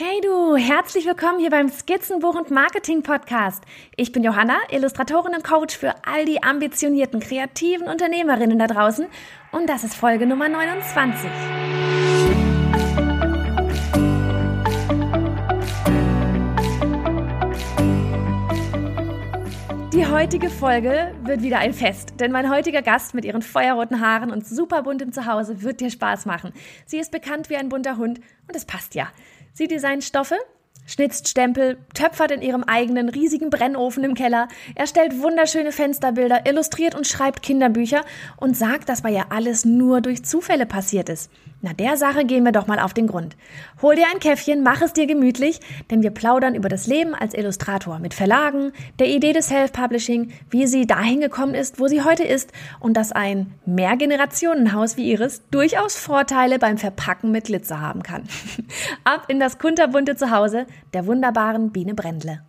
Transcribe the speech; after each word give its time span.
Hey 0.00 0.20
du, 0.22 0.54
herzlich 0.54 1.06
willkommen 1.06 1.40
hier 1.40 1.50
beim 1.50 1.68
Skizzenbuch 1.68 2.36
und 2.36 2.52
Marketing 2.52 3.02
Podcast. 3.02 3.64
Ich 3.96 4.12
bin 4.12 4.22
Johanna, 4.22 4.56
Illustratorin 4.70 5.34
und 5.34 5.42
Coach 5.42 5.76
für 5.76 5.92
all 6.06 6.24
die 6.24 6.40
ambitionierten 6.40 7.18
kreativen 7.18 7.88
Unternehmerinnen 7.88 8.60
da 8.60 8.68
draußen 8.68 9.08
und 9.50 9.68
das 9.68 9.82
ist 9.82 9.96
Folge 9.96 10.24
Nummer 10.24 10.48
29. 10.48 11.28
Die 19.92 20.06
heutige 20.06 20.48
Folge 20.48 21.12
wird 21.24 21.42
wieder 21.42 21.58
ein 21.58 21.74
Fest, 21.74 22.20
denn 22.20 22.30
mein 22.30 22.48
heutiger 22.48 22.82
Gast 22.82 23.14
mit 23.14 23.24
ihren 23.24 23.42
feuerroten 23.42 24.00
Haaren 24.00 24.30
und 24.30 24.46
super 24.46 24.84
buntem 24.84 25.10
Zuhause 25.10 25.62
wird 25.62 25.80
dir 25.80 25.90
Spaß 25.90 26.24
machen. 26.24 26.52
Sie 26.86 27.00
ist 27.00 27.10
bekannt 27.10 27.50
wie 27.50 27.56
ein 27.56 27.68
bunter 27.68 27.96
Hund 27.96 28.20
und 28.46 28.54
es 28.54 28.64
passt 28.64 28.94
ja. 28.94 29.08
Sie 29.58 29.66
designt 29.66 30.04
Stoffe, 30.04 30.36
schnitzt 30.88 31.28
Stempel, 31.28 31.76
töpfert 31.94 32.32
in 32.32 32.42
ihrem 32.42 32.64
eigenen 32.64 33.08
riesigen 33.08 33.50
Brennofen 33.50 34.02
im 34.02 34.14
Keller, 34.14 34.48
erstellt 34.74 35.20
wunderschöne 35.20 35.70
Fensterbilder, 35.70 36.46
illustriert 36.46 36.96
und 36.96 37.06
schreibt 37.06 37.42
Kinderbücher 37.42 38.00
und 38.38 38.56
sagt, 38.56 38.88
dass 38.88 39.02
bei 39.02 39.12
ihr 39.12 39.26
alles 39.30 39.64
nur 39.64 40.00
durch 40.00 40.24
Zufälle 40.24 40.66
passiert 40.66 41.08
ist. 41.10 41.30
Na, 41.60 41.72
der 41.72 41.96
Sache 41.96 42.24
gehen 42.24 42.44
wir 42.44 42.52
doch 42.52 42.68
mal 42.68 42.78
auf 42.78 42.94
den 42.94 43.08
Grund. 43.08 43.36
Hol 43.82 43.96
dir 43.96 44.06
ein 44.12 44.20
Käffchen, 44.20 44.62
mach 44.62 44.80
es 44.80 44.92
dir 44.92 45.06
gemütlich, 45.06 45.60
denn 45.90 46.02
wir 46.02 46.10
plaudern 46.10 46.54
über 46.54 46.68
das 46.68 46.86
Leben 46.86 47.16
als 47.16 47.34
Illustrator 47.34 47.98
mit 47.98 48.14
Verlagen, 48.14 48.72
der 49.00 49.08
Idee 49.08 49.32
des 49.32 49.48
Self-Publishing, 49.48 50.32
wie 50.50 50.68
sie 50.68 50.86
dahin 50.86 51.20
gekommen 51.20 51.54
ist, 51.54 51.80
wo 51.80 51.88
sie 51.88 52.02
heute 52.02 52.22
ist 52.22 52.52
und 52.78 52.96
dass 52.96 53.10
ein 53.10 53.52
Mehrgenerationenhaus 53.66 54.96
wie 54.96 55.10
ihres 55.10 55.42
durchaus 55.50 55.96
Vorteile 55.96 56.60
beim 56.60 56.78
Verpacken 56.78 57.32
mit 57.32 57.46
Glitzer 57.46 57.80
haben 57.80 58.04
kann. 58.04 58.22
Ab 59.04 59.24
in 59.26 59.40
das 59.40 59.58
kunterbunte 59.58 60.14
Zuhause 60.14 60.66
der 60.92 61.06
wunderbaren 61.06 61.72
Biene 61.72 61.94
Brendle. 61.94 62.42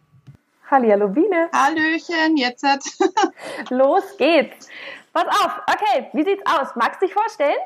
Hallihallo 0.69 1.07
Biene. 1.09 1.49
Hallöchen, 1.51 2.37
jetzt 2.37 2.63
hat. 2.63 2.83
Los 3.69 4.03
geht's. 4.17 4.67
Pass 5.13 5.27
auf, 5.27 5.61
okay, 5.67 6.09
wie 6.13 6.23
sieht's 6.23 6.43
aus? 6.45 6.69
Magst 6.75 7.01
du 7.01 7.07
dich 7.07 7.13
vorstellen? 7.13 7.57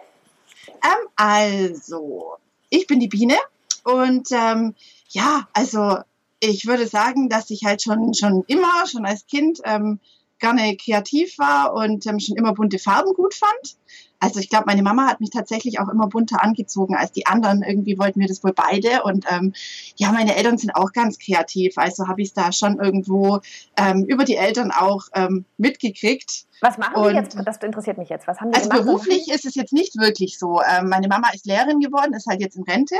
Ähm, 0.67 1.07
also, 1.15 2.37
ich 2.69 2.87
bin 2.87 2.99
die 2.99 3.09
Biene 3.09 3.35
und 3.83 4.31
ähm, 4.31 4.75
ja, 5.09 5.47
also 5.53 5.97
ich 6.39 6.65
würde 6.65 6.87
sagen, 6.87 7.29
dass 7.29 7.49
ich 7.49 7.63
halt 7.65 7.81
schon, 7.81 8.13
schon 8.13 8.43
immer, 8.47 8.87
schon 8.87 9.05
als 9.05 9.25
Kind 9.27 9.59
ähm, 9.65 9.99
gerne 10.39 10.75
kreativ 10.77 11.37
war 11.37 11.73
und 11.73 12.05
ähm, 12.05 12.19
schon 12.19 12.35
immer 12.35 12.53
bunte 12.53 12.79
Farben 12.79 13.13
gut 13.13 13.33
fand. 13.33 13.77
Also 14.23 14.39
ich 14.39 14.47
glaube, 14.47 14.67
meine 14.67 14.83
Mama 14.83 15.09
hat 15.09 15.19
mich 15.19 15.31
tatsächlich 15.31 15.81
auch 15.81 15.89
immer 15.89 16.07
bunter 16.07 16.41
angezogen 16.41 16.95
als 16.95 17.11
die 17.11 17.25
anderen. 17.25 17.61
Irgendwie 17.61 17.99
wollten 17.99 18.21
wir 18.21 18.27
das 18.29 18.41
wohl 18.41 18.53
beide. 18.53 19.03
Und 19.03 19.25
ähm, 19.29 19.51
ja, 19.97 20.13
meine 20.13 20.37
Eltern 20.37 20.57
sind 20.57 20.77
auch 20.77 20.93
ganz 20.93 21.19
kreativ. 21.19 21.77
Also 21.77 22.07
habe 22.07 22.21
ich 22.21 22.29
es 22.29 22.33
da 22.33 22.53
schon 22.53 22.79
irgendwo 22.79 23.41
ähm, 23.75 24.05
über 24.05 24.23
die 24.23 24.37
Eltern 24.37 24.71
auch 24.71 25.07
ähm, 25.13 25.43
mitgekriegt. 25.57 26.45
Was 26.61 26.77
machen 26.77 26.95
und, 26.95 27.09
die 27.09 27.15
jetzt? 27.15 27.37
Das 27.45 27.57
interessiert 27.57 27.97
mich 27.97 28.09
jetzt. 28.09 28.27
Was 28.27 28.39
haben 28.39 28.51
die 28.51 28.57
also 28.57 28.69
gemacht? 28.69 28.85
beruflich 28.85 29.29
ist 29.29 29.45
es 29.45 29.55
jetzt 29.55 29.73
nicht 29.73 29.97
wirklich 29.97 30.37
so. 30.37 30.61
Ähm, 30.61 30.89
meine 30.89 31.07
Mama 31.07 31.29
ist 31.33 31.45
Lehrerin 31.45 31.79
geworden, 31.79 32.13
ist 32.13 32.27
halt 32.27 32.41
jetzt 32.41 32.55
in 32.55 32.63
Rente, 32.63 32.95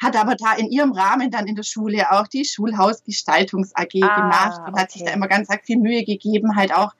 hat 0.00 0.16
aber 0.16 0.34
da 0.34 0.54
in 0.54 0.70
ihrem 0.70 0.92
Rahmen 0.92 1.30
dann 1.30 1.46
in 1.46 1.54
der 1.54 1.62
Schule 1.62 2.10
auch 2.12 2.26
die 2.26 2.44
Schulhausgestaltungs 2.44 3.74
AG 3.74 4.02
ah, 4.02 4.20
gemacht 4.20 4.60
und 4.66 4.72
okay. 4.72 4.82
hat 4.82 4.90
sich 4.90 5.04
da 5.04 5.12
immer 5.12 5.28
ganz 5.28 5.48
viel 5.64 5.78
Mühe 5.78 6.04
gegeben, 6.04 6.56
halt 6.56 6.74
auch 6.74 6.92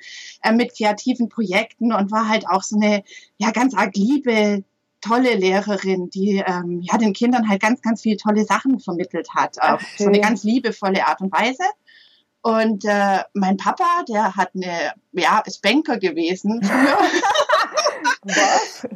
äh, 0.43 0.53
mit 0.53 0.77
kreativen 0.77 1.29
Projekten 1.29 1.93
und 1.93 2.11
war 2.11 2.29
halt 2.29 2.49
auch 2.49 2.63
so 2.63 2.77
eine 2.77 3.03
ja 3.39 3.51
ganz 3.51 3.75
arg 3.75 3.97
liebe 3.97 4.65
tolle 5.01 5.35
Lehrerin, 5.35 6.11
die 6.11 6.43
ähm, 6.47 6.81
ja 6.83 6.99
den 6.99 7.13
Kindern 7.13 7.49
halt 7.49 7.61
ganz, 7.61 7.81
ganz 7.83 8.03
viele 8.03 8.17
tolle 8.17 8.45
Sachen 8.45 8.81
vermittelt 8.81 9.29
hat. 9.35 9.61
Auf 9.61 9.83
Ach, 9.83 9.99
so 9.99 10.07
eine 10.07 10.21
ganz 10.21 10.43
liebevolle 10.45 11.07
Art 11.07 11.21
und 11.21 11.33
Weise. 11.33 11.63
Und 12.47 12.85
äh, 12.85 13.25
mein 13.35 13.57
Papa, 13.57 14.05
der 14.09 14.37
hat 14.37 14.51
eine, 14.55 14.93
ja, 15.11 15.43
ist 15.45 15.63
Banker 15.63 15.99
gewesen 15.99 16.63
früher. 16.63 16.97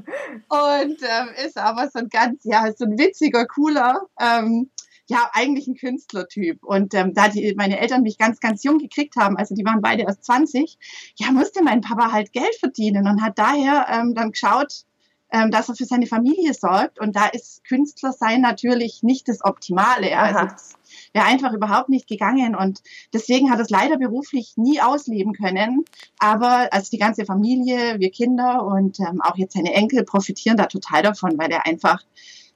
und 0.49 1.03
ähm, 1.03 1.29
ist 1.45 1.59
aber 1.59 1.91
so 1.93 1.99
ein 1.99 2.09
ganz, 2.09 2.45
ja, 2.45 2.73
so 2.73 2.85
ein 2.85 2.97
witziger, 2.97 3.47
cooler, 3.47 4.03
ähm, 4.21 4.71
ja, 5.09 5.29
eigentlich 5.33 5.67
ein 5.67 5.75
Künstlertyp. 5.75 6.63
Und 6.63 6.95
ähm, 6.95 7.13
da 7.13 7.27
die, 7.27 7.53
meine 7.57 7.81
Eltern 7.81 8.03
mich 8.03 8.19
ganz, 8.19 8.39
ganz 8.39 8.63
jung 8.63 8.79
gekriegt 8.79 9.17
haben, 9.17 9.37
also 9.37 9.57
die 9.57 9.65
waren 9.65 9.83
beide 9.83 10.05
erst 10.05 10.27
20, 10.27 10.79
ja, 11.17 11.33
musste 11.33 11.65
mein 11.65 11.81
Papa 11.81 12.13
halt 12.13 12.33
Geld 12.33 12.55
verdienen 12.61 13.09
und 13.09 13.21
hat 13.21 13.37
daher 13.37 13.87
ähm, 13.91 14.15
dann 14.15 14.31
geschaut, 14.31 14.85
ähm, 15.33 15.51
dass 15.51 15.69
er 15.69 15.75
für 15.75 15.87
seine 15.87 16.07
Familie 16.07 16.55
sorgt. 16.55 17.01
Und 17.01 17.17
da 17.17 17.27
ist 17.27 17.65
Künstler 17.65 18.13
sein 18.13 18.43
natürlich 18.43 19.03
nicht 19.03 19.27
das 19.27 19.45
Optimale. 19.45 20.17
Also 20.17 20.39
das 20.55 20.75
wäre 21.13 21.27
einfach 21.27 21.53
überhaupt 21.53 21.89
nicht 21.89 22.09
gegangen. 22.09 22.55
Und 22.55 22.81
deswegen 23.13 23.51
hat 23.51 23.61
es 23.61 23.71
leider 23.71 23.99
beruflich 23.99 24.55
nie 24.57 24.81
ausleben 24.81 25.33
können. 25.33 25.85
Aber 26.19 26.69
also 26.73 26.91
die 26.91 26.99
ganze 26.99 27.25
Familie, 27.25 27.99
wir 27.99 28.11
Kinder 28.11 28.65
und 28.65 29.01
ähm, 29.01 29.21
auch 29.21 29.37
jetzt 29.37 29.55
seine 29.55 29.75
Enkel 29.75 30.05
profitieren 30.05 30.57
da 30.57 30.67
total 30.67 31.03
davon, 31.03 31.39
weil 31.39 31.51
er 31.51 31.67
einfach 31.67 32.03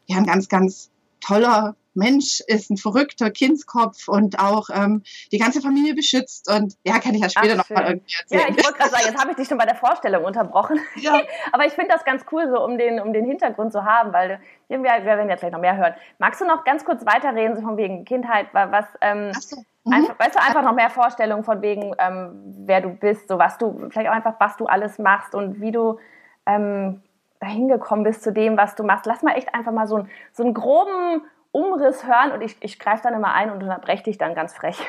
ja 0.07 0.17
ein 0.17 0.27
ganz, 0.27 0.49
ganz 0.49 0.91
toller 1.21 1.77
Mensch 1.95 2.41
ist 2.47 2.71
ein 2.71 2.77
verrückter 2.77 3.31
Kindskopf 3.31 4.09
und 4.09 4.39
auch 4.39 4.69
ähm, 4.73 5.03
die 5.33 5.39
ganze 5.39 5.61
Familie 5.61 5.95
beschützt. 5.95 6.51
Und 6.51 6.75
ja, 6.85 6.99
kann 6.99 7.15
ich 7.15 7.23
ja 7.23 7.29
später 7.29 7.57
nochmal 7.57 7.87
irgendwie 7.87 8.15
erzählen. 8.21 8.43
Ja, 8.43 8.49
ich 8.49 8.65
wollte 8.65 8.79
gerade 8.79 8.91
sagen, 8.91 9.05
jetzt 9.07 9.21
habe 9.21 9.31
ich 9.31 9.37
dich 9.37 9.49
schon 9.49 9.59
bei 9.59 9.67
der 9.67 9.77
Vorstellung 9.77 10.25
unterbrochen. 10.25 10.79
Ja. 10.97 11.21
Aber 11.53 11.67
ich 11.67 11.73
finde 11.73 11.93
das 11.93 12.05
ganz 12.05 12.25
cool, 12.33 12.49
so 12.49 12.63
um 12.63 12.79
den, 12.79 13.01
um 13.01 13.13
den 13.13 13.25
Hintergrund 13.25 13.73
zu 13.73 13.85
haben, 13.85 14.13
weil 14.13 14.41
irgendwie, 14.69 14.91
wir 14.91 15.05
werden 15.05 15.29
jetzt 15.29 15.41
vielleicht 15.41 15.55
noch 15.55 15.61
mehr 15.61 15.77
hören. 15.77 15.95
Magst 16.19 16.41
du 16.41 16.47
noch 16.47 16.65
ganz 16.65 16.85
kurz 16.85 17.05
weiterreden, 17.07 17.57
so 17.57 17.63
von 17.63 17.77
wegen 17.77 18.05
Kindheit, 18.05 18.47
was, 18.53 18.87
ähm, 19.01 19.33
so. 19.35 19.57
mhm. 19.85 19.93
einfach, 19.93 20.19
weißt 20.19 20.35
du, 20.35 20.43
einfach 20.43 20.63
noch 20.63 20.75
mehr 20.75 20.91
Vorstellungen 20.91 21.45
von 21.45 21.63
wegen, 21.63 21.95
ähm, 21.99 22.55
wer 22.67 22.81
du 22.81 22.91
bist, 22.91 23.29
so 23.29 23.39
was 23.39 23.59
du, 23.59 23.89
vielleicht 23.91 24.09
auch 24.09 24.15
einfach, 24.15 24.35
was 24.39 24.57
du 24.57 24.67
alles 24.67 24.99
machst 24.99 25.35
und 25.35 25.61
wie 25.61 25.73
du 25.73 25.99
ähm, 26.47 27.03
dahin 27.41 27.69
gekommen 27.69 28.05
bist 28.05 28.23
zu 28.23 28.33
dem, 28.33 28.57
was 28.57 28.75
du 28.75 28.85
machst. 28.85 29.07
Lass 29.07 29.23
mal 29.23 29.37
echt 29.37 29.55
einfach 29.55 29.73
mal 29.73 29.87
so, 29.87 29.99
ein, 29.99 30.11
so 30.33 30.43
einen 30.43 30.55
groben 30.55 31.23
Umriss 31.55 32.05
hören 32.05 32.33
und 32.33 32.41
ich, 32.41 32.57
ich 32.61 32.81
greife 32.81 33.05
dann 33.05 33.15
immer 33.15 33.33
ein 33.33 33.51
und 33.51 33.63
unterbreche 33.63 34.03
dich 34.03 34.19
dann 34.19 34.35
ganz 34.35 34.53
frech. 34.53 34.77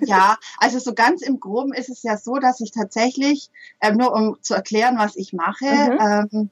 Ja, 0.00 0.38
also 0.58 0.80
so 0.80 0.92
ganz 0.92 1.22
im 1.22 1.38
Groben 1.38 1.72
ist 1.72 1.88
es 1.88 2.02
ja 2.02 2.16
so, 2.16 2.34
dass 2.34 2.60
ich 2.60 2.72
tatsächlich, 2.72 3.48
ähm, 3.80 3.96
nur 3.96 4.12
um 4.12 4.36
zu 4.42 4.52
erklären, 4.52 4.98
was 4.98 5.14
ich 5.14 5.32
mache, 5.32 5.64
mhm. 5.64 6.30
ähm, 6.32 6.50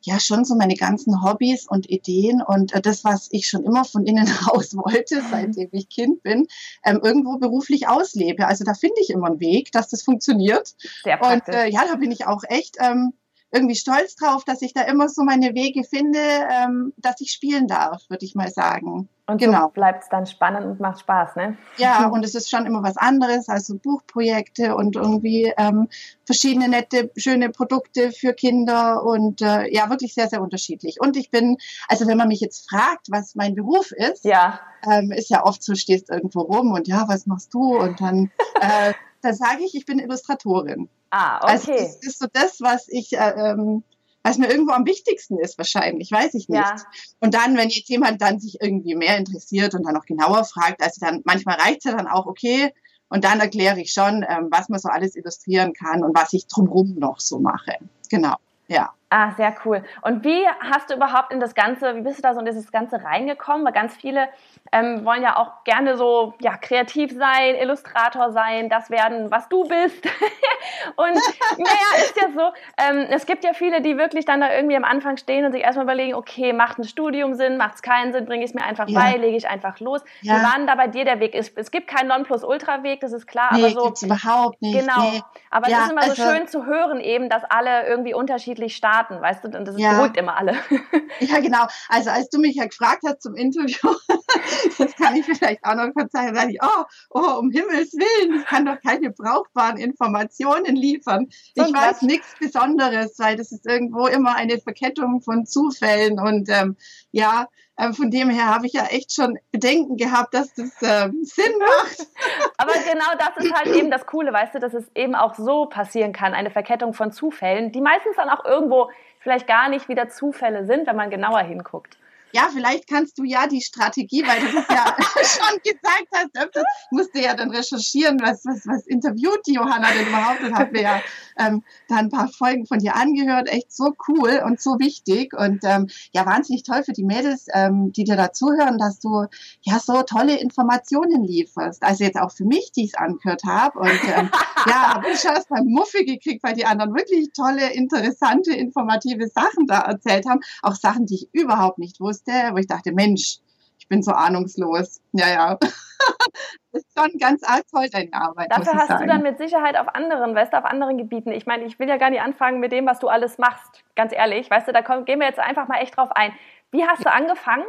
ja 0.00 0.18
schon 0.18 0.44
so 0.44 0.56
meine 0.56 0.74
ganzen 0.74 1.22
Hobbys 1.22 1.66
und 1.68 1.88
Ideen 1.90 2.40
und 2.42 2.72
äh, 2.72 2.80
das, 2.80 3.04
was 3.04 3.28
ich 3.30 3.46
schon 3.46 3.62
immer 3.64 3.84
von 3.84 4.06
innen 4.06 4.26
raus 4.48 4.74
wollte, 4.74 5.22
seitdem 5.30 5.68
ich 5.72 5.90
Kind 5.90 6.22
bin, 6.22 6.46
ähm, 6.82 7.00
irgendwo 7.02 7.38
beruflich 7.38 7.88
auslebe. 7.88 8.46
Also 8.46 8.64
da 8.64 8.72
finde 8.72 9.00
ich 9.02 9.10
immer 9.10 9.26
einen 9.26 9.40
Weg, 9.40 9.70
dass 9.70 9.88
das 9.88 10.02
funktioniert. 10.02 10.74
Sehr 11.04 11.18
praktisch. 11.18 11.54
Und 11.54 11.60
äh, 11.60 11.68
ja, 11.68 11.84
da 11.86 11.96
bin 11.96 12.10
ich 12.10 12.26
auch 12.26 12.42
echt 12.48 12.78
ähm, 12.80 13.12
irgendwie 13.50 13.76
stolz 13.76 14.16
drauf, 14.16 14.44
dass 14.44 14.62
ich 14.62 14.74
da 14.74 14.82
immer 14.82 15.08
so 15.08 15.22
meine 15.22 15.54
Wege 15.54 15.84
finde, 15.84 16.18
ähm, 16.18 16.92
dass 16.98 17.20
ich 17.20 17.32
spielen 17.32 17.66
darf, 17.66 18.02
würde 18.08 18.24
ich 18.24 18.34
mal 18.34 18.50
sagen. 18.50 19.08
Und 19.26 19.36
genau. 19.38 19.64
so 19.64 19.68
bleibt 19.68 20.04
es 20.04 20.08
dann 20.08 20.26
spannend 20.26 20.64
und 20.64 20.80
macht 20.80 21.00
Spaß, 21.00 21.36
ne? 21.36 21.58
Ja, 21.76 22.06
und 22.12 22.24
es 22.24 22.34
ist 22.34 22.48
schon 22.50 22.64
immer 22.64 22.82
was 22.82 22.96
anderes, 22.96 23.48
also 23.48 23.76
Buchprojekte 23.76 24.74
und 24.74 24.96
irgendwie 24.96 25.52
ähm, 25.58 25.88
verschiedene 26.24 26.68
nette, 26.68 27.10
schöne 27.16 27.50
Produkte 27.50 28.10
für 28.10 28.32
Kinder 28.32 29.04
und 29.04 29.42
äh, 29.42 29.72
ja, 29.72 29.90
wirklich 29.90 30.14
sehr, 30.14 30.28
sehr 30.28 30.40
unterschiedlich. 30.40 30.96
Und 31.00 31.16
ich 31.16 31.30
bin, 31.30 31.58
also 31.88 32.06
wenn 32.06 32.16
man 32.16 32.28
mich 32.28 32.40
jetzt 32.40 32.70
fragt, 32.70 33.08
was 33.10 33.34
mein 33.34 33.54
Beruf 33.54 33.92
ist, 33.92 34.24
ja. 34.24 34.60
Ähm, 34.90 35.10
ist 35.10 35.28
ja 35.28 35.44
oft 35.44 35.62
so, 35.62 35.74
stehst 35.74 36.08
irgendwo 36.08 36.40
rum 36.40 36.72
und 36.72 36.88
ja, 36.88 37.04
was 37.08 37.26
machst 37.26 37.52
du? 37.52 37.76
Und 37.76 38.00
dann, 38.00 38.30
äh, 38.60 38.94
dann 39.20 39.34
sage 39.34 39.62
ich, 39.64 39.74
ich 39.74 39.86
bin 39.86 39.98
Illustratorin. 39.98 40.88
Ah, 41.10 41.38
okay. 41.38 41.52
Also 41.52 41.72
das 41.72 41.96
ist 41.96 42.18
so 42.18 42.26
das, 42.32 42.60
was 42.60 42.88
ich, 42.88 43.12
äh, 43.14 43.30
ähm, 43.30 43.82
was 44.22 44.38
mir 44.38 44.48
irgendwo 44.48 44.72
am 44.72 44.86
wichtigsten 44.86 45.38
ist, 45.38 45.56
wahrscheinlich, 45.58 46.10
weiß 46.10 46.34
ich 46.34 46.48
nicht. 46.48 46.60
Ja. 46.60 46.76
Und 47.20 47.34
dann, 47.34 47.56
wenn 47.56 47.68
jetzt 47.68 47.88
jemand 47.88 48.20
dann 48.20 48.40
sich 48.40 48.58
irgendwie 48.60 48.94
mehr 48.94 49.16
interessiert 49.16 49.74
und 49.74 49.84
dann 49.84 49.94
noch 49.94 50.06
genauer 50.06 50.44
fragt, 50.44 50.82
also 50.82 51.00
dann 51.00 51.22
manchmal 51.24 51.56
reicht 51.56 51.78
es 51.78 51.90
ja 51.90 51.96
dann 51.96 52.08
auch, 52.08 52.26
okay, 52.26 52.72
und 53.08 53.24
dann 53.24 53.40
erkläre 53.40 53.80
ich 53.80 53.92
schon, 53.92 54.24
ähm, 54.28 54.48
was 54.50 54.68
man 54.68 54.78
so 54.78 54.88
alles 54.88 55.16
illustrieren 55.16 55.72
kann 55.72 56.04
und 56.04 56.14
was 56.14 56.32
ich 56.34 56.46
drumherum 56.46 56.96
noch 56.98 57.20
so 57.20 57.38
mache. 57.38 57.72
Genau, 58.10 58.36
ja. 58.68 58.92
Ah, 59.10 59.32
sehr 59.36 59.54
cool. 59.64 59.82
Und 60.02 60.22
wie 60.24 60.46
hast 60.60 60.90
du 60.90 60.94
überhaupt 60.94 61.32
in 61.32 61.40
das 61.40 61.54
Ganze, 61.54 61.96
wie 61.96 62.02
bist 62.02 62.18
du 62.18 62.22
da 62.22 62.34
so 62.34 62.40
in 62.40 62.46
dieses 62.46 62.70
Ganze 62.70 63.02
reingekommen? 63.02 63.64
Weil 63.64 63.72
ganz 63.72 63.96
viele 63.96 64.28
ähm, 64.70 65.02
wollen 65.06 65.22
ja 65.22 65.36
auch 65.36 65.64
gerne 65.64 65.96
so 65.96 66.34
ja, 66.40 66.58
kreativ 66.58 67.12
sein, 67.12 67.54
Illustrator 67.54 68.32
sein, 68.32 68.68
das 68.68 68.90
werden, 68.90 69.30
was 69.30 69.48
du 69.48 69.64
bist. 69.64 70.04
und 70.96 71.14
naja, 71.56 72.04
ist 72.04 72.20
ja 72.20 72.28
so, 72.34 72.52
ähm, 72.76 73.06
es 73.10 73.24
gibt 73.24 73.44
ja 73.44 73.54
viele, 73.54 73.80
die 73.80 73.96
wirklich 73.96 74.26
dann 74.26 74.42
da 74.42 74.52
irgendwie 74.52 74.76
am 74.76 74.84
Anfang 74.84 75.16
stehen 75.16 75.46
und 75.46 75.52
sich 75.52 75.62
erstmal 75.62 75.84
überlegen, 75.84 76.14
okay, 76.14 76.52
macht 76.52 76.78
ein 76.78 76.84
Studium 76.84 77.32
Sinn, 77.32 77.56
macht 77.56 77.76
es 77.76 77.82
keinen 77.82 78.12
Sinn, 78.12 78.26
bringe 78.26 78.44
ich 78.44 78.50
es 78.50 78.54
mir 78.54 78.62
einfach 78.62 78.88
ja. 78.88 79.00
bei, 79.00 79.16
lege 79.16 79.38
ich 79.38 79.48
einfach 79.48 79.80
los. 79.80 80.02
Ja. 80.20 80.34
Wie 80.34 80.42
war 80.42 80.54
denn 80.56 80.66
da 80.66 80.74
bei 80.74 80.88
dir 80.88 81.06
der 81.06 81.18
Weg? 81.20 81.34
Es, 81.34 81.50
es 81.56 81.70
gibt 81.70 81.88
keinen 81.88 82.08
Nonplusultra-Weg, 82.08 83.00
das 83.00 83.14
ist 83.14 83.26
klar, 83.26 83.54
nee, 83.54 83.64
aber 83.64 83.70
so. 83.70 83.84
Gibt's 83.86 84.02
überhaupt 84.02 84.60
nicht. 84.60 84.78
Genau. 84.78 85.10
Nee. 85.10 85.22
Aber 85.50 85.70
ja, 85.70 85.78
es 85.78 85.84
ist 85.84 85.92
immer 85.92 86.02
also, 86.02 86.14
so 86.14 86.22
schön 86.22 86.46
zu 86.46 86.66
hören 86.66 87.00
eben, 87.00 87.30
dass 87.30 87.44
alle 87.44 87.86
irgendwie 87.86 88.12
unterschiedlich 88.12 88.76
starten, 88.76 88.97
weißt 89.08 89.44
du, 89.44 89.56
und 89.56 89.64
das 89.64 89.78
ja. 89.78 89.94
beruhigt 89.94 90.16
immer 90.16 90.36
alle. 90.36 90.56
ja, 91.20 91.40
genau. 91.40 91.66
Also 91.88 92.10
als 92.10 92.28
du 92.30 92.38
mich 92.38 92.56
ja 92.56 92.66
gefragt 92.66 93.02
hast 93.06 93.22
zum 93.22 93.34
Interview, 93.34 93.90
das 94.78 94.94
kann 94.96 95.16
ich 95.16 95.24
vielleicht 95.24 95.64
auch 95.64 95.74
noch 95.74 95.92
kurz 95.94 96.12
sagen, 96.12 96.34
sage 96.34 96.52
ich, 96.52 96.58
oh, 96.62 96.84
oh, 97.10 97.38
um 97.38 97.50
Himmels 97.50 97.92
Willen, 97.92 98.40
ich 98.40 98.46
kann 98.46 98.66
doch 98.66 98.80
keine 98.80 99.10
brauchbaren 99.10 99.76
Informationen 99.76 100.76
liefern. 100.76 101.26
Ich 101.54 101.62
so 101.62 101.72
weiß 101.72 102.02
nichts 102.02 102.34
Besonderes, 102.38 103.18
weil 103.18 103.36
das 103.36 103.52
ist 103.52 103.66
irgendwo 103.66 104.06
immer 104.06 104.36
eine 104.36 104.58
Verkettung 104.58 105.20
von 105.20 105.46
Zufällen 105.46 106.18
und 106.18 106.48
ähm, 106.48 106.76
ja, 107.10 107.48
von 107.92 108.10
dem 108.10 108.28
her 108.28 108.46
habe 108.46 108.66
ich 108.66 108.72
ja 108.72 108.86
echt 108.86 109.12
schon 109.12 109.38
Bedenken 109.52 109.96
gehabt, 109.96 110.34
dass 110.34 110.52
das 110.54 110.82
äh, 110.82 111.10
Sinn 111.22 111.58
macht. 111.58 112.06
Aber 112.56 112.72
genau 112.72 113.12
das 113.18 113.44
ist 113.44 113.54
halt 113.54 113.74
eben 113.76 113.90
das 113.90 114.06
Coole, 114.06 114.32
weißt 114.32 114.54
du, 114.54 114.58
dass 114.58 114.74
es 114.74 114.84
eben 114.94 115.14
auch 115.14 115.34
so 115.36 115.66
passieren 115.66 116.12
kann, 116.12 116.34
eine 116.34 116.50
Verkettung 116.50 116.92
von 116.92 117.12
Zufällen, 117.12 117.70
die 117.72 117.80
meistens 117.80 118.16
dann 118.16 118.28
auch 118.28 118.44
irgendwo 118.44 118.90
vielleicht 119.20 119.46
gar 119.46 119.68
nicht 119.68 119.88
wieder 119.88 120.08
Zufälle 120.08 120.66
sind, 120.66 120.86
wenn 120.86 120.96
man 120.96 121.10
genauer 121.10 121.40
hinguckt 121.40 121.98
ja, 122.32 122.48
vielleicht 122.52 122.88
kannst 122.88 123.18
du 123.18 123.24
ja 123.24 123.46
die 123.46 123.60
Strategie, 123.60 124.22
weil 124.26 124.40
du 124.40 124.52
das 124.52 124.66
ja 124.68 124.96
schon 125.22 125.58
gesagt 125.62 126.08
hast, 126.14 126.36
öfters 126.36 126.64
musste 126.90 127.20
ja 127.20 127.34
dann 127.34 127.50
recherchieren, 127.50 128.20
was, 128.20 128.44
was, 128.44 128.66
was 128.66 128.86
interviewt 128.86 129.40
die 129.46 129.54
Johanna 129.54 129.88
denn 129.90 130.08
überhaupt 130.08 130.42
und 130.42 130.54
habe 130.54 130.72
mir 130.72 130.82
ja 130.82 131.02
ähm, 131.38 131.62
da 131.88 131.96
ein 131.96 132.10
paar 132.10 132.28
Folgen 132.28 132.66
von 132.66 132.78
dir 132.78 132.96
angehört. 132.96 133.48
Echt 133.48 133.72
so 133.72 133.94
cool 134.08 134.42
und 134.44 134.60
so 134.60 134.78
wichtig 134.78 135.32
und 135.34 135.60
ähm, 135.64 135.88
ja, 136.12 136.26
wahnsinnig 136.26 136.62
toll 136.64 136.82
für 136.82 136.92
die 136.92 137.04
Mädels, 137.04 137.46
ähm, 137.54 137.92
die 137.92 138.04
dir 138.04 138.16
dazuhören, 138.16 138.78
dass 138.78 139.00
du 139.00 139.26
ja 139.62 139.78
so 139.78 140.02
tolle 140.02 140.38
Informationen 140.38 141.24
lieferst. 141.24 141.82
Also 141.82 142.04
jetzt 142.04 142.18
auch 142.18 142.32
für 142.32 142.44
mich, 142.44 142.72
die 142.72 142.84
ich 142.84 142.92
es 142.92 142.98
angehört 142.98 143.44
habe 143.44 143.78
und 143.78 144.00
ähm, 144.04 144.30
ja, 144.66 144.94
habe 144.94 145.10
ich 145.10 145.20
schon 145.20 145.34
erst 145.34 145.48
beim 145.48 145.66
Muffe 145.66 146.04
gekriegt, 146.04 146.42
weil 146.42 146.54
die 146.54 146.66
anderen 146.66 146.94
wirklich 146.94 147.32
tolle, 147.32 147.72
interessante, 147.72 148.52
informative 148.52 149.28
Sachen 149.28 149.66
da 149.66 149.80
erzählt 149.80 150.26
haben. 150.28 150.40
Auch 150.62 150.74
Sachen, 150.74 151.06
die 151.06 151.14
ich 151.14 151.28
überhaupt 151.32 151.78
nicht 151.78 152.00
wusste 152.00 152.17
wusste, 152.18 152.32
wo 152.52 152.56
ich 152.58 152.66
dachte, 152.66 152.92
Mensch, 152.92 153.38
ich 153.78 153.88
bin 153.88 154.02
so 154.02 154.12
ahnungslos. 154.12 155.00
Ja, 155.12 155.28
ja. 155.28 155.58
das 155.60 155.70
ist 156.72 156.86
schon 156.96 157.18
ganz 157.18 157.42
arg 157.42 157.64
toll, 157.70 157.88
deine 157.90 158.12
Arbeit. 158.12 158.50
Dafür 158.50 158.74
hast 158.74 158.88
sagen. 158.88 159.02
du 159.02 159.08
dann 159.08 159.22
mit 159.22 159.38
Sicherheit 159.38 159.76
auf 159.76 159.94
anderen, 159.94 160.34
weißt 160.34 160.52
du, 160.52 160.58
auf 160.58 160.64
anderen 160.64 160.98
Gebieten. 160.98 161.32
Ich 161.32 161.46
meine, 161.46 161.64
ich 161.64 161.78
will 161.78 161.88
ja 161.88 161.96
gar 161.96 162.10
nicht 162.10 162.20
anfangen 162.20 162.60
mit 162.60 162.72
dem, 162.72 162.86
was 162.86 162.98
du 162.98 163.08
alles 163.08 163.38
machst. 163.38 163.84
Ganz 163.94 164.12
ehrlich, 164.12 164.50
weißt 164.50 164.68
du, 164.68 164.72
da 164.72 164.82
komm, 164.82 165.04
gehen 165.04 165.20
wir 165.20 165.26
jetzt 165.26 165.38
einfach 165.38 165.68
mal 165.68 165.78
echt 165.78 165.96
drauf 165.96 166.10
ein. 166.12 166.32
Wie 166.70 166.84
hast 166.84 167.04
du 167.04 167.12
angefangen? 167.12 167.64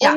Ja. 0.00 0.16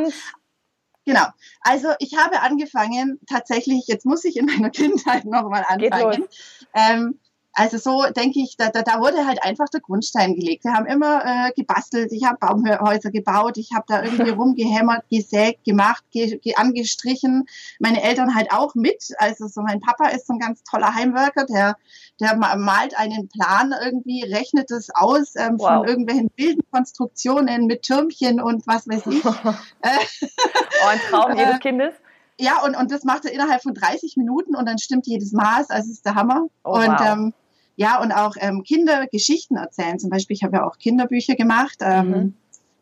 Genau. 1.06 1.26
Also 1.62 1.90
ich 2.00 2.18
habe 2.18 2.42
angefangen, 2.42 3.20
tatsächlich, 3.28 3.86
jetzt 3.88 4.06
muss 4.06 4.26
ich 4.26 4.38
in 4.38 4.46
meiner 4.46 4.70
Kindheit 4.72 5.26
nochmal 5.26 5.66
anfangen. 5.68 6.28
Ähm, 6.74 7.20
also 7.60 7.78
so 7.78 8.10
denke 8.14 8.40
ich, 8.40 8.56
da, 8.56 8.70
da, 8.70 8.84
da 8.84 9.02
wurde 9.02 9.28
halt 9.28 9.44
einfach 9.44 9.68
der 9.68 9.82
Grundstein 9.82 10.34
gelegt. 10.34 10.64
Wir 10.64 10.72
haben 10.72 10.86
immer 10.86 11.26
äh, 11.26 11.52
gebastelt, 11.52 12.14
ich 12.14 12.24
habe 12.24 12.38
Baumhäuser 12.40 13.12
gebaut, 13.12 13.58
ich 13.58 13.72
habe 13.76 13.84
da 13.86 14.02
irgendwie 14.02 14.30
rumgehämmert, 14.30 15.04
gesägt, 15.12 15.66
gemacht, 15.66 16.06
ge, 16.10 16.38
ge, 16.38 16.56
angestrichen. 16.56 17.48
Meine 17.80 18.02
Eltern 18.02 18.34
halt 18.34 18.54
auch 18.54 18.76
mit. 18.76 19.14
Also 19.18 19.48
so 19.48 19.62
mein 19.62 19.82
Papa 19.82 20.08
ist 20.08 20.28
so 20.28 20.34
ein 20.34 20.40
ganz 20.40 20.64
toller 20.64 20.96
Heimwerker, 20.96 21.46
der, 21.48 21.76
der 22.22 22.38
malt 22.38 22.98
einen 22.98 23.28
Plan 23.28 23.74
irgendwie, 23.84 24.24
rechnet 24.24 24.72
es 24.72 24.90
aus 24.96 25.36
ähm, 25.36 25.56
wow. 25.58 25.68
von 25.68 25.88
irgendwelchen 25.90 26.32
wilden 26.38 26.62
Konstruktionen 26.72 27.66
mit 27.66 27.82
Türmchen 27.82 28.40
und 28.40 28.66
was 28.68 28.88
weiß 28.88 29.06
ich. 29.08 29.26
oh, 29.26 29.54
ein 29.84 31.00
Traum 31.10 31.32
jedes 31.38 31.56
äh, 31.56 31.60
Kindes. 31.60 31.94
Ja, 32.40 32.64
und, 32.64 32.78
und 32.78 32.90
das 32.90 33.04
macht 33.04 33.26
er 33.26 33.34
innerhalb 33.34 33.62
von 33.62 33.74
30 33.74 34.16
Minuten 34.16 34.56
und 34.56 34.66
dann 34.66 34.78
stimmt 34.78 35.08
jedes 35.08 35.34
Maß. 35.34 35.70
Also 35.72 35.92
ist 35.92 36.06
der 36.06 36.16
Hammer. 36.16 36.46
Oh, 36.64 36.76
und 36.76 36.88
wow. 36.88 37.02
ähm, 37.06 37.34
ja, 37.80 38.02
und 38.02 38.12
auch 38.12 38.36
ähm, 38.40 38.64
Kinder 38.64 39.08
Geschichten 39.08 39.56
erzählen. 39.56 40.00
Zum 40.00 40.10
Beispiel, 40.10 40.36
ich 40.36 40.44
habe 40.44 40.58
ja 40.58 40.68
auch 40.68 40.78
Kinderbücher 40.78 41.36
gemacht. 41.36 41.78
Ähm, 41.80 42.10
mhm. 42.10 42.34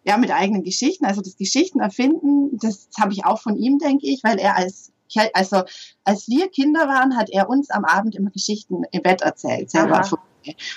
Ja, 0.03 0.17
mit 0.17 0.31
eigenen 0.31 0.63
Geschichten. 0.63 1.05
Also 1.05 1.21
das 1.21 1.38
Geschichten 1.38 1.81
erfinden, 1.81 2.57
das 2.57 2.88
habe 2.99 3.13
ich 3.13 3.23
auch 3.23 3.39
von 3.39 3.57
ihm, 3.57 3.77
denke 3.77 4.07
ich, 4.07 4.23
weil 4.23 4.39
er 4.39 4.55
als 4.55 4.91
also 5.33 5.63
als 6.03 6.27
wir 6.27 6.49
Kinder 6.49 6.88
waren, 6.88 7.15
hat 7.15 7.29
er 7.29 7.49
uns 7.49 7.69
am 7.69 7.85
Abend 7.85 8.15
immer 8.15 8.31
Geschichten 8.31 8.83
im 8.91 9.03
Bett 9.03 9.21
erzählt, 9.21 9.69
selber. 9.69 9.99
Aha. 9.99 10.17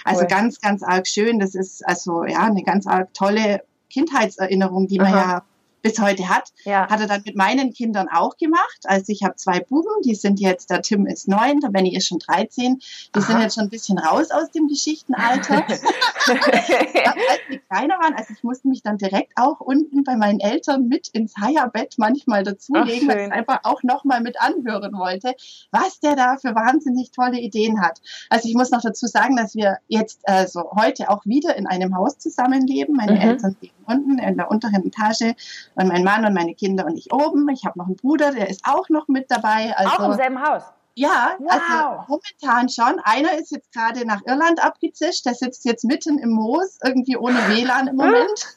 Also 0.04 0.22
cool. 0.22 0.26
ganz, 0.26 0.60
ganz 0.60 0.82
arg 0.82 1.06
schön. 1.06 1.38
Das 1.38 1.54
ist 1.54 1.86
also 1.86 2.24
ja 2.24 2.40
eine 2.40 2.62
ganz 2.62 2.86
arg 2.86 3.14
tolle 3.14 3.62
Kindheitserinnerung, 3.88 4.86
die 4.86 4.98
man 4.98 5.14
Aha. 5.14 5.32
ja 5.32 5.42
bis 5.82 5.98
heute 5.98 6.28
hat, 6.28 6.50
ja. 6.64 6.88
hat 6.88 7.00
er 7.00 7.06
dann 7.06 7.22
mit 7.24 7.36
meinen 7.36 7.72
Kindern 7.72 8.08
auch 8.08 8.36
gemacht. 8.36 8.80
Also 8.84 9.12
ich 9.12 9.22
habe 9.22 9.36
zwei 9.36 9.60
Buben, 9.60 10.02
die 10.04 10.14
sind 10.14 10.40
jetzt, 10.40 10.70
der 10.70 10.82
Tim 10.82 11.06
ist 11.06 11.28
neun, 11.28 11.60
der 11.60 11.68
Benny 11.68 11.94
ist 11.94 12.06
schon 12.06 12.18
13. 12.18 12.78
Die 13.14 13.18
Aha. 13.18 13.20
sind 13.20 13.40
jetzt 13.40 13.54
schon 13.54 13.64
ein 13.64 13.70
bisschen 13.70 13.98
raus 13.98 14.30
aus 14.30 14.50
dem 14.50 14.68
Geschichtenalter. 14.68 15.64
als 15.66 17.40
die 17.50 17.58
kleiner 17.58 17.94
waren, 17.94 18.14
also 18.14 18.32
ich 18.32 18.42
musste 18.42 18.68
mich 18.68 18.82
dann 18.82 18.98
direkt 18.98 19.32
auch 19.36 19.60
unten 19.60 20.04
bei 20.04 20.16
meinen 20.16 20.40
Eltern 20.40 20.88
mit 20.88 21.08
ins 21.08 21.34
Heierbett 21.36 21.94
manchmal 21.98 22.42
dazulegen, 22.42 23.08
weil 23.08 23.26
ich 23.26 23.32
einfach 23.32 23.60
auch 23.64 23.82
nochmal 23.82 24.20
mit 24.20 24.40
anhören 24.40 24.92
wollte, 24.92 25.34
was 25.70 26.00
der 26.00 26.16
da 26.16 26.36
für 26.36 26.54
wahnsinnig 26.54 27.10
tolle 27.10 27.38
Ideen 27.38 27.80
hat. 27.80 28.00
Also 28.28 28.48
ich 28.48 28.54
muss 28.54 28.70
noch 28.70 28.82
dazu 28.82 29.06
sagen, 29.06 29.36
dass 29.36 29.54
wir 29.54 29.78
jetzt 29.88 30.26
also 30.28 30.70
heute 30.76 31.10
auch 31.10 31.24
wieder 31.24 31.56
in 31.56 31.66
einem 31.66 31.96
Haus 31.96 32.18
zusammenleben. 32.18 32.96
Meine 32.96 33.12
mhm. 33.12 33.20
Eltern 33.20 33.56
leben 33.60 33.74
unten 33.90 34.18
in 34.18 34.36
der 34.36 34.50
unteren 34.50 34.86
Etage 34.86 35.34
und 35.74 35.88
mein 35.88 36.04
Mann 36.04 36.24
und 36.24 36.34
meine 36.34 36.54
Kinder 36.54 36.86
und 36.86 36.96
ich 36.96 37.12
oben. 37.12 37.48
Ich 37.50 37.64
habe 37.64 37.78
noch 37.78 37.86
einen 37.86 37.96
Bruder, 37.96 38.32
der 38.32 38.48
ist 38.48 38.62
auch 38.64 38.88
noch 38.88 39.08
mit 39.08 39.30
dabei. 39.30 39.74
Also, 39.76 39.92
auch 39.92 40.10
im 40.10 40.14
selben 40.14 40.42
Haus? 40.42 40.62
Ja, 40.94 41.36
also 41.38 41.44
wow. 41.44 42.00
also 42.00 42.04
momentan 42.08 42.68
schon. 42.68 43.00
Einer 43.04 43.38
ist 43.38 43.50
jetzt 43.52 43.72
gerade 43.72 44.04
nach 44.06 44.20
Irland 44.26 44.62
abgezischt, 44.62 45.24
der 45.24 45.34
sitzt 45.34 45.64
jetzt 45.64 45.84
mitten 45.84 46.18
im 46.18 46.30
Moos, 46.30 46.78
irgendwie 46.84 47.16
ohne 47.16 47.38
WLAN 47.48 47.88
im 47.88 47.96
Moment. 47.96 48.56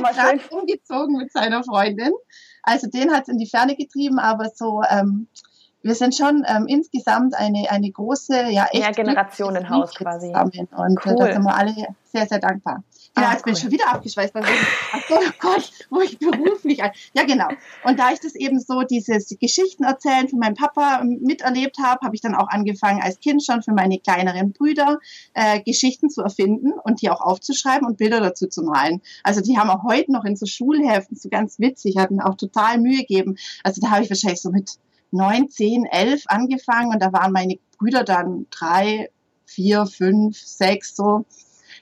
Mal 0.00 0.14
schön. 0.38 0.40
umgezogen 0.50 1.16
mit 1.16 1.32
seiner 1.32 1.62
Freundin. 1.62 2.12
Also 2.62 2.88
den 2.88 3.12
hat 3.12 3.22
es 3.22 3.28
in 3.28 3.38
die 3.38 3.46
Ferne 3.46 3.76
getrieben, 3.76 4.18
aber 4.18 4.50
so, 4.54 4.82
ähm, 4.88 5.28
wir 5.82 5.94
sind 5.94 6.14
schon 6.14 6.44
ähm, 6.46 6.66
insgesamt 6.66 7.34
eine, 7.34 7.68
eine 7.70 7.90
große, 7.90 8.50
ja, 8.50 8.66
echt. 8.70 8.82
Mehrgenerationenhaus 8.82 9.94
quasi. 9.94 10.28
Und 10.28 10.56
cool. 11.06 11.16
da 11.16 11.32
sind 11.32 11.42
wir 11.42 11.56
alle 11.56 11.74
sehr, 12.04 12.26
sehr 12.26 12.38
dankbar. 12.38 12.84
Ja, 13.14 13.28
ah, 13.28 13.32
jetzt 13.32 13.44
bin 13.44 13.52
ich 13.52 13.60
schon 13.60 13.70
wieder 13.70 13.92
abgeschweißt. 13.92 14.32
Ach 14.34 15.02
so, 15.06 15.16
oh 15.16 15.30
Gott, 15.38 15.70
wo 15.90 16.00
ich 16.00 16.18
beruflich 16.18 16.82
an. 16.82 16.92
Ja, 17.12 17.24
genau. 17.24 17.48
Und 17.84 17.98
da 17.98 18.10
ich 18.10 18.20
das 18.20 18.34
eben 18.34 18.58
so, 18.58 18.82
dieses 18.82 19.28
Geschichten 19.38 19.84
erzählen 19.84 20.28
von 20.28 20.38
meinem 20.38 20.54
Papa 20.54 21.04
miterlebt 21.04 21.76
habe, 21.78 22.06
habe 22.06 22.14
ich 22.14 22.22
dann 22.22 22.34
auch 22.34 22.48
angefangen, 22.48 23.02
als 23.02 23.20
Kind 23.20 23.44
schon 23.44 23.62
für 23.62 23.72
meine 23.72 23.98
kleineren 23.98 24.54
Brüder 24.54 24.98
äh, 25.34 25.60
Geschichten 25.60 26.08
zu 26.08 26.22
erfinden 26.22 26.72
und 26.84 27.02
die 27.02 27.10
auch 27.10 27.20
aufzuschreiben 27.20 27.86
und 27.86 27.98
Bilder 27.98 28.20
dazu 28.20 28.46
zu 28.46 28.62
malen. 28.62 29.02
Also 29.24 29.42
die 29.42 29.58
haben 29.58 29.68
auch 29.68 29.82
heute 29.82 30.10
noch 30.10 30.24
in 30.24 30.34
so 30.34 30.46
Schulheften, 30.46 31.18
so 31.18 31.28
ganz 31.28 31.58
witzig, 31.58 31.98
hatten 31.98 32.22
auch 32.22 32.36
total 32.36 32.78
Mühe 32.78 33.00
gegeben. 33.00 33.36
Also 33.62 33.82
da 33.82 33.90
habe 33.90 34.04
ich 34.04 34.10
wahrscheinlich 34.10 34.40
so 34.40 34.50
mit 34.50 34.78
neun, 35.10 35.50
zehn, 35.50 35.84
elf 35.84 36.24
angefangen 36.28 36.94
und 36.94 37.02
da 37.02 37.12
waren 37.12 37.32
meine 37.32 37.58
Brüder 37.78 38.04
dann 38.04 38.46
drei, 38.50 39.10
vier, 39.44 39.84
fünf, 39.84 40.38
sechs 40.38 40.96
so. 40.96 41.26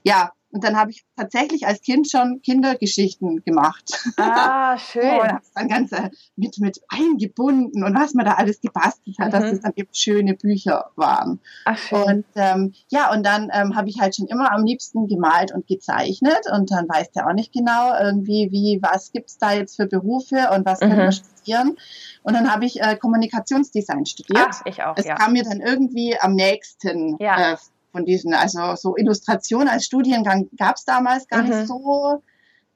Ja, 0.02 0.32
und 0.52 0.64
dann 0.64 0.76
habe 0.76 0.90
ich 0.90 1.04
tatsächlich 1.16 1.66
als 1.66 1.80
Kind 1.80 2.10
schon 2.10 2.40
Kindergeschichten 2.42 3.42
gemacht. 3.44 3.84
Ah, 4.16 4.76
schön. 4.92 5.20
und 5.20 5.28
habe 5.28 5.42
dann 5.54 5.68
ganz 5.68 5.92
äh, 5.92 6.10
mit, 6.36 6.58
mit 6.58 6.80
eingebunden 6.88 7.84
und 7.84 7.94
was 7.94 8.14
man 8.14 8.24
da 8.26 8.32
alles 8.34 8.60
gebastelt 8.60 9.18
hat, 9.18 9.28
mhm. 9.28 9.32
dass 9.32 9.52
es 9.52 9.60
dann 9.60 9.72
eben 9.76 9.90
schöne 9.92 10.34
Bücher 10.34 10.90
waren. 10.96 11.40
Ach, 11.64 11.78
schön. 11.78 12.02
Und 12.02 12.24
ähm, 12.34 12.74
ja, 12.88 13.12
und 13.12 13.24
dann 13.24 13.50
ähm, 13.52 13.76
habe 13.76 13.88
ich 13.88 14.00
halt 14.00 14.16
schon 14.16 14.26
immer 14.26 14.52
am 14.52 14.64
liebsten 14.64 15.06
gemalt 15.06 15.52
und 15.52 15.66
gezeichnet 15.66 16.46
und 16.52 16.70
dann 16.70 16.88
weiß 16.88 17.12
der 17.12 17.28
auch 17.28 17.34
nicht 17.34 17.52
genau 17.52 17.96
irgendwie, 18.00 18.48
wie, 18.50 18.80
was 18.82 19.12
gibt's 19.12 19.38
da 19.38 19.52
jetzt 19.52 19.76
für 19.76 19.86
Berufe 19.86 20.48
und 20.52 20.66
was 20.66 20.80
mhm. 20.80 20.88
können 20.88 20.98
wir 20.98 21.12
studieren. 21.12 21.76
Und 22.22 22.34
dann 22.34 22.52
habe 22.52 22.64
ich 22.64 22.80
äh, 22.80 22.96
Kommunikationsdesign 22.96 24.04
studiert. 24.04 24.48
Ach, 24.50 24.62
ich 24.64 24.82
auch, 24.82 24.96
es 24.96 25.06
ja. 25.06 25.14
kam 25.14 25.32
mir 25.32 25.44
dann 25.44 25.60
irgendwie 25.60 26.18
am 26.18 26.34
nächsten 26.34 27.16
ja. 27.20 27.52
äh, 27.52 27.56
von 27.92 28.04
diesen, 28.04 28.34
also 28.34 28.74
so 28.76 28.96
Illustration 28.96 29.68
als 29.68 29.84
Studiengang 29.84 30.48
gab 30.56 30.76
es 30.76 30.84
damals 30.84 31.28
gar 31.28 31.42
mhm. 31.42 31.48
nicht 31.48 31.66
so 31.66 32.22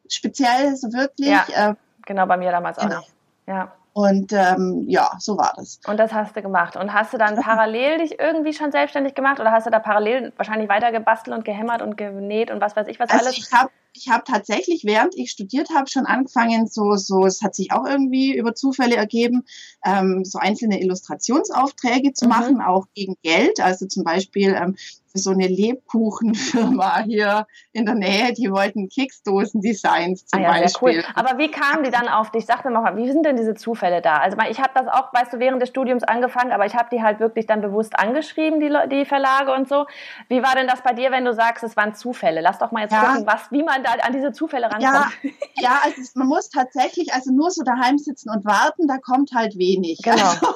speziell, 0.09 0.77
so 0.77 0.93
wirklich. 0.93 1.29
Ja, 1.29 1.71
äh, 1.71 1.75
genau, 2.07 2.27
bei 2.27 2.37
mir 2.37 2.51
damals 2.51 2.79
genau. 2.79 2.97
auch 2.97 3.01
nicht. 3.01 3.15
Ja. 3.47 3.73
Und 3.95 4.33
ähm, 4.33 4.87
ja, 4.89 5.13
so 5.21 5.39
war 5.39 5.53
das. 5.57 5.79
Und 5.87 5.99
das 5.99 6.13
hast 6.13 6.35
du 6.35 6.43
gemacht. 6.43 6.75
Und 6.75 6.93
hast 6.93 7.13
du 7.13 7.17
dann 7.17 7.37
parallel 7.37 7.99
dich 7.99 8.19
irgendwie 8.19 8.53
schon 8.53 8.73
selbstständig 8.73 9.15
gemacht 9.15 9.39
oder 9.39 9.53
hast 9.53 9.67
du 9.67 9.71
da 9.71 9.79
parallel 9.79 10.33
wahrscheinlich 10.37 10.69
weiter 10.69 10.91
gebastelt 10.91 11.37
und 11.37 11.45
gehämmert 11.45 11.81
und 11.81 11.97
genäht 11.97 12.51
und 12.51 12.61
was 12.61 12.75
weiß 12.75 12.89
ich 12.89 12.99
was 12.99 13.11
also 13.11 13.27
alles? 13.27 13.39
Ich 13.39 13.53
habe 13.53 13.71
ich 13.97 14.09
hab 14.09 14.25
tatsächlich, 14.25 14.85
während 14.85 15.15
ich 15.17 15.31
studiert 15.31 15.69
habe, 15.73 15.89
schon 15.89 16.07
angefangen, 16.07 16.67
so, 16.67 16.97
so, 16.97 17.25
es 17.25 17.43
hat 17.43 17.55
sich 17.55 17.71
auch 17.71 17.87
irgendwie 17.87 18.37
über 18.37 18.57
Zufälle 18.57 18.97
ergeben, 18.97 19.45
ähm, 19.85 20.25
so 20.25 20.41
einzelne 20.41 20.81
Illustrationsaufträge 20.81 22.13
zu 22.13 22.25
mhm. 22.25 22.31
machen, 22.31 22.61
auch 22.61 22.87
gegen 22.95 23.15
Geld. 23.23 23.61
Also 23.61 23.87
zum 23.87 24.03
Beispiel 24.03 24.55
ähm, 24.55 24.75
so 25.15 25.31
eine 25.31 25.47
Lebkuchenfirma 25.47 27.03
hier 27.05 27.47
in 27.73 27.87
der 27.87 27.95
Nähe, 27.95 28.33
die 28.33 28.51
wollten 28.51 28.89
Keksdosen-Designs 28.89 30.27
zum 30.27 30.41
ah, 30.41 30.43
ja, 30.43 30.61
Beispiel. 30.61 30.99
Cool. 30.99 31.05
Aber 31.15 31.39
wie 31.39 31.51
kamen 31.51 31.85
die 31.85 31.91
dann 31.91 32.09
auf 32.09 32.33
dich? 32.33 32.47
Sag 32.47 32.65
mir 32.65 32.73
mal, 32.73 32.97
wie 32.97 33.11
sind 33.11 33.25
denn 33.25 33.37
diese 33.37 33.55
Zufälle 33.55 34.03
da? 34.03 34.17
Also 34.17 34.37
ich 34.51 34.61
habe 34.61 34.73
das 34.75 34.89
auch, 34.89 35.13
weißt 35.13 35.33
du, 35.33 35.39
während 35.39 35.63
des 35.63 35.69
Studiums 35.69 36.03
angefangen, 36.03 36.51
aber 36.51 36.67
ich 36.67 36.75
habe 36.75 36.89
die 36.91 37.03
halt 37.03 37.21
wirklich 37.21 37.47
dann 37.47 37.61
bewusst 37.61 37.97
angeschrieben, 37.99 38.61
die, 38.61 38.73
die 38.91 39.05
Verlage 39.05 39.53
und 39.53 39.69
so. 39.69 39.87
Wie 40.29 40.43
war 40.43 40.55
denn 40.57 40.67
das 40.67 40.83
bei 40.83 40.93
dir, 40.93 41.13
wenn 41.13 41.25
du 41.25 41.33
sagst, 41.33 41.63
es 41.63 41.77
waren 41.77 41.95
Zufälle? 41.95 42.41
Lass 42.41 42.59
doch 42.59 42.73
mal 42.73 42.83
jetzt 42.83 42.93
ja. 42.93 43.05
gucken, 43.05 43.27
was, 43.27 43.51
wie 43.53 43.63
man 43.63 43.85
da 43.85 43.93
an 43.93 44.13
diese 44.13 44.33
Zufälle 44.33 44.67
rankommt. 44.67 45.13
Ja, 45.23 45.31
ja 45.61 45.81
also 45.85 46.01
man 46.15 46.27
muss 46.27 46.51
tatsächlich, 46.51 47.15
also 47.15 47.33
nur 47.33 47.53
so 47.53 47.63
daheim 47.63 47.99
sitzen 47.99 48.31
und 48.31 48.45
warten, 48.45 48.89
da 48.89 48.99
kommt 48.99 49.31
halt 49.33 49.57
wenig. 49.57 50.01
Genau. 50.03 50.17
Also, 50.17 50.55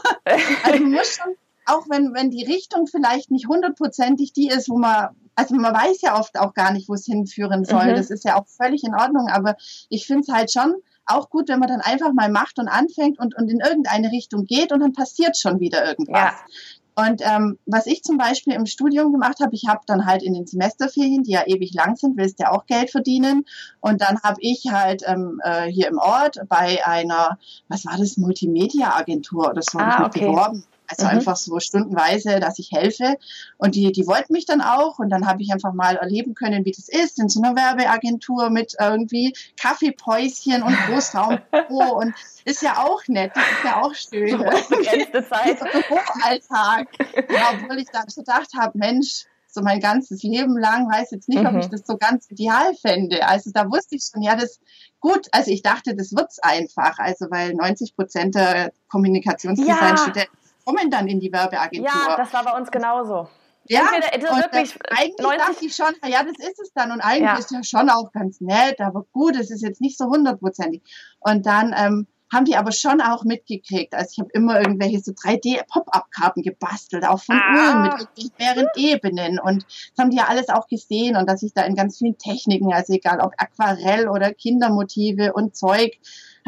also 0.64 0.82
man 0.82 0.92
muss 0.92 1.16
schon 1.16 1.34
auch 1.68 1.86
wenn, 1.88 2.14
wenn 2.14 2.30
die 2.30 2.44
Richtung 2.44 2.86
vielleicht 2.86 3.30
nicht 3.30 3.48
hundertprozentig 3.48 4.32
die 4.32 4.48
ist, 4.48 4.68
wo 4.68 4.78
man, 4.78 5.08
also 5.34 5.54
man 5.54 5.74
weiß 5.74 6.00
ja 6.00 6.18
oft 6.18 6.38
auch 6.38 6.54
gar 6.54 6.72
nicht, 6.72 6.88
wo 6.88 6.94
es 6.94 7.04
hinführen 7.04 7.64
soll. 7.64 7.86
Mhm. 7.86 7.96
Das 7.96 8.10
ist 8.10 8.24
ja 8.24 8.36
auch 8.36 8.46
völlig 8.46 8.84
in 8.84 8.94
Ordnung, 8.94 9.28
aber 9.28 9.56
ich 9.88 10.06
finde 10.06 10.22
es 10.22 10.28
halt 10.28 10.52
schon 10.52 10.74
auch 11.06 11.30
gut, 11.30 11.48
wenn 11.48 11.58
man 11.58 11.68
dann 11.68 11.80
einfach 11.80 12.12
mal 12.12 12.30
macht 12.30 12.58
und 12.58 12.68
anfängt 12.68 13.18
und, 13.18 13.34
und 13.36 13.50
in 13.50 13.60
irgendeine 13.60 14.10
Richtung 14.10 14.44
geht 14.44 14.72
und 14.72 14.80
dann 14.80 14.92
passiert 14.92 15.38
schon 15.38 15.58
wieder 15.60 15.86
irgendwas. 15.86 16.32
Ja. 16.32 16.34
Und 16.98 17.22
ähm, 17.24 17.58
was 17.64 17.86
ich 17.86 18.02
zum 18.02 18.18
Beispiel 18.18 18.54
im 18.54 18.66
Studium 18.66 19.12
gemacht 19.12 19.38
habe, 19.40 19.54
ich 19.54 19.68
habe 19.68 19.82
dann 19.86 20.04
halt 20.04 20.22
in 20.22 20.34
den 20.34 20.48
Semesterferien, 20.48 21.22
die 21.22 21.30
ja 21.30 21.46
ewig 21.46 21.72
lang 21.72 21.94
sind, 21.94 22.16
willst 22.16 22.40
ja 22.40 22.50
auch 22.50 22.66
Geld 22.66 22.90
verdienen. 22.90 23.44
Und 23.78 24.00
dann 24.00 24.20
habe 24.22 24.38
ich 24.40 24.64
halt 24.68 25.04
ähm, 25.06 25.40
äh, 25.44 25.66
hier 25.66 25.86
im 25.86 25.98
Ort 25.98 26.40
bei 26.48 26.84
einer, 26.84 27.38
was 27.68 27.86
war 27.86 27.96
das, 27.96 28.16
Multimedia-Agentur 28.16 29.50
oder 29.50 29.62
so, 29.62 29.78
ah, 29.78 30.06
okay. 30.06 30.26
beworben. 30.26 30.64
Also 30.88 31.04
mhm. 31.04 31.10
einfach 31.10 31.36
so 31.36 31.60
stundenweise, 31.60 32.40
dass 32.40 32.58
ich 32.58 32.72
helfe. 32.72 33.16
Und 33.58 33.74
die, 33.74 33.92
die 33.92 34.06
wollten 34.06 34.32
mich 34.32 34.46
dann 34.46 34.60
auch. 34.60 34.98
Und 34.98 35.10
dann 35.10 35.26
habe 35.26 35.42
ich 35.42 35.52
einfach 35.52 35.74
mal 35.74 35.96
erleben 35.96 36.34
können, 36.34 36.64
wie 36.64 36.72
das 36.72 36.88
ist 36.88 37.18
in 37.18 37.28
so 37.28 37.42
einer 37.42 37.54
Werbeagentur 37.54 38.50
mit 38.50 38.74
irgendwie 38.80 39.34
Kaffeepäuschen 39.60 40.62
und 40.62 40.76
Großraum. 40.86 41.38
und 41.68 42.14
ist 42.44 42.62
ja 42.62 42.78
auch 42.78 43.02
nett, 43.08 43.32
das 43.34 43.44
ist 43.44 43.64
ja 43.64 43.82
auch 43.82 43.94
schön. 43.94 44.38
Begrenzte 44.38 45.28
Zeit. 45.28 45.60
Hochalltag. 45.90 46.88
Ja, 47.30 47.50
obwohl 47.52 47.78
ich 47.78 47.88
dann 47.92 48.06
gedacht 48.06 48.50
habe, 48.58 48.78
Mensch, 48.78 49.26
so 49.50 49.62
mein 49.62 49.80
ganzes 49.80 50.22
Leben 50.22 50.56
lang, 50.58 50.90
weiß 50.90 51.10
jetzt 51.10 51.28
nicht, 51.28 51.42
mhm. 51.42 51.46
ob 51.46 51.56
ich 51.56 51.66
das 51.66 51.82
so 51.86 51.96
ganz 51.96 52.30
ideal 52.30 52.74
fände. 52.74 53.26
Also 53.26 53.50
da 53.52 53.70
wusste 53.70 53.96
ich 53.96 54.04
schon, 54.10 54.22
ja, 54.22 54.36
das 54.36 54.60
gut. 55.00 55.26
Also 55.32 55.50
ich 55.50 55.62
dachte, 55.62 55.94
das 55.94 56.12
wird's 56.12 56.38
einfach. 56.38 56.98
Also 56.98 57.26
weil 57.30 57.54
90 57.54 57.96
Prozent 57.96 58.34
der 58.34 58.72
Kommunikationsdesign-Studenten 58.88 60.37
kommen 60.68 60.90
dann 60.90 61.08
in 61.08 61.18
die 61.18 61.32
Werbeagentur. 61.32 61.88
Ja, 61.88 62.16
das 62.16 62.32
war 62.32 62.44
bei 62.44 62.52
uns 62.52 62.70
genauso. 62.70 63.28
Ja, 63.64 63.88
Entweder, 63.94 64.32
und 64.32 64.38
wirklich 64.38 64.74
eigentlich 64.90 65.18
90 65.18 65.38
dachte 65.38 65.66
ich 65.66 65.76
schon, 65.76 66.10
ja, 66.10 66.22
das 66.22 66.38
ist 66.38 66.58
es 66.60 66.72
dann 66.74 66.90
und 66.90 67.00
eigentlich 67.00 67.22
ja. 67.22 67.38
ist 67.38 67.50
ja 67.50 67.62
schon 67.62 67.90
auch 67.90 68.12
ganz 68.12 68.40
nett, 68.40 68.80
aber 68.80 69.04
gut, 69.12 69.36
es 69.36 69.50
ist 69.50 69.62
jetzt 69.62 69.80
nicht 69.80 69.98
so 69.98 70.06
hundertprozentig. 70.06 70.82
Und 71.20 71.44
dann 71.44 71.74
ähm, 71.76 72.06
haben 72.32 72.44
die 72.44 72.56
aber 72.56 72.72
schon 72.72 73.00
auch 73.00 73.24
mitgekriegt. 73.24 73.94
Also 73.94 74.10
ich 74.12 74.18
habe 74.18 74.30
immer 74.32 74.58
irgendwelche 74.60 75.00
so 75.00 75.12
3D-Pop-Up-Karten 75.12 76.42
gebastelt, 76.42 77.06
auch 77.06 77.20
von 77.20 77.36
ah. 77.36 77.54
Uhren 77.54 77.82
mit 78.16 78.38
mehreren 78.38 78.68
Ebenen. 78.76 79.38
Und 79.38 79.64
das 79.64 80.02
haben 80.02 80.10
die 80.10 80.18
ja 80.18 80.28
alles 80.28 80.48
auch 80.48 80.66
gesehen 80.66 81.16
und 81.16 81.28
dass 81.28 81.42
ich 81.42 81.52
da 81.54 81.62
in 81.62 81.74
ganz 81.74 81.98
vielen 81.98 82.18
Techniken, 82.18 82.72
also 82.72 82.92
egal 82.92 83.20
ob 83.20 83.32
Aquarell 83.38 84.08
oder 84.08 84.32
Kindermotive 84.32 85.32
und 85.32 85.56
Zeug, 85.56 85.98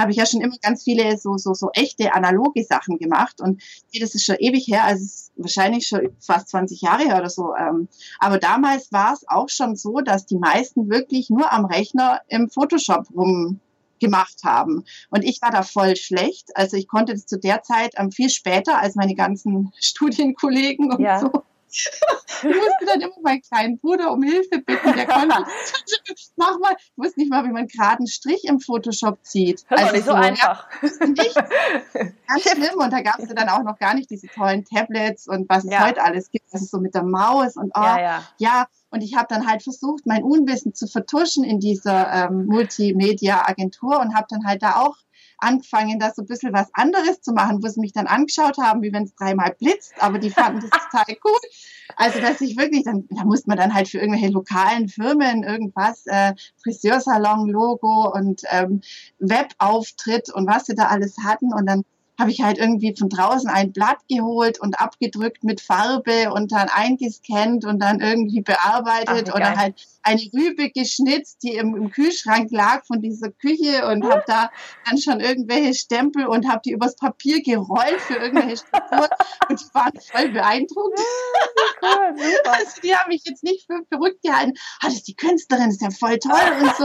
habe 0.01 0.11
ich 0.11 0.17
ja 0.17 0.27
schon 0.27 0.41
immer 0.41 0.57
ganz 0.63 0.83
viele 0.83 1.17
so, 1.19 1.37
so, 1.37 1.55
so 1.55 1.71
echte 1.75 2.15
analoge 2.15 2.65
Sachen 2.65 2.99
gemacht. 2.99 3.41
Und 3.41 3.63
das 3.99 4.15
ist 4.15 4.25
schon 4.25 4.37
ewig 4.39 4.67
her, 4.67 4.85
also 4.85 5.05
wahrscheinlich 5.37 5.87
schon 5.87 6.11
fast 6.21 6.49
20 6.49 6.81
Jahre 6.81 7.05
her 7.05 7.19
oder 7.19 7.31
so. 7.31 7.55
Ähm, 7.55 7.89
aber 8.19 8.39
damals 8.39 8.93
war 8.93 9.15
es 9.15 9.27
auch 9.29 9.49
schon 9.49 9.77
so, 9.77 10.01
dass 10.01 10.27
die 10.27 10.39
meisten 10.39 10.91
wirklich 10.91 11.31
nur 11.31 11.53
am 11.53 11.65
Rechner 11.65 12.21
im 12.29 12.51
Photoshop 12.51 13.07
rum 13.15 13.61
gemacht 14.01 14.41
haben. 14.45 14.85
Und 15.11 15.25
ich 15.25 15.41
war 15.43 15.51
da 15.51 15.63
voll 15.63 15.95
schlecht. 15.95 16.57
Also 16.57 16.77
ich 16.77 16.89
konnte 16.89 17.13
das 17.13 17.27
zu 17.27 17.39
der 17.39 17.63
Zeit 17.63 17.93
ähm, 17.97 18.11
viel 18.11 18.31
später 18.31 18.79
als 18.79 18.97
meine 18.97 19.15
ganzen 19.15 19.73
Studienkollegen 19.81 20.91
und 20.93 21.01
ja. 21.01 21.21
so. 21.21 21.31
Ich 21.71 22.45
musste 22.45 22.87
dann 22.87 23.01
immer 23.01 23.15
meinen 23.23 23.43
kleinen 23.43 23.79
Bruder 23.79 24.13
um 24.13 24.23
Hilfe 24.23 24.59
bitten. 24.59 24.95
Der 24.95 25.07
konnte, 25.07 25.37
mach 26.37 26.59
mal, 26.59 26.75
ich 26.79 26.93
wusste 26.97 27.21
nicht 27.21 27.31
mal, 27.31 27.45
wie 27.45 27.53
man 27.53 27.67
gerade 27.67 27.99
einen 27.99 28.07
Strich 28.07 28.45
im 28.45 28.61
Photoshop 28.61 29.25
zieht. 29.25 29.65
Das 29.69 29.81
also 29.81 29.95
nicht 29.95 30.05
so, 30.05 30.13
so 30.13 30.17
einfach. 30.17 30.69
Ja, 30.83 31.07
nicht. 31.07 31.35
Ganz 32.27 32.43
schlimm. 32.43 32.79
Und 32.79 32.93
da 32.93 33.03
gab 33.03 33.19
es 33.19 33.29
dann 33.29 33.49
auch 33.49 33.63
noch 33.63 33.79
gar 33.79 33.95
nicht 33.95 34.11
diese 34.11 34.27
tollen 34.29 34.65
Tablets 34.65 35.29
und 35.29 35.49
was 35.49 35.65
es 35.65 35.73
ja. 35.73 35.87
heute 35.87 36.03
alles 36.03 36.31
gibt. 36.31 36.47
Also 36.53 36.65
so 36.67 36.81
mit 36.81 36.95
der 36.95 37.05
Maus 37.05 37.57
und 37.57 37.73
oh, 37.75 37.83
ja, 37.83 38.01
ja. 38.01 38.25
ja 38.39 38.67
und 38.91 39.03
ich 39.03 39.17
habe 39.17 39.27
dann 39.29 39.47
halt 39.47 39.63
versucht, 39.63 40.05
mein 40.07 40.25
Unwissen 40.25 40.75
zu 40.75 40.87
vertuschen 40.87 41.45
in 41.45 41.61
dieser 41.61 42.13
ähm, 42.13 42.47
Multimedia-Agentur 42.47 44.01
und 44.01 44.15
habe 44.15 44.27
dann 44.29 44.45
halt 44.45 44.63
da 44.63 44.77
auch 44.77 44.97
angefangen, 45.41 45.99
da 45.99 46.13
so 46.15 46.23
ein 46.23 46.27
bisschen 46.27 46.53
was 46.53 46.69
anderes 46.73 47.21
zu 47.21 47.33
machen, 47.33 47.63
wo 47.63 47.69
sie 47.69 47.81
mich 47.81 47.93
dann 47.93 48.07
angeschaut 48.07 48.59
haben, 48.59 48.83
wie 48.83 48.93
wenn 48.93 49.05
es 49.05 49.15
dreimal 49.15 49.55
blitzt, 49.59 49.95
aber 49.99 50.19
die 50.19 50.31
fanden 50.31 50.61
das 50.61 50.71
total 50.91 51.15
gut. 51.21 51.41
Also, 51.97 52.21
dass 52.21 52.41
ich 52.41 52.57
wirklich, 52.57 52.85
dann, 52.85 53.07
da 53.11 53.25
musste 53.25 53.49
man 53.49 53.59
dann 53.59 53.75
halt 53.75 53.89
für 53.89 53.99
irgendwelche 53.99 54.29
lokalen 54.33 54.89
Firmen 54.89 55.43
irgendwas, 55.43 56.07
äh, 56.07 56.35
Friseursalon, 56.63 57.49
Logo 57.49 58.13
und 58.13 58.43
ähm, 58.51 58.81
Webauftritt 59.19 60.33
und 60.33 60.47
was 60.47 60.67
sie 60.67 60.75
da 60.75 60.87
alles 60.87 61.17
hatten 61.25 61.53
und 61.53 61.67
dann 61.67 61.85
habe 62.21 62.31
ich 62.31 62.43
halt 62.43 62.59
irgendwie 62.59 62.95
von 62.95 63.09
draußen 63.09 63.49
ein 63.49 63.73
Blatt 63.73 63.97
geholt 64.09 64.61
und 64.61 64.79
abgedrückt 64.79 65.43
mit 65.43 65.61
Farbe 65.61 66.33
und 66.33 66.53
dann 66.53 66.69
eingescannt 66.69 67.65
und 67.65 67.81
dann 67.81 68.01
irgendwie 68.01 68.43
bearbeitet 68.43 69.31
Ach, 69.31 69.35
oder 69.35 69.57
halt 69.57 69.75
eine 70.03 70.21
Rübe 70.33 70.71
geschnitzt, 70.71 71.43
die 71.43 71.55
im, 71.55 71.75
im 71.77 71.91
Kühlschrank 71.91 72.51
lag 72.51 72.85
von 72.87 73.01
dieser 73.01 73.31
Küche 73.31 73.87
und 73.87 74.05
habe 74.05 74.25
da 74.27 74.51
dann 74.87 74.99
schon 74.99 75.21
irgendwelche 75.21 75.75
Stempel 75.75 76.27
und 76.27 76.49
habe 76.49 76.63
die 76.65 76.73
übers 76.73 76.97
Papier 76.97 77.43
gerollt 77.43 78.01
für 78.01 78.15
irgendwelche 78.15 78.59
Strukturen 78.59 79.09
und 79.49 79.61
die 79.61 79.75
waren 79.75 79.93
voll 80.01 80.29
beeindruckt. 80.31 81.01
Cool, 81.83 82.15
super. 82.17 82.53
Also 82.53 82.81
die 82.83 82.95
haben 82.95 83.09
mich 83.09 83.23
jetzt 83.25 83.43
nicht 83.43 83.67
für 83.67 83.85
verrückt 83.89 84.23
gehalten. 84.23 84.53
Ah, 84.81 84.87
das 84.87 84.97
ist 84.97 85.09
die 85.09 85.17
Künstlerin, 85.17 85.71
ist 85.71 85.83
ja 85.83 85.91
voll 85.91 86.19
toll 86.19 86.53
und 86.61 86.77
so. 86.77 86.85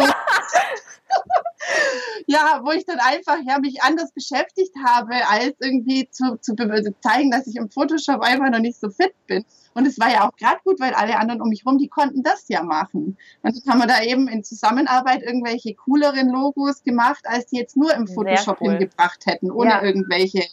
ja, 2.28 2.62
wo 2.64 2.72
ich 2.72 2.86
dann 2.86 3.00
einfach 3.00 3.38
ja, 3.46 3.60
mich 3.60 3.82
anders 3.82 4.12
beschäftigt 4.14 4.74
habe, 4.86 5.28
als 5.28 5.56
irgendwie 5.60 6.10
zu, 6.10 6.38
zu 6.38 6.56
zeigen, 7.02 7.32
dass 7.32 7.48
ich 7.48 7.56
im 7.56 7.70
Photoshop 7.70 8.22
einfach 8.22 8.50
noch 8.50 8.60
nicht 8.60 8.80
so 8.80 8.90
fit 8.90 9.14
bin. 9.28 9.46
Und 9.76 9.86
es 9.86 10.00
war 10.00 10.10
ja 10.10 10.28
auch 10.28 10.36
gerade 10.38 10.60
gut, 10.64 10.80
weil 10.80 10.94
alle 10.94 11.18
anderen 11.18 11.42
um 11.42 11.50
mich 11.50 11.66
rum, 11.66 11.78
die 11.78 11.90
konnten 11.90 12.24
das 12.24 12.48
ja 12.48 12.64
machen. 12.64 13.18
Und 13.44 13.66
dann 13.66 13.74
haben 13.74 13.80
wir 13.80 13.88
da 13.88 14.02
eben 14.02 14.28
in 14.30 14.44
Zusammenarbeit 14.44 15.22
irgendwelche 15.22 15.76
cooleren 15.76 16.30
Logos 16.30 16.82
gemacht, 16.84 17.26
als 17.26 17.48
die 17.48 17.58
jetzt 17.58 17.76
nur 17.76 17.94
im 17.94 18.08
Photoshop 18.08 18.62
cool. 18.62 18.72
hingebracht 18.72 19.26
hätten, 19.26 19.52
ohne 19.52 19.72
ja. 19.72 19.84
irgendwelche 19.84 20.46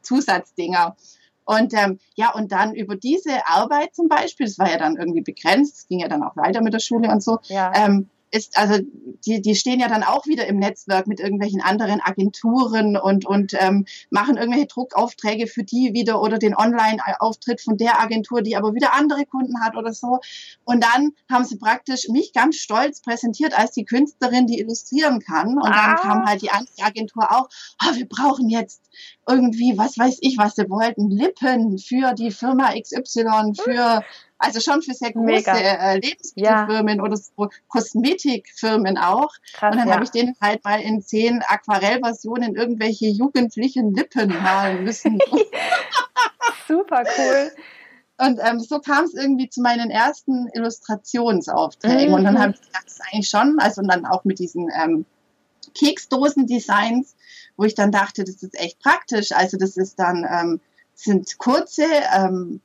Zusatzdinger. 0.00 0.96
Und 1.44 1.74
ähm, 1.74 1.98
ja, 2.14 2.32
und 2.32 2.50
dann 2.50 2.74
über 2.74 2.96
diese 2.96 3.46
Arbeit 3.46 3.94
zum 3.94 4.08
Beispiel, 4.08 4.46
das 4.46 4.58
war 4.58 4.70
ja 4.70 4.78
dann 4.78 4.96
irgendwie 4.96 5.22
begrenzt, 5.22 5.76
es 5.76 5.88
ging 5.88 5.98
ja 5.98 6.08
dann 6.08 6.22
auch 6.22 6.36
weiter 6.36 6.62
mit 6.62 6.72
der 6.72 6.78
Schule 6.78 7.10
und 7.10 7.22
so, 7.22 7.40
ja. 7.48 7.72
ähm, 7.74 8.08
ist, 8.32 8.58
also 8.58 8.82
die, 9.26 9.42
die 9.42 9.54
stehen 9.54 9.78
ja 9.78 9.88
dann 9.88 10.02
auch 10.02 10.26
wieder 10.26 10.46
im 10.46 10.58
Netzwerk 10.58 11.06
mit 11.06 11.20
irgendwelchen 11.20 11.60
anderen 11.60 12.00
Agenturen 12.00 12.96
und, 12.96 13.26
und 13.26 13.54
ähm, 13.60 13.84
machen 14.10 14.36
irgendwelche 14.36 14.66
Druckaufträge 14.66 15.46
für 15.46 15.62
die 15.62 15.92
wieder 15.92 16.20
oder 16.22 16.38
den 16.38 16.56
Online-Auftritt 16.56 17.60
von 17.60 17.76
der 17.76 18.00
Agentur, 18.00 18.42
die 18.42 18.56
aber 18.56 18.74
wieder 18.74 18.94
andere 18.94 19.26
Kunden 19.26 19.62
hat 19.62 19.76
oder 19.76 19.92
so. 19.92 20.20
Und 20.64 20.82
dann 20.82 21.12
haben 21.30 21.44
sie 21.44 21.56
praktisch 21.56 22.08
mich 22.08 22.32
ganz 22.32 22.56
stolz 22.56 23.02
präsentiert 23.02 23.56
als 23.56 23.72
die 23.72 23.84
Künstlerin, 23.84 24.46
die 24.46 24.60
illustrieren 24.60 25.20
kann. 25.20 25.58
Und 25.58 25.68
dann 25.68 25.94
ah. 25.94 25.94
kam 25.96 26.26
halt 26.26 26.42
die 26.42 26.50
andere 26.50 26.72
Agentur 26.82 27.30
auch, 27.30 27.48
oh, 27.84 27.94
wir 27.94 28.08
brauchen 28.08 28.48
jetzt 28.48 28.82
irgendwie, 29.28 29.76
was 29.76 29.98
weiß 29.98 30.18
ich, 30.20 30.38
was 30.38 30.56
sie 30.56 30.68
wollten, 30.70 31.10
Lippen 31.10 31.78
für 31.78 32.14
die 32.14 32.30
Firma 32.30 32.72
XY, 32.72 33.52
für 33.62 34.02
also 34.42 34.58
schon 34.60 34.82
für 34.82 34.92
sehr 34.92 35.12
große 35.12 35.50
äh, 35.50 35.94
Lebensmittelfirmen 35.98 36.96
ja. 36.98 37.02
oder 37.02 37.16
so 37.16 37.48
Kosmetikfirmen 37.68 38.98
auch. 38.98 39.30
Krass, 39.54 39.72
und 39.72 39.78
dann 39.78 39.88
ja. 39.88 39.94
habe 39.94 40.04
ich 40.04 40.10
denen 40.10 40.34
halt 40.40 40.64
mal 40.64 40.80
in 40.80 41.00
zehn 41.00 41.42
Aquarellversionen 41.46 42.56
irgendwelche 42.56 43.06
jugendlichen 43.06 43.94
Lippen 43.94 44.30
malen 44.42 44.82
müssen. 44.84 45.20
Super 46.68 47.04
cool. 47.16 47.52
Und 48.18 48.40
ähm, 48.42 48.58
so 48.58 48.80
kam 48.80 49.04
es 49.04 49.14
irgendwie 49.14 49.48
zu 49.48 49.62
meinen 49.62 49.90
ersten 49.90 50.48
Illustrationsaufträgen. 50.52 52.08
Mhm. 52.08 52.14
Und 52.14 52.24
dann 52.24 52.34
mhm. 52.34 52.38
habe 52.38 52.52
ich 52.52 52.60
gedacht, 52.60 52.84
das 52.84 52.94
ist 52.94 53.02
eigentlich 53.12 53.28
schon, 53.28 53.58
also 53.60 53.80
und 53.80 53.88
dann 53.88 54.06
auch 54.06 54.24
mit 54.24 54.40
diesen 54.40 54.68
ähm, 54.76 55.06
Keksdosen-Designs, 55.74 57.14
wo 57.56 57.64
ich 57.64 57.74
dann 57.76 57.92
dachte, 57.92 58.24
das 58.24 58.42
ist 58.42 58.58
echt 58.58 58.80
praktisch. 58.80 59.30
Also 59.32 59.56
das 59.56 59.76
ist 59.76 60.00
dann, 60.00 60.26
ähm, 60.28 60.60
sind 60.94 61.38
kurze, 61.38 61.84
ähm, 62.16 62.60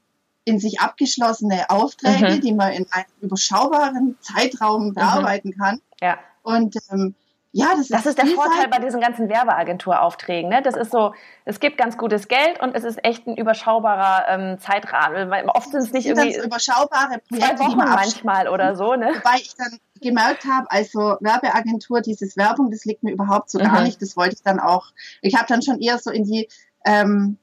in 0.47 0.59
sich 0.59 0.79
abgeschlossene 0.79 1.69
Aufträge, 1.69 2.35
mhm. 2.35 2.41
die 2.41 2.53
man 2.53 2.71
in 2.71 2.85
einem 2.91 3.05
überschaubaren 3.21 4.17
Zeitraum 4.21 4.87
mhm. 4.87 4.93
bearbeiten 4.93 5.53
kann. 5.57 5.81
Ja. 6.01 6.17
Und 6.41 6.77
ähm, 6.89 7.15
Ja, 7.51 7.71
das 7.71 7.81
ist, 7.81 7.91
das 7.91 8.05
ist 8.05 8.17
der 8.17 8.27
Vorteil 8.27 8.69
bei 8.69 8.79
diesen 8.79 9.01
ganzen 9.01 9.27
Werbeagenturaufträgen. 9.27 10.49
Ne? 10.49 10.61
Das 10.61 10.77
ist 10.77 10.91
so, 10.91 11.13
es 11.43 11.59
gibt 11.59 11.77
ganz 11.77 11.97
gutes 11.97 12.29
Geld 12.29 12.61
und 12.61 12.75
es 12.75 12.85
ist 12.85 13.03
echt 13.03 13.27
ein 13.27 13.35
überschaubarer 13.35 14.25
ähm, 14.29 14.59
Zeitrahmen. 14.59 15.29
Weil 15.29 15.45
oft 15.47 15.71
sind 15.71 15.81
es 15.81 15.91
nicht 15.91 16.05
irgendwie 16.05 16.37
überschaubare 16.37 17.19
Projekte, 17.27 17.55
zwei 17.55 17.65
Wochen 17.65 17.77
manchmal 17.77 18.47
oder 18.47 18.75
so. 18.75 18.95
Ne? 18.95 19.07
Wobei 19.07 19.37
ich 19.41 19.53
dann 19.57 19.79
gemerkt 20.01 20.45
habe, 20.45 20.71
also 20.71 21.17
Werbeagentur, 21.19 21.99
dieses 21.99 22.37
Werbung, 22.37 22.71
das 22.71 22.85
liegt 22.85 23.03
mir 23.03 23.11
überhaupt 23.11 23.49
so 23.49 23.59
mhm. 23.59 23.63
gar 23.63 23.81
nicht. 23.81 24.01
Das 24.01 24.15
wollte 24.15 24.35
ich 24.35 24.43
dann 24.43 24.61
auch. 24.61 24.93
Ich 25.21 25.35
habe 25.35 25.45
dann 25.47 25.61
schon 25.61 25.81
eher 25.81 25.97
so 25.97 26.11
in 26.11 26.23
die 26.23 26.47
ähm, 26.85 27.37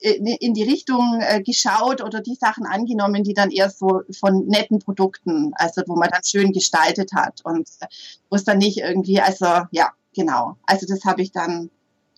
in 0.00 0.54
die 0.54 0.62
Richtung 0.62 1.20
äh, 1.20 1.42
geschaut 1.42 2.02
oder 2.02 2.20
die 2.20 2.34
Sachen 2.34 2.66
angenommen, 2.66 3.24
die 3.24 3.34
dann 3.34 3.50
eher 3.50 3.70
so 3.70 4.02
von 4.18 4.46
netten 4.46 4.78
Produkten, 4.78 5.52
also 5.54 5.82
wo 5.86 5.96
man 5.96 6.10
dann 6.10 6.22
schön 6.24 6.52
gestaltet 6.52 7.12
hat 7.14 7.40
und 7.44 7.68
äh, 7.80 7.86
wo 8.30 8.36
es 8.36 8.44
dann 8.44 8.58
nicht 8.58 8.78
irgendwie, 8.78 9.20
also 9.20 9.46
ja, 9.70 9.90
genau. 10.14 10.56
Also 10.66 10.86
das 10.88 11.04
habe 11.04 11.22
ich 11.22 11.32
dann 11.32 11.70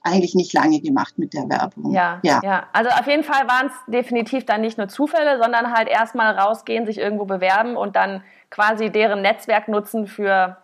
eigentlich 0.02 0.34
nicht 0.34 0.52
lange 0.52 0.80
gemacht 0.80 1.18
mit 1.18 1.34
der 1.34 1.48
Werbung. 1.48 1.92
Ja, 1.92 2.20
ja. 2.22 2.40
ja. 2.42 2.66
Also 2.72 2.90
auf 2.90 3.06
jeden 3.06 3.24
Fall 3.24 3.46
waren 3.48 3.66
es 3.66 3.72
definitiv 3.86 4.46
dann 4.46 4.62
nicht 4.62 4.78
nur 4.78 4.88
Zufälle, 4.88 5.38
sondern 5.42 5.72
halt 5.72 5.88
erstmal 5.88 6.38
rausgehen, 6.38 6.86
sich 6.86 6.98
irgendwo 6.98 7.26
bewerben 7.26 7.76
und 7.76 7.96
dann 7.96 8.22
quasi 8.48 8.90
deren 8.90 9.22
Netzwerk 9.22 9.68
nutzen 9.68 10.06
für 10.06 10.56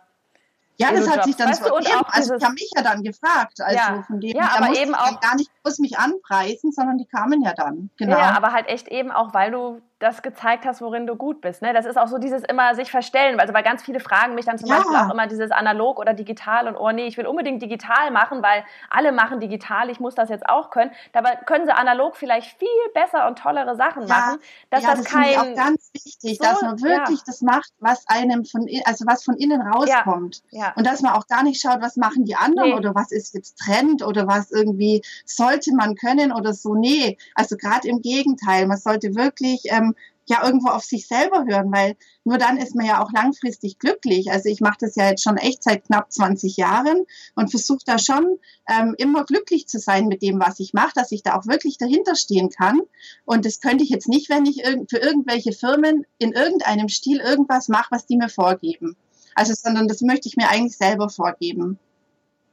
ja, 0.79 0.91
das 0.91 1.09
hat 1.09 1.23
sich 1.23 1.35
dann 1.35 1.49
weißt 1.49 1.63
so 1.63 1.75
ergeben. 1.75 2.05
Also 2.07 2.35
ich 2.35 2.43
habe 2.43 2.53
mich 2.53 2.69
ja 2.75 2.83
dann 2.83 3.03
gefragt. 3.03 3.59
Also 3.59 3.75
ja, 3.75 4.03
von 4.05 4.19
dem, 4.19 4.35
ja, 4.35 4.49
aber 4.55 4.77
eben 4.77 4.93
auch 4.93 5.19
gar 5.19 5.35
nicht 5.35 5.49
muss 5.63 5.79
mich 5.79 5.97
anpreisen, 5.97 6.71
sondern 6.71 6.97
die 6.97 7.05
kamen 7.05 7.41
ja 7.43 7.53
dann. 7.53 7.89
Genau. 7.97 8.17
Ja, 8.17 8.35
aber 8.35 8.53
halt 8.53 8.67
echt 8.67 8.87
eben 8.87 9.11
auch, 9.11 9.33
weil 9.33 9.51
du 9.51 9.81
das 9.99 10.21
gezeigt 10.21 10.65
hast, 10.65 10.81
worin 10.81 11.07
du 11.07 11.15
gut 11.15 11.41
bist. 11.41 11.63
Ne? 11.63 11.73
Das 11.73 11.85
ist 11.85 11.97
auch 11.97 12.07
so 12.07 12.19
dieses 12.19 12.43
immer 12.43 12.75
sich 12.75 12.91
verstellen, 12.91 13.39
also 13.39 13.53
weil 13.53 13.63
ganz 13.63 13.81
viele 13.81 13.99
fragen 13.99 14.35
mich 14.35 14.45
dann 14.45 14.57
zum 14.59 14.69
ja. 14.69 14.77
Beispiel 14.77 14.95
auch 14.95 15.11
immer 15.11 15.25
dieses 15.25 15.49
analog 15.49 15.97
oder 15.99 16.13
digital 16.13 16.67
und 16.67 16.75
oh 16.75 16.91
nee, 16.91 17.07
ich 17.07 17.17
will 17.17 17.25
unbedingt 17.25 17.61
digital 17.61 18.11
machen, 18.11 18.43
weil 18.43 18.63
alle 18.91 19.11
machen 19.11 19.39
digital, 19.39 19.89
ich 19.89 19.99
muss 19.99 20.13
das 20.13 20.29
jetzt 20.29 20.47
auch 20.47 20.69
können. 20.69 20.91
Dabei 21.13 21.35
können 21.45 21.65
sie 21.65 21.71
analog 21.71 22.15
vielleicht 22.15 22.57
viel 22.59 22.67
besser 22.93 23.27
und 23.27 23.39
tollere 23.39 23.75
Sachen 23.75 24.03
ja. 24.03 24.07
machen. 24.07 24.39
Dass 24.69 24.83
ja, 24.83 24.91
das, 24.91 25.03
das 25.03 25.11
kein, 25.11 25.35
auch 25.35 25.55
ganz 25.55 25.89
wichtig, 25.93 26.37
so, 26.37 26.43
dass 26.43 26.61
man 26.61 26.81
wirklich 26.81 27.23
das 27.23 27.41
macht, 27.41 27.71
was 27.79 28.07
einem 28.07 28.45
von, 28.45 28.67
also 28.85 29.05
was 29.07 29.23
von 29.23 29.35
innen 29.35 29.61
rauskommt. 29.61 30.43
Ja. 30.51 30.73
Und 30.75 30.85
dass 30.85 31.01
man 31.01 31.13
auch 31.13 31.25
gar 31.27 31.41
nicht 31.43 31.59
schaut, 31.59 31.81
was 31.81 31.97
machen 31.97 32.25
die 32.25 32.35
anderen 32.35 32.69
nee. 32.69 32.75
oder 32.75 32.93
was 32.93 33.11
ist 33.11 33.33
jetzt 33.33 33.57
Trend 33.57 34.03
oder 34.03 34.27
was 34.27 34.51
irgendwie 34.51 35.01
sollte 35.25 35.73
man 35.73 35.95
können 35.95 36.31
oder 36.31 36.53
so. 36.53 36.75
Nee, 36.75 37.17
also 37.33 37.57
gerade 37.57 37.87
im 37.87 38.01
Gegenteil, 38.01 38.67
man 38.67 38.77
sollte 38.77 39.15
wirklich 39.15 39.63
ähm, 39.71 39.86
ja 40.29 40.45
irgendwo 40.45 40.69
auf 40.69 40.83
sich 40.83 41.07
selber 41.07 41.45
hören, 41.45 41.71
weil 41.71 41.95
nur 42.23 42.37
dann 42.37 42.57
ist 42.57 42.75
man 42.75 42.85
ja 42.85 43.03
auch 43.03 43.11
langfristig 43.11 43.79
glücklich. 43.79 44.31
Also 44.31 44.49
ich 44.49 44.61
mache 44.61 44.77
das 44.79 44.95
ja 44.95 45.09
jetzt 45.09 45.23
schon 45.23 45.37
echt 45.37 45.63
seit 45.63 45.85
knapp 45.85 46.11
20 46.11 46.57
Jahren 46.57 47.05
und 47.35 47.51
versuche 47.51 47.83
da 47.85 47.99
schon 47.99 48.39
ähm, 48.67 48.95
immer 48.97 49.25
glücklich 49.25 49.67
zu 49.67 49.79
sein 49.79 50.07
mit 50.07 50.21
dem, 50.21 50.39
was 50.39 50.59
ich 50.59 50.73
mache, 50.73 50.91
dass 50.95 51.11
ich 51.11 51.23
da 51.23 51.37
auch 51.37 51.47
wirklich 51.47 51.77
dahinter 51.77 52.15
stehen 52.15 52.49
kann. 52.49 52.81
Und 53.25 53.45
das 53.45 53.61
könnte 53.61 53.83
ich 53.83 53.89
jetzt 53.89 54.09
nicht, 54.09 54.29
wenn 54.29 54.45
ich 54.45 54.63
irg 54.63 54.89
für 54.89 54.97
irgendwelche 54.97 55.51
Firmen 55.51 56.05
in 56.17 56.33
irgendeinem 56.33 56.89
Stil 56.89 57.19
irgendwas 57.19 57.67
mache, 57.67 57.91
was 57.91 58.05
die 58.05 58.17
mir 58.17 58.29
vorgeben. 58.29 58.95
Also, 59.35 59.53
sondern 59.53 59.87
das 59.87 60.01
möchte 60.01 60.27
ich 60.27 60.35
mir 60.35 60.49
eigentlich 60.49 60.77
selber 60.77 61.09
vorgeben. 61.09 61.79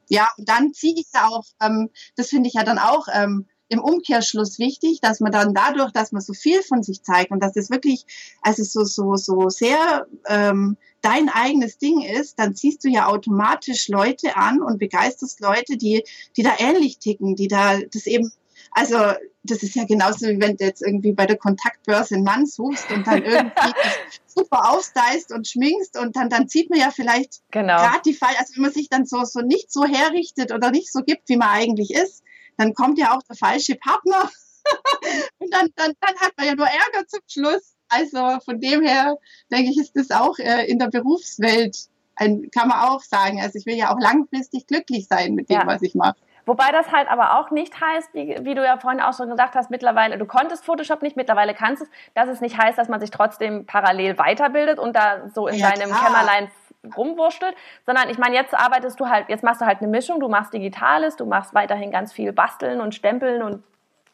Ja, 0.08 0.28
und 0.36 0.48
dann 0.48 0.74
ziehe 0.74 0.94
ich 0.94 1.06
da 1.12 1.28
auch, 1.28 1.44
ähm, 1.62 1.90
das 2.16 2.28
finde 2.28 2.48
ich 2.48 2.54
ja 2.54 2.62
dann 2.62 2.78
auch 2.78 3.06
ähm, 3.12 3.46
im 3.68 3.80
Umkehrschluss 3.80 4.58
wichtig, 4.58 5.00
dass 5.00 5.20
man 5.20 5.32
dann 5.32 5.54
dadurch, 5.54 5.90
dass 5.92 6.12
man 6.12 6.20
so 6.20 6.32
viel 6.32 6.62
von 6.62 6.82
sich 6.82 7.02
zeigt 7.02 7.30
und 7.30 7.42
dass 7.42 7.56
es 7.56 7.70
wirklich, 7.70 8.04
also 8.42 8.62
so, 8.62 8.84
so, 8.84 9.16
so 9.16 9.48
sehr 9.48 10.06
ähm, 10.28 10.76
dein 11.00 11.28
eigenes 11.28 11.78
Ding 11.78 12.02
ist, 12.02 12.38
dann 12.38 12.54
ziehst 12.54 12.84
du 12.84 12.88
ja 12.88 13.06
automatisch 13.06 13.88
Leute 13.88 14.36
an 14.36 14.62
und 14.62 14.78
begeisterst 14.78 15.40
Leute, 15.40 15.76
die, 15.76 16.02
die 16.36 16.42
da 16.42 16.52
ähnlich 16.58 16.98
ticken, 16.98 17.36
die 17.36 17.48
da 17.48 17.78
das 17.92 18.06
eben, 18.06 18.32
also 18.72 18.96
das 19.42 19.62
ist 19.62 19.76
ja 19.76 19.84
genauso 19.84 20.26
wie 20.26 20.40
wenn 20.40 20.56
du 20.56 20.64
jetzt 20.64 20.82
irgendwie 20.82 21.12
bei 21.12 21.26
der 21.26 21.36
Kontaktbörse 21.36 22.14
einen 22.14 22.24
Mann 22.24 22.46
suchst 22.46 22.90
und 22.90 23.06
dann 23.06 23.22
irgendwie 23.22 23.72
super 24.26 24.72
aufstylst 24.72 25.32
und 25.32 25.46
schminkst 25.46 25.98
und 25.98 26.16
dann, 26.16 26.30
dann 26.30 26.48
zieht 26.48 26.70
man 26.70 26.80
ja 26.80 26.90
vielleicht 26.90 27.42
genau. 27.50 27.76
gerade 27.76 28.00
die 28.04 28.14
Fall, 28.14 28.34
also 28.38 28.54
wenn 28.56 28.62
man 28.62 28.72
sich 28.72 28.88
dann 28.88 29.04
so, 29.04 29.24
so 29.24 29.40
nicht 29.40 29.72
so 29.72 29.84
herrichtet 29.84 30.52
oder 30.52 30.70
nicht 30.70 30.90
so 30.90 31.00
gibt, 31.00 31.28
wie 31.28 31.36
man 31.36 31.48
eigentlich 31.48 31.92
ist, 31.92 32.22
dann 32.56 32.74
kommt 32.74 32.98
ja 32.98 33.14
auch 33.14 33.22
der 33.22 33.36
falsche 33.36 33.76
Partner 33.76 34.30
und 35.38 35.52
dann, 35.52 35.68
dann, 35.76 35.92
dann 36.00 36.16
hat 36.16 36.32
man 36.36 36.46
ja 36.46 36.54
nur 36.54 36.66
Ärger 36.66 37.06
zum 37.06 37.20
Schluss. 37.28 37.74
Also 37.88 38.40
von 38.44 38.60
dem 38.60 38.82
her 38.82 39.16
denke 39.50 39.70
ich, 39.70 39.78
ist 39.78 39.94
das 39.94 40.10
auch 40.10 40.38
äh, 40.38 40.64
in 40.66 40.78
der 40.78 40.88
Berufswelt 40.88 41.76
ein, 42.16 42.50
kann 42.50 42.68
man 42.68 42.80
auch 42.80 43.02
sagen. 43.02 43.40
Also 43.40 43.58
ich 43.58 43.66
will 43.66 43.76
ja 43.76 43.94
auch 43.94 44.00
langfristig 44.00 44.66
glücklich 44.66 45.06
sein 45.08 45.34
mit 45.34 45.50
dem, 45.50 45.60
ja. 45.60 45.66
was 45.66 45.82
ich 45.82 45.94
mache. 45.94 46.16
Wobei 46.46 46.72
das 46.72 46.92
halt 46.92 47.08
aber 47.08 47.38
auch 47.38 47.50
nicht 47.50 47.80
heißt, 47.80 48.12
wie, 48.12 48.36
wie, 48.42 48.54
du 48.54 48.62
ja 48.62 48.76
vorhin 48.76 49.00
auch 49.00 49.16
schon 49.16 49.30
gesagt 49.30 49.54
hast, 49.54 49.70
mittlerweile, 49.70 50.18
du 50.18 50.26
konntest 50.26 50.64
Photoshop 50.64 51.00
nicht, 51.00 51.16
mittlerweile 51.16 51.54
kannst 51.54 51.82
es, 51.82 51.88
dass 52.14 52.28
es 52.28 52.42
nicht 52.42 52.58
heißt, 52.58 52.76
dass 52.76 52.88
man 52.88 53.00
sich 53.00 53.10
trotzdem 53.10 53.64
parallel 53.64 54.18
weiterbildet 54.18 54.78
und 54.78 54.94
da 54.94 55.28
so 55.34 55.48
in 55.48 55.56
ja, 55.56 55.70
deinem 55.70 55.90
klar. 55.90 56.04
Kämmerlein 56.04 56.50
rumwurschtelt, 56.96 57.54
sondern 57.86 58.08
ich 58.10 58.18
meine, 58.18 58.34
jetzt 58.34 58.54
arbeitest 58.54 58.98
du 59.00 59.08
halt, 59.08 59.28
jetzt 59.28 59.44
machst 59.44 59.60
du 59.60 59.66
halt 59.66 59.80
eine 59.80 59.88
Mischung, 59.88 60.20
du 60.20 60.28
machst 60.28 60.52
Digitales, 60.52 61.16
du 61.16 61.26
machst 61.26 61.54
weiterhin 61.54 61.90
ganz 61.90 62.12
viel 62.12 62.32
Basteln 62.32 62.80
und 62.80 62.94
Stempeln 62.94 63.42
und 63.42 63.62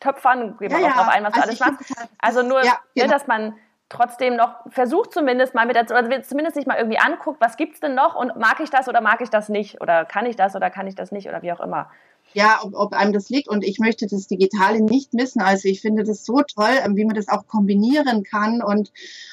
Töpfern, 0.01 0.57
gehen 0.59 0.71
wir 0.71 0.81
ja, 0.81 0.89
auch 0.89 0.95
drauf 0.95 1.09
ein, 1.09 1.25
was 1.25 1.35
also 1.35 1.41
du 1.41 1.49
alles 1.49 1.61
machst. 1.61 1.99
Halt, 1.99 2.09
also 2.19 2.43
nur, 2.43 2.65
ja, 2.65 2.73
ne, 2.73 2.79
genau. 2.95 3.07
ne, 3.07 3.13
dass 3.13 3.27
man 3.27 3.55
trotzdem 3.91 4.37
noch 4.37 4.55
versucht 4.71 5.13
zumindest 5.13 5.55
mal 5.55 5.67
mit 5.67 5.77
der, 5.77 5.85
oder 5.85 6.23
zumindest 6.23 6.55
sich 6.55 6.67
mal 6.67 6.79
irgendwie 6.79 6.99
anguckt, 6.99 7.41
was 7.41 7.57
gibt's 7.57 7.81
denn 7.81 7.95
noch 7.95 8.15
und 8.15 8.37
mag 8.37 8.61
ich 8.61 8.71
das 8.71 8.89
oder 8.89 9.01
mag 9.01 9.21
ich 9.21 9.31
das 9.31 9.49
nicht 9.49 9.81
oder 9.81 10.05
kann 10.05 10.27
ich 10.27 10.37
das 10.37 10.57
oder 10.57 10.71
kann 10.71 10.87
ich 10.87 10.95
das 10.95 11.13
nicht 11.13 11.29
oder 11.29 11.43
wie 11.43 11.53
auch 11.53 11.61
immer 11.61 11.91
ja, 12.35 12.61
ob, 12.62 12.75
ob 12.75 12.93
einem 12.93 13.12
das 13.12 13.29
liegt. 13.29 13.49
Und 13.49 13.64
ich 13.64 13.79
möchte 13.79 14.07
das 14.07 14.27
Digitale 14.27 14.81
nicht 14.81 15.14
missen. 15.14 15.40
Also 15.40 15.69
ich 15.69 15.81
finde 15.81 16.05
das 16.05 16.25
so 16.25 16.43
toll, 16.43 16.79
ähm, 16.85 16.97
wie 16.97 17.05
man 17.05 17.14
das 17.14 17.29
auch 17.29 17.47
kombinieren 17.47 18.23
kann. 18.23 18.62
Und 18.62 18.93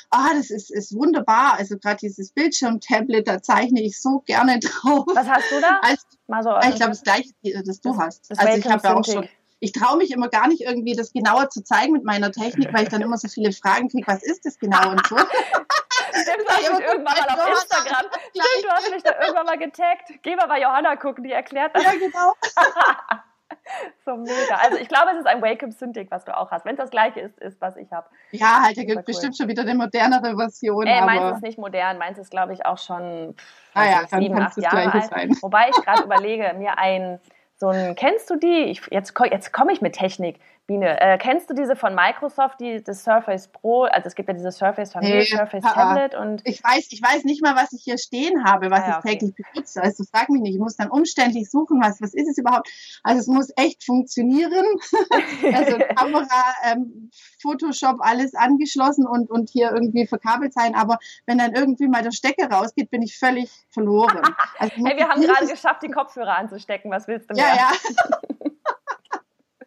ah, 0.10 0.30
das 0.36 0.50
ist, 0.50 0.72
ist 0.72 0.96
wunderbar. 0.96 1.56
Also 1.58 1.78
gerade 1.78 1.98
dieses 2.02 2.32
Bildschirm-Tablet, 2.32 3.28
da 3.28 3.42
zeichne 3.42 3.82
ich 3.82 4.02
so 4.02 4.20
gerne 4.26 4.60
drauf. 4.60 5.06
Was 5.14 5.28
hast 5.28 5.52
du 5.52 5.62
da? 5.62 5.80
Also, 5.82 6.04
Mal 6.28 6.44
so, 6.44 6.50
ich 6.70 6.76
glaube, 6.76 6.92
das 6.92 7.04
gleiche, 7.04 7.32
das 7.66 7.80
du 7.80 7.90
das, 7.92 7.98
hast. 7.98 8.32
Das 8.32 8.40
also 8.40 8.58
ich 8.58 8.66
habe 8.66 8.88
ja 8.88 8.96
auch 8.96 9.06
schon 9.06 9.28
ich 9.60 9.72
traue 9.72 9.98
mich 9.98 10.12
immer 10.12 10.30
gar 10.30 10.48
nicht 10.48 10.62
irgendwie 10.62 10.94
das 10.94 11.14
genauer 11.14 11.50
zu 11.50 11.64
zeigen 11.64 11.94
mit 11.94 12.04
meiner 12.04 12.32
Technik, 12.32 12.72
weil 12.74 12.84
ich 12.84 12.90
dann 12.90 13.02
immer 13.02 13.18
so 13.18 13.28
viele 13.28 13.52
Fragen 13.52 13.90
kriege, 13.90 14.06
was 14.06 14.22
ist 14.24 14.46
das 14.46 14.60
genau 14.60 14.92
und 14.92 15.02
so. 15.08 15.16
Stimmt, 16.22 16.48
du 16.48 16.54
hast 16.54 16.72
mich 16.72 16.88
irgendwann 16.88 17.18
mal 17.18 17.40
auf 17.40 17.48
Instagram. 17.50 18.06
Stimmt, 18.30 18.64
du 18.64 18.70
hast 18.70 18.92
mich 18.92 19.04
da 19.04 19.20
irgendwann 19.20 19.46
mal 19.46 19.58
getaggt. 19.58 20.12
Geh 20.24 20.36
mal 20.36 20.48
bei 20.48 20.62
Johanna 20.62 20.96
gucken, 20.96 21.24
die 21.24 21.32
erklärt 21.32 21.76
das. 21.76 21.84
Ja, 21.84 21.92
genau. 21.92 22.34
so 24.06 24.16
mega. 24.16 24.56
Also 24.62 24.78
ich 24.78 24.88
glaube, 24.88 25.12
es 25.12 25.20
ist 25.20 25.28
ein 25.28 25.42
Wacom 25.42 25.72
Syndic, 25.72 26.12
was 26.12 26.26
du 26.26 26.36
auch 26.36 26.52
hast. 26.52 26.66
Wenn 26.66 26.74
es 26.74 26.80
das 26.80 26.90
gleiche 26.90 27.20
ist, 27.20 27.38
ist, 27.40 27.62
was 27.62 27.78
ich 27.78 27.92
habe. 27.92 28.08
Ja, 28.32 28.62
halt, 28.62 28.78
da 28.78 28.84
gibt 28.84 29.06
bestimmt 29.06 29.34
cool. 29.34 29.38
schon 29.38 29.48
wieder 29.48 29.64
eine 29.64 29.76
modernere 29.76 30.36
Version. 30.36 30.88
Ey, 30.88 31.02
meins 31.02 31.38
ist 31.38 31.44
nicht 31.44 31.58
modern, 31.58 31.98
meins 31.98 32.18
ist, 32.18 32.32
glaube 32.32 32.54
ich, 32.54 32.66
auch 32.66 32.78
schon 32.78 33.36
pff, 33.38 33.72
ah, 33.74 33.86
ja, 33.86 33.98
also 34.00 34.18
sieben, 34.18 34.40
acht 34.40 34.58
Jahre 34.58 34.94
alt. 34.94 35.06
Sein. 35.06 35.38
Wobei 35.42 35.70
ich 35.70 35.76
gerade 35.76 36.04
überlege, 36.04 36.54
mir 36.58 36.78
ein 36.78 37.20
so 37.60 37.70
ein, 37.70 37.96
kennst 37.96 38.30
du 38.30 38.36
die? 38.36 38.66
Ich, 38.66 38.82
jetzt 38.92 39.14
jetzt 39.32 39.52
komme 39.52 39.74
ich 39.74 39.82
mit 39.82 39.94
Technik. 39.94 40.40
Biene, 40.68 41.00
äh, 41.00 41.18
kennst 41.18 41.50
du 41.50 41.54
diese 41.54 41.78
von 41.78 41.96
Microsoft, 41.96 42.60
die 42.60 42.84
das 42.84 43.06
Surface 43.06 43.48
Pro, 43.48 43.84
also 43.84 44.08
es 44.08 44.16
gibt 44.16 44.28
ja 44.28 44.34
dieses 44.34 44.58
Surface 44.58 44.92
Familie, 44.92 45.22
hey, 45.22 45.26
Surface 45.26 45.64
Tablet 45.64 46.14
und 46.14 46.42
ich 46.44 46.62
weiß, 46.62 46.88
ich 46.92 47.02
weiß 47.02 47.24
nicht 47.24 47.42
mal, 47.42 47.56
was 47.56 47.72
ich 47.72 47.84
hier 47.84 47.98
stehen 47.98 48.44
habe, 48.44 48.70
was 48.70 48.82
ah, 48.82 48.90
ja, 48.90 49.02
ich 49.04 49.12
täglich 49.12 49.32
okay. 49.32 49.44
benutze. 49.54 49.82
Also 49.82 50.04
frag 50.04 50.28
mich 50.28 50.42
nicht, 50.42 50.56
ich 50.56 50.60
muss 50.60 50.76
dann 50.76 50.90
umständlich 50.90 51.50
suchen, 51.50 51.82
was 51.82 52.02
was 52.02 52.14
ist 52.14 52.28
es 52.28 52.38
überhaupt? 52.38 52.70
Also 53.02 53.22
es 53.22 53.28
muss 53.28 53.50
echt 53.56 53.86
funktionieren. 53.86 54.66
also 55.54 55.78
Kamera, 55.96 56.54
ähm, 56.66 57.12
Photoshop, 57.42 58.02
alles 58.02 58.36
angeschlossen 58.36 59.08
und 59.08 59.32
und 59.32 59.50
hier 59.50 59.72
irgendwie 59.72 60.06
verkabelt 60.06 60.54
sein, 60.54 60.76
aber 60.76 61.00
wenn 61.26 61.38
dann 61.38 61.54
irgendwie 61.54 61.88
mal 61.88 62.04
der 62.04 62.12
Stecker 62.12 62.52
rausgeht, 62.52 62.92
bin 62.92 63.02
ich 63.02 63.18
völlig 63.18 63.50
verloren. 63.70 64.22
Also 64.60 64.76
hey, 64.86 64.98
wir 64.98 65.08
haben 65.08 65.22
gerade 65.22 65.48
geschafft, 65.48 65.82
die 65.84 65.92
Kopfhörer 65.92 66.38
anzustecken. 66.38 66.92
Was 66.92 67.08
willst 67.08 67.30
du 67.30 67.36
mehr? 67.36 67.46
Ja, 67.46 67.56
ja. 67.56 68.18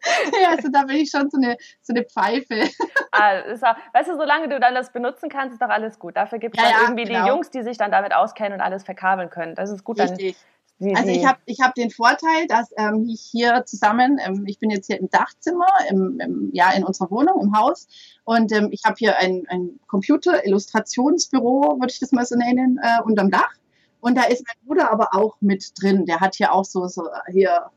ja, 0.41 0.49
also 0.49 0.69
da 0.69 0.83
bin 0.83 0.97
ich 0.97 1.09
schon 1.09 1.29
so 1.29 1.37
eine, 1.37 1.57
so 1.81 1.93
eine 1.93 2.03
Pfeife. 2.03 2.69
Also, 3.13 3.65
weißt 3.91 4.09
du, 4.09 4.15
solange 4.15 4.47
du 4.47 4.57
dann 4.57 4.73
das 4.73 4.93
benutzen 4.93 5.27
kannst, 5.27 5.51
ist 5.51 5.61
doch 5.61 5.67
alles 5.67 5.99
gut. 5.99 6.15
Dafür 6.15 6.39
gibt 6.39 6.57
es 6.57 6.63
ja, 6.63 6.71
dann 6.71 6.81
irgendwie 6.83 7.03
genau. 7.03 7.23
die 7.23 7.27
Jungs, 7.27 7.49
die 7.49 7.61
sich 7.61 7.77
dann 7.77 7.91
damit 7.91 8.13
auskennen 8.13 8.53
und 8.53 8.61
alles 8.61 8.85
verkabeln 8.85 9.29
können. 9.29 9.53
Das 9.53 9.69
ist 9.69 9.83
gut. 9.83 9.99
Richtig. 9.99 10.37
Dann, 10.79 10.95
also 10.95 11.09
ich 11.09 11.25
habe 11.25 11.39
ich 11.45 11.59
hab 11.59 11.75
den 11.75 11.91
Vorteil, 11.91 12.47
dass 12.47 12.71
ähm, 12.77 13.05
ich 13.07 13.21
hier 13.21 13.65
zusammen, 13.65 14.17
ähm, 14.25 14.45
ich 14.47 14.59
bin 14.59 14.69
jetzt 14.69 14.87
hier 14.87 14.97
im 14.97 15.09
Dachzimmer, 15.09 15.67
im, 15.89 16.19
im, 16.21 16.49
ja 16.53 16.71
in 16.71 16.85
unserer 16.85 17.11
Wohnung, 17.11 17.41
im 17.41 17.55
Haus 17.55 17.87
und 18.23 18.51
ähm, 18.53 18.69
ich 18.71 18.83
habe 18.85 18.95
hier 18.97 19.17
ein, 19.19 19.43
ein 19.49 19.79
Computer-Illustrationsbüro, 19.87 21.79
würde 21.79 21.91
ich 21.91 21.99
das 21.99 22.13
mal 22.13 22.25
so 22.25 22.35
nennen, 22.35 22.79
äh, 22.81 23.01
unterm 23.03 23.29
Dach. 23.29 23.53
Und 23.99 24.17
da 24.17 24.23
ist 24.23 24.43
mein 24.47 24.55
Bruder 24.65 24.91
aber 24.91 25.09
auch 25.13 25.37
mit 25.41 25.71
drin. 25.79 26.05
Der 26.05 26.19
hat 26.19 26.35
hier 26.35 26.53
auch 26.53 26.65
so, 26.65 26.87
so 26.87 27.07
hier 27.29 27.69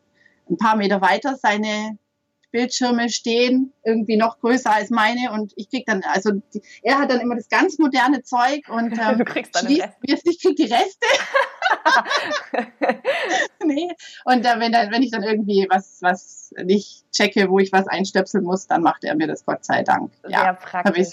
ein 0.48 0.56
paar 0.56 0.76
Meter 0.76 1.00
weiter 1.02 1.36
seine 1.36 1.98
Bildschirme 2.54 3.10
stehen, 3.10 3.72
irgendwie 3.82 4.16
noch 4.16 4.38
größer 4.38 4.72
als 4.72 4.90
meine 4.90 5.32
und 5.32 5.52
ich 5.56 5.68
krieg 5.68 5.84
dann, 5.86 6.02
also 6.04 6.30
die, 6.54 6.62
er 6.84 7.00
hat 7.00 7.10
dann 7.10 7.20
immer 7.20 7.34
das 7.34 7.48
ganz 7.48 7.78
moderne 7.78 8.22
Zeug 8.22 8.68
und 8.68 8.92
ähm, 8.98 9.18
du 9.18 9.24
kriegst 9.24 9.56
dann 9.56 9.66
schließt, 9.66 10.22
ich 10.24 10.40
krieg 10.40 10.54
die 10.54 10.72
Reste. 10.72 11.06
nee. 13.64 13.88
Und 14.24 14.46
äh, 14.46 14.60
wenn, 14.60 14.70
dann, 14.70 14.92
wenn 14.92 15.02
ich 15.02 15.10
dann 15.10 15.24
irgendwie 15.24 15.66
was, 15.68 15.98
was 16.00 16.54
nicht 16.62 17.10
checke, 17.10 17.50
wo 17.50 17.58
ich 17.58 17.72
was 17.72 17.88
einstöpseln 17.88 18.44
muss, 18.44 18.68
dann 18.68 18.82
macht 18.82 19.02
er 19.02 19.16
mir 19.16 19.26
das 19.26 19.44
Gott 19.44 19.64
sei 19.64 19.82
Dank. 19.82 20.12
Sehr 20.22 20.30
ja, 20.30 20.52
praktisch. 20.52 21.12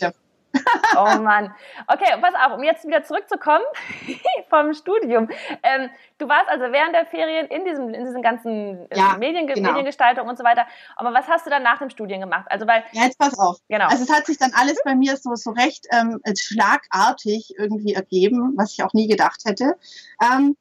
Oh 0.98 1.20
Mann. 1.22 1.54
Okay, 1.88 2.14
pass 2.22 2.34
auf, 2.36 2.58
um 2.58 2.64
jetzt 2.64 2.86
wieder 2.86 3.04
zurückzukommen 3.04 3.64
vom 4.50 4.74
Studium. 4.74 5.30
Ähm, 5.64 5.90
du 6.18 6.28
warst 6.28 6.50
also 6.50 6.66
während 6.72 6.94
der 6.94 7.06
Ferien 7.06 7.48
in 7.48 7.66
diesem, 7.66 7.94
in 7.94 8.06
diesen 8.06 8.22
ganzen 8.22 8.92
äh, 8.92 8.98
ja, 8.98 9.18
Medien, 9.18 9.48
genau. 9.48 9.70
Mediengestaltung 9.70 10.28
und 10.28 10.38
so 10.38 10.44
weiter. 10.44 10.66
Aber 10.96 11.14
was 11.14 11.28
hast 11.28 11.46
du 11.46 11.50
dann 11.50 11.64
nach 11.64 11.80
dem 11.80 11.90
Studium 11.90 12.20
gemacht? 12.20 12.46
Also 12.50 12.68
weil 12.68 12.84
ja, 12.92 13.04
jetzt 13.04 13.18
pass 13.18 13.38
auf. 13.40 13.58
Genau. 13.70 13.88
Also 13.88 14.04
es 14.04 14.12
hat 14.12 14.26
sich 14.26 14.38
dann 14.38 14.52
alles 14.54 14.78
bei 14.84 14.96
mir 14.96 15.18
so 15.18 15.36
so 15.36 15.52
recht 15.52 15.88
ähm, 15.92 16.20
schlagartig 16.38 17.54
irgendwie 17.58 17.94
ergeben, 17.94 18.54
was 18.58 18.74
ich 18.74 18.84
auch 18.84 18.94
nie 18.94 19.08
gedacht 19.08 19.42
hätte. 19.46 19.76
Ähm, 20.22 20.58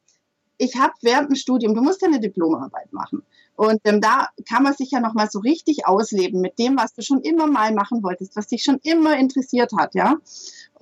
ich 0.59 0.77
habe 0.77 0.93
während 1.01 1.31
dem 1.31 1.37
Studium, 1.37 1.75
du 1.75 1.83
musst 1.83 2.03
ja 2.03 2.09
eine 2.09 2.21
Diplomarbeit 2.21 2.93
machen. 2.93 3.23
Und 3.61 3.83
ähm, 3.85 4.01
da 4.01 4.29
kann 4.49 4.63
man 4.63 4.73
sich 4.73 4.91
ja 4.91 5.01
noch 5.01 5.13
mal 5.13 5.29
so 5.29 5.39
richtig 5.39 5.87
ausleben 5.87 6.41
mit 6.41 6.59
dem, 6.59 6.79
was 6.79 6.95
du 6.95 7.03
schon 7.03 7.21
immer 7.21 7.47
mal 7.47 7.75
machen 7.75 8.03
wolltest, 8.03 8.35
was 8.35 8.47
dich 8.47 8.63
schon 8.63 8.79
immer 8.83 9.19
interessiert 9.19 9.73
hat, 9.79 9.95
ja. 9.95 10.17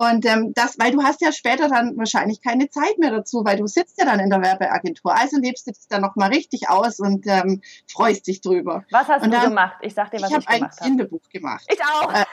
Und 0.01 0.25
ähm, 0.25 0.53
das, 0.55 0.79
weil 0.79 0.93
du 0.93 1.03
hast 1.03 1.19
ja 1.19 1.33
später 1.33 1.67
dann 1.67 1.97
wahrscheinlich 1.97 2.41
keine 2.41 2.69
Zeit 2.69 2.97
mehr 2.97 3.11
dazu, 3.11 3.43
weil 3.43 3.57
du 3.57 3.67
sitzt 3.67 3.99
ja 3.99 4.05
dann 4.05 4.21
in 4.21 4.29
der 4.29 4.41
Werbeagentur. 4.41 5.13
Also 5.13 5.37
lebst 5.41 5.67
du 5.67 5.71
dich 5.71 5.89
dann 5.89 6.01
noch 6.01 6.15
mal 6.15 6.29
richtig 6.29 6.69
aus 6.69 7.01
und 7.01 7.27
ähm, 7.27 7.61
freust 7.91 8.27
dich 8.27 8.39
drüber. 8.39 8.85
Was 8.91 9.09
hast 9.09 9.23
und 9.23 9.33
du 9.33 9.41
gemacht? 9.41 9.75
Ich 9.81 9.93
sag 9.93 10.09
dir, 10.11 10.21
was 10.21 10.31
ich, 10.31 10.37
ich 10.37 10.45
gemacht 10.45 10.61
habe. 10.61 10.71
Ich 10.71 10.79
habe 10.79 10.81
ein 10.81 10.87
Kinderbuch 10.87 11.29
gemacht. 11.33 11.65
Ich 11.69 11.83
auch. 11.83 12.13
Äh, 12.13 12.23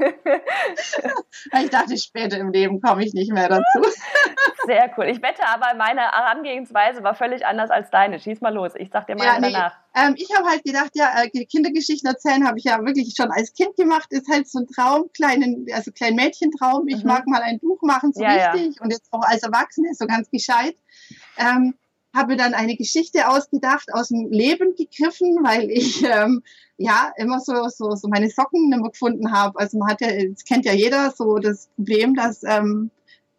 ich 1.62 1.70
dachte, 1.70 1.96
später 1.96 2.36
im 2.38 2.50
Leben 2.50 2.80
komme 2.80 3.04
ich 3.04 3.14
nicht 3.14 3.32
mehr 3.32 3.48
dazu. 3.48 3.88
Sehr 4.66 4.90
cool. 4.96 5.04
Ich 5.06 5.22
wette 5.22 5.46
aber, 5.46 5.76
meine 5.76 6.00
Herangehensweise 6.00 7.02
war 7.02 7.14
völlig 7.14 7.46
anders 7.46 7.70
als 7.70 7.90
deine. 7.90 8.18
Schieß 8.18 8.40
mal 8.40 8.52
los. 8.52 8.71
Ich 8.76 8.90
sag 8.92 9.06
dir 9.06 9.16
mal 9.16 9.24
ja, 9.24 9.38
nee, 9.38 9.52
danach. 9.52 9.76
Ähm, 9.94 10.14
ich 10.16 10.28
habe 10.36 10.48
halt 10.48 10.64
gedacht, 10.64 10.90
ja, 10.94 11.22
äh, 11.22 11.44
Kindergeschichten 11.44 12.08
erzählen 12.08 12.46
habe 12.46 12.58
ich 12.58 12.64
ja 12.64 12.84
wirklich 12.84 13.14
schon 13.16 13.30
als 13.30 13.52
Kind 13.52 13.76
gemacht. 13.76 14.06
Ist 14.10 14.28
halt 14.28 14.48
so 14.48 14.60
ein 14.60 14.66
Traum, 14.66 15.10
kleinen, 15.14 15.66
also 15.72 15.90
kleinen 15.92 16.16
Mädchentraum. 16.16 16.88
Ich 16.88 17.02
mhm. 17.02 17.08
mag 17.08 17.26
mal 17.26 17.42
ein 17.42 17.58
Buch 17.60 17.80
machen, 17.82 18.12
so 18.12 18.22
ja, 18.22 18.50
richtig. 18.50 18.76
Ja. 18.76 18.82
Und 18.82 18.90
jetzt 18.90 19.12
auch 19.12 19.22
als 19.22 19.42
Erwachsene, 19.42 19.94
so 19.94 20.06
ganz 20.06 20.30
gescheit. 20.30 20.76
Ähm, 21.36 21.74
habe 22.14 22.36
dann 22.36 22.54
eine 22.54 22.76
Geschichte 22.76 23.28
ausgedacht, 23.28 23.88
aus 23.92 24.08
dem 24.08 24.30
Leben 24.30 24.74
gegriffen, 24.76 25.38
weil 25.42 25.70
ich 25.70 26.02
ähm, 26.04 26.42
ja 26.76 27.12
immer 27.16 27.40
so, 27.40 27.68
so, 27.68 27.94
so 27.94 28.08
meine 28.08 28.28
Socken 28.28 28.68
nicht 28.68 28.78
mehr 28.78 28.90
gefunden 28.90 29.32
habe. 29.32 29.58
Also 29.58 29.78
man 29.78 29.88
hat 29.90 30.00
ja, 30.00 30.08
das 30.30 30.44
kennt 30.44 30.64
ja 30.64 30.72
jeder 30.72 31.10
so 31.10 31.38
das 31.38 31.68
Problem, 31.76 32.14
dass 32.14 32.42
ähm, 32.44 32.90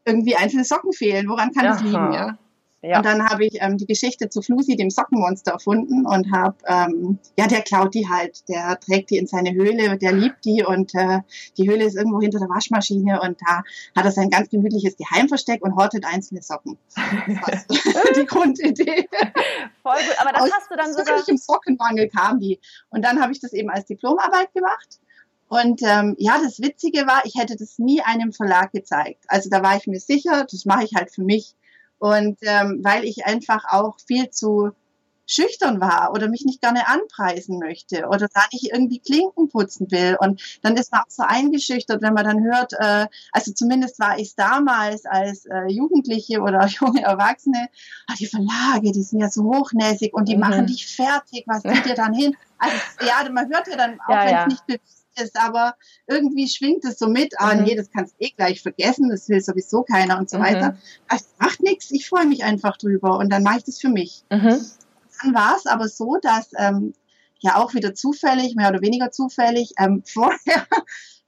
irgendwie 0.06 0.36
einzelne 0.36 0.64
Socken 0.64 0.92
fehlen. 0.92 1.30
Woran 1.30 1.54
kann 1.54 1.66
das 1.66 1.82
liegen? 1.82 2.14
Ja? 2.14 2.38
Ja. 2.86 2.98
Und 2.98 3.06
dann 3.06 3.30
habe 3.30 3.46
ich 3.46 3.62
ähm, 3.62 3.78
die 3.78 3.86
Geschichte 3.86 4.28
zu 4.28 4.42
Flusi, 4.42 4.76
dem 4.76 4.90
Sockenmonster, 4.90 5.54
erfunden 5.54 6.06
und 6.06 6.34
habe, 6.34 6.58
ähm, 6.68 7.18
ja, 7.40 7.48
der 7.48 7.62
klaut 7.62 7.94
die 7.94 8.10
halt, 8.10 8.48
der 8.50 8.78
trägt 8.78 9.10
die 9.10 9.18
in 9.18 9.26
seine 9.26 9.54
Höhle, 9.54 9.98
der 9.98 10.12
liebt 10.12 10.44
die 10.44 10.66
und 10.66 10.94
äh, 10.94 11.22
die 11.58 11.70
Höhle 11.70 11.86
ist 11.86 11.96
irgendwo 11.96 12.20
hinter 12.20 12.40
der 12.40 12.50
Waschmaschine 12.50 13.22
und 13.22 13.38
da 13.48 13.64
hat 13.96 14.04
er 14.04 14.12
sein 14.12 14.30
ganz 14.30 14.50
gemütliches 14.50 14.98
Geheimversteck 14.98 15.64
und 15.64 15.78
hortet 15.78 16.04
einzelne 16.06 16.42
Socken. 16.42 16.78
Das 16.96 17.68
die 18.18 18.26
Grundidee. 18.26 19.08
Voll 19.82 19.96
gut, 19.96 20.16
aber 20.20 20.34
das 20.34 20.42
Aus 20.42 20.52
hast 20.52 20.70
du 20.70 20.76
dann 20.76 20.94
sogar... 20.94 21.26
im 21.26 21.38
Sockenmangel 21.38 22.10
kam 22.10 22.42
die. 22.42 22.60
Und 22.90 23.06
dann 23.06 23.22
habe 23.22 23.32
ich 23.32 23.40
das 23.40 23.54
eben 23.54 23.70
als 23.70 23.86
Diplomarbeit 23.86 24.54
gemacht. 24.54 25.00
Und 25.48 25.82
ähm, 25.84 26.16
ja, 26.18 26.40
das 26.44 26.60
Witzige 26.60 27.06
war, 27.06 27.22
ich 27.26 27.36
hätte 27.36 27.56
das 27.56 27.78
nie 27.78 28.02
einem 28.02 28.34
Verlag 28.34 28.72
gezeigt. 28.72 29.24
Also 29.28 29.50
da 29.50 29.62
war 29.62 29.78
ich 29.78 29.88
mir 29.88 30.00
sicher, 30.00 30.46
das 30.50 30.66
mache 30.66 30.84
ich 30.84 30.96
halt 30.96 31.14
für 31.14 31.24
mich. 31.24 31.56
Und 32.04 32.38
ähm, 32.42 32.82
weil 32.84 33.06
ich 33.06 33.26
einfach 33.26 33.64
auch 33.70 33.98
viel 34.06 34.30
zu 34.30 34.72
schüchtern 35.26 35.80
war 35.80 36.12
oder 36.12 36.28
mich 36.28 36.44
nicht 36.44 36.60
gerne 36.60 36.86
anpreisen 36.90 37.60
möchte 37.60 38.08
oder 38.08 38.28
da 38.34 38.42
nicht 38.52 38.74
irgendwie 38.74 39.00
Klinken 39.00 39.48
putzen 39.48 39.90
will. 39.90 40.18
Und 40.20 40.42
dann 40.64 40.76
ist 40.76 40.92
man 40.92 41.00
auch 41.00 41.10
so 41.10 41.24
eingeschüchtert, 41.26 42.02
wenn 42.02 42.14
man 42.14 42.26
dann 42.26 42.44
hört, 42.44 42.74
äh, 42.74 43.08
also 43.32 43.54
zumindest 43.54 44.00
war 44.00 44.20
ich 44.20 44.36
damals 44.36 45.06
als 45.06 45.46
äh, 45.46 45.68
Jugendliche 45.70 46.42
oder 46.42 46.68
junge 46.82 47.04
Erwachsene, 47.04 47.70
ah, 48.08 48.16
die 48.20 48.28
Verlage, 48.28 48.92
die 48.92 49.04
sind 49.04 49.22
ja 49.22 49.30
so 49.30 49.44
hochnäsig 49.46 50.14
und 50.14 50.28
die 50.28 50.36
mhm. 50.36 50.42
machen 50.42 50.68
dich 50.68 50.86
fertig, 50.86 51.46
was 51.48 51.64
geht 51.64 51.86
dir 51.86 51.96
dann 51.96 52.14
hin? 52.14 52.36
Also 52.58 52.76
ja, 53.00 53.32
man 53.32 53.50
hört 53.50 53.70
ja 53.70 53.78
dann, 53.78 53.98
auch 54.02 54.10
ja, 54.10 54.26
wenn 54.26 54.26
es 54.26 54.32
ja. 54.32 54.48
nicht 54.48 54.82
ist, 55.20 55.40
aber 55.40 55.76
irgendwie 56.08 56.48
schwingt 56.48 56.86
es 56.86 57.00
so 57.00 57.08
mit, 57.08 57.40
ah 57.40 57.56
mhm. 57.56 57.64
nee, 57.64 57.76
das 57.76 57.90
kannst 57.92 58.14
du 58.14 58.26
eh 58.26 58.32
gleich 58.32 58.62
vergessen, 58.62 59.10
das 59.10 59.30
will 59.30 59.42
sowieso 59.42 59.84
keiner 59.84 60.18
und 60.18 60.30
so 60.30 60.38
mhm. 60.38 60.44
weiter. 60.44 60.78
Das 61.10 61.30
macht 61.40 61.62
nichts, 61.62 61.92
ich 61.92 62.08
freue 62.08 62.26
mich 62.26 62.44
einfach 62.44 62.78
drüber 62.78 63.18
und 63.18 63.32
dann 63.32 63.44
mache 63.44 63.60
ich 63.60 63.64
das 63.64 63.80
für 63.80 63.90
mich. 63.90 64.24
Mhm. 64.30 64.60
Dann 65.22 65.34
war 65.34 65.56
es 65.58 65.66
aber 65.66 65.88
so, 65.88 66.18
dass 66.22 66.50
ähm, 66.58 66.94
ja 67.40 67.58
auch 67.58 67.74
wieder 67.74 67.94
zufällig, 67.94 68.56
mehr 68.56 68.70
oder 68.70 68.82
weniger 68.82 69.12
zufällig, 69.12 69.74
ähm, 69.78 70.04
vorher 70.08 70.66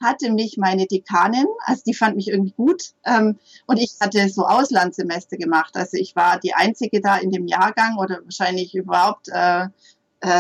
hatte 0.02 0.32
mich 0.32 0.58
meine 0.58 0.88
Dekanin, 0.88 1.48
also 1.60 1.82
die 1.86 1.94
fand 1.94 2.16
mich 2.16 2.28
irgendwie 2.28 2.54
gut 2.54 2.94
ähm, 3.06 3.40
und 3.66 3.78
ich 3.78 3.96
hatte 4.00 4.28
so 4.30 4.46
Auslandssemester 4.46 5.38
gemacht. 5.38 5.76
Also 5.76 5.98
ich 5.98 6.16
war 6.16 6.40
die 6.40 6.54
Einzige 6.54 7.02
da 7.02 7.18
in 7.18 7.32
dem 7.32 7.48
Jahrgang 7.48 7.98
oder 7.98 8.22
wahrscheinlich 8.24 8.76
überhaupt 8.76 9.30
äh, 9.30 9.68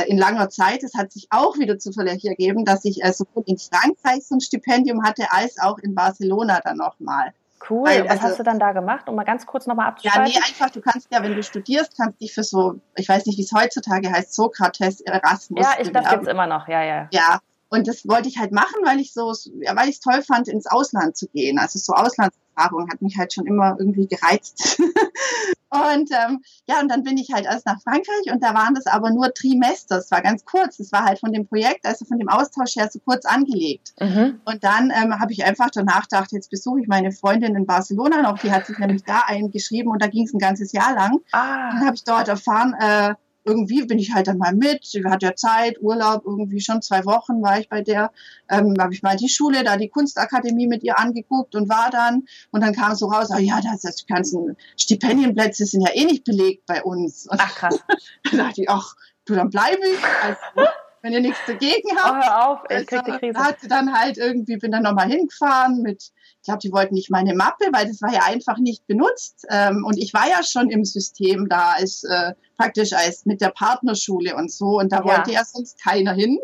in 0.08 0.18
langer 0.18 0.50
Zeit. 0.50 0.84
Es 0.84 0.94
hat 0.94 1.12
sich 1.12 1.28
auch 1.30 1.58
wieder 1.58 1.78
zufällig 1.80 2.26
ergeben, 2.26 2.66
dass 2.66 2.86
ich 2.86 3.04
äh, 3.04 3.12
sowohl 3.14 3.44
in 3.46 3.58
Frankreich 3.58 4.26
so 4.26 4.36
ein 4.36 4.42
Stipendium 4.42 5.04
hatte, 5.04 5.26
als 5.32 5.60
auch 5.60 5.78
in 5.80 5.96
Barcelona 5.96 6.60
dann 6.64 6.78
nochmal. 6.78 7.34
Cool. 7.70 7.86
Weil, 7.86 8.04
was 8.04 8.12
also, 8.12 8.24
hast 8.24 8.40
du 8.40 8.44
dann 8.44 8.60
da 8.60 8.74
gemacht, 8.74 9.08
um 9.10 9.16
mal 9.16 9.24
ganz 9.24 9.46
kurz 9.46 9.66
nochmal 9.66 9.88
abzuschreiben? 9.88 10.28
Ja, 10.28 10.40
nee, 10.40 10.46
einfach, 10.46 10.70
du 10.70 10.82
kannst 10.82 11.08
ja, 11.12 11.24
wenn 11.24 11.36
du 11.36 11.42
studierst, 11.42 11.98
kannst 11.98 12.22
dich 12.22 12.34
für 12.34 12.44
so, 12.44 12.80
ich 12.96 13.10
weiß 13.10 13.26
nicht, 13.26 13.38
wie 13.38 13.44
es 13.44 13.52
heutzutage 13.54 14.12
heißt, 14.12 14.36
Sokrates, 14.36 15.02
Erasmus. 15.02 15.66
Ja, 15.66 15.74
ich, 15.80 15.92
das 15.92 16.10
gibt's 16.10 16.28
immer 16.28 16.48
noch, 16.48 16.68
ja, 16.68 16.84
ja. 16.84 17.08
Ja, 17.12 17.40
und 17.76 17.88
das 17.88 18.08
wollte 18.08 18.30
ich 18.30 18.38
halt 18.38 18.52
machen, 18.52 18.82
weil 18.84 19.00
ich 19.00 19.14
so, 19.14 19.34
ja, 19.60 19.76
weil 19.76 19.90
ich 19.90 19.96
es 19.96 20.00
toll 20.00 20.22
fand, 20.22 20.48
ins 20.48 20.68
Ausland 20.68 21.18
zu 21.18 21.28
gehen. 21.28 21.60
Also 21.60 21.78
so 21.78 21.94
Auslandserfahrung 21.94 22.90
hat 22.90 23.02
mich 23.02 23.18
halt 23.18 23.34
schon 23.34 23.46
immer 23.46 23.76
irgendwie 23.78 24.08
gereizt. 24.08 24.80
und 25.70 26.10
ähm, 26.12 26.42
ja, 26.68 26.80
und 26.80 26.90
dann 26.90 27.04
bin 27.04 27.18
ich 27.18 27.34
halt 27.34 27.46
erst 27.46 27.66
nach 27.66 27.82
Frankreich 27.82 28.32
und 28.32 28.42
da 28.42 28.54
waren 28.54 28.76
das 28.76 28.88
aber 28.88 29.12
nur 29.12 29.34
Trimester. 29.34 29.98
Es 29.98 30.10
war 30.10 30.22
ganz 30.22 30.46
kurz. 30.46 30.80
Es 30.80 30.92
war 30.92 31.04
halt 31.04 31.20
von 31.20 31.34
dem 31.34 31.48
Projekt, 31.48 31.86
also 31.86 32.06
von 32.06 32.18
dem 32.18 32.30
Austausch 32.30 32.76
her 32.76 32.90
so 32.92 33.00
kurz 33.00 33.26
angelegt. 33.26 33.94
Mhm. 34.00 34.40
Und 34.46 34.64
dann 34.64 34.92
ähm, 34.96 35.20
habe 35.20 35.34
ich 35.34 35.44
einfach 35.44 35.70
danach 35.70 36.04
gedacht, 36.04 36.32
jetzt 36.32 36.50
besuche 36.50 36.82
ich 36.82 36.88
meine 36.88 37.12
Freundin 37.12 37.56
in 37.56 37.66
Barcelona 37.66 38.22
noch. 38.22 38.40
Die 38.40 38.52
hat 38.52 38.68
sich 38.68 38.78
nämlich 38.80 39.04
da 39.04 39.24
eingeschrieben 39.28 39.92
und 39.92 40.02
da 40.02 40.08
ging 40.08 40.26
es 40.26 40.34
ein 40.34 40.40
ganzes 40.40 40.72
Jahr 40.72 40.94
lang. 40.94 41.20
Ah. 41.32 41.72
Dann 41.72 41.86
habe 41.86 41.96
ich 41.96 42.04
dort 42.04 42.30
erfahren, 42.30 42.74
äh, 42.80 43.16
irgendwie 43.46 43.86
bin 43.86 44.00
ich 44.00 44.14
halt 44.14 44.28
dann 44.28 44.40
mal 44.40 44.54
mit. 44.56 44.86
Sie 44.86 45.04
hat 45.06 45.22
ja 45.22 45.36
Zeit, 45.36 45.78
Urlaub, 45.80 46.24
irgendwie 46.26 46.60
schon 46.60 46.82
zwei 46.82 47.06
Wochen 47.06 47.42
war 47.42 47.60
ich 47.60 47.70
bei 47.70 47.82
der. 47.82 48.12
Ähm, 48.50 48.76
habe 48.80 48.94
ich 48.94 49.04
mal 49.04 49.16
die 49.16 49.30
Schule, 49.30 49.64
da 49.64 49.78
die 49.78 49.90
Kunstakademie 49.90 50.68
mit 50.68 50.84
ihr 50.84 50.98
angeguckt 51.00 51.56
und 51.56 51.70
war 51.70 51.90
dann. 51.92 52.26
Und 52.52 52.62
dann 52.62 52.74
kam 52.74 52.96
so 52.96 53.08
raus, 53.08 53.30
oh 53.32 53.38
ja, 53.38 53.62
das, 53.62 53.82
das 53.82 54.06
ganzen 54.08 54.58
Stipendienplätze 54.78 55.66
sind 55.66 55.82
ja 55.82 55.94
eh 55.94 56.06
nicht 56.06 56.24
belegt 56.24 56.66
bei 56.66 56.84
uns. 56.84 57.28
Und 57.28 57.40
ach 57.40 57.56
krass. 57.56 57.80
dann 58.32 58.40
dachte 58.40 58.64
ich, 58.64 58.70
ach, 58.70 58.96
du, 59.26 59.36
dann 59.36 59.50
bleibe 59.50 59.82
ich. 59.86 60.04
Also, 60.24 60.70
wenn 61.06 61.14
ihr 61.14 61.22
nichts 61.22 61.40
dagegen 61.46 61.96
habt. 61.98 62.26
Oh, 62.26 62.28
hör 62.28 62.50
auf, 62.50 62.60
ich 62.68 62.88
krieg 62.88 63.06
die 63.06 63.12
also, 63.12 63.20
Krise. 63.20 63.38
Hatte 63.38 63.68
dann 63.68 63.94
halt 63.94 64.18
irgendwie, 64.18 64.58
bin 64.58 64.72
dann 64.72 64.82
nochmal 64.82 65.08
hingefahren 65.08 65.84
mit, 65.84 66.02
ich 66.02 66.46
glaube, 66.46 66.58
die 66.64 66.72
wollten 66.72 66.96
nicht 66.96 67.12
meine 67.12 67.36
Mappe, 67.36 67.66
weil 67.72 67.86
das 67.88 68.02
war 68.02 68.12
ja 68.12 68.24
einfach 68.24 68.58
nicht 68.58 68.88
benutzt. 68.88 69.46
Ähm, 69.52 69.86
und 69.86 70.00
ich 70.00 70.16
war 70.16 70.28
ja 70.28 70.42
schon 70.42 70.72
im 70.72 70.84
System 70.84 71.48
da 71.48 71.74
als 71.74 72.04
äh, 72.06 72.34
praktisch 72.58 72.94
als 72.94 73.28
mit 73.28 73.40
der 73.40 73.50
Partnerschule 73.50 74.36
und 74.36 74.52
so. 74.52 74.80
Und 74.80 74.92
da 74.92 74.98
ja. 74.98 75.06
wollte 75.06 75.32
ja 75.32 75.46
sonst 75.46 75.80
keiner 75.80 76.14
hin. 76.14 76.40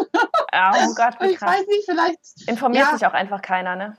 Ja, 0.53 0.73
oh 0.85 0.93
Gott, 0.93 1.15
wie 1.21 1.33
krass. 1.33 1.55
Ich 1.55 1.59
weiß 1.59 1.67
nicht, 1.67 1.85
vielleicht. 1.85 2.19
Informiert 2.47 2.85
ja. 2.85 2.97
sich 2.97 3.07
auch 3.07 3.13
einfach 3.13 3.41
keiner, 3.41 3.75
ne? 3.75 3.97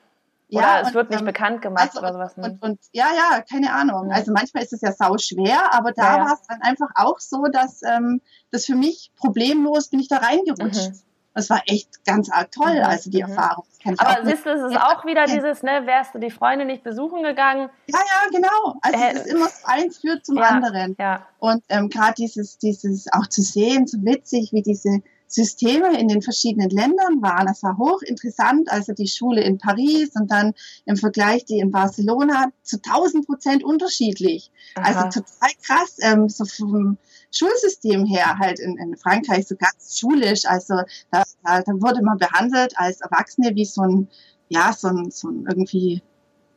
Oder 0.52 0.66
ja, 0.66 0.80
es 0.80 0.94
wird 0.94 1.08
nicht 1.10 1.20
ähm, 1.20 1.26
bekannt 1.26 1.62
gemacht 1.62 1.90
also, 1.94 2.00
oder 2.00 2.12
sowas. 2.12 2.36
Ne? 2.36 2.58
Und, 2.60 2.62
und, 2.62 2.80
ja, 2.92 3.06
ja, 3.16 3.42
keine 3.42 3.72
Ahnung. 3.72 4.12
Also 4.12 4.32
manchmal 4.32 4.62
ist 4.62 4.72
es 4.72 4.82
ja 4.82 4.92
sau 4.92 5.16
schwer, 5.16 5.72
aber 5.72 5.92
da 5.92 6.18
ja, 6.18 6.24
war 6.26 6.34
es 6.34 6.46
dann 6.46 6.60
einfach 6.60 6.88
auch 6.94 7.18
so, 7.20 7.46
dass 7.50 7.82
ähm, 7.82 8.20
das 8.50 8.66
für 8.66 8.74
mich 8.74 9.12
problemlos 9.16 9.88
bin 9.88 10.00
ich 10.00 10.08
da 10.08 10.18
reingerutscht. 10.18 10.90
Mhm. 10.90 11.00
Das 11.34 11.48
war 11.48 11.62
echt 11.66 12.04
ganz 12.04 12.30
arg 12.30 12.52
toll, 12.52 12.74
mhm. 12.74 12.84
also 12.84 13.10
die 13.10 13.22
mhm. 13.22 13.30
Erfahrung. 13.30 13.64
Aber 13.96 14.24
siehst 14.24 14.44
du, 14.44 14.50
es 14.50 14.70
ist 14.70 14.78
auch 14.78 15.06
wieder 15.06 15.24
dieses, 15.24 15.62
ne, 15.62 15.86
wärst 15.86 16.14
du 16.14 16.18
die 16.18 16.30
Freunde 16.30 16.66
nicht 16.66 16.84
besuchen 16.84 17.22
gegangen? 17.22 17.70
Ja, 17.86 17.98
ja, 17.98 18.30
genau. 18.30 18.76
Also 18.82 19.00
äh, 19.00 19.12
es 19.12 19.24
ist 19.24 19.32
immer 19.32 19.48
eins 19.64 19.98
führt 19.98 20.26
zum 20.26 20.36
ja, 20.36 20.42
anderen. 20.42 20.94
Ja. 20.98 21.26
Und 21.38 21.64
ähm, 21.70 21.88
gerade 21.88 22.14
dieses, 22.18 22.58
dieses 22.58 23.10
auch 23.10 23.26
zu 23.26 23.40
sehen, 23.40 23.86
so 23.86 24.04
witzig, 24.04 24.52
wie 24.52 24.62
diese 24.62 25.00
Systeme 25.32 25.98
in 25.98 26.08
den 26.08 26.20
verschiedenen 26.20 26.68
Ländern 26.68 27.22
waren. 27.22 27.46
Das 27.46 27.62
war 27.62 27.78
hochinteressant. 27.78 28.70
Also 28.70 28.92
die 28.92 29.08
Schule 29.08 29.42
in 29.42 29.56
Paris 29.56 30.10
und 30.14 30.30
dann 30.30 30.52
im 30.84 30.96
Vergleich 30.96 31.46
die 31.46 31.58
in 31.58 31.70
Barcelona 31.70 32.52
zu 32.62 32.76
1000 32.76 33.26
Prozent 33.26 33.64
unterschiedlich. 33.64 34.50
Also 34.74 34.98
Aha. 34.98 35.06
Also 35.06 35.20
total 35.20 35.50
krass, 35.62 35.96
ähm, 36.00 36.28
so 36.28 36.44
vom 36.44 36.98
Schulsystem 37.30 38.04
her 38.04 38.38
halt 38.38 38.60
in, 38.60 38.76
in 38.76 38.94
Frankreich 38.96 39.48
so 39.48 39.56
ganz 39.56 39.98
schulisch. 39.98 40.44
Also 40.44 40.82
da, 41.10 41.24
da, 41.42 41.62
wurde 41.66 42.02
man 42.02 42.18
behandelt 42.18 42.74
als 42.76 43.00
Erwachsene 43.00 43.54
wie 43.54 43.64
so 43.64 43.80
ein, 43.80 44.08
ja, 44.50 44.74
so 44.74 44.88
ein, 44.88 45.10
so 45.10 45.28
ein 45.28 45.46
irgendwie 45.48 46.02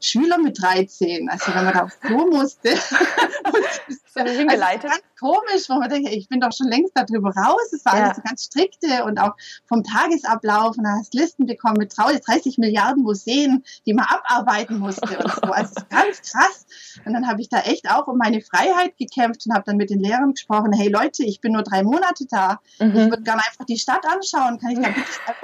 Schüler 0.02 0.38
mit 0.38 0.62
13. 0.62 1.30
Also 1.30 1.56
wenn 1.56 1.64
man 1.64 1.74
da 1.74 1.84
aufs 1.84 2.00
Klo 2.02 2.28
musste, 2.28 2.72
musste 3.46 4.05
also 4.22 4.34
hingeleitet. 4.34 4.86
Also 4.86 5.02
ganz 5.02 5.20
komisch, 5.20 5.70
wo 5.70 5.76
man 5.76 5.90
denkt, 5.90 6.10
ich 6.10 6.30
bin 6.30 6.40
doch 6.40 6.52
schon 6.52 6.68
längst 6.68 6.94
darüber 6.96 7.32
raus. 7.32 7.74
Es 7.74 7.86
war 7.86 7.98
ja. 7.98 8.04
alles 8.06 8.18
so 8.18 8.22
ganz 8.24 8.44
strikte 8.46 9.04
und 9.06 9.20
auch 9.20 9.34
vom 9.68 9.84
Tagesablauf 9.84 10.78
und 10.78 10.84
da 10.84 10.92
hast 11.00 11.14
Listen 11.14 11.46
bekommen 11.46 11.78
mit 11.78 11.94
30 11.98 12.58
Milliarden 12.58 13.04
Museen, 13.04 13.64
die 13.86 13.94
man 13.94 14.06
abarbeiten 14.06 14.80
musste 14.80 15.18
und 15.18 15.32
so. 15.32 15.52
Also 15.52 15.74
ganz 15.90 16.22
krass. 16.22 16.66
Und 17.06 17.14
dann 17.14 17.28
habe 17.28 17.42
ich 17.42 17.50
da 17.50 17.60
echt 17.62 17.90
auch 17.90 18.08
um 18.08 18.18
meine 18.18 18.42
Freiheit 18.42 18.98
gekämpft 18.98 19.46
und 19.46 19.54
habe 19.54 19.64
dann 19.66 19.78
mit 19.78 19.90
den 19.90 20.00
Lehrern 20.00 20.34
gesprochen, 20.34 20.74
hey 20.74 20.90
Leute, 20.90 21.24
ich 21.24 21.42
bin 21.42 21.54
nur 21.54 21.64
drei 21.64 21.84
Monate 21.84 22.26
da. 22.30 22.60
Mhm. 22.80 22.90
Ich 22.90 23.10
würde 23.10 23.24
gerne 23.24 23.42
einfach 23.46 23.66
die 23.66 23.78
Stadt 23.78 24.06
anschauen. 24.06 24.60
Kann 24.60 24.72
ich 24.72 24.80
da 24.80 24.90
bitte 24.90 25.02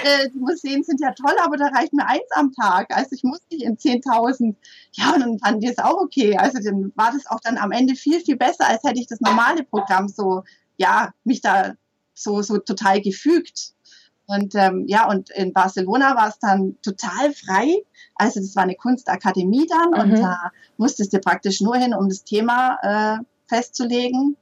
äh, 0.04 0.28
Die 0.30 0.38
Museen 0.38 0.82
sind 0.82 1.00
ja 1.00 1.12
toll, 1.12 1.34
aber 1.42 1.56
da 1.56 1.66
reicht 1.66 1.92
mir 1.92 2.06
eins 2.06 2.30
am 2.34 2.52
Tag. 2.52 2.94
Also 2.94 3.10
ich 3.12 3.24
muss 3.24 3.40
nicht 3.50 3.62
in 3.62 3.76
10.000. 3.76 4.54
Ja, 4.92 5.14
und 5.14 5.20
dann 5.20 5.38
fanden 5.38 5.60
die 5.60 5.68
es 5.68 5.78
auch 5.78 6.00
okay. 6.00 6.36
Also 6.36 6.58
dann 6.70 6.92
war 6.94 7.12
das 7.12 7.26
auch 7.26 7.40
dann 7.40 7.58
am 7.58 7.72
Ende 7.72 7.94
viel, 7.94 8.20
viel 8.20 8.36
besser, 8.36 8.66
als 8.66 8.82
hätte 8.84 9.00
ich 9.00 9.06
das 9.06 9.20
normale 9.20 9.64
Programm 9.64 10.08
so, 10.08 10.44
ja, 10.76 11.12
mich 11.24 11.40
da 11.40 11.74
so, 12.14 12.42
so 12.42 12.58
total 12.58 13.00
gefügt. 13.00 13.72
Und 14.26 14.54
ähm, 14.54 14.84
ja, 14.86 15.08
und 15.08 15.30
in 15.30 15.52
Barcelona 15.52 16.14
war 16.14 16.28
es 16.28 16.38
dann 16.38 16.76
total 16.82 17.34
frei. 17.34 17.82
Also 18.14 18.40
das 18.40 18.54
war 18.54 18.62
eine 18.62 18.76
Kunstakademie 18.76 19.66
dann 19.66 19.90
mhm. 19.90 20.12
und 20.12 20.20
da 20.20 20.52
musstest 20.76 21.12
du 21.12 21.18
praktisch 21.18 21.60
nur 21.60 21.76
hin, 21.76 21.94
um 21.94 22.08
das 22.08 22.22
Thema 22.22 22.78
äh, 22.82 23.24
festzulegen 23.48 24.36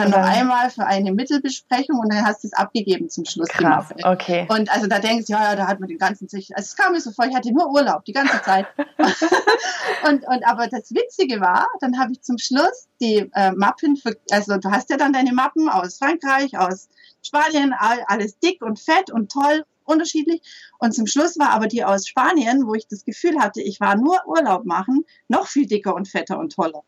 dann 0.00 0.10
noch 0.10 0.18
einmal 0.18 0.70
für 0.70 0.86
eine 0.86 1.12
Mittelbesprechung 1.12 1.98
und 1.98 2.12
dann 2.12 2.24
hast 2.24 2.42
du 2.42 2.48
es 2.48 2.52
abgegeben 2.52 3.08
zum 3.08 3.24
Schluss. 3.24 3.48
Krass, 3.48 3.92
okay. 4.04 4.46
Und 4.48 4.72
also 4.72 4.86
da 4.86 4.98
denkst 4.98 5.26
du, 5.26 5.32
ja, 5.32 5.50
ja, 5.50 5.56
da 5.56 5.66
hat 5.66 5.80
man 5.80 5.88
den 5.88 5.98
ganzen 5.98 6.28
sich, 6.28 6.54
also 6.56 6.66
es 6.66 6.76
kam 6.76 6.92
mir 6.92 7.00
so 7.00 7.10
vor, 7.10 7.26
ich 7.26 7.34
hatte 7.34 7.52
nur 7.52 7.70
Urlaub 7.70 8.04
die 8.04 8.12
ganze 8.12 8.40
Zeit. 8.42 8.66
und, 10.08 10.26
und 10.26 10.46
aber 10.46 10.68
das 10.68 10.90
Witzige 10.90 11.40
war, 11.40 11.66
dann 11.80 11.98
habe 11.98 12.12
ich 12.12 12.22
zum 12.22 12.38
Schluss 12.38 12.88
die 13.00 13.30
äh, 13.34 13.52
Mappen, 13.52 13.96
für, 13.96 14.16
also 14.30 14.56
du 14.56 14.70
hast 14.70 14.90
ja 14.90 14.96
dann 14.96 15.12
deine 15.12 15.32
Mappen 15.32 15.68
aus 15.68 15.98
Frankreich, 15.98 16.58
aus 16.58 16.88
Spanien, 17.22 17.74
alles 18.06 18.38
dick 18.38 18.62
und 18.62 18.78
fett 18.78 19.10
und 19.10 19.30
toll 19.30 19.64
unterschiedlich. 19.84 20.42
Und 20.78 20.94
zum 20.94 21.06
Schluss 21.06 21.38
war 21.38 21.50
aber 21.50 21.66
die 21.66 21.84
aus 21.84 22.06
Spanien, 22.06 22.66
wo 22.66 22.74
ich 22.74 22.86
das 22.88 23.04
Gefühl 23.04 23.38
hatte, 23.40 23.60
ich 23.60 23.80
war 23.80 23.96
nur 23.96 24.18
Urlaub 24.26 24.64
machen, 24.64 25.04
noch 25.28 25.46
viel 25.46 25.66
dicker 25.66 25.94
und 25.94 26.08
fetter 26.08 26.38
und 26.38 26.54
toller. 26.54 26.82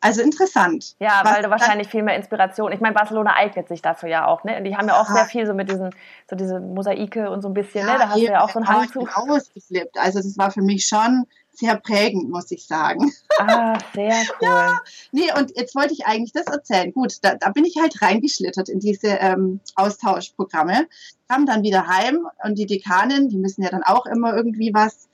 Also 0.00 0.22
interessant. 0.22 0.94
Ja, 1.00 1.22
weil 1.24 1.42
du 1.42 1.50
wahrscheinlich 1.50 1.88
viel 1.88 2.02
mehr 2.02 2.16
Inspiration. 2.16 2.70
Ich 2.72 2.80
meine, 2.80 2.94
Barcelona 2.94 3.34
eignet 3.34 3.68
sich 3.68 3.82
dafür 3.82 4.08
ja 4.08 4.26
auch, 4.26 4.44
ne? 4.44 4.56
Und 4.56 4.64
die 4.64 4.76
haben 4.76 4.86
ja 4.86 5.00
auch 5.00 5.06
sehr 5.06 5.24
viel 5.24 5.46
so 5.46 5.54
mit 5.54 5.68
diesen, 5.70 5.90
so 6.30 6.36
diese 6.36 6.60
Mosaike 6.60 7.30
und 7.30 7.42
so 7.42 7.48
ein 7.48 7.54
bisschen, 7.54 7.86
ja, 7.86 7.94
ne? 7.94 7.98
Da 7.98 8.08
hast 8.10 8.16
du 8.16 8.24
ja 8.24 8.44
auch 8.44 8.50
so 8.50 8.60
einen 8.60 8.68
Hang 8.68 8.88
zu. 8.88 9.00
Ausgeflippt. 9.00 9.98
Also 9.98 10.18
das 10.18 10.38
war 10.38 10.50
für 10.52 10.62
mich 10.62 10.86
schon 10.86 11.26
sehr 11.58 11.76
prägend, 11.76 12.30
muss 12.30 12.50
ich 12.52 12.66
sagen. 12.66 13.12
Ah, 13.40 13.78
sehr 13.94 14.14
cool. 14.40 14.48
ja, 14.48 14.80
nee, 15.10 15.32
und 15.36 15.56
jetzt 15.56 15.74
wollte 15.74 15.92
ich 15.92 16.06
eigentlich 16.06 16.32
das 16.32 16.46
erzählen. 16.46 16.92
Gut, 16.92 17.16
da, 17.22 17.34
da 17.34 17.50
bin 17.50 17.64
ich 17.64 17.76
halt 17.80 18.00
reingeschlittert 18.00 18.68
in 18.68 18.78
diese 18.78 19.08
ähm, 19.08 19.58
Austauschprogramme, 19.74 20.86
kam 21.28 21.46
dann 21.46 21.64
wieder 21.64 21.88
heim 21.88 22.28
und 22.44 22.58
die 22.58 22.66
Dekanin, 22.66 23.28
die 23.28 23.38
müssen 23.38 23.62
ja 23.62 23.70
dann 23.70 23.82
auch 23.82 24.06
immer 24.06 24.36
irgendwie 24.36 24.72
was 24.72 25.08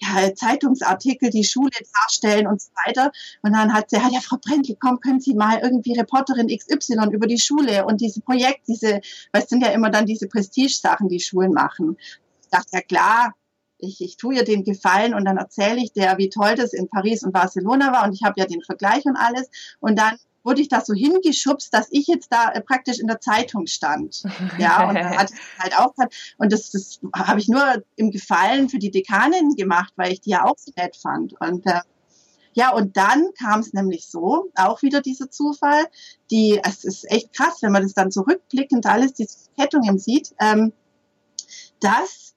ja, 0.00 0.34
Zeitungsartikel, 0.34 1.30
die 1.30 1.44
Schule 1.44 1.70
darstellen 2.02 2.46
und 2.46 2.60
so 2.60 2.70
weiter. 2.86 3.10
Und 3.42 3.52
dann 3.52 3.72
hat 3.72 3.90
sie, 3.90 3.96
ja, 3.96 4.20
Frau 4.20 4.36
Brendel, 4.36 4.76
komm, 4.80 5.00
können 5.00 5.20
Sie 5.20 5.34
mal 5.34 5.58
irgendwie 5.62 5.98
Reporterin 5.98 6.48
XY 6.48 7.10
über 7.12 7.26
die 7.26 7.38
Schule 7.38 7.84
und 7.84 8.00
diese 8.00 8.20
Projekt, 8.20 8.68
diese, 8.68 9.00
es 9.32 9.48
sind 9.48 9.62
ja 9.62 9.70
immer 9.70 9.90
dann 9.90 10.06
diese 10.06 10.28
Prestige-Sachen, 10.28 11.08
die 11.08 11.20
Schulen 11.20 11.52
machen. 11.52 11.96
Ich 12.42 12.48
dachte, 12.50 12.68
ja 12.72 12.80
klar, 12.80 13.34
ich, 13.78 14.00
ich 14.00 14.16
tue 14.16 14.36
ihr 14.36 14.44
den 14.44 14.64
Gefallen 14.64 15.14
und 15.14 15.24
dann 15.24 15.36
erzähle 15.36 15.80
ich 15.80 15.92
der, 15.92 16.18
wie 16.18 16.28
toll 16.28 16.54
das 16.56 16.72
in 16.72 16.88
Paris 16.88 17.22
und 17.22 17.32
Barcelona 17.32 17.92
war 17.92 18.04
und 18.04 18.12
ich 18.12 18.22
habe 18.22 18.34
ja 18.36 18.46
den 18.46 18.62
Vergleich 18.62 19.04
und 19.04 19.16
alles. 19.16 19.48
Und 19.80 19.98
dann 19.98 20.16
wurde 20.48 20.62
ich 20.62 20.68
da 20.68 20.82
so 20.82 20.94
hingeschubst, 20.94 21.74
dass 21.74 21.88
ich 21.90 22.06
jetzt 22.06 22.32
da 22.32 22.50
äh, 22.50 22.62
praktisch 22.62 22.98
in 22.98 23.06
der 23.06 23.20
Zeitung 23.20 23.66
stand. 23.66 24.22
Ja, 24.58 24.88
und 24.88 24.94
da 24.94 25.10
hat 25.10 25.30
halt 25.58 25.78
auch 25.78 25.94
und 26.38 26.52
das, 26.52 26.70
das 26.70 27.00
habe 27.14 27.38
ich 27.38 27.48
nur 27.48 27.84
im 27.96 28.10
Gefallen 28.10 28.68
für 28.68 28.78
die 28.78 28.90
Dekanin 28.90 29.54
gemacht, 29.56 29.92
weil 29.96 30.12
ich 30.12 30.20
die 30.20 30.30
ja 30.30 30.44
auch 30.44 30.56
so 30.56 30.72
nett 30.76 30.96
fand. 30.96 31.34
Und 31.40 31.66
äh, 31.66 31.80
ja, 32.54 32.72
und 32.72 32.96
dann 32.96 33.28
kam 33.38 33.60
es 33.60 33.72
nämlich 33.72 34.08
so, 34.08 34.50
auch 34.54 34.82
wieder 34.82 35.00
dieser 35.02 35.30
Zufall, 35.30 35.84
die, 36.30 36.60
es 36.64 36.84
ist 36.84 37.08
echt 37.10 37.32
krass, 37.34 37.58
wenn 37.60 37.72
man 37.72 37.82
das 37.82 37.94
dann 37.94 38.10
zurückblickend 38.10 38.86
alles, 38.86 39.12
diese 39.12 39.36
Kettungen 39.56 39.98
sieht, 39.98 40.34
ähm, 40.40 40.72
dass 41.80 42.34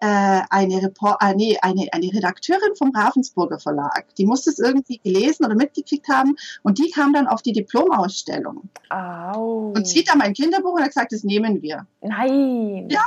äh, 0.00 0.40
eine, 0.50 0.82
Report, 0.82 1.16
äh, 1.22 1.34
nee, 1.34 1.58
eine, 1.62 1.86
eine 1.92 2.12
Redakteurin 2.12 2.76
vom 2.76 2.90
Ravensburger 2.94 3.58
Verlag. 3.58 4.14
Die 4.16 4.26
muss 4.26 4.46
es 4.46 4.58
irgendwie 4.58 4.98
gelesen 4.98 5.44
oder 5.44 5.54
mitgekriegt 5.54 6.08
haben 6.08 6.36
und 6.62 6.78
die 6.78 6.90
kam 6.90 7.12
dann 7.12 7.26
auf 7.26 7.42
die 7.42 7.52
Diplomausstellung. 7.52 8.68
Au. 8.90 9.72
Und 9.74 9.86
sieht 9.86 10.08
da 10.08 10.16
mein 10.16 10.34
Kinderbuch 10.34 10.74
und 10.74 10.82
hat 10.82 10.88
gesagt, 10.88 11.12
das 11.12 11.24
nehmen 11.24 11.62
wir. 11.62 11.86
Nein. 12.02 12.88
Ja. 12.90 13.06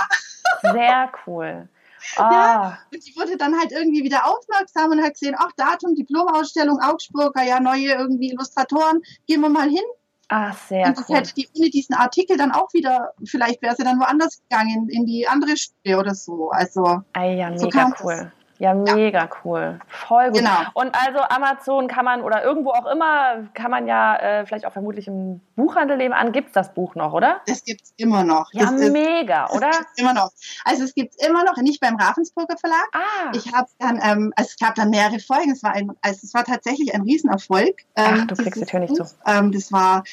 Sehr 0.62 1.12
cool. 1.26 1.70
Ah. 2.16 2.32
Ja, 2.32 2.80
und 2.94 3.06
die 3.06 3.14
wurde 3.18 3.36
dann 3.36 3.60
halt 3.60 3.74
irgendwie 3.74 4.06
wieder 4.06 4.26
aufmerksam 4.26 4.92
und 4.92 5.04
hat 5.04 5.14
gesehen, 5.14 5.36
ach, 5.38 5.52
Datum, 5.58 5.96
Diplomausstellung, 5.96 6.80
Augsburger, 6.80 7.44
ja, 7.44 7.60
neue 7.60 7.92
irgendwie 7.92 8.32
Illustratoren, 8.32 9.02
gehen 9.28 9.42
wir 9.42 9.50
mal 9.50 9.68
hin. 9.68 9.84
Ah, 10.30 10.54
sehr 10.54 10.86
Und 10.86 10.98
das 10.98 11.10
cool. 11.10 11.18
hätte 11.18 11.34
die 11.34 11.50
ohne 11.58 11.70
diesen 11.72 11.96
Artikel 11.96 12.38
dann 12.38 12.52
auch 12.52 12.72
wieder, 12.74 13.14
vielleicht 13.26 13.62
wäre 13.64 13.76
sie 13.76 13.84
dann 13.84 14.00
woanders 14.00 14.40
gegangen, 14.48 14.88
in 14.90 15.06
die 15.06 15.28
andere 15.28 15.56
Schule 15.58 16.00
oder 16.00 16.14
so. 16.14 16.52
Also, 16.52 17.02
ah, 17.14 17.24
ja, 17.24 17.58
so 17.58 17.66
mega 17.66 17.92
cool. 18.04 18.16
Das. 18.16 18.39
Ja, 18.60 18.74
mega 18.74 19.20
ja. 19.20 19.30
cool. 19.44 19.80
Voll 19.88 20.28
gut. 20.28 20.40
Genau. 20.40 20.58
Und 20.74 20.94
also 20.94 21.20
Amazon 21.30 21.88
kann 21.88 22.04
man 22.04 22.22
oder 22.22 22.44
irgendwo 22.44 22.72
auch 22.72 22.86
immer, 22.88 23.48
kann 23.54 23.72
man 23.72 23.88
ja 23.88 24.18
äh, 24.18 24.46
vielleicht 24.46 24.66
auch 24.66 24.74
vermutlich 24.74 25.08
im 25.08 25.40
Buchhandel 25.56 25.96
nehmen 25.96 26.14
an. 26.14 26.34
Gibt 26.34 26.48
es 26.48 26.54
das 26.54 26.74
Buch 26.74 26.94
noch, 26.94 27.14
oder? 27.14 27.40
Das 27.48 27.64
gibt 27.64 27.84
es 27.84 27.94
immer 27.96 28.26
noch. 28.26 28.52
Ja, 28.52 28.66
das 28.66 28.92
mega, 28.92 29.46
ist, 29.46 29.56
oder? 29.56 29.72
immer 29.96 30.14
noch. 30.14 30.30
Also 30.66 30.84
es 30.84 30.94
gibt 30.94 31.16
es 31.18 31.26
immer 31.26 31.46
noch, 31.46 31.56
nicht 31.58 31.80
beim 31.80 31.96
Ravensburger 31.96 32.58
Verlag. 32.58 32.88
Ah. 32.92 33.32
Ich 33.34 33.54
habe 33.54 33.70
dann, 33.80 33.98
ähm, 34.04 34.34
also 34.36 34.50
es 34.50 34.58
gab 34.60 34.76
dann 34.76 34.90
mehrere 34.90 35.20
Folgen. 35.20 35.52
Es 35.52 35.64
war, 35.64 35.74
ein, 35.74 35.94
also 36.02 36.20
es 36.22 36.34
war 36.34 36.44
tatsächlich 36.44 36.94
ein 36.94 37.04
Riesenerfolg. 37.04 37.86
Ähm, 37.96 38.20
Ach, 38.24 38.28
du 38.28 38.36
kriegst 38.36 38.60
die 38.60 38.66
Tür 38.66 38.82
nicht 38.82 38.94
zu. 38.94 39.06
Ähm, 39.26 39.54
das 39.54 39.72
war 39.72 40.04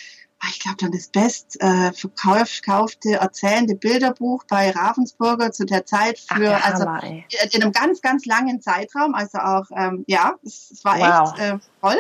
ich 0.51 0.61
glaube, 0.61 0.77
dann 0.81 0.93
das 0.93 1.09
best 1.09 1.61
äh, 1.61 1.93
verkaufte 1.93 3.15
erzählende 3.15 3.75
Bilderbuch 3.75 4.45
bei 4.49 4.71
Ravensburger 4.71 5.53
zu 5.53 5.65
der 5.65 5.87
Zeit 5.87 6.19
für, 6.19 6.57
Ach, 6.57 6.65
also 6.65 6.85
Hammer, 6.85 7.03
in 7.05 7.63
einem 7.63 7.73
ganz, 7.73 8.01
ganz 8.01 8.27
langen 8.27 8.61
Zeitraum. 8.61 9.15
Also 9.15 9.39
auch, 9.39 9.67
ähm, 9.77 10.05
ja, 10.07 10.35
es, 10.45 10.71
es 10.71 10.85
war 10.85 10.99
wow. 10.99 11.35
echt 11.35 11.43
äh, 11.43 11.59
toll. 11.81 11.99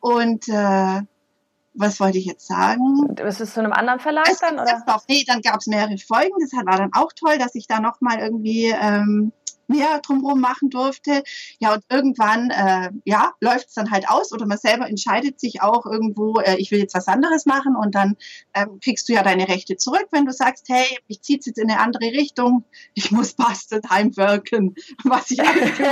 Und 0.00 0.48
äh, 0.48 1.02
was 1.74 2.00
wollte 2.00 2.18
ich 2.18 2.26
jetzt 2.26 2.46
sagen? 2.46 3.14
Ist 3.16 3.40
es 3.40 3.54
zu 3.54 3.60
einem 3.60 3.72
anderen 3.72 4.00
Verlag 4.00 4.28
es 4.28 4.38
dann? 4.38 4.54
Oder? 4.54 4.82
Noch, 4.86 5.04
nee, 5.08 5.24
dann 5.26 5.40
gab 5.40 5.56
es 5.56 5.66
mehrere 5.66 5.96
Folgen. 5.98 6.34
Das 6.40 6.52
war 6.52 6.76
dann 6.76 6.92
auch 6.92 7.12
toll, 7.12 7.38
dass 7.38 7.54
ich 7.54 7.66
da 7.66 7.80
nochmal 7.80 8.18
irgendwie 8.18 8.66
ähm, 8.66 9.32
mehr 9.70 10.00
drumherum 10.00 10.40
machen 10.40 10.68
durfte. 10.70 11.22
Ja, 11.58 11.74
und 11.74 11.84
irgendwann, 11.88 12.50
äh, 12.50 12.90
ja, 13.04 13.32
läuft 13.40 13.68
es 13.68 13.74
dann 13.74 13.90
halt 13.90 14.08
aus 14.08 14.32
oder 14.32 14.46
man 14.46 14.58
selber 14.58 14.88
entscheidet 14.88 15.40
sich 15.40 15.62
auch 15.62 15.86
irgendwo, 15.86 16.40
äh, 16.40 16.56
ich 16.56 16.70
will 16.70 16.80
jetzt 16.80 16.94
was 16.94 17.08
anderes 17.08 17.46
machen 17.46 17.76
und 17.76 17.94
dann 17.94 18.16
ähm, 18.54 18.78
kriegst 18.82 19.08
du 19.08 19.14
ja 19.14 19.22
deine 19.22 19.48
Rechte 19.48 19.76
zurück, 19.76 20.08
wenn 20.10 20.26
du 20.26 20.32
sagst, 20.32 20.66
hey, 20.68 20.98
ich 21.06 21.22
ziehe 21.22 21.38
jetzt 21.38 21.58
in 21.58 21.70
eine 21.70 21.80
andere 21.80 22.12
Richtung, 22.12 22.64
ich 22.94 23.10
muss 23.10 23.34
Bastard 23.34 23.88
heimwirken, 23.88 24.74
was 25.04 25.30
ich 25.30 25.40
eigentlich 25.40 25.78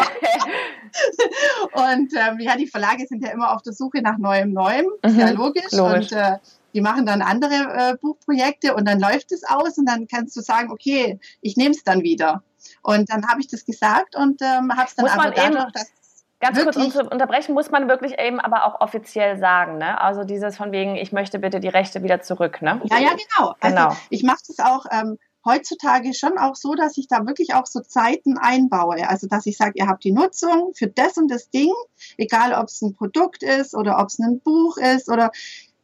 Und 1.73 2.13
ähm, 2.15 2.41
ja, 2.41 2.57
die 2.57 2.67
Verlage 2.67 3.07
sind 3.07 3.25
ja 3.25 3.31
immer 3.31 3.55
auf 3.55 3.63
der 3.63 3.73
Suche 3.73 4.03
nach 4.03 4.19
neuem 4.19 4.53
Neuem, 4.53 4.87
mhm, 5.05 5.19
ja 5.19 5.31
logisch. 5.31 5.71
logisch. 5.73 6.13
Und 6.13 6.13
äh, 6.13 6.39
die 6.75 6.81
machen 6.81 7.07
dann 7.07 7.23
andere 7.23 7.55
äh, 7.55 7.97
Buchprojekte 8.01 8.75
und 8.75 8.87
dann 8.87 9.01
läuft 9.01 9.33
es 9.33 9.43
aus 9.45 9.79
und 9.79 9.87
dann 9.87 10.07
kannst 10.07 10.37
du 10.37 10.41
sagen, 10.41 10.71
okay, 10.71 11.19
ich 11.41 11.57
nehme 11.57 11.71
es 11.71 11.83
dann 11.83 12.03
wieder. 12.03 12.43
Und 12.89 13.11
dann 13.11 13.29
habe 13.29 13.39
ich 13.43 13.49
das 13.49 13.67
gesagt 13.67 14.17
und 14.17 14.41
ähm, 14.41 14.73
habe 14.75 14.87
es 14.87 14.95
dann 14.95 15.05
muss 15.05 15.13
aber 15.13 15.31
dadurch, 15.31 15.73
dass 15.73 15.93
Ganz 16.41 16.63
kurz 16.63 16.77
um 16.77 16.91
zu 16.91 17.03
unterbrechen, 17.03 17.53
muss 17.53 17.71
man 17.71 17.89
wirklich 17.89 18.19
eben 18.19 18.41
aber 18.41 18.65
auch 18.65 18.81
offiziell 18.81 19.39
sagen, 19.39 19.77
ne? 19.77 20.01
Also 20.01 20.23
dieses 20.23 20.57
von 20.57 20.71
wegen, 20.71 20.95
ich 20.95 21.13
möchte 21.13 21.39
bitte 21.41 21.59
die 21.61 21.69
Rechte 21.69 22.03
wieder 22.03 22.23
zurück, 22.23 22.63
ne? 22.63 22.81
Ja, 22.85 22.99
ja, 22.99 23.11
genau. 23.11 23.55
Also 23.61 23.75
genau. 23.75 23.89
Also 23.89 23.99
ich 24.09 24.23
mache 24.23 24.39
das 24.47 24.61
auch 24.61 24.87
ähm, 24.91 25.19
heutzutage 25.45 26.15
schon 26.15 26.39
auch 26.39 26.55
so, 26.55 26.75
dass 26.75 26.97
ich 26.97 27.09
da 27.09 27.27
wirklich 27.27 27.55
auch 27.55 27.67
so 27.67 27.81
Zeiten 27.81 28.39
einbaue. 28.39 29.07
Also 29.07 29.27
dass 29.27 29.47
ich 29.47 29.57
sage, 29.59 29.73
ihr 29.75 29.89
habt 29.89 30.05
die 30.05 30.13
Nutzung 30.13 30.73
für 30.75 30.87
das 30.87 31.19
und 31.19 31.29
das 31.29 31.51
Ding, 31.51 31.73
egal 32.17 32.55
ob 32.55 32.69
es 32.69 32.81
ein 32.81 32.95
Produkt 32.95 33.43
ist 33.43 33.75
oder 33.75 33.99
ob 33.99 34.07
es 34.07 34.19
ein 34.19 34.41
Buch 34.41 34.79
ist 34.79 35.11
oder 35.11 35.31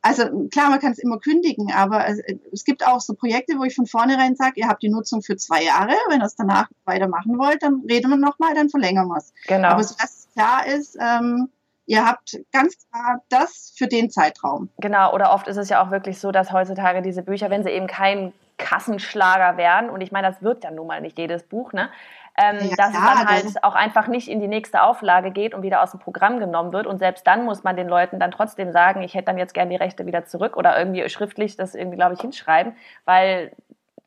also 0.05 0.49
klar, 0.51 0.69
man 0.69 0.81
kann 0.81 0.93
es 0.93 0.99
immer 0.99 1.19
kündigen, 1.19 1.73
aber 1.73 2.07
es, 2.07 2.21
es, 2.53 2.65
gibt 2.65 2.87
auch 2.87 3.01
so 3.01 3.15
Projekte, 3.15 3.59
wo 3.59 3.65
ich 3.65 3.75
von 3.75 3.87
vornherein 3.87 4.37
sage, 4.37 4.61
ihr 4.61 4.69
habt 4.69 4.83
die 4.83 4.91
Nutzung 4.91 5.23
für 5.23 5.37
zwei 5.37 5.65
Jahre. 5.65 5.95
Wenn 6.11 6.21
ihr 6.21 6.27
es 6.27 6.37
danach 6.37 6.69
weitermachen 6.85 7.39
wollt, 7.39 7.63
dann 7.63 7.83
reden 7.89 8.11
wir 8.11 8.19
nochmal, 8.19 8.55
dann 8.55 8.69
verlängern 8.69 9.09
wir 9.09 9.17
es. 9.17 9.33
Genau. 9.47 9.69
Aber 9.69 9.83
so 9.83 9.95
dass 9.99 10.29
klar 10.35 10.67
ist, 10.67 10.99
ähm, 11.01 11.49
ihr 11.87 12.05
habt 12.05 12.39
ganz 12.53 12.77
klar 12.91 13.23
das 13.31 13.73
für 13.77 13.87
den 13.87 14.11
Zeitraum. 14.11 14.69
Genau, 14.79 15.15
oder 15.15 15.33
oft 15.33 15.49
ist 15.49 15.57
es 15.57 15.71
ja 15.71 15.83
auch 15.83 15.91
wirklich 15.91 16.19
so, 16.19 16.33
dass 16.33 16.53
heutzutage 16.53 17.01
diese 17.01 17.23
Bücher, 17.23 17.49
wenn 17.49 17.65
sie 17.65 17.71
eben 17.71 17.87
kein 17.87 18.35
Kassenschlager 18.59 19.57
werden, 19.57 19.89
und 19.89 20.03
ich 20.03 20.13
meine, 20.13 20.29
das 20.29 20.43
wird 20.43 20.65
ja 20.65 20.71
nun 20.71 20.87
mal 20.87 21.01
nicht 21.01 21.19
jedes 21.19 21.45
Buch, 21.45 21.73
ne? 21.73 21.89
Ähm, 22.37 22.57
ja, 22.69 22.77
dass 22.77 22.91
klar, 22.91 23.13
es 23.13 23.19
dann 23.19 23.29
halt 23.29 23.65
auch 23.65 23.75
einfach 23.75 24.09
nicht 24.09 24.29
in 24.29 24.41
die 24.41 24.49
nächste 24.49 24.83
Auflage 24.83 25.31
geht 25.31 25.55
und 25.55 25.63
wieder 25.63 25.83
aus 25.83 25.93
dem 25.93 26.01
Programm 26.01 26.41
genommen 26.41 26.73
wird. 26.73 26.87
Und 26.87 26.99
selbst 26.99 27.27
dann 27.27 27.45
muss 27.45 27.63
man 27.63 27.77
den 27.77 27.89
Leuten 27.89 28.19
dann 28.19 28.33
trotzdem 28.33 28.73
sagen, 28.73 29.03
ich 29.03 29.15
hätte 29.15 29.27
dann 29.27 29.39
jetzt 29.39 29.55
gern 29.55 29.71
die 29.71 29.77
Rechte 29.77 30.05
wieder 30.07 30.25
zurück 30.25 30.57
oder 30.57 30.77
irgendwie 30.77 31.09
schriftlich 31.09 31.57
das 31.57 31.75
irgendwie, 31.75 31.97
glaube 31.97 32.15
ich, 32.15 32.21
hinschreiben, 32.21 32.75
weil 33.05 33.53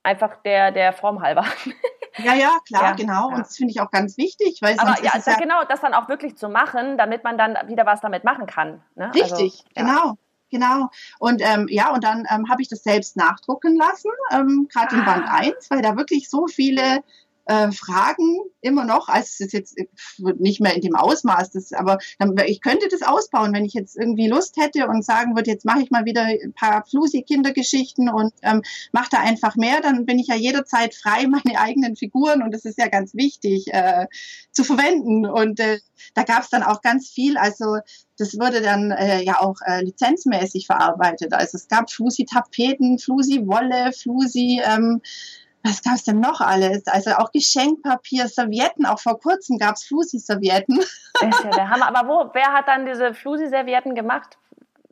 einfach 0.04 0.36
der, 0.44 0.72
der 0.72 0.94
Form 0.94 1.22
halber. 1.22 1.46
Ja, 2.20 2.34
ja, 2.34 2.58
klar, 2.66 2.84
ja, 2.84 2.94
genau. 2.94 3.30
Ja. 3.30 3.36
Und 3.36 3.40
das 3.42 3.56
finde 3.56 3.70
ich 3.70 3.80
auch 3.80 3.92
ganz 3.92 4.18
wichtig. 4.18 4.58
Weil 4.62 4.80
Aber 4.80 5.00
ja, 5.04 5.12
also 5.12 5.30
ja, 5.30 5.38
genau, 5.38 5.64
das 5.70 5.82
dann 5.82 5.94
auch 5.94 6.10
wirklich 6.10 6.36
zu 6.36 6.50
machen, 6.50 6.98
damit 6.98 7.24
man 7.24 7.38
dann 7.38 7.56
wieder 7.68 7.86
was 7.86 8.02
damit 8.02 8.24
machen 8.24 8.48
kann. 8.48 8.82
Ne? 8.96 9.12
Richtig, 9.14 9.64
also, 9.76 9.92
genau. 9.94 10.18
Genau. 10.50 10.90
Und 11.20 11.42
ähm, 11.42 11.68
ja, 11.70 11.94
und 11.94 12.04
dann 12.04 12.26
ähm, 12.30 12.50
habe 12.50 12.62
ich 12.62 12.70
das 12.70 12.82
selbst 12.82 13.18
nachdrucken 13.18 13.76
lassen, 13.76 14.10
ähm, 14.32 14.68
gerade 14.72 14.96
ah. 14.96 15.00
in 15.00 15.06
Band 15.06 15.26
1, 15.30 15.70
weil 15.70 15.82
da 15.82 15.98
wirklich 15.98 16.30
so 16.30 16.48
viele 16.48 17.04
äh, 17.48 17.72
Fragen 17.72 18.40
immer 18.62 18.86
noch, 18.86 19.08
also 19.08 19.44
es 19.44 19.52
jetzt 19.52 19.78
äh, 19.78 19.88
nicht 20.38 20.60
mehr 20.60 20.76
in 20.76 20.82
dem 20.82 20.96
Ausmaß, 20.96 21.52
das, 21.52 21.74
aber 21.74 22.00
ich 22.46 22.62
könnte 22.62 22.88
das 22.90 23.02
ausbauen, 23.02 23.54
wenn 23.54 23.66
ich 23.66 23.74
jetzt 23.74 23.96
irgendwie 23.96 24.28
Lust 24.28 24.58
hätte 24.58 24.88
und 24.88 25.06
sagen 25.06 25.36
würde, 25.36 25.52
jetzt 25.52 25.66
mache 25.66 25.82
ich 25.82 25.90
mal 25.90 26.06
wieder 26.06 26.24
ein 26.24 26.54
paar 26.54 26.86
Flusi-Kindergeschichten 26.86 28.10
und 28.10 28.34
ähm, 28.42 28.62
mache 28.92 29.10
da 29.12 29.20
einfach 29.20 29.56
mehr, 29.56 29.82
dann 29.82 30.06
bin 30.06 30.20
ich 30.20 30.28
ja 30.28 30.36
jederzeit 30.36 30.94
frei, 30.94 31.28
meine 31.28 31.60
eigenen 31.60 31.96
Figuren 31.96 32.44
und 32.44 32.54
das 32.54 32.66
ist 32.66 32.78
ja 32.78 32.88
ganz 32.88 33.14
wichtig 33.14 33.68
äh, 33.74 34.08
zu 34.52 34.64
verwenden. 34.64 35.26
Und 35.26 35.60
äh, 35.60 35.80
da 36.14 36.24
gab 36.24 36.44
es 36.44 36.50
dann 36.50 36.64
auch 36.64 36.82
ganz 36.82 37.10
viel, 37.10 37.38
also 37.38 37.78
das 38.18 38.38
wurde 38.40 38.62
dann 38.62 38.92
äh, 38.92 39.22
ja 39.24 39.40
auch 39.40 39.56
äh, 39.66 39.84
lizenzmäßig 39.84 40.66
verarbeitet. 40.66 41.34
Also 41.34 41.58
es 41.58 41.68
gab 41.68 41.92
Flusi-Tapeten, 41.92 43.00
Flusi-Wolle, 43.00 43.94
Flusi, 43.94 44.62
ähm, 44.66 45.02
was 45.64 45.82
gab 45.82 45.96
es 45.96 46.04
denn 46.04 46.20
noch 46.20 46.42
alles? 46.42 46.88
Also 46.88 47.12
auch 47.12 47.32
Geschenkpapier, 47.32 48.28
Servietten, 48.28 48.86
auch 48.86 49.00
vor 49.00 49.20
kurzem 49.20 49.58
gab 49.58 49.76
es 49.76 49.84
Flusi-Servietten. 49.86 50.80
Das 51.20 51.36
ist 51.36 51.44
ja 51.44 51.50
der 51.50 51.70
Hammer. 51.70 51.88
Aber 51.88 52.08
wo, 52.08 52.30
wer 52.34 52.54
hat 52.54 52.68
dann 52.68 52.86
diese 52.86 53.14
Flusi-Servietten 53.14 53.96
gemacht? 53.96 54.38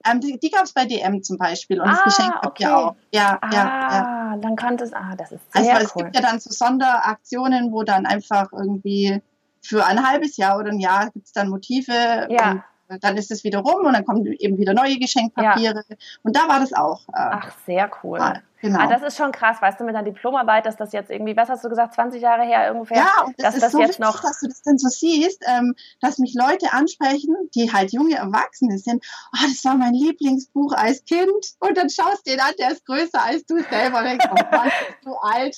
Ähm, 0.05 0.19
die 0.19 0.39
die 0.39 0.49
gab 0.49 0.63
es 0.63 0.73
bei 0.73 0.85
DM 0.85 1.23
zum 1.23 1.37
Beispiel 1.37 1.81
und 1.81 1.87
ah, 1.87 1.99
das 2.03 2.15
Geschenkpapier 2.15 2.67
okay. 2.67 2.75
auch. 2.75 2.95
Ja, 3.11 3.37
ah, 3.41 3.49
ja, 3.51 3.89
ja. 3.91 4.37
dann 4.37 4.55
kannte 4.55 4.83
es, 4.83 4.93
ah, 4.93 5.15
das 5.17 5.31
ist 5.31 5.43
sehr 5.53 5.75
Also 5.75 5.87
es 5.87 5.93
gibt 5.93 6.15
ja 6.15 6.21
dann 6.21 6.39
so 6.39 6.51
Sonderaktionen, 6.51 7.71
wo 7.71 7.83
dann 7.83 8.05
einfach 8.05 8.51
irgendwie 8.51 9.21
für 9.61 9.85
ein 9.85 10.07
halbes 10.07 10.37
Jahr 10.37 10.59
oder 10.59 10.69
ein 10.69 10.79
Jahr 10.79 11.09
gibt 11.09 11.25
es 11.25 11.31
dann 11.31 11.49
Motive. 11.49 12.27
Ja. 12.29 12.51
Und 12.51 12.63
dann 13.01 13.17
ist 13.17 13.31
es 13.31 13.43
wieder 13.43 13.59
rum 13.59 13.85
und 13.85 13.93
dann 13.93 14.05
kommen 14.05 14.25
eben 14.25 14.57
wieder 14.57 14.73
neue 14.73 14.97
Geschenkpapiere. 14.97 15.83
Ja. 15.87 15.95
Und 16.23 16.35
da 16.35 16.47
war 16.47 16.59
das 16.59 16.73
auch. 16.73 17.07
Äh, 17.09 17.13
Ach, 17.15 17.51
sehr 17.65 17.89
cool. 18.03 18.19
Mal. 18.19 18.41
Genau. 18.65 18.79
Ah, 18.79 18.87
das 18.87 19.03
ist 19.03 19.17
schon 19.17 19.31
krass, 19.31 19.61
weißt 19.61 19.79
du, 19.79 19.83
mit 19.83 19.95
einer 19.95 20.03
Diplomarbeit, 20.03 20.65
dass 20.65 20.75
das 20.75 20.91
jetzt 20.91 21.11
irgendwie, 21.11 21.37
was 21.37 21.49
hast 21.49 21.63
du 21.63 21.69
gesagt, 21.69 21.93
20 21.93 22.19
Jahre 22.19 22.43
her 22.43 22.73
ungefähr? 22.73 22.97
Ja, 22.97 23.23
und 23.23 23.35
das 23.37 23.45
dass 23.45 23.55
ist 23.55 23.63
das 23.63 23.71
so 23.73 23.79
jetzt 23.79 23.89
wichtig, 23.89 24.05
noch 24.05 24.21
dass 24.21 24.39
du 24.39 24.47
das 24.47 24.63
denn 24.63 24.79
so 24.79 24.87
siehst, 24.87 25.43
ähm, 25.47 25.75
dass 26.01 26.17
mich 26.17 26.33
Leute 26.33 26.73
ansprechen, 26.73 27.35
die 27.53 27.71
halt 27.71 27.93
junge 27.93 28.15
Erwachsene 28.15 28.79
sind. 28.79 29.05
Oh, 29.33 29.45
das 29.47 29.63
war 29.65 29.75
mein 29.75 29.93
Lieblingsbuch 29.93 30.73
als 30.73 31.03
Kind. 31.05 31.29
Und 31.59 31.77
dann 31.77 31.91
schaust 31.91 32.25
du 32.25 32.31
den 32.31 32.39
an, 32.39 32.53
der 32.57 32.71
ist 32.71 32.85
größer 32.87 33.21
als 33.21 33.45
du 33.45 33.61
selber 33.69 33.99
und 33.99 34.05
denkst, 34.05 34.25
oh 34.31 34.55
Mann, 34.55 34.71
bist 34.87 35.05
du 35.05 35.13
alt. 35.13 35.57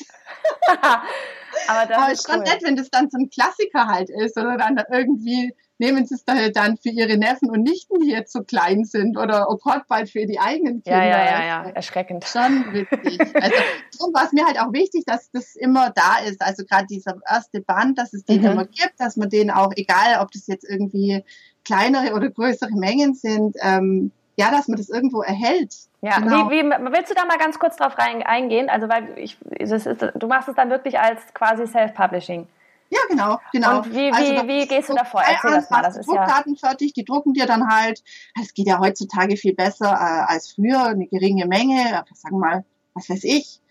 Aber 1.67 1.85
das 1.85 1.97
Aber 1.97 2.11
ist 2.11 2.29
schon 2.29 2.39
cool. 2.39 2.43
nett, 2.43 2.63
wenn 2.63 2.75
das 2.75 2.89
dann 2.89 3.09
so 3.09 3.17
ein 3.17 3.29
Klassiker 3.29 3.87
halt 3.87 4.09
ist 4.09 4.37
oder 4.37 4.57
dann 4.57 4.83
irgendwie 4.91 5.55
nehmen 5.79 6.05
sie 6.05 6.15
es 6.15 6.23
dann 6.25 6.77
für 6.77 6.89
ihre 6.89 7.17
Neffen 7.17 7.49
und 7.49 7.63
Nichten, 7.63 7.99
die 7.99 8.09
jetzt 8.09 8.33
so 8.33 8.43
klein 8.43 8.85
sind 8.85 9.17
oder 9.17 9.47
oh 9.49 9.57
Gott, 9.57 9.83
bald 9.87 10.09
für 10.09 10.25
die 10.25 10.39
eigenen 10.39 10.83
Kinder. 10.83 11.03
Ja, 11.03 11.05
ja, 11.05 11.25
ja, 11.25 11.45
ja. 11.45 11.69
erschreckend. 11.69 12.25
Schon 12.25 12.73
witzig. 12.73 13.19
Also 13.35 13.55
darum 13.97 14.13
war 14.13 14.25
es 14.25 14.33
mir 14.33 14.45
halt 14.45 14.59
auch 14.59 14.73
wichtig, 14.73 15.03
dass 15.05 15.29
das 15.31 15.55
immer 15.55 15.91
da 15.91 16.17
ist. 16.27 16.41
Also 16.41 16.65
gerade 16.65 16.87
dieser 16.87 17.17
erste 17.29 17.61
Band, 17.61 17.97
dass 17.97 18.13
es 18.13 18.25
den 18.25 18.41
mhm. 18.41 18.47
immer 18.47 18.65
gibt, 18.65 18.93
dass 18.97 19.17
man 19.17 19.29
den 19.29 19.51
auch, 19.51 19.71
egal 19.75 20.21
ob 20.21 20.31
das 20.31 20.47
jetzt 20.47 20.67
irgendwie 20.67 21.23
kleinere 21.63 22.13
oder 22.13 22.29
größere 22.29 22.71
Mengen 22.71 23.13
sind, 23.13 23.55
ähm, 23.61 24.11
ja, 24.37 24.51
dass 24.51 24.67
man 24.67 24.77
das 24.77 24.89
irgendwo 24.89 25.21
erhält. 25.21 25.73
Ja, 26.01 26.19
genau. 26.19 26.49
wie, 26.49 26.61
wie, 26.61 26.91
willst 26.91 27.09
du 27.11 27.15
da 27.15 27.25
mal 27.25 27.37
ganz 27.37 27.57
kurz 27.57 27.75
drauf 27.75 27.97
rein, 27.97 28.21
eingehen? 28.21 28.69
Also, 28.69 28.87
weil 28.87 29.17
ich, 29.17 29.37
ist, 29.57 29.87
du 30.13 30.27
machst 30.27 30.47
es 30.47 30.55
dann 30.55 30.69
wirklich 30.69 30.99
als 30.99 31.19
quasi 31.33 31.65
Self-Publishing. 31.65 32.47
Ja, 32.89 32.99
genau, 33.09 33.39
genau. 33.51 33.79
Und 33.79 33.93
wie, 33.93 34.11
also, 34.11 34.31
wie, 34.31 34.47
wie 34.47 34.67
gehst 34.67 34.89
du 34.89 34.93
davor? 34.93 35.21
Erzähl 35.21 35.51
das 35.51 35.69
mal. 35.69 35.81
Das 35.81 35.97
ist 35.97 36.07
Druckdaten 36.07 36.55
ja 36.55 36.69
fertig, 36.69 36.93
die 36.93 37.03
drucken 37.03 37.33
dir 37.33 37.45
dann 37.45 37.67
halt. 37.67 38.01
Es 38.41 38.53
geht 38.53 38.67
ja 38.67 38.79
heutzutage 38.79 39.35
viel 39.35 39.53
besser 39.53 39.91
äh, 39.91 40.31
als 40.31 40.53
früher, 40.53 40.85
eine 40.85 41.07
geringe 41.07 41.45
Menge. 41.45 42.05
Sagen 42.13 42.35
wir 42.35 42.39
mal, 42.39 42.65
was 42.93 43.09
weiß 43.09 43.23
ich. 43.23 43.61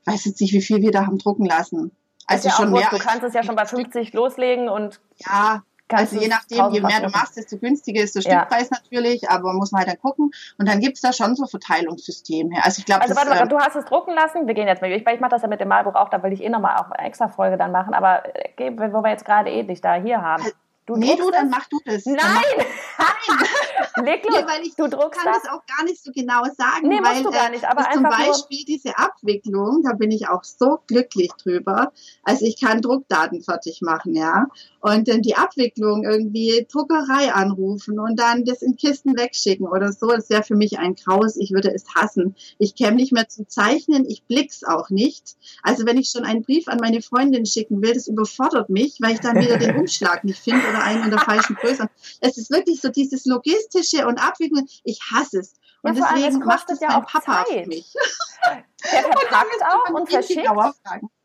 Ich 0.00 0.06
weiß 0.06 0.24
jetzt 0.26 0.40
nicht, 0.40 0.52
wie 0.52 0.62
viel 0.62 0.82
wir 0.82 0.90
da 0.90 1.06
haben 1.06 1.18
drucken 1.18 1.46
lassen. 1.46 1.92
Also 2.26 2.48
ja 2.48 2.54
schon 2.54 2.72
mehr. 2.72 2.88
Du 2.90 2.98
kannst 2.98 3.24
es 3.24 3.32
ja 3.32 3.42
schon 3.42 3.56
bei 3.56 3.64
50 3.64 4.12
loslegen 4.12 4.68
und. 4.68 5.00
Ja, 5.16 5.62
also 5.88 6.20
je 6.20 6.28
nachdem, 6.28 6.70
je 6.72 6.80
mehr 6.80 7.00
du 7.00 7.08
machst, 7.08 7.36
desto 7.36 7.58
günstiger 7.58 8.02
ist 8.02 8.14
der 8.14 8.20
Stückpreis 8.20 8.70
ja. 8.70 8.76
natürlich, 8.76 9.30
aber 9.30 9.52
muss 9.54 9.72
man 9.72 9.80
halt 9.80 9.88
dann 9.88 10.00
gucken. 10.00 10.30
Und 10.58 10.68
dann 10.68 10.80
gibt's 10.80 11.00
da 11.00 11.12
schon 11.12 11.34
so 11.34 11.46
Verteilungssysteme. 11.46 12.56
Also 12.62 12.80
ich 12.80 12.86
glaube, 12.86 13.02
also 13.02 13.16
warte, 13.16 13.30
warte, 13.30 13.48
du 13.48 13.58
hast 13.58 13.76
es 13.76 13.84
drucken 13.84 14.14
lassen. 14.14 14.46
Wir 14.46 14.54
gehen 14.54 14.66
jetzt 14.66 14.82
mal. 14.82 14.90
Ich, 14.92 15.06
ich 15.06 15.20
mache 15.20 15.30
das 15.30 15.42
ja 15.42 15.48
mit 15.48 15.60
dem 15.60 15.68
Malbuch 15.68 15.94
auch, 15.94 16.08
da 16.08 16.22
will 16.22 16.32
ich 16.32 16.42
eh 16.42 16.48
nochmal 16.48 16.76
auch 16.76 16.90
eine 16.90 17.06
extra 17.06 17.28
Folge 17.28 17.56
dann 17.56 17.72
machen. 17.72 17.94
Aber 17.94 18.22
äh, 18.34 18.70
wo 18.92 19.02
wir 19.02 19.10
jetzt 19.10 19.24
gerade 19.24 19.50
eh 19.50 19.62
dich 19.62 19.80
da 19.80 19.94
hier 19.94 20.20
haben. 20.22 20.42
Also 20.42 20.54
Du 20.88 20.96
nee, 20.96 21.16
du, 21.16 21.30
dann 21.30 21.50
mach 21.50 21.66
du 21.66 21.78
das. 21.84 22.06
Nein! 22.06 22.16
Nein! 22.56 23.77
Leg 24.04 24.24
los. 24.24 24.40
Nee, 24.40 24.46
weil 24.46 24.62
ich 24.62 24.74
du 24.74 24.88
druckst 24.88 25.20
kann 25.20 25.32
das? 25.32 25.42
das 25.42 25.52
auch 25.52 25.64
gar 25.66 25.84
nicht 25.84 26.02
so 26.02 26.12
genau 26.12 26.42
sagen. 26.44 26.88
Nee, 26.88 27.00
weil, 27.02 27.22
du 27.22 27.30
gar 27.30 27.50
nicht. 27.50 27.64
Aber 27.64 27.82
äh, 27.82 27.94
zum 27.94 28.02
Beispiel 28.02 28.64
diese 28.66 28.96
Abwicklung, 28.98 29.82
da 29.82 29.94
bin 29.94 30.10
ich 30.10 30.28
auch 30.28 30.44
so 30.44 30.78
glücklich 30.86 31.30
drüber. 31.42 31.92
Also 32.22 32.44
ich 32.44 32.60
kann 32.60 32.80
Druckdaten 32.80 33.42
fertig 33.42 33.80
machen, 33.82 34.14
ja. 34.14 34.46
Und 34.80 35.08
dann 35.08 35.22
die 35.22 35.36
Abwicklung 35.36 36.04
irgendwie 36.04 36.66
Druckerei 36.70 37.32
anrufen 37.32 37.98
und 37.98 38.18
dann 38.18 38.44
das 38.44 38.62
in 38.62 38.76
Kisten 38.76 39.16
wegschicken 39.16 39.66
oder 39.66 39.92
so, 39.92 40.08
das 40.08 40.30
wäre 40.30 40.42
für 40.42 40.56
mich 40.56 40.78
ein 40.78 40.94
Graus. 40.94 41.36
Ich 41.36 41.50
würde 41.52 41.72
es 41.74 41.84
hassen. 41.94 42.36
Ich 42.58 42.74
käme 42.74 42.96
nicht 42.96 43.12
mehr 43.12 43.28
zum 43.28 43.48
Zeichnen, 43.48 44.04
ich 44.08 44.24
blick's 44.24 44.62
auch 44.64 44.90
nicht. 44.90 45.36
Also 45.62 45.84
wenn 45.86 45.96
ich 45.96 46.10
schon 46.10 46.24
einen 46.24 46.42
Brief 46.42 46.68
an 46.68 46.78
meine 46.80 47.02
Freundin 47.02 47.46
schicken 47.46 47.82
will, 47.82 47.94
das 47.94 48.06
überfordert 48.06 48.70
mich, 48.70 48.98
weil 49.00 49.14
ich 49.14 49.20
dann 49.20 49.36
wieder 49.36 49.58
den 49.58 49.76
Umschlag 49.76 50.24
nicht 50.24 50.38
finde 50.38 50.66
oder 50.68 50.82
einen 50.82 51.04
in 51.04 51.10
der 51.10 51.20
falschen 51.20 51.56
Größe. 51.56 51.88
Es 52.20 52.36
ist 52.36 52.50
wirklich 52.50 52.80
so 52.80 52.88
dieses 52.88 53.24
Logistische 53.26 53.87
und 53.94 54.18
Abwickeln. 54.18 54.66
Ich 54.84 55.00
hasse 55.12 55.40
es. 55.40 55.54
Und 55.82 55.96
ja, 55.96 56.08
deswegen 56.14 56.38
macht 56.40 56.70
es 56.70 56.80
ja 56.80 56.88
mein 56.88 57.04
Papa 57.04 57.44
Zeit. 57.44 57.48
für 57.48 57.66
mich. 57.66 57.94
Der 58.92 59.02
verpackt 59.02 59.62
auch 59.64 59.90
und 59.90 60.10
verschickt. 60.10 60.48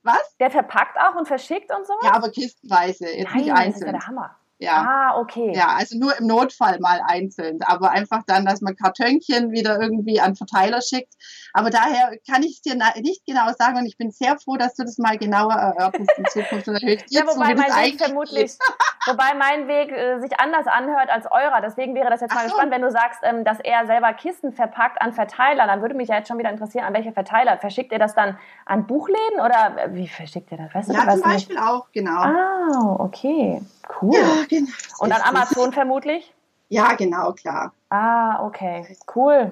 Was? 0.04 0.38
Der 0.40 0.52
verpackt 0.52 0.98
auch 0.98 1.16
und 1.16 1.28
verschickt 1.28 1.72
und 1.72 1.86
so? 1.86 1.94
Ja, 2.04 2.14
aber 2.14 2.30
kistenweise, 2.30 3.08
jetzt 3.08 3.30
Nein, 3.30 3.44
nicht 3.44 3.54
einzeln. 3.54 3.66
Das 3.66 3.76
ist 3.76 3.86
ja 3.86 3.92
der 3.92 4.08
Hammer. 4.08 4.36
Ja. 4.64 4.88
Ah, 4.88 5.20
okay. 5.20 5.52
Ja, 5.54 5.76
also 5.76 5.98
nur 5.98 6.18
im 6.18 6.28
Notfall 6.28 6.80
mal 6.80 7.02
einzeln, 7.06 7.62
aber 7.64 7.92
einfach 7.92 8.24
dann, 8.26 8.46
dass 8.46 8.62
man 8.62 8.76
Kartönchen 8.76 9.52
wieder 9.52 9.82
irgendwie 9.82 10.22
an 10.22 10.36
Verteiler 10.36 10.82
schickt. 10.82 11.14
Aber 11.52 11.70
daher 11.70 12.18
kann 12.30 12.44
ich 12.44 12.54
es 12.54 12.62
dir 12.62 12.76
nicht 13.02 13.26
genau 13.26 13.52
sagen 13.58 13.78
und 13.78 13.86
ich 13.86 13.98
bin 13.98 14.12
sehr 14.12 14.38
froh, 14.40 14.56
dass 14.56 14.76
du 14.76 14.84
das 14.84 14.98
mal 14.98 15.18
genauer 15.18 15.54
erörterst 15.54 16.12
in 16.18 16.26
Zukunft. 16.26 16.68
Und 16.70 16.82
dir 16.82 16.98
ja, 17.10 17.24
wobei 17.24 17.54
zu, 17.54 17.62
mein 17.62 17.84
Weg 17.84 17.98
vermutlich, 18.00 18.54
wobei 19.08 19.34
mein 19.38 19.68
Weg 19.68 19.92
äh, 19.92 20.20
sich 20.20 20.40
anders 20.40 20.68
anhört 20.68 21.10
als 21.10 21.32
eurer. 21.32 21.62
Deswegen 21.62 21.96
wäre 21.96 22.10
das 22.10 22.22
jetzt 22.22 22.32
Ach 22.32 22.42
mal 22.42 22.50
so. 22.50 22.56
spannend, 22.56 22.74
wenn 22.74 22.82
du 22.82 22.92
sagst, 22.92 23.20
ähm, 23.24 23.44
dass 23.44 23.60
er 23.60 23.86
selber 23.86 24.14
Kisten 24.14 24.52
verpackt 24.52 25.02
an 25.02 25.14
Verteiler. 25.14 25.68
Dann 25.68 25.82
würde 25.82 25.96
mich 25.96 26.10
ja 26.10 26.18
jetzt 26.18 26.28
schon 26.28 26.38
wieder 26.38 26.50
interessieren, 26.50 26.86
an 26.86 26.94
welche 26.94 27.12
Verteiler. 27.12 27.58
Verschickt 27.58 27.92
ihr 27.92 28.00
das 28.00 28.16
dann 28.16 28.38
an 28.66 28.88
Buchläden 28.88 29.40
oder 29.40 29.78
äh, 29.78 29.94
wie 29.94 30.08
verschickt 30.08 30.52
ihr 30.52 30.58
das? 30.58 30.74
Weißt 30.74 30.90
du, 30.90 30.94
ja, 30.94 31.10
zum 31.10 31.22
Beispiel 31.22 31.56
nicht? 31.56 31.66
auch, 31.66 31.88
genau. 31.92 32.22
Ah, 32.22 32.96
okay. 33.00 33.62
Cool. 34.02 34.16
Ja, 34.16 34.46
genau. 34.50 34.70
Und 35.00 35.12
an 35.12 35.22
Amazon 35.22 35.74
vermutlich? 35.74 36.34
Ja, 36.70 36.94
genau, 36.94 37.34
klar. 37.34 37.74
Ah, 37.90 38.44
okay. 38.46 38.98
Cool. 39.16 39.52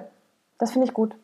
Das 0.57 0.71
finde 0.71 0.87
ich 0.87 0.93
gut. 0.93 1.15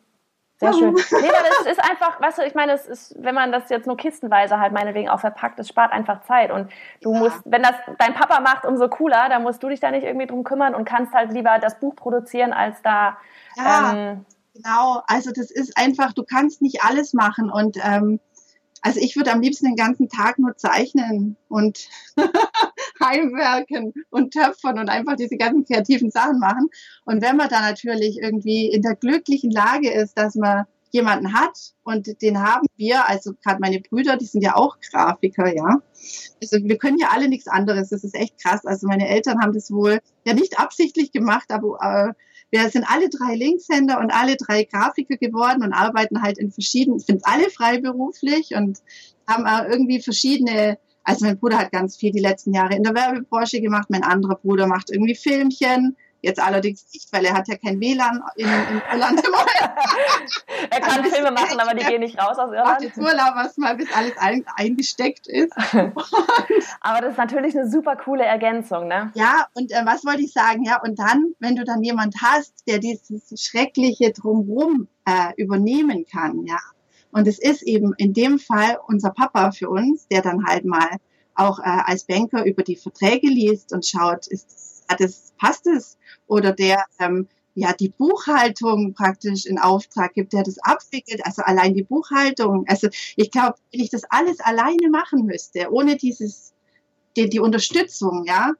Sehr 0.60 0.72
schön. 0.72 0.92
Nee, 0.92 1.28
aber 1.28 1.48
das 1.60 1.72
ist 1.72 1.80
einfach, 1.80 2.20
weißt 2.20 2.38
du, 2.38 2.42
ich 2.42 2.54
meine, 2.54 2.72
es 2.72 2.86
ist, 2.86 3.14
wenn 3.16 3.34
man 3.34 3.52
das 3.52 3.70
jetzt 3.70 3.86
nur 3.86 3.96
kistenweise 3.96 4.58
halt 4.58 4.72
meinetwegen 4.72 5.08
auch 5.08 5.20
verpackt, 5.20 5.60
es 5.60 5.68
spart 5.68 5.92
einfach 5.92 6.22
Zeit. 6.22 6.50
Und 6.50 6.68
du 7.00 7.12
ja. 7.12 7.18
musst, 7.20 7.40
wenn 7.44 7.62
das 7.62 7.74
dein 7.98 8.14
Papa 8.14 8.40
macht, 8.40 8.64
umso 8.64 8.88
cooler, 8.88 9.28
dann 9.28 9.44
musst 9.44 9.62
du 9.62 9.68
dich 9.68 9.78
da 9.78 9.92
nicht 9.92 10.02
irgendwie 10.02 10.26
drum 10.26 10.42
kümmern 10.42 10.74
und 10.74 10.84
kannst 10.84 11.14
halt 11.14 11.32
lieber 11.32 11.58
das 11.60 11.78
Buch 11.78 11.94
produzieren, 11.94 12.52
als 12.52 12.82
da. 12.82 13.18
Ja, 13.56 13.92
ähm, 13.92 14.26
genau. 14.52 15.02
Also 15.06 15.30
das 15.30 15.52
ist 15.52 15.76
einfach, 15.76 16.12
du 16.12 16.24
kannst 16.24 16.60
nicht 16.60 16.82
alles 16.82 17.14
machen 17.14 17.50
und 17.50 17.76
ähm, 17.80 18.18
also 18.82 19.00
ich 19.00 19.16
würde 19.16 19.32
am 19.32 19.40
liebsten 19.40 19.66
den 19.66 19.76
ganzen 19.76 20.08
Tag 20.08 20.38
nur 20.38 20.56
zeichnen 20.56 21.36
und 21.48 21.88
Heimwerken 23.08 23.92
und 24.10 24.32
Töpfern 24.32 24.78
und 24.78 24.88
einfach 24.88 25.16
diese 25.16 25.36
ganzen 25.36 25.64
kreativen 25.64 26.10
Sachen 26.10 26.38
machen. 26.38 26.68
Und 27.04 27.22
wenn 27.22 27.36
man 27.36 27.48
da 27.48 27.60
natürlich 27.60 28.18
irgendwie 28.20 28.66
in 28.66 28.82
der 28.82 28.94
glücklichen 28.94 29.50
Lage 29.50 29.90
ist, 29.90 30.16
dass 30.18 30.34
man 30.34 30.64
jemanden 30.90 31.34
hat 31.34 31.74
und 31.84 32.20
den 32.22 32.40
haben 32.40 32.66
wir, 32.76 33.08
also 33.08 33.32
gerade 33.44 33.60
meine 33.60 33.80
Brüder, 33.80 34.16
die 34.16 34.24
sind 34.24 34.42
ja 34.42 34.56
auch 34.56 34.78
Grafiker, 34.80 35.54
ja. 35.54 35.82
Also 36.42 36.58
wir 36.62 36.78
können 36.78 36.98
ja 36.98 37.08
alle 37.12 37.28
nichts 37.28 37.46
anderes, 37.46 37.90
das 37.90 38.04
ist 38.04 38.14
echt 38.14 38.42
krass. 38.42 38.64
Also 38.64 38.86
meine 38.86 39.08
Eltern 39.08 39.40
haben 39.40 39.52
das 39.52 39.70
wohl 39.70 39.98
ja 40.24 40.32
nicht 40.32 40.58
absichtlich 40.58 41.12
gemacht, 41.12 41.50
aber 41.50 41.78
äh, 41.82 42.12
wir 42.50 42.70
sind 42.70 42.84
alle 42.88 43.10
drei 43.10 43.34
Linkshänder 43.34 44.00
und 44.00 44.10
alle 44.10 44.36
drei 44.36 44.64
Grafiker 44.64 45.16
geworden 45.16 45.62
und 45.62 45.72
arbeiten 45.72 46.22
halt 46.22 46.38
in 46.38 46.50
verschiedenen, 46.50 46.98
sind 46.98 47.22
alle 47.24 47.50
freiberuflich 47.50 48.54
und 48.54 48.78
haben 49.26 49.44
auch 49.44 49.68
irgendwie 49.68 50.00
verschiedene 50.00 50.78
also 51.08 51.24
mein 51.24 51.38
Bruder 51.38 51.58
hat 51.58 51.72
ganz 51.72 51.96
viel 51.96 52.12
die 52.12 52.20
letzten 52.20 52.52
Jahre 52.52 52.76
in 52.76 52.82
der 52.82 52.94
Werbebranche 52.94 53.62
gemacht, 53.62 53.88
mein 53.88 54.02
anderer 54.02 54.36
Bruder 54.36 54.66
macht 54.66 54.90
irgendwie 54.90 55.14
Filmchen. 55.14 55.96
Jetzt 56.20 56.40
allerdings 56.40 56.84
nicht, 56.92 57.10
weil 57.12 57.24
er 57.24 57.32
hat 57.32 57.46
ja 57.48 57.56
kein 57.56 57.80
WLAN 57.80 58.20
in, 58.36 58.46
in 58.46 58.82
Irland 58.92 59.24
im 59.24 59.32
Er 60.70 60.80
kann 60.80 60.98
also 60.98 61.14
Filme 61.14 61.30
machen, 61.30 61.60
aber 61.60 61.74
die 61.74 61.86
gehen 61.86 62.00
nicht 62.00 62.18
raus 62.18 62.36
aus 62.38 62.52
Irland. 62.52 62.82
Jetzt 62.82 62.98
Urlaub, 62.98 63.36
was 63.36 63.56
mal 63.56 63.76
bis 63.76 63.90
alles 63.94 64.18
ein, 64.18 64.44
eingesteckt 64.56 65.28
ist. 65.28 65.52
aber 66.80 67.00
das 67.00 67.12
ist 67.12 67.18
natürlich 67.18 67.56
eine 67.56 67.70
super 67.70 67.96
coole 67.96 68.24
Ergänzung, 68.24 68.88
ne? 68.88 69.12
Ja, 69.14 69.46
und 69.54 69.70
äh, 69.70 69.86
was 69.86 70.04
wollte 70.04 70.22
ich 70.22 70.32
sagen? 70.32 70.64
Ja, 70.64 70.82
und 70.82 70.98
dann, 70.98 71.34
wenn 71.38 71.54
du 71.54 71.64
dann 71.64 71.82
jemand 71.82 72.16
hast, 72.20 72.66
der 72.66 72.80
dieses 72.80 73.32
schreckliche 73.40 74.12
Drumherum 74.12 74.88
äh, 75.06 75.32
übernehmen 75.36 76.04
kann, 76.10 76.44
ja, 76.44 76.58
und 77.12 77.26
es 77.26 77.38
ist 77.38 77.62
eben 77.62 77.94
in 77.96 78.12
dem 78.12 78.38
Fall 78.38 78.78
unser 78.86 79.10
Papa 79.10 79.52
für 79.52 79.68
uns, 79.68 80.06
der 80.08 80.22
dann 80.22 80.46
halt 80.46 80.64
mal 80.64 80.98
auch 81.34 81.58
äh, 81.60 81.62
als 81.64 82.04
Banker 82.04 82.44
über 82.44 82.62
die 82.62 82.76
Verträge 82.76 83.28
liest 83.28 83.72
und 83.72 83.86
schaut, 83.86 84.26
ist, 84.26 84.84
hat 84.88 85.00
es, 85.00 85.32
passt 85.38 85.66
es? 85.66 85.96
Oder 86.26 86.52
der 86.52 86.84
ähm, 86.98 87.28
ja 87.54 87.72
die 87.72 87.88
Buchhaltung 87.88 88.94
praktisch 88.94 89.46
in 89.46 89.58
Auftrag 89.58 90.14
gibt, 90.14 90.32
der 90.32 90.42
das 90.42 90.58
abwickelt, 90.58 91.24
also 91.24 91.42
allein 91.42 91.74
die 91.74 91.82
Buchhaltung. 91.82 92.64
Also 92.68 92.88
ich 93.16 93.30
glaube, 93.30 93.56
wenn 93.72 93.80
ich 93.80 93.90
das 93.90 94.02
alles 94.08 94.40
alleine 94.40 94.88
machen 94.90 95.26
müsste, 95.26 95.72
ohne 95.72 95.96
dieses 95.96 96.52
die, 97.16 97.28
die 97.28 97.40
Unterstützung, 97.40 98.24
ja, 98.26 98.52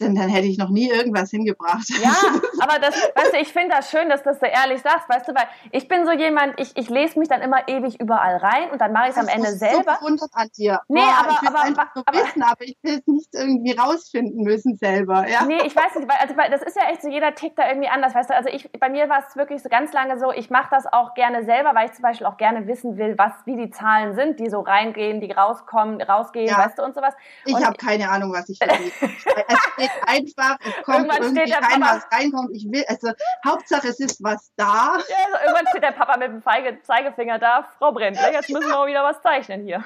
denn 0.00 0.14
dann 0.14 0.28
hätte 0.28 0.46
ich 0.46 0.58
noch 0.58 0.70
nie 0.70 0.88
irgendwas 0.88 1.30
hingebracht. 1.30 1.88
Ja, 2.02 2.14
aber 2.60 2.78
das, 2.78 2.94
weißt 2.94 3.32
du, 3.34 3.38
ich 3.38 3.52
finde 3.52 3.76
das 3.76 3.90
schön, 3.90 4.08
dass 4.08 4.22
du 4.22 4.30
das 4.30 4.40
so 4.40 4.46
ehrlich 4.46 4.82
sagst, 4.82 5.08
weißt 5.08 5.28
du, 5.28 5.34
weil 5.34 5.46
ich 5.72 5.88
bin 5.88 6.04
so 6.06 6.12
jemand, 6.12 6.58
ich, 6.58 6.76
ich 6.76 6.88
lese 6.88 7.18
mich 7.18 7.28
dann 7.28 7.42
immer 7.42 7.68
ewig 7.68 8.00
überall 8.00 8.36
rein 8.36 8.70
und 8.70 8.80
dann 8.80 8.92
mache 8.92 9.08
ich 9.08 9.10
es 9.10 9.18
am 9.18 9.28
Ende 9.28 9.52
selber. 9.52 9.98
So 10.00 10.26
an 10.32 10.48
dir. 10.56 10.80
Nee, 10.88 11.00
Boah, 11.00 11.14
aber, 11.20 11.30
ich 11.30 11.48
aber, 11.48 11.64
aber, 11.64 11.90
aber, 12.06 12.18
wissen, 12.18 12.42
aber 12.42 12.64
ich 12.64 12.78
will 12.82 12.98
es 12.98 13.06
nicht 13.06 13.34
irgendwie 13.34 13.72
rausfinden 13.72 14.42
müssen 14.42 14.76
selber, 14.76 15.28
ja. 15.28 15.44
Nee, 15.44 15.62
ich 15.64 15.74
weiß 15.74 15.94
nicht, 15.96 16.08
weil, 16.08 16.18
also, 16.20 16.36
weil 16.36 16.50
das 16.50 16.62
ist 16.62 16.76
ja 16.76 16.90
echt 16.90 17.02
so, 17.02 17.08
jeder 17.08 17.34
tickt 17.34 17.58
da 17.58 17.68
irgendwie 17.68 17.88
anders, 17.88 18.14
weißt 18.14 18.30
du, 18.30 18.34
also 18.34 18.48
ich, 18.48 18.70
bei 18.72 18.88
mir 18.88 19.08
war 19.08 19.24
es 19.26 19.36
wirklich 19.36 19.62
so 19.62 19.68
ganz 19.68 19.92
lange 19.92 20.18
so, 20.18 20.32
ich 20.32 20.50
mache 20.50 20.68
das 20.70 20.86
auch 20.86 21.14
gerne 21.14 21.44
selber, 21.44 21.74
weil 21.74 21.86
ich 21.86 21.92
zum 21.92 22.02
Beispiel 22.02 22.26
auch 22.26 22.36
gerne 22.36 22.66
wissen 22.66 22.96
will, 22.98 23.16
was, 23.16 23.32
wie 23.44 23.56
die 23.56 23.70
Zahlen 23.70 24.14
sind, 24.14 24.40
die 24.40 24.48
so 24.48 24.60
reingehen, 24.60 25.20
die 25.20 25.30
rauskommen, 25.32 26.00
rausgehen, 26.00 26.48
ja. 26.48 26.58
weißt 26.58 26.78
du, 26.78 26.82
und 26.82 26.94
sowas. 26.94 27.14
Ich 27.44 27.54
habe 27.54 27.76
keine 27.76 28.08
Ahnung, 28.08 28.32
was 28.32 28.48
ich 28.48 28.58
verliere. 28.58 28.90
es 29.00 29.76
geht 29.76 29.90
einfach 30.06 30.58
es 30.60 30.84
kommt 30.84 30.98
irgendwann 30.98 31.22
irgendwie 31.22 31.52
rein, 31.52 31.80
Papa, 31.80 31.96
was 31.96 32.18
reinkommt. 32.18 32.47
Ich 32.52 32.70
will, 32.70 32.84
also 32.88 33.12
Hauptsache 33.44 33.88
es 33.88 34.00
ist 34.00 34.22
was 34.22 34.52
da. 34.56 34.96
Ja, 35.08 35.16
also 35.24 35.38
irgendwann 35.44 35.66
steht 35.68 35.82
der 35.82 35.92
Papa 35.92 36.16
mit 36.16 36.28
dem 36.28 36.42
Zeigefinger 36.82 37.38
da, 37.38 37.68
Frau 37.78 37.92
Brendler, 37.92 38.32
jetzt 38.32 38.50
müssen 38.50 38.68
wir 38.68 38.76
mal 38.76 38.86
wieder 38.86 39.04
was 39.04 39.20
zeichnen 39.22 39.62
hier. 39.64 39.84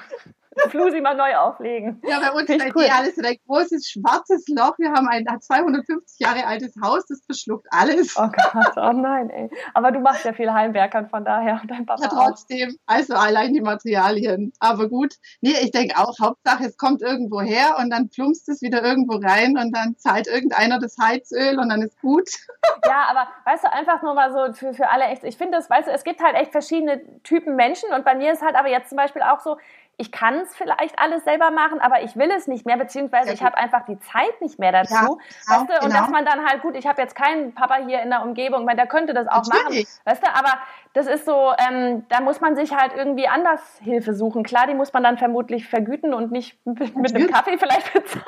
Flusi 0.69 1.01
mal 1.01 1.15
neu 1.15 1.35
auflegen. 1.35 2.01
Ja, 2.07 2.19
bei 2.19 2.31
uns 2.31 2.49
ist 2.49 2.75
cool. 2.75 2.85
alles 2.91 3.17
ein 3.17 3.37
großes 3.47 3.87
schwarzes 3.89 4.45
Loch. 4.47 4.77
Wir 4.77 4.91
haben 4.91 5.07
ein 5.07 5.25
250 5.39 6.19
Jahre 6.19 6.45
altes 6.45 6.73
Haus, 6.81 7.05
das 7.07 7.23
verschluckt 7.25 7.67
alles. 7.71 8.15
Oh 8.17 8.27
Gott, 8.27 8.73
oh 8.77 8.91
nein, 8.91 9.29
ey. 9.29 9.49
Aber 9.73 9.91
du 9.91 9.99
machst 9.99 10.25
ja 10.25 10.33
viel 10.33 10.51
Heimwerkern, 10.51 11.09
von 11.09 11.23
daher 11.25 11.61
dein 11.67 11.85
Papa 11.85 12.03
Ja, 12.03 12.09
trotzdem. 12.09 12.69
Auch. 12.69 12.93
Also 12.93 13.13
allein 13.15 13.53
die 13.53 13.61
Materialien. 13.61 14.53
Aber 14.59 14.89
gut. 14.89 15.15
Nee, 15.41 15.55
ich 15.61 15.71
denke 15.71 15.97
auch, 15.97 16.13
Hauptsache 16.19 16.65
es 16.65 16.77
kommt 16.77 17.01
irgendwo 17.01 17.41
her 17.41 17.77
und 17.79 17.89
dann 17.89 18.09
plumpst 18.09 18.49
es 18.49 18.61
wieder 18.61 18.83
irgendwo 18.83 19.17
rein 19.17 19.57
und 19.57 19.75
dann 19.75 19.95
zahlt 19.97 20.27
irgendeiner 20.27 20.79
das 20.79 20.95
Heizöl 20.97 21.59
und 21.59 21.69
dann 21.69 21.81
ist 21.81 21.99
gut. 22.01 22.29
Ja, 22.85 23.05
aber 23.09 23.27
weißt 23.45 23.63
du, 23.63 23.71
einfach 23.71 24.01
nur 24.03 24.13
mal 24.13 24.31
so 24.33 24.53
für, 24.53 24.73
für 24.73 24.89
alle 24.89 25.05
echt, 25.05 25.23
ich 25.23 25.37
finde 25.37 25.57
das, 25.57 25.69
weißt 25.69 25.87
du, 25.87 25.91
es 25.93 26.03
gibt 26.03 26.21
halt 26.21 26.35
echt 26.35 26.51
verschiedene 26.51 27.01
Typen 27.23 27.55
Menschen 27.55 27.89
und 27.93 28.03
bei 28.03 28.13
mir 28.13 28.33
ist 28.33 28.41
halt 28.41 28.55
aber 28.55 28.67
jetzt 28.67 28.89
zum 28.89 28.97
Beispiel 28.97 29.21
auch 29.21 29.39
so, 29.39 29.57
ich 29.97 30.11
kann 30.11 30.39
es 30.39 30.55
vielleicht 30.55 30.97
alles 30.99 31.23
selber 31.23 31.51
machen, 31.51 31.79
aber 31.79 32.01
ich 32.01 32.15
will 32.15 32.31
es 32.31 32.47
nicht 32.47 32.65
mehr, 32.65 32.77
beziehungsweise 32.77 33.31
ich 33.31 33.43
habe 33.43 33.57
einfach 33.57 33.85
die 33.85 33.99
Zeit 33.99 34.41
nicht 34.41 34.57
mehr 34.57 34.71
dazu. 34.71 34.93
Ja, 34.93 35.07
weißt 35.47 35.61
du? 35.61 35.73
Genau. 35.73 35.85
Und 35.85 35.93
dass 35.93 36.09
man 36.09 36.25
dann 36.25 36.45
halt, 36.45 36.61
gut, 36.61 36.75
ich 36.75 36.87
habe 36.87 37.01
jetzt 37.01 37.15
keinen 37.15 37.53
Papa 37.53 37.75
hier 37.85 38.01
in 38.01 38.09
der 38.09 38.23
Umgebung, 38.23 38.65
weil 38.67 38.75
der 38.75 38.87
könnte 38.87 39.13
das 39.13 39.27
auch 39.27 39.43
Natürlich. 39.45 39.87
machen. 39.87 40.01
Weißt 40.05 40.23
du, 40.23 40.33
aber 40.33 40.57
das 40.93 41.07
ist 41.07 41.25
so, 41.25 41.53
ähm, 41.69 42.05
da 42.09 42.21
muss 42.21 42.41
man 42.41 42.55
sich 42.55 42.75
halt 42.75 42.93
irgendwie 42.95 43.27
anders 43.27 43.61
Hilfe 43.81 44.13
suchen. 44.13 44.43
Klar, 44.43 44.67
die 44.67 44.73
muss 44.73 44.91
man 44.93 45.03
dann 45.03 45.17
vermutlich 45.17 45.67
vergüten 45.67 46.13
und 46.13 46.31
nicht 46.31 46.57
mit, 46.65 46.95
mit 46.95 47.15
einem 47.15 47.29
Kaffee 47.29 47.57
vielleicht 47.57 47.93
bezahlen. 47.93 48.25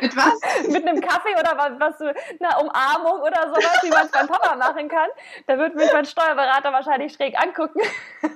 Mit 0.00 0.16
was? 0.16 0.40
mit 0.68 0.86
einem 0.86 1.00
Kaffee 1.00 1.34
oder 1.38 1.56
was, 1.56 1.72
was 1.78 2.00
eine 2.00 2.58
Umarmung 2.60 3.20
oder 3.20 3.48
sowas, 3.48 3.78
wie 3.82 3.90
man 3.90 4.06
es 4.06 4.10
beim 4.10 4.26
Papa 4.26 4.56
machen 4.56 4.88
kann. 4.88 5.08
Da 5.46 5.58
wird 5.58 5.74
mich 5.74 5.92
mein 5.92 6.04
Steuerberater 6.04 6.72
wahrscheinlich 6.72 7.12
schräg 7.12 7.40
angucken. 7.40 7.80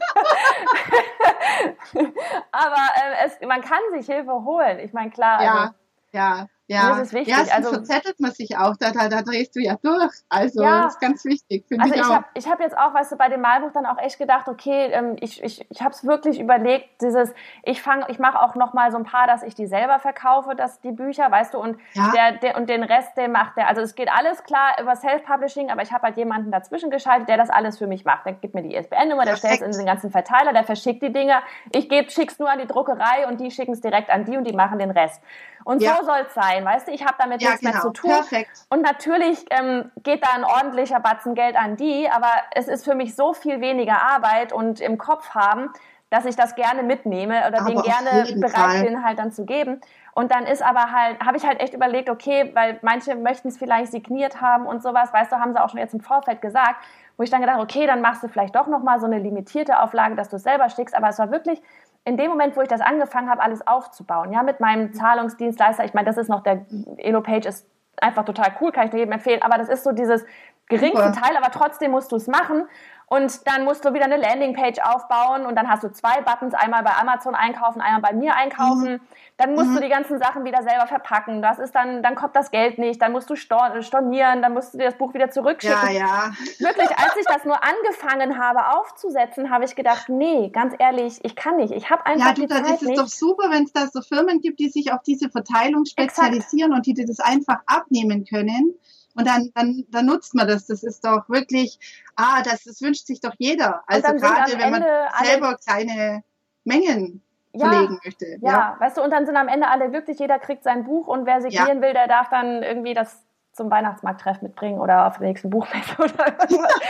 aber 2.53 2.89
äh, 2.97 3.27
es, 3.27 3.41
man 3.47 3.61
kann 3.61 3.81
sich 3.93 4.07
Hilfe 4.07 4.45
holen. 4.45 4.79
Ich 4.79 4.93
meine, 4.93 5.11
klar. 5.11 5.43
Ja, 5.43 5.55
also, 5.55 5.75
ja. 6.13 6.49
Ja, 6.67 6.91
das 6.91 7.09
ist 7.09 7.13
wichtig. 7.13 7.35
Ja, 7.35 7.55
also 7.55 7.71
verzettelt 7.71 8.19
man 8.21 8.33
sich 8.33 8.57
auch, 8.57 8.75
da, 8.79 8.91
da, 8.91 9.09
da 9.11 9.21
drehst 9.21 9.55
du 9.55 9.61
ja 9.61 9.77
durch. 9.83 10.15
Also 10.31 10.63
ja. 10.63 10.85
das 10.85 10.95
ist 10.95 11.01
ganz 11.01 11.25
wichtig, 11.27 11.67
finde 11.69 11.85
also 11.85 11.95
ich, 11.95 12.01
ich 12.01 12.07
auch. 12.07 12.15
Hab, 12.15 12.25
ich 12.33 12.49
habe 12.49 12.63
jetzt 12.63 12.79
auch, 12.79 12.95
weißt 12.95 13.13
du, 13.13 13.17
bei 13.17 13.29
dem 13.29 13.43
Malbuch 13.43 13.73
dann 13.73 13.85
auch 13.85 13.99
echt 13.99 14.19
gedacht, 14.19 14.49
okay, 14.49 14.87
ähm, 14.93 15.17
ich, 15.21 15.43
ich, 15.43 15.67
ich 15.69 15.83
habe 15.83 15.91
es 15.91 16.05
wirklich 16.05 16.41
überlegt, 16.41 17.03
dieses, 17.03 17.35
ich 17.65 17.83
fange, 17.83 18.07
ich 18.09 18.19
mache 18.19 18.41
auch 18.41 18.55
noch 18.55 18.73
mal 18.73 18.91
so 18.91 18.97
ein 18.97 19.05
paar, 19.05 19.27
dass 19.27 19.43
ich 19.43 19.55
die 19.55 19.67
selber 19.67 19.99
verkaufe, 19.99 20.55
dass 20.55 20.81
die 20.81 20.93
Bücher, 20.93 21.31
weißt 21.31 21.53
du, 21.53 21.59
und 21.59 21.77
ja. 21.93 22.13
der, 22.13 22.33
der 22.39 22.57
und 22.57 22.71
den 22.71 22.83
Rest, 22.83 23.15
der 23.19 23.29
macht 23.29 23.59
der. 23.59 23.69
Also 23.69 23.83
es 23.83 23.95
geht 23.95 24.09
alles 24.11 24.43
klar 24.45 24.77
über 24.81 24.97
Self-Publishing, 24.97 25.71
aber 25.71 25.83
ich 25.83 25.93
habe 25.93 26.05
halt 26.05 26.17
jemanden 26.17 26.51
dazwischen 26.51 26.91
geschaltet, 26.91 27.29
der 27.29 27.37
das 27.37 27.51
alles 27.51 27.77
für 27.77 27.87
mich 27.87 28.07
macht. 28.07 28.25
Der 28.25 28.33
gibt 28.33 28.55
mir 28.55 28.63
die 28.63 28.75
ISBN-Nummer, 28.75 29.27
der 29.27 29.37
stellt 29.37 29.61
es 29.61 29.77
in 29.77 29.85
den 29.85 29.87
ganzen 29.87 30.11
Verteiler, 30.11 30.55
der 30.55 30.65
verschickt 30.65 31.03
die 31.03 31.13
Dinger. 31.13 31.43
Ich 31.73 31.91
gebe, 31.91 32.11
schick's 32.11 32.39
nur 32.39 32.51
an 32.51 32.59
die 32.59 32.67
Druckerei 32.67 33.27
und 33.29 33.39
die 33.39 33.51
schicken 33.51 33.73
es 33.73 33.83
direkt 33.83 34.09
an 34.09 34.25
die 34.25 34.39
und 34.39 34.45
die 34.45 34.55
machen 34.55 34.79
den 34.79 34.91
Rest. 34.91 35.21
Und 35.65 35.83
ja. 35.83 35.97
so 35.97 36.05
soll 36.05 36.25
es 36.27 36.35
sein, 36.35 36.54
weißt 36.63 36.89
du? 36.89 36.93
Ich 36.93 37.07
habe 37.07 37.15
damit 37.19 37.41
ja, 37.41 37.51
nichts 37.51 37.63
genau. 37.63 37.73
mehr 37.73 37.83
zu 37.83 37.91
tun. 37.91 38.11
Perfekt. 38.11 38.51
Und 38.69 38.83
natürlich 38.83 39.47
ähm, 39.51 39.91
geht 40.03 40.23
da 40.23 40.35
ein 40.35 40.45
ordentlicher 40.45 41.01
Batzen 41.01 41.35
Geld 41.35 41.57
an 41.57 41.77
die, 41.77 42.07
aber 42.11 42.29
es 42.55 42.69
ist 42.69 42.85
für 42.85 42.95
mich 42.95 43.17
so 43.17 43.33
viel 43.33 43.63
weniger 43.63 44.03
Arbeit 44.03 44.53
und 44.53 44.81
im 44.81 44.99
Kopf 44.99 45.31
haben, 45.31 45.71
dass 46.11 46.27
ich 46.27 46.37
das 46.37 46.55
gerne 46.55 46.83
mitnehme 46.83 47.49
oder 47.49 47.63
aber 47.63 47.71
den 47.71 47.83
gerne 47.83 48.41
bereit 48.41 48.53
Fall. 48.53 48.85
bin, 48.85 49.05
halt 49.05 49.19
dann 49.19 49.33
zu 49.33 49.45
geben. 49.45 49.81
Und 50.13 50.31
dann 50.31 50.47
ist 50.47 50.63
aber 50.63 50.93
halt, 50.93 51.19
habe 51.25 51.37
ich 51.37 51.45
halt 51.45 51.61
echt 51.61 51.75
überlegt, 51.75 52.09
okay, 52.09 52.53
weil 52.55 52.79
manche 52.83 53.17
möchten 53.17 53.49
es 53.49 53.59
vielleicht 53.59 53.91
signiert 53.91 54.41
haben 54.41 54.67
und 54.67 54.81
sowas, 54.81 55.13
weißt 55.13 55.33
du, 55.33 55.37
haben 55.41 55.53
sie 55.53 55.61
auch 55.61 55.71
schon 55.71 55.81
jetzt 55.81 55.93
im 55.93 56.01
Vorfeld 56.01 56.41
gesagt, 56.41 56.77
wo 57.17 57.25
ich 57.25 57.31
dann 57.31 57.41
gedacht, 57.41 57.61
okay, 57.61 57.87
dann 57.87 58.01
machst 58.01 58.23
du 58.23 58.29
vielleicht 58.29 58.55
doch 58.55 58.69
nochmal 58.69 59.01
so 59.01 59.07
eine 59.07 59.19
limitierte 59.19 59.81
Auflage, 59.81 60.15
dass 60.15 60.29
du 60.29 60.37
es 60.37 60.45
selber 60.45 60.69
schickst. 60.69 60.95
Aber 60.95 61.09
es 61.09 61.19
war 61.19 61.33
wirklich 61.33 61.61
in 62.05 62.17
dem 62.17 62.31
Moment, 62.31 62.57
wo 62.57 62.61
ich 62.61 62.69
das 62.69 62.81
angefangen 62.81 63.31
habe, 63.31 63.43
alles 63.43 63.67
aufzubauen, 63.67 64.33
ja, 64.33 64.43
mit 64.43 64.61
meinem 64.61 64.93
Zahlungsdienstleister, 64.93 65.85
ich 65.85 65.95
meine, 65.95 66.07
das 66.07 66.19
ist 66.19 66.29
noch 66.29 66.43
der 66.43 66.67
Elo-Page 66.99 67.47
ist 67.47 67.67
einfach 68.01 68.25
total 68.25 68.53
cool, 68.61 68.73
kann 68.73 68.87
ich 68.87 68.91
dir 68.91 68.99
jedem 68.99 69.13
empfehlen, 69.13 69.43
aber 69.43 69.57
das 69.57 69.69
ist 69.69 69.85
so 69.85 69.93
dieses 69.93 70.25
geringste 70.69 71.13
Teil, 71.13 71.37
aber 71.37 71.51
trotzdem 71.51 71.91
musst 71.91 72.13
du 72.13 72.17
es 72.17 72.27
machen. 72.27 72.65
Und 73.07 73.47
dann 73.47 73.65
musst 73.65 73.85
du 73.85 73.93
wieder 73.93 74.05
eine 74.05 74.17
Landingpage 74.17 74.79
aufbauen 74.83 75.47
und 75.47 75.57
dann 75.57 75.69
hast 75.69 75.85
du 75.85 75.93
zwei 75.93 76.23
Buttons, 76.23 76.55
einmal 76.55 76.83
bei 76.83 76.93
Amazon 76.97 77.35
einkaufen, 77.35 77.81
einmal 77.81 78.01
bei 78.01 78.13
mir 78.13 78.35
einkaufen. 78.35 78.95
Mhm. 78.95 79.01
Dann 79.37 79.55
musst 79.55 79.71
mhm. 79.71 79.75
du 79.75 79.81
die 79.83 79.89
ganzen 79.89 80.19
Sachen 80.19 80.45
wieder 80.45 80.63
selber 80.63 80.87
verpacken. 80.87 81.43
Das 81.43 81.59
ist 81.59 81.75
dann, 81.75 82.03
dann 82.03 82.15
kommt 82.15 82.37
das 82.37 82.51
Geld 82.51 82.79
nicht, 82.79 83.03
dann 83.03 83.13
musst 83.13 83.29
du 83.29 83.37
stornieren, 83.37 84.43
dann 84.43 84.55
musst 84.55 84.75
du 84.75 84.79
dir 84.79 84.85
das 84.85 84.97
Buch 84.97 85.13
wieder 85.13 85.31
zurückschicken. 85.31 85.93
Ja, 85.93 86.07
ja. 86.07 86.33
Wirklich, 86.61 86.89
als 86.97 87.17
ich 87.19 87.27
das 87.27 87.45
nur 87.45 87.59
angefangen 87.63 88.39
habe 88.39 88.79
aufzusetzen, 88.79 89.51
habe 89.51 89.65
ich 89.65 89.75
gedacht, 89.75 90.09
nee, 90.09 90.51
ganz 90.51 90.75
ehrlich, 90.79 91.19
ich 91.25 91.37
kann 91.37 91.57
nicht. 91.57 91.73
Ich 91.73 91.91
habe 91.91 92.07
einfach 92.07 92.29
ja, 92.29 92.33
du, 92.35 92.43
die 92.43 92.49
Zeit 92.49 92.63
nicht. 92.63 92.83
Ja, 92.83 92.89
das 92.89 92.91
ist 92.91 92.99
doch 92.99 93.29
super, 93.29 93.51
wenn 93.51 93.65
es 93.65 93.73
da 93.73 93.87
so 93.89 94.01
Firmen 94.01 94.41
gibt, 94.41 94.61
die 94.61 94.69
sich 94.69 94.93
auf 94.93 95.03
diese 95.03 95.29
Verteilung 95.29 95.85
spezialisieren 95.85 96.71
Exakt. 96.71 96.77
und 96.77 96.87
die 96.87 96.95
dir 96.95 97.07
das 97.07 97.21
einfach 97.21 97.59
abnehmen 97.67 98.25
können. 98.25 98.75
Und 99.17 99.27
dann, 99.27 99.51
dann, 99.55 99.85
dann 99.91 100.07
nutzt 100.07 100.35
man 100.35 100.49
das. 100.49 100.67
Das 100.67 100.83
ist 100.83 101.05
doch 101.05 101.29
wirklich, 101.29 101.79
ah, 102.17 102.43
das, 102.43 102.65
das 102.65 102.83
wünscht 102.83 103.07
sich 103.07 103.21
doch 103.21 103.35
jeder. 103.39 103.83
Also 103.87 104.13
gerade 104.15 104.59
wenn 104.59 104.71
man 104.71 104.85
selber 105.23 105.57
kleine 105.57 106.25
Mengen 106.65 107.23
ja, 107.53 107.71
verlegen 107.71 108.01
möchte. 108.05 108.27
Ja. 108.41 108.51
ja, 108.51 108.77
weißt 108.81 108.97
du, 108.97 109.03
und 109.03 109.11
dann 109.11 109.27
sind 109.27 109.37
am 109.37 109.49
Ende 109.49 109.69
alle 109.69 109.91
glücklich, 109.91 110.19
jeder 110.19 110.39
kriegt 110.39 110.65
sein 110.65 110.85
Buch 110.85 111.07
und 111.07 111.27
wer 111.27 111.41
signieren 111.41 111.77
ja. 111.77 111.83
will, 111.83 111.93
der 111.93 112.09
darf 112.09 112.29
dann 112.29 112.63
irgendwie 112.63 112.95
das 112.95 113.25
zum 113.55 113.71
Weihnachtsmarkttreff 113.71 114.43
mitbringen 114.43 114.81
oder 114.81 115.07
auf 115.07 115.19
der 115.19 115.29
nächsten 115.29 115.49
Buchmesse 115.49 115.95
oder 115.99 116.37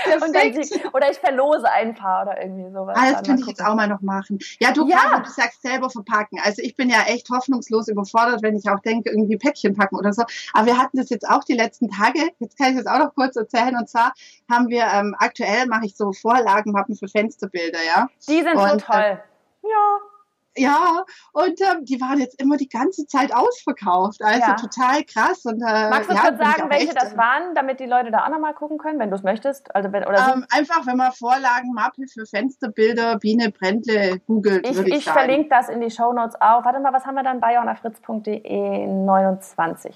irgendwas. 0.09 0.71
Ja, 0.71 0.91
oder 0.93 1.11
ich 1.11 1.19
verlose 1.19 1.71
ein 1.71 1.95
paar 1.95 2.23
oder 2.23 2.41
irgendwie 2.43 2.71
sowas. 2.73 2.97
Ah, 2.99 3.13
das 3.13 3.23
könnte 3.23 3.43
ich 3.43 3.49
jetzt 3.49 3.65
auch 3.65 3.75
mal 3.75 3.87
noch 3.87 4.01
machen. 4.01 4.39
Ja, 4.61 4.73
du, 4.73 4.89
ja. 4.89 4.97
Karin, 4.97 5.25
du 5.25 5.31
sagst 5.31 5.63
selber 5.63 5.91
verpacken. 5.91 6.39
Also 6.43 6.63
ich 6.63 6.75
bin 6.75 6.89
ja 6.89 7.03
echt 7.07 7.29
hoffnungslos 7.31 7.89
überfordert, 7.89 8.43
wenn 8.43 8.57
ich 8.57 8.69
auch 8.69 8.81
denke, 8.81 9.11
irgendwie 9.11 9.37
Päckchen 9.37 9.75
packen 9.75 9.97
oder 9.97 10.13
so. 10.13 10.25
Aber 10.55 10.67
wir 10.67 10.79
hatten 10.79 10.97
das 10.97 11.11
jetzt 11.11 11.29
auch 11.29 11.45
die 11.45 11.55
letzten 11.55 11.91
Tage. 11.91 12.21
Jetzt 12.39 12.57
kann 12.57 12.73
ich 12.73 12.83
das 12.83 12.87
auch 12.87 12.99
noch 12.99 13.15
kurz 13.15 13.37
erzählen. 13.37 13.77
Und 13.77 13.89
zwar 13.89 14.15
haben 14.51 14.69
wir 14.69 14.85
ähm, 14.85 15.15
aktuell 15.19 15.67
mache 15.67 15.87
ich 15.87 15.97
so 15.97 16.13
Vorlagenmappen 16.13 16.97
für 16.97 17.09
Fensterbilder, 17.09 17.79
ja. 17.87 18.09
Die 18.29 18.43
sind 18.43 18.57
und, 18.57 18.71
so 18.71 18.77
toll. 18.79 19.01
Äh, 19.01 19.69
ja. 19.69 20.14
Ja, 20.57 21.05
und 21.33 21.61
ähm, 21.61 21.85
die 21.85 22.01
waren 22.01 22.19
jetzt 22.19 22.41
immer 22.41 22.57
die 22.57 22.69
ganze 22.69 23.07
Zeit 23.07 23.35
ausverkauft. 23.35 24.23
Also 24.23 24.41
ja. 24.41 24.55
total 24.55 25.03
krass. 25.05 25.45
Und, 25.45 25.61
äh, 25.61 25.91
Magst 25.91 26.11
du 26.11 26.15
ja, 26.15 26.21
kurz 26.21 26.39
sagen, 26.39 26.71
welche 26.71 26.89
echt, 26.89 26.97
das 26.97 27.13
ähm, 27.13 27.19
waren, 27.19 27.55
damit 27.55 27.81
die 27.81 27.87
Leute 27.87 28.11
da 28.13 28.25
auch 28.25 28.29
nochmal 28.29 28.55
gucken 28.55 28.79
können, 28.79 28.99
wenn 29.01 29.11
du 29.11 29.17
es 29.17 29.23
möchtest? 29.23 29.75
Also, 29.75 29.91
wenn, 29.93 30.05
oder 30.05 30.35
ähm, 30.35 30.47
einfach, 30.51 30.87
wenn 30.87 30.97
man 30.97 31.13
Vorlagenmappe 31.13 32.03
für 32.07 32.25
Fensterbilder 32.25 33.19
Biene 33.19 33.51
Brändle 33.51 34.21
googelt, 34.27 34.69
ich, 34.69 34.79
ich, 34.79 34.95
ich 34.95 35.05
verlinke 35.11 35.49
das 35.49 35.69
in 35.69 35.81
die 35.81 35.91
Shownotes 35.91 36.37
auch. 36.41 36.65
Warte 36.65 36.79
mal, 36.79 36.93
was 36.93 37.05
haben 37.05 37.17
wir 37.17 37.25
dann 37.25 37.41
bei 37.41 37.55
jonafritz.de 37.55 38.87
29? 38.87 39.95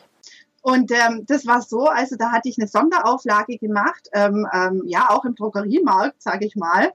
Und 0.61 0.90
ähm, 0.90 1.24
das 1.26 1.46
war 1.46 1.62
so, 1.62 1.86
also 1.86 2.16
da 2.16 2.32
hatte 2.32 2.48
ich 2.48 2.59
eine 2.59 2.66
Sonderauflage 2.66 3.59
gemacht, 3.59 4.09
ähm, 4.12 4.46
ähm, 4.52 4.82
ja 4.86 5.09
auch 5.11 5.24
im 5.24 5.34
Drogeriemarkt, 5.34 6.20
sage 6.20 6.46
ich 6.46 6.56
mal. 6.56 6.92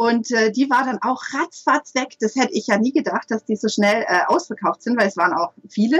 Und 0.00 0.30
äh, 0.30 0.50
die 0.50 0.70
war 0.70 0.82
dann 0.86 0.98
auch 1.02 1.22
ratzfatz 1.34 1.94
weg. 1.94 2.16
Das 2.20 2.34
hätte 2.34 2.54
ich 2.54 2.68
ja 2.68 2.78
nie 2.78 2.90
gedacht, 2.90 3.30
dass 3.30 3.44
die 3.44 3.54
so 3.54 3.68
schnell 3.68 4.06
äh, 4.08 4.22
ausverkauft 4.28 4.82
sind, 4.82 4.98
weil 4.98 5.08
es 5.08 5.16
waren 5.18 5.34
auch 5.34 5.52
viele. 5.68 5.98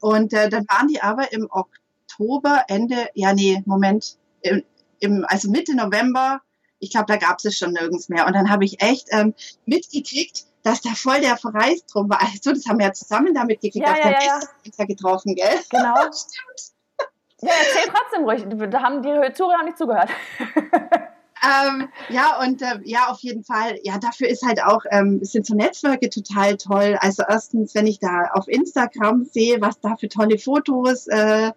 Und 0.00 0.32
äh, 0.32 0.48
dann 0.48 0.64
waren 0.70 0.88
die 0.88 1.02
aber 1.02 1.34
im 1.34 1.50
Oktober, 1.50 2.64
Ende, 2.68 3.08
ja 3.12 3.34
nee, 3.34 3.62
Moment, 3.66 4.16
im, 4.40 4.62
im, 5.00 5.26
also 5.28 5.50
Mitte 5.50 5.76
November, 5.76 6.40
ich 6.78 6.92
glaube, 6.92 7.04
da 7.08 7.16
gab 7.16 7.44
es 7.44 7.58
schon 7.58 7.72
nirgends 7.72 8.08
mehr. 8.08 8.26
Und 8.26 8.32
dann 8.32 8.48
habe 8.48 8.64
ich 8.64 8.80
echt 8.80 9.08
ähm, 9.10 9.34
mitgekriegt, 9.66 10.46
dass 10.62 10.80
da 10.80 10.94
voll 10.94 11.20
der 11.20 11.36
Verreis 11.36 11.84
drum 11.84 12.08
war. 12.08 12.22
Also 12.22 12.54
das 12.54 12.64
haben 12.64 12.78
wir 12.78 12.86
ja 12.86 12.92
zusammen 12.94 13.34
damit 13.34 13.60
gekriegt, 13.60 13.86
ja, 13.86 13.98
ja, 13.98 14.12
ja, 14.12 14.40
ja. 14.78 14.84
getroffen, 14.86 15.34
gell? 15.34 15.60
Genau. 15.68 15.96
Stimmt. 16.04 16.72
Ja, 17.42 17.50
erzähl 17.50 17.92
trotzdem 17.92 18.24
ruhig. 18.24 18.70
Da 18.70 18.80
haben 18.80 19.02
die 19.02 19.34
Zuhörer 19.34 19.62
nicht 19.62 19.76
zugehört. 19.76 20.08
ähm, 21.42 21.88
ja, 22.08 22.40
und 22.40 22.62
äh, 22.62 22.78
ja, 22.84 23.08
auf 23.08 23.20
jeden 23.20 23.42
Fall. 23.42 23.78
Ja, 23.82 23.98
dafür 23.98 24.28
ist 24.28 24.44
halt 24.44 24.62
auch, 24.62 24.82
ähm, 24.90 25.24
sind 25.24 25.44
so 25.44 25.54
Netzwerke 25.54 26.08
total 26.08 26.56
toll. 26.56 26.96
Also 27.00 27.24
erstens, 27.28 27.74
wenn 27.74 27.86
ich 27.86 27.98
da 27.98 28.30
auf 28.32 28.46
Instagram 28.46 29.24
sehe, 29.24 29.60
was 29.60 29.80
da 29.80 29.96
für 29.96 30.08
tolle 30.08 30.38
Fotos 30.38 31.08
äh, 31.08 31.50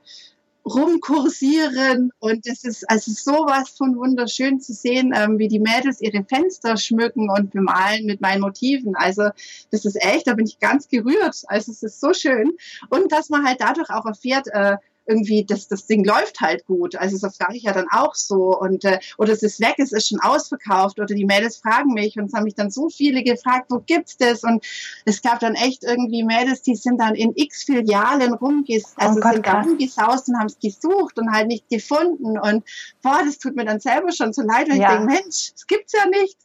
rumkursieren 0.65 2.11
und 2.17 2.47
es 2.47 2.63
ist 2.63 2.89
also 2.89 3.11
sowas 3.11 3.69
von 3.69 3.95
wunderschön 3.97 4.59
zu 4.59 4.73
sehen, 4.73 5.13
ähm, 5.15 5.38
wie 5.38 5.47
die 5.47 5.59
Mädels 5.59 6.01
ihre 6.01 6.23
Fenster 6.23 6.75
schmücken 6.75 7.29
und 7.29 7.51
bemalen 7.51 8.07
mit 8.07 8.19
meinen 8.19 8.41
Motiven. 8.41 8.95
Also 8.95 9.29
das 9.69 9.86
ist 9.86 10.03
echt, 10.03 10.25
da 10.25 10.33
bin 10.33 10.47
ich 10.47 10.59
ganz 10.59 10.88
gerührt. 10.88 11.43
Also 11.47 11.71
es 11.71 11.83
ist 11.83 12.01
so 12.01 12.13
schön 12.13 12.53
und 12.89 13.11
dass 13.11 13.29
man 13.29 13.45
halt 13.45 13.61
dadurch 13.61 13.91
auch 13.91 14.07
erfährt, 14.07 14.47
äh, 14.47 14.77
irgendwie, 15.07 15.45
das, 15.45 15.67
das 15.67 15.85
Ding 15.85 16.03
läuft 16.03 16.41
halt 16.41 16.65
gut. 16.65 16.95
Also 16.95 17.17
das 17.19 17.37
sage 17.37 17.55
ich 17.55 17.63
ja 17.63 17.73
dann 17.73 17.87
auch 17.91 18.15
so. 18.15 18.57
Und 18.57 18.83
äh, 18.85 18.99
oder 19.17 19.33
es 19.33 19.43
ist 19.43 19.59
weg, 19.59 19.75
es 19.77 19.91
ist 19.91 20.07
schon 20.07 20.19
ausverkauft. 20.19 20.99
Oder 20.99 21.13
die 21.13 21.25
Mädels 21.25 21.57
fragen 21.57 21.93
mich 21.93 22.17
und 22.17 22.25
es 22.25 22.33
haben 22.33 22.43
mich 22.43 22.55
dann 22.55 22.71
so 22.71 22.89
viele 22.89 23.23
gefragt, 23.23 23.67
wo 23.69 23.79
gibt's 23.79 24.17
das? 24.17 24.43
Und 24.43 24.65
es 25.05 25.21
gab 25.21 25.39
dann 25.39 25.55
echt 25.55 25.83
irgendwie 25.83 26.23
Mädels, 26.23 26.61
die 26.63 26.75
sind 26.75 26.99
dann 26.99 27.15
in 27.15 27.33
x 27.35 27.63
Filialen 27.63 28.33
rumges 28.33 28.95
oh 28.97 29.01
also 29.01 29.19
oh 29.19 29.21
Gott, 29.21 29.33
sind 29.33 29.45
da 29.45 29.61
rumgesaust 29.61 30.29
und 30.29 30.39
haben 30.39 30.47
es 30.47 30.59
gesucht 30.59 31.19
und 31.19 31.31
halt 31.31 31.47
nicht 31.47 31.69
gefunden. 31.69 32.39
Und 32.39 32.63
boah, 33.01 33.21
das 33.25 33.37
tut 33.37 33.55
mir 33.55 33.65
dann 33.65 33.79
selber 33.79 34.11
schon 34.11 34.33
so 34.33 34.41
leid, 34.41 34.69
weil 34.69 34.77
ja. 34.77 34.91
ich 34.91 34.97
denke, 34.97 35.13
Mensch, 35.13 35.51
das 35.53 35.67
gibt's 35.67 35.93
ja 35.93 36.07
nicht. 36.07 36.37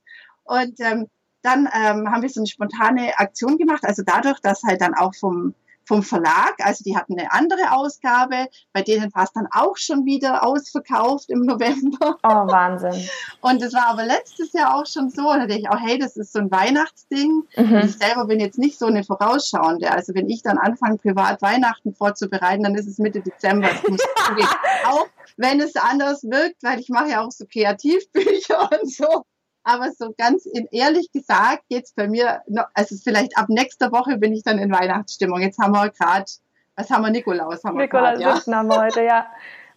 Und 0.45 0.81
ähm, 0.81 1.07
dann 1.43 1.69
ähm, 1.73 2.11
haben 2.11 2.23
wir 2.23 2.29
so 2.29 2.41
eine 2.41 2.47
spontane 2.47 3.19
Aktion 3.19 3.57
gemacht. 3.57 3.85
Also 3.85 4.03
dadurch, 4.05 4.41
dass 4.41 4.63
halt 4.63 4.81
dann 4.81 4.95
auch 4.95 5.15
vom 5.15 5.55
vom 5.91 6.05
Verlag. 6.05 6.55
Also 6.61 6.85
die 6.85 6.97
hatten 6.97 7.19
eine 7.19 7.33
andere 7.33 7.73
Ausgabe. 7.73 8.47
Bei 8.73 8.83
denen 8.83 9.13
war 9.13 9.25
es 9.25 9.33
dann 9.33 9.49
auch 9.51 9.77
schon 9.77 10.05
wieder 10.05 10.45
ausverkauft 10.45 11.31
im 11.31 11.41
November. 11.41 12.17
Oh, 12.23 12.47
Wahnsinn. 12.47 13.09
Und 13.41 13.61
es 13.61 13.75
war 13.75 13.89
aber 13.89 14.05
letztes 14.05 14.53
Jahr 14.53 14.77
auch 14.77 14.87
schon 14.87 15.11
so. 15.11 15.25
Da 15.25 15.47
dachte 15.47 15.59
ich 15.59 15.69
auch, 15.69 15.81
hey, 15.81 15.99
das 15.99 16.17
ist 16.17 16.33
so 16.33 16.39
ein 16.39 16.51
Weihnachtsding. 16.53 17.43
Mhm. 17.57 17.77
Ich 17.79 17.99
selber 17.99 18.27
bin 18.27 18.39
jetzt 18.39 18.57
nicht 18.57 18.79
so 18.79 18.87
eine 18.87 19.03
Vorausschauende. 19.03 19.91
Also 19.91 20.15
wenn 20.15 20.29
ich 20.29 20.45
dann 20.45 20.59
anfange, 20.59 20.99
privat 20.99 21.43
Weihnachten 21.43 21.93
vorzubereiten, 21.93 22.63
dann 22.63 22.77
ist 22.77 22.87
es 22.87 22.99
Mitte 22.99 23.21
Dezember. 23.21 23.71
auch 24.85 25.09
wenn 25.37 25.61
es 25.61 25.75
anders 25.75 26.23
wirkt, 26.23 26.63
weil 26.63 26.79
ich 26.79 26.89
mache 26.89 27.11
ja 27.11 27.25
auch 27.25 27.33
so 27.33 27.47
Kreativbücher 27.51 28.71
und 28.81 28.93
so. 28.93 29.25
Aber 29.63 29.93
so 29.93 30.15
ganz 30.17 30.49
ehrlich 30.71 31.13
gesagt 31.13 31.65
geht's 31.69 31.93
bei 31.93 32.09
mir, 32.09 32.43
noch, 32.47 32.67
also 32.75 32.97
vielleicht 33.03 33.37
ab 33.37 33.49
nächster 33.49 33.93
Woche 33.93 34.17
bin 34.17 34.33
ich 34.33 34.43
dann 34.43 34.59
in 34.59 34.73
Weihnachtsstimmung. 34.73 35.41
Jetzt 35.41 35.59
haben 35.59 35.73
wir 35.73 35.91
gerade, 35.91 36.31
was 36.77 36.91
haben 36.91 37.03
wir, 37.03 37.11
Nikolaus 37.11 37.63
haben 37.65 37.77
wir 37.77 37.85
Nikolaus 37.85 38.19
grad, 38.19 38.47
ja. 38.47 38.57
haben 38.57 38.69
wir 38.69 38.81
heute, 38.81 39.03
ja. 39.05 39.27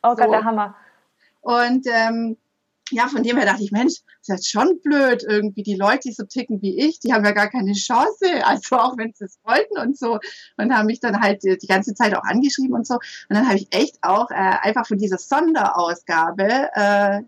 Oh 0.01 0.11
so. 0.11 0.15
Gott, 0.15 0.31
der 0.31 0.43
Hammer. 0.43 0.75
Und 1.41 1.85
ähm, 1.87 2.37
ja, 2.91 3.07
von 3.07 3.23
dem 3.23 3.37
her 3.37 3.45
dachte 3.45 3.63
ich, 3.63 3.71
Mensch, 3.71 3.95
das 4.27 4.41
ist 4.41 4.51
schon 4.51 4.79
blöd 4.81 5.23
irgendwie. 5.27 5.63
Die 5.63 5.75
Leute, 5.75 6.09
die 6.09 6.13
so 6.13 6.23
ticken 6.25 6.61
wie 6.61 6.77
ich, 6.79 6.99
die 6.99 7.13
haben 7.13 7.25
ja 7.25 7.31
gar 7.31 7.49
keine 7.49 7.73
Chance. 7.73 8.45
Also 8.45 8.77
auch 8.77 8.97
wenn 8.97 9.13
sie 9.13 9.25
es 9.25 9.39
wollten 9.43 9.77
und 9.79 9.97
so. 9.97 10.19
Und 10.57 10.73
haben 10.73 10.85
mich 10.85 10.99
dann 10.99 11.21
halt 11.21 11.43
die 11.43 11.67
ganze 11.67 11.93
Zeit 11.93 12.15
auch 12.15 12.23
angeschrieben 12.23 12.73
und 12.73 12.85
so. 12.85 12.95
Und 12.95 13.01
dann 13.29 13.47
habe 13.47 13.57
ich 13.57 13.67
echt 13.71 13.97
auch 14.01 14.29
äh, 14.31 14.35
einfach 14.35 14.85
von 14.85 14.97
dieser 14.97 15.17
Sonderausgabe 15.17 16.69
äh, 16.73 17.21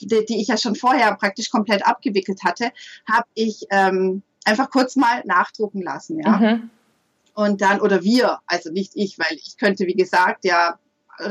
die, 0.00 0.24
die 0.24 0.40
ich 0.40 0.48
ja 0.48 0.56
schon 0.56 0.74
vorher 0.74 1.14
praktisch 1.16 1.50
komplett 1.50 1.86
abgewickelt 1.86 2.44
hatte, 2.44 2.70
habe 3.10 3.26
ich 3.34 3.66
ähm, 3.70 4.22
einfach 4.44 4.70
kurz 4.70 4.96
mal 4.96 5.22
nachdrucken 5.24 5.82
lassen, 5.82 6.20
ja. 6.20 6.36
Mhm. 6.36 6.70
Und 7.34 7.60
dann, 7.62 7.80
oder 7.80 8.04
wir, 8.04 8.38
also 8.46 8.70
nicht 8.70 8.92
ich, 8.94 9.18
weil 9.18 9.36
ich 9.36 9.56
könnte, 9.58 9.86
wie 9.86 9.96
gesagt, 9.96 10.44
ja, 10.44 10.78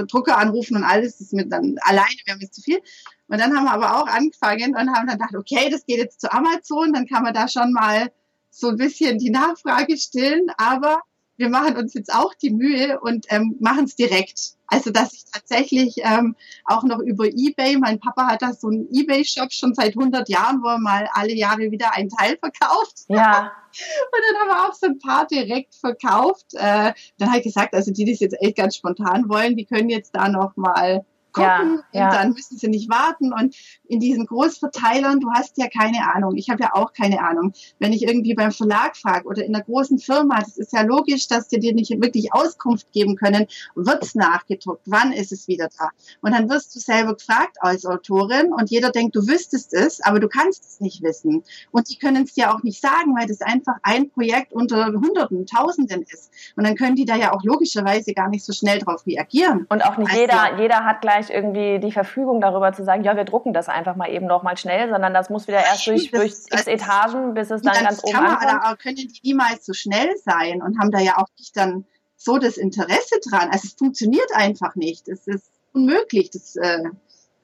Drucker 0.07 0.38
anrufen 0.38 0.78
und 0.78 0.84
alles, 0.84 1.14
das 1.14 1.28
ist 1.28 1.34
mir 1.34 1.45
dann 1.45 1.78
alleine, 1.82 2.16
wäre 2.26 2.38
mir 2.38 2.49
zu 2.49 2.61
viel. 2.61 2.82
Und 3.28 3.39
dann 3.39 3.55
haben 3.55 3.66
wir 3.66 3.72
aber 3.72 3.97
auch 3.97 4.07
angefangen 4.07 4.76
und 4.76 4.93
haben 4.93 5.07
dann 5.07 5.18
gedacht, 5.18 5.36
okay, 5.36 5.70
das 5.70 5.86
geht 5.86 5.97
jetzt 5.97 6.22
zu 6.22 6.32
Amazon, 6.32 6.93
dann 6.93 7.07
kann 7.07 7.24
man 7.24 7.34
da 7.34 7.47
schon 7.47 7.74
mal 7.74 8.11
so 8.49 8.70
ein 8.70 8.78
bisschen 8.78 9.18
die 9.18 9.32
Nachfrage 9.32 9.97
stillen, 9.97 10.47
aber 10.57 11.01
wir 11.38 11.50
machen 11.50 11.78
uns 11.78 11.94
jetzt 11.94 12.14
auch 12.14 12.34
die 12.34 12.52
Mühe 12.52 13.00
und 13.00 13.26
ähm, 13.30 13.56
machen 13.60 13.86
es 13.86 13.96
direkt. 13.96 14.54
Also 14.68 14.92
dass 14.92 15.14
ich 15.14 15.26
tatsächlich 15.32 15.98
ähm, 15.98 16.36
auch 16.66 16.84
noch 16.84 17.00
über 17.00 17.26
eBay, 17.26 17.78
mein 17.78 18.00
Papa 18.00 18.28
hat 18.28 18.42
da 18.42 18.54
so 18.54 18.68
einen 18.68 18.88
eBay-Shop 18.92 19.52
schon 19.52 19.74
seit 19.74 19.96
100 19.96 20.30
Jahren, 20.30 20.64
wo 20.64 20.68
er 20.68 20.80
mal 20.80 21.08
alle 21.14 21.34
Jahre 21.34 21.72
wieder 21.72 21.94
einen 21.94 22.10
Teil 22.10 22.38
verkauft. 22.38 23.06
Ja. 23.08 23.52
Und 23.72 24.22
dann 24.30 24.42
haben 24.42 24.48
wir 24.48 24.70
auch 24.70 24.74
so 24.74 24.88
ein 24.88 25.00
paar 25.00 25.28
direkt 25.28 25.76
verkauft. 25.76 26.54
Äh, 26.54 26.94
dann 27.18 27.30
habe 27.30 27.38
ich 27.38 27.44
gesagt, 27.44 27.74
also 27.74 27.92
die, 27.92 28.06
die 28.06 28.12
das 28.12 28.20
jetzt 28.20 28.42
echt 28.42 28.58
ganz 28.58 28.76
spontan 28.76 29.30
wollen, 29.30 29.56
die 29.56 29.66
können 29.66 29.90
jetzt 29.90 30.16
da 30.16 30.30
noch 30.30 30.56
mal 30.56 31.06
gucken 31.34 31.84
ja, 31.92 32.00
ja. 32.00 32.06
und 32.06 32.14
dann 32.16 32.34
müssen 32.34 32.58
sie 32.58 32.68
nicht 32.68 32.90
warten. 32.90 33.34
Und 33.34 33.56
in 33.88 34.00
diesen 34.00 34.26
Großverteilern, 34.26 35.20
du 35.20 35.30
hast 35.32 35.58
ja 35.58 35.68
keine 35.68 36.14
Ahnung, 36.14 36.36
ich 36.38 36.50
habe 36.50 36.64
ja 36.64 36.74
auch 36.74 36.94
keine 36.94 37.22
Ahnung. 37.22 37.54
Wenn 37.80 37.92
ich 37.92 38.04
irgendwie 38.04 38.34
beim 38.34 38.52
Verlag 38.52 38.96
frage 38.96 39.28
oder 39.28 39.44
in 39.44 39.54
einer 39.54 39.64
großen 39.64 40.00
Firma, 40.00 40.40
das 40.40 40.58
ist 40.58 40.74
ja 40.74 40.84
logisch, 40.84 41.28
dass 41.28 41.48
die 41.48 41.60
dir 41.60 41.74
nicht 41.74 41.90
wirklich 42.02 42.34
Auskunft 42.34 42.92
geben 42.92 43.16
können, 43.16 43.48
wird's 43.76 44.16
nachgedruckt, 44.16 44.84
wann 44.86 45.12
ist 45.12 45.32
es 45.32 45.48
wieder 45.48 45.70
da? 45.78 45.90
Und 46.22 46.32
dann 46.32 46.50
wirst 46.50 46.76
du 46.76 46.80
selber 46.80 47.16
gefragt 47.16 47.58
als 47.60 47.86
Autorin 47.86 48.54
und 48.54 48.70
jeder 48.70 48.92
denkt, 48.92 49.16
du 49.16 49.28
wüsstest 49.28 49.74
es, 49.74 50.02
aber 50.02 50.20
du 50.20 50.28
kannst 50.28 50.64
es 50.64 50.80
nicht 50.80 51.02
wissen. 51.02 51.44
Und 51.72 51.90
die 51.90 51.98
können 51.98 52.24
es 52.24 52.34
dir 52.34 52.54
auch 52.54 52.64
nicht 52.64 52.82
sagen, 52.82 53.16
weil 53.18 53.28
das 53.28 53.42
einfach 53.42 53.76
ein 53.84 54.10
Projekt 54.10 54.54
unter 54.54 54.86
Hunderten, 54.88 55.46
Tausenden 55.46 56.04
ist. 56.04 56.32
Und 56.56 56.66
dann 56.66 56.76
können 56.76 56.96
die 56.96 57.06
da 57.06 57.16
ja 57.16 57.34
auch 57.34 57.44
logischerweise 57.44 58.14
gar 58.14 58.30
nicht 58.30 58.46
so 58.46 58.54
schnell 58.54 58.80
drauf 58.80 59.06
reagieren. 59.06 59.66
Und 59.70 59.84
auch 59.84 59.98
nicht 59.98 60.10
also, 60.10 60.22
jeder, 60.22 60.60
jeder 60.60 60.86
hat 60.86 61.02
gleich 61.02 61.23
gleich 61.24 61.36
irgendwie 61.36 61.80
die 61.80 61.92
Verfügung 61.92 62.42
darüber 62.42 62.74
zu 62.74 62.84
sagen, 62.84 63.04
ja, 63.04 63.16
wir 63.16 63.24
drucken 63.24 63.54
das 63.54 63.70
einfach 63.70 63.96
mal 63.96 64.10
eben 64.10 64.26
noch 64.26 64.44
mal 64.44 64.58
schnell, 64.58 64.90
sondern 64.90 65.14
das 65.14 65.30
muss 65.30 65.48
wieder 65.48 65.60
erst 65.60 65.88
durch, 65.88 66.12
durch 66.12 66.32
x 66.52 66.68
Etagen, 66.68 67.34
bis 67.34 67.50
es 67.52 67.62
dann 67.62 67.84
ganz 67.84 68.04
oben 68.04 68.16
ankommt. 68.16 68.64
Da 68.64 68.76
können 68.76 68.96
die 68.96 69.20
niemals 69.24 69.66
so 69.66 69.74
schnell 69.74 70.10
sein 70.24 70.62
und 70.62 70.80
haben 70.80 70.92
da 70.92 71.00
ja 71.00 71.18
auch 71.18 71.28
nicht 71.38 71.56
dann 71.56 71.86
so 72.16 72.38
das 72.38 72.58
Interesse 72.58 73.20
dran. 73.30 73.50
Also 73.52 73.68
es 73.68 73.74
funktioniert 73.74 74.30
einfach 74.34 74.76
nicht. 74.76 75.08
Es 75.08 75.28
ist 75.28 75.52
unmöglich, 75.74 76.30
das 76.30 76.56
äh, 76.56 76.84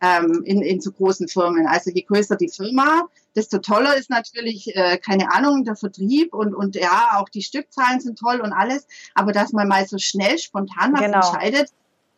ähm, 0.02 0.44
in, 0.46 0.62
in 0.62 0.80
so 0.80 0.92
großen 0.92 1.28
Firmen. 1.28 1.68
Also 1.68 1.92
je 1.92 2.04
größer 2.04 2.38
die 2.38 2.50
Firma, 2.50 3.10
desto 3.36 3.58
toller 3.58 3.98
ist 3.98 4.10
natürlich, 4.10 4.74
äh, 4.76 4.98
keine 4.98 5.34
Ahnung, 5.34 5.66
der 5.66 5.76
Vertrieb 5.76 6.34
und, 6.34 6.56
und 6.56 6.76
ja, 6.76 7.18
auch 7.18 7.28
die 7.28 7.42
Stückzahlen 7.42 8.00
sind 8.00 8.18
toll 8.18 8.40
und 8.40 8.54
alles. 8.54 8.88
Aber 9.14 9.34
dass 9.34 9.52
man 9.52 9.68
mal 9.68 9.86
so 9.88 9.98
schnell 9.98 10.38
spontan 10.38 10.94
was 10.94 11.02
genau. 11.02 11.18
entscheidet, 11.18 11.70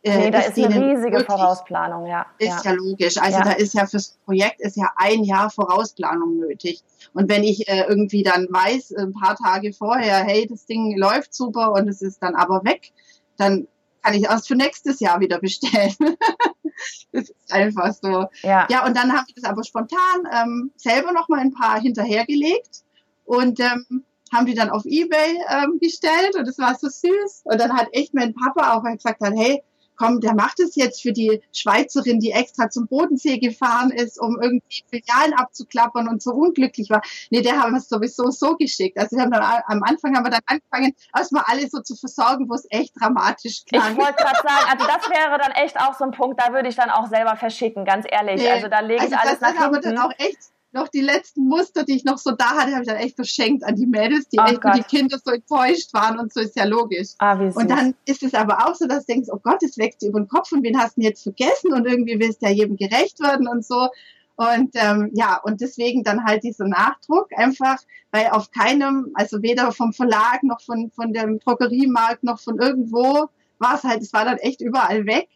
äh, 0.04 0.18
nee, 0.18 0.32
da 0.32 0.40
ist, 0.40 0.58
eine 0.58 0.96
riesige 0.96 1.24
Vorausplanung, 1.24 2.08
ja. 2.08 2.26
Ist 2.40 2.66
ja, 2.66 2.72
ja 2.72 2.78
logisch. 2.78 3.18
Also 3.18 3.38
ja. 3.38 3.44
da 3.44 3.52
ist 3.52 3.74
ja 3.74 3.86
fürs 3.86 4.18
Projekt 4.26 4.60
ist 4.60 4.76
ja 4.76 4.92
ein 4.96 5.24
Jahr 5.24 5.52
Vorausplanung 5.52 6.40
nötig. 6.40 6.84
Und 7.14 7.30
wenn 7.30 7.44
ich 7.44 7.68
äh, 7.68 7.86
irgendwie 7.88 8.24
dann 8.24 8.48
weiß, 8.50 8.96
ein 8.98 9.14
paar 9.14 9.36
Tage 9.36 9.74
vorher, 9.74 10.24
hey, 10.24 10.48
das 10.48 10.66
Ding 10.66 10.98
läuft 10.98 11.34
super 11.34 11.74
und 11.74 11.88
es 11.88 12.02
ist 12.02 12.22
dann 12.24 12.36
aber 12.36 12.64
weg, 12.64 12.92
dann 13.38 13.68
kann 14.02 14.16
ich 14.16 14.24
erst 14.24 14.48
für 14.48 14.56
nächstes 14.56 15.00
Jahr 15.00 15.20
wieder 15.20 15.40
bestellen. 15.40 15.94
das 17.12 17.30
ist 17.30 17.54
einfach 17.54 17.94
so. 17.94 18.26
Ja, 18.42 18.68
ja 18.70 18.86
und 18.86 18.98
dann 18.98 19.14
habe 19.14 19.26
ich 19.28 19.36
das 19.36 19.44
aber 19.44 19.64
spontan 19.64 20.00
ähm, 20.34 20.72
selber 20.78 21.12
noch 21.12 21.30
mal 21.30 21.40
ein 21.40 21.54
paar 21.54 21.80
hinterhergelegt 21.80 22.82
und 23.26 23.60
ähm, 23.60 24.04
haben 24.34 24.46
die 24.46 24.56
dann 24.56 24.70
auf 24.70 24.86
Ebay 24.86 25.38
ähm, 25.50 25.78
gestellt 25.80 26.36
und 26.36 26.48
das 26.48 26.58
war 26.58 26.74
so 26.76 26.88
süß. 26.88 27.42
Und 27.44 27.60
dann 27.60 27.74
hat 27.78 27.90
echt 27.92 28.14
mein 28.14 28.34
Papa 28.34 28.74
auch 28.74 28.84
gesagt, 28.84 29.22
hat, 29.22 29.34
hey, 29.36 29.62
komm, 30.02 30.20
der 30.20 30.34
macht 30.34 30.60
es 30.60 30.76
jetzt 30.76 31.02
für 31.02 31.14
die 31.14 31.42
Schweizerin, 31.54 32.20
die 32.20 32.32
extra 32.32 32.70
zum 32.70 32.88
Bodensee 32.88 33.38
gefahren 33.38 33.92
ist, 33.92 34.20
um 34.20 34.40
irgendwie 34.42 34.84
Filialen 34.90 35.34
abzuklappern 35.34 36.08
und 36.08 36.22
so 36.22 36.32
unglücklich 36.32 36.90
war. 36.90 37.02
Nee, 37.30 37.42
der 37.42 37.62
haben 37.62 37.74
wir 37.74 37.82
sowieso 37.82 38.32
so 38.32 38.56
geschickt. 38.56 38.98
Also 38.98 39.16
wir 39.16 39.24
haben 39.24 39.32
dann, 39.32 39.44
am 39.44 39.84
Anfang 39.84 40.16
haben 40.16 40.26
wir 40.26 40.32
dann 40.32 40.42
angefangen, 40.46 40.94
erstmal 41.16 41.44
alle 41.48 41.68
so 41.70 41.82
zu 41.82 41.96
versorgen, 41.96 42.50
wo 42.50 42.56
es 42.56 42.66
echt 42.70 42.94
dramatisch 43.00 43.64
klang. 43.66 43.92
Ich 43.92 43.98
wollte 43.98 44.16
gerade 44.16 44.40
sagen, 44.42 44.72
also 44.72 44.88
das 44.88 45.10
wäre 45.10 45.38
dann 45.38 45.52
echt 45.52 45.80
auch 45.80 45.98
so 45.98 46.06
ein 46.06 46.12
Punkt, 46.12 46.42
da 46.42 46.54
würde 46.54 46.70
ich 46.70 46.76
dann 46.76 46.90
auch 46.90 47.08
selber 47.08 47.36
verschicken, 47.36 47.86
ganz 47.86 48.06
ehrlich. 48.10 48.42
Nee, 48.42 48.50
also 48.50 48.68
da 48.68 48.80
lege 48.80 49.06
ich 49.06 49.14
also 49.14 49.16
alles 49.18 49.40
das, 49.40 49.42
nach 49.42 49.48
das 49.50 49.64
hinten. 49.64 49.64
Haben 49.64 49.74
wir 49.74 49.82
dann 49.82 49.98
auch 50.00 50.14
echt 50.18 50.40
noch 50.74 50.88
die 50.88 51.02
letzten 51.02 51.48
Muster, 51.48 51.84
die 51.84 51.96
ich 51.96 52.04
noch 52.04 52.18
so 52.18 52.32
da 52.32 52.52
hatte, 52.52 52.72
habe 52.72 52.82
ich 52.82 52.88
dann 52.88 52.98
echt 52.98 53.16
verschenkt 53.16 53.64
an 53.64 53.76
die 53.76 53.86
Mädels, 53.86 54.30
die 54.30 54.38
oh 54.40 54.44
echt 54.44 54.62
Gott. 54.62 54.76
die 54.76 54.84
Kinder 54.84 55.18
so 55.24 55.32
enttäuscht 55.32 55.94
waren 55.94 56.20
und 56.20 56.34
so 56.34 56.40
ist 56.40 56.56
ja 56.56 56.66
logisch. 56.66 57.10
Ah, 57.20 57.34
und 57.34 57.70
dann 57.70 57.94
ist 58.06 58.24
es 58.24 58.34
aber 58.34 58.68
auch 58.68 58.76
so, 58.76 58.88
dass 58.88 59.06
du 59.06 59.14
denkst, 59.14 59.30
oh 59.32 59.40
Gott, 59.44 59.62
es 59.64 59.78
wächst 59.78 60.04
über 60.04 60.20
den 60.20 60.28
Kopf 60.28 60.52
und 60.52 60.64
wen 60.64 60.78
hast 60.78 60.98
du 60.98 61.02
denn 61.02 61.10
jetzt 61.10 61.24
vergessen 61.24 61.74
und 61.74 61.86
irgendwie 61.86 62.20
willst 62.20 62.42
du 62.42 62.48
ja 62.48 62.52
jedem 62.52 62.78
gerecht 62.78 63.20
werden 63.20 63.48
und 63.48 63.66
so. 63.66 63.90
Und 64.36 64.72
ähm, 64.74 65.12
ja, 65.14 65.40
und 65.44 65.62
deswegen 65.62 66.04
dann 66.04 66.24
halt 66.24 66.44
dieser 66.44 66.68
Nachdruck 66.68 67.28
einfach, 67.36 67.78
weil 68.12 68.28
auf 68.28 68.50
keinem, 68.52 69.12
also 69.14 69.42
weder 69.42 69.72
vom 69.72 69.94
Verlag 69.94 70.42
noch 70.44 70.62
von, 70.62 70.90
von 70.92 71.14
dem 71.14 71.40
Drogeriemarkt 71.40 72.24
noch 72.24 72.40
von 72.40 72.58
irgendwo 72.58 73.28
war 73.60 73.76
es 73.76 73.84
halt, 73.84 74.02
es 74.02 74.14
war 74.14 74.26
dann 74.26 74.38
echt 74.38 74.62
überall 74.62 75.06
weg. 75.06 75.30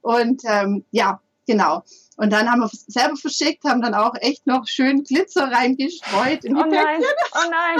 Und 0.00 0.42
ähm, 0.44 0.84
ja, 0.90 1.20
genau. 1.46 1.82
Und 2.16 2.32
dann 2.32 2.50
haben 2.50 2.60
wir 2.60 2.70
selber 2.72 3.16
verschickt, 3.16 3.64
haben 3.64 3.82
dann 3.82 3.94
auch 3.94 4.14
echt 4.20 4.46
noch 4.46 4.66
schön 4.66 5.02
Glitzer 5.04 5.50
reingestreut 5.50 6.44
in 6.44 6.54
die 6.54 6.60
oh 6.60 6.66
nein, 6.66 7.02
Oh 7.32 7.50
nein. 7.50 7.78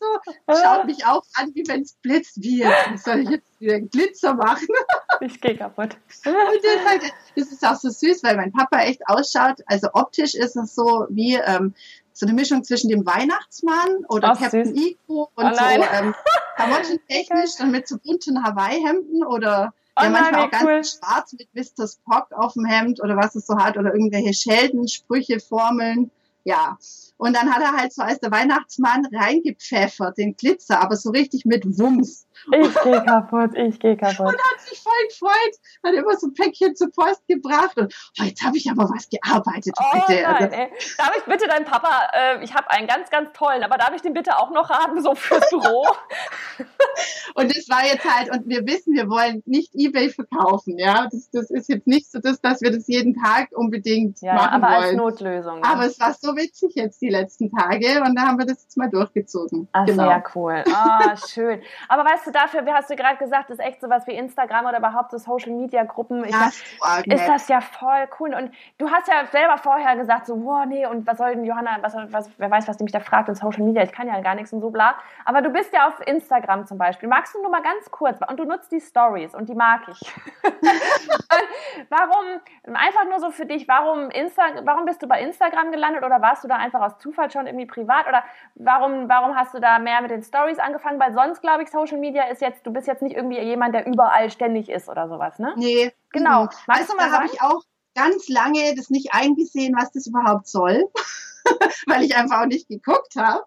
So, 0.00 0.54
schaut 0.62 0.86
mich 0.86 1.06
auch 1.06 1.22
an, 1.34 1.54
wie 1.54 1.66
wenn 1.66 1.82
es 1.82 1.94
blitzt. 1.94 2.42
Wie 2.42 2.58
jetzt 2.58 3.04
soll 3.04 3.20
ich 3.20 3.30
jetzt 3.30 3.60
wieder 3.60 3.80
Glitzer 3.80 4.34
machen? 4.34 4.68
Ich 5.20 5.40
gehe 5.40 5.56
kaputt. 5.56 5.96
Und 6.26 6.34
das, 6.34 6.86
halt, 6.86 7.02
das, 7.36 7.52
ist 7.52 7.64
auch 7.64 7.76
so 7.76 7.88
süß, 7.88 8.24
weil 8.24 8.36
mein 8.36 8.52
Papa 8.52 8.80
echt 8.80 9.00
ausschaut. 9.06 9.62
Also 9.66 9.88
optisch 9.92 10.34
ist 10.34 10.56
es 10.56 10.74
so 10.74 11.06
wie 11.08 11.36
ähm, 11.36 11.72
so 12.12 12.26
eine 12.26 12.34
Mischung 12.34 12.64
zwischen 12.64 12.88
dem 12.88 13.06
Weihnachtsmann 13.06 14.04
oder 14.08 14.32
Ach, 14.32 14.40
Captain 14.40 14.74
Ico 14.74 15.30
und 15.34 15.44
oh 15.44 15.54
so 15.54 15.64
ähm, 15.64 16.14
klamottentechnisch 16.56 17.56
dann 17.58 17.70
mit 17.70 17.88
so 17.88 17.96
bunten 17.98 18.42
Hawaii-Hemden 18.42 19.24
oder 19.24 19.72
Oh 19.96 20.02
ja, 20.02 20.10
manchmal 20.10 20.46
auch 20.46 20.50
ganz 20.50 20.64
cool. 20.64 20.84
schwarz 20.84 21.32
mit 21.34 21.48
Mr. 21.54 21.86
Spock 21.86 22.32
auf 22.32 22.54
dem 22.54 22.64
Hemd 22.64 23.00
oder 23.02 23.16
was 23.16 23.34
es 23.36 23.46
so 23.46 23.56
hat 23.56 23.76
oder 23.76 23.92
irgendwelche 23.94 24.34
Scheldensprüche, 24.34 25.38
Formeln. 25.40 26.10
Ja. 26.42 26.78
Und 27.16 27.34
dann 27.36 27.54
hat 27.54 27.62
er 27.62 27.72
halt 27.72 27.92
so 27.92 28.02
als 28.02 28.20
der 28.20 28.30
Weihnachtsmann 28.30 29.06
reingepfeffert, 29.12 30.18
den 30.18 30.36
Glitzer, 30.36 30.80
aber 30.80 30.96
so 30.96 31.10
richtig 31.10 31.44
mit 31.44 31.64
Wumms. 31.78 32.26
Ich 32.52 32.82
gehe 32.82 33.02
kaputt, 33.04 33.56
ich 33.56 33.78
gehe 33.78 33.96
kaputt. 33.96 34.26
Und 34.26 34.34
hat 34.34 34.60
sich 34.60 34.78
voll 34.80 34.92
gefreut, 35.08 35.54
hat 35.84 35.94
immer 35.94 36.16
so 36.16 36.26
ein 36.26 36.34
Päckchen 36.34 36.74
zur 36.74 36.90
Post 36.90 37.26
gebracht 37.28 37.78
und 37.78 37.94
oh, 38.20 38.24
jetzt 38.24 38.42
habe 38.42 38.56
ich 38.56 38.68
aber 38.70 38.90
was 38.90 39.08
gearbeitet. 39.08 39.74
Oh, 39.78 39.84
bitte. 39.92 40.22
Nein, 40.22 40.34
also, 40.34 40.56
darf 40.98 41.12
ich 41.16 41.24
bitte 41.24 41.46
deinen 41.46 41.64
Papa, 41.64 42.08
äh, 42.12 42.44
ich 42.44 42.52
habe 42.54 42.70
einen 42.70 42.88
ganz, 42.88 43.10
ganz 43.10 43.30
tollen, 43.32 43.62
aber 43.62 43.78
darf 43.78 43.94
ich 43.94 44.02
den 44.02 44.12
bitte 44.12 44.36
auch 44.36 44.50
noch 44.50 44.68
haben, 44.68 45.00
so 45.00 45.14
fürs 45.14 45.48
Büro? 45.50 45.86
und 47.34 47.56
das 47.56 47.68
war 47.68 47.86
jetzt 47.86 48.04
halt, 48.04 48.30
und 48.32 48.48
wir 48.48 48.66
wissen, 48.66 48.94
wir 48.94 49.08
wollen 49.08 49.42
nicht 49.46 49.74
Ebay 49.74 50.10
verkaufen, 50.10 50.78
ja. 50.78 51.08
Das, 51.10 51.30
das 51.30 51.50
ist 51.50 51.68
jetzt 51.68 51.86
nicht 51.86 52.10
so, 52.10 52.18
dass, 52.18 52.40
dass 52.40 52.60
wir 52.60 52.72
das 52.72 52.88
jeden 52.88 53.14
Tag 53.14 53.50
unbedingt 53.52 54.20
ja, 54.20 54.34
machen 54.34 54.62
aber 54.62 54.74
wollen. 54.74 54.84
als 54.84 54.96
Notlösung. 54.96 55.62
Ja. 55.62 55.72
Aber 55.72 55.86
es 55.86 56.00
war 56.00 56.14
so 56.14 56.36
witzig 56.36 56.74
jetzt 56.74 57.00
die 57.04 57.10
letzten 57.10 57.50
Tage 57.50 58.02
und 58.02 58.16
da 58.16 58.22
haben 58.22 58.38
wir 58.38 58.46
das 58.46 58.62
jetzt 58.62 58.76
mal 58.76 58.88
durchgezogen. 58.88 59.68
Ach, 59.72 59.86
genau. 59.86 60.04
Sehr 60.04 60.24
cool. 60.34 60.64
Ah, 60.72 61.14
schön. 61.28 61.60
Aber 61.88 62.04
weißt 62.04 62.26
du, 62.26 62.30
dafür, 62.30 62.64
wie 62.66 62.72
hast 62.72 62.90
du 62.90 62.96
gerade 62.96 63.16
gesagt, 63.18 63.50
ist 63.50 63.60
echt 63.60 63.80
sowas 63.80 64.06
wie 64.06 64.12
Instagram 64.12 64.66
oder 64.66 64.78
überhaupt 64.78 65.10
so 65.10 65.18
Social 65.18 65.52
Media 65.52 65.84
Gruppen. 65.84 66.24
Ja, 66.28 66.50
ist 67.04 67.28
das 67.28 67.48
ja 67.48 67.60
voll 67.60 68.08
cool. 68.18 68.34
Und 68.34 68.50
du 68.78 68.90
hast 68.90 69.08
ja 69.08 69.26
selber 69.30 69.58
vorher 69.58 69.96
gesagt, 69.96 70.26
so, 70.26 70.42
wow, 70.44 70.64
nee, 70.66 70.86
und 70.86 71.06
was 71.06 71.18
soll 71.18 71.34
denn 71.34 71.44
Johanna, 71.44 71.78
was, 71.82 71.94
was, 72.08 72.30
wer 72.38 72.50
weiß, 72.50 72.66
was 72.68 72.76
die 72.78 72.84
mich 72.84 72.92
da 72.92 73.00
fragt 73.00 73.28
in 73.28 73.34
Social 73.34 73.62
Media, 73.62 73.82
ich 73.82 73.92
kann 73.92 74.08
ja 74.08 74.20
gar 74.20 74.34
nichts 74.34 74.52
und 74.52 74.60
so 74.60 74.70
bla. 74.70 74.94
Aber 75.24 75.42
du 75.42 75.50
bist 75.50 75.72
ja 75.72 75.88
auf 75.88 76.00
Instagram 76.06 76.66
zum 76.66 76.78
Beispiel. 76.78 77.08
Magst 77.08 77.34
du 77.34 77.42
nur 77.42 77.50
mal 77.50 77.62
ganz 77.62 77.90
kurz, 77.90 78.18
und 78.26 78.38
du 78.38 78.44
nutzt 78.44 78.72
die 78.72 78.80
Stories 78.80 79.34
und 79.34 79.48
die 79.48 79.54
mag 79.54 79.82
ich. 79.88 80.00
warum, 81.88 82.40
einfach 82.74 83.04
nur 83.04 83.20
so 83.20 83.30
für 83.30 83.46
dich, 83.46 83.68
warum, 83.68 84.10
Insta, 84.10 84.42
warum 84.62 84.84
bist 84.84 85.02
du 85.02 85.06
bei 85.06 85.20
Instagram 85.20 85.70
gelandet 85.70 86.04
oder 86.04 86.20
warst 86.22 86.44
du 86.44 86.48
da 86.48 86.56
einfach 86.56 86.80
aus 86.80 86.93
Zufall 86.98 87.30
schon 87.30 87.46
irgendwie 87.46 87.66
privat 87.66 88.06
oder 88.08 88.22
warum, 88.54 89.08
warum 89.08 89.36
hast 89.36 89.54
du 89.54 89.60
da 89.60 89.78
mehr 89.78 90.00
mit 90.02 90.10
den 90.10 90.22
Stories 90.22 90.58
angefangen? 90.58 91.00
Weil 91.00 91.12
sonst, 91.12 91.40
glaube 91.40 91.62
ich, 91.62 91.70
Social 91.70 91.98
Media 91.98 92.24
ist 92.24 92.40
jetzt, 92.40 92.66
du 92.66 92.72
bist 92.72 92.86
jetzt 92.86 93.02
nicht 93.02 93.16
irgendwie 93.16 93.40
jemand, 93.40 93.74
der 93.74 93.86
überall 93.86 94.30
ständig 94.30 94.68
ist 94.68 94.88
oder 94.88 95.08
sowas, 95.08 95.38
ne? 95.38 95.54
Nee. 95.56 95.92
Genau. 96.10 96.44
Mhm. 96.44 96.48
Magst 96.66 96.90
du 96.90 96.96
mal 96.96 97.10
habe 97.10 97.26
ich 97.26 97.40
auch 97.40 97.62
ganz 97.94 98.28
lange 98.28 98.74
das 98.74 98.90
nicht 98.90 99.14
eingesehen, 99.14 99.74
was 99.76 99.92
das 99.92 100.06
überhaupt 100.06 100.48
soll, 100.48 100.90
weil 101.86 102.02
ich 102.04 102.16
einfach 102.16 102.42
auch 102.42 102.46
nicht 102.46 102.68
geguckt 102.68 103.16
habe. 103.16 103.44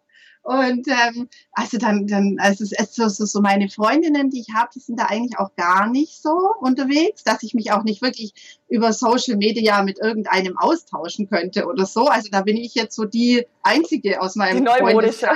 Und 0.48 0.88
ähm, 0.88 1.28
also 1.52 1.78
dann, 1.78 2.08
dann 2.08 2.38
also 2.40 2.64
es 2.64 2.72
ist 2.72 2.96
so, 2.96 3.10
so, 3.10 3.42
meine 3.42 3.68
Freundinnen, 3.68 4.30
die 4.30 4.40
ich 4.40 4.56
habe, 4.56 4.70
die 4.74 4.80
sind 4.80 4.98
da 4.98 5.08
eigentlich 5.08 5.38
auch 5.38 5.54
gar 5.58 5.90
nicht 5.90 6.22
so 6.22 6.54
unterwegs, 6.62 7.26
dass 7.26 7.44
ich 7.44 7.54
mich 7.54 7.74
auch 7.74 7.84
nicht 7.84 8.02
wirklich 8.02 8.34
über 8.70 8.94
Social 8.94 9.36
Media 9.36 9.84
mit 9.84 10.00
irgendeinem 10.00 10.58
austauschen 10.58 11.28
könnte 11.28 11.66
oder 11.66 11.86
so. 11.86 12.08
Also 12.08 12.30
da 12.32 12.44
bin 12.44 12.56
ich 12.56 12.76
jetzt 12.76 12.96
so 12.96 13.04
die 13.04 13.46
einzige 13.62 14.22
aus 14.22 14.38
meinem 14.38 14.60
die 14.60 14.64
neumodische. 14.64 15.28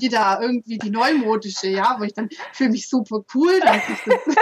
die 0.00 0.08
da 0.08 0.40
irgendwie 0.40 0.78
die 0.78 0.90
neumodische, 0.90 1.66
ja, 1.66 1.96
wo 1.98 2.04
ich 2.04 2.14
dann 2.14 2.28
fühle 2.52 2.70
mich 2.70 2.88
super 2.88 3.24
cool, 3.34 3.58
dass 3.58 3.82
ich 3.88 4.04
das 4.06 4.36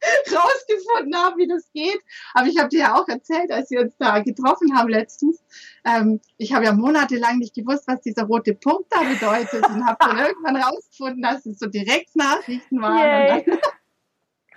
rausgefunden 0.32 1.16
habe, 1.16 1.38
wie 1.38 1.48
das 1.48 1.70
geht. 1.72 2.00
Aber 2.34 2.46
ich 2.46 2.58
habe 2.58 2.68
dir 2.68 2.80
ja 2.80 2.94
auch 2.94 3.08
erzählt, 3.08 3.50
als 3.50 3.70
wir 3.70 3.80
uns 3.80 3.94
da 3.98 4.20
getroffen 4.20 4.76
haben 4.76 4.88
letztens. 4.88 5.42
Ähm, 5.84 6.20
ich 6.36 6.52
habe 6.52 6.64
ja 6.64 6.72
monatelang 6.72 7.38
nicht 7.38 7.54
gewusst, 7.54 7.84
was 7.86 8.00
dieser 8.00 8.24
rote 8.24 8.54
Punkt 8.54 8.86
da 8.90 9.02
bedeutet 9.02 9.66
und 9.68 9.86
habe 9.86 9.96
dann 10.00 10.18
irgendwann 10.26 10.56
rausgefunden, 10.56 11.22
dass 11.22 11.46
es 11.46 11.58
so 11.58 11.66
Direktnachrichten 11.66 12.80
waren. 12.80 13.42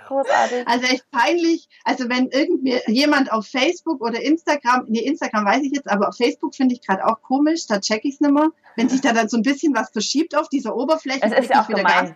Großartig. 0.08 0.68
Also 0.68 0.88
echt 0.88 1.10
peinlich. 1.12 1.70
Also 1.86 2.10
wenn 2.10 2.28
irgendwie 2.30 2.80
jemand 2.88 3.32
auf 3.32 3.48
Facebook 3.48 4.02
oder 4.02 4.22
Instagram, 4.22 4.86
nee, 4.90 5.00
Instagram 5.00 5.46
weiß 5.46 5.64
ich 5.64 5.72
jetzt, 5.72 5.90
aber 5.90 6.10
auf 6.10 6.18
Facebook 6.18 6.54
finde 6.54 6.76
ich 6.76 6.86
gerade 6.86 7.06
auch 7.06 7.22
komisch, 7.22 7.68
da 7.68 7.80
check 7.80 8.04
ich 8.04 8.16
es 8.16 8.20
nicht 8.20 8.34
mehr. 8.34 8.50
Wenn 8.76 8.90
sich 8.90 9.00
da 9.00 9.14
dann 9.14 9.30
so 9.30 9.38
ein 9.38 9.44
bisschen 9.44 9.74
was 9.74 9.92
verschiebt 9.92 10.36
auf 10.36 10.50
dieser 10.50 10.76
Oberfläche, 10.76 11.22
das 11.22 11.40
ist 11.40 11.50
ja 11.50 11.62
auch 11.62 11.70
wieder 11.70 11.84
gemein 11.84 12.16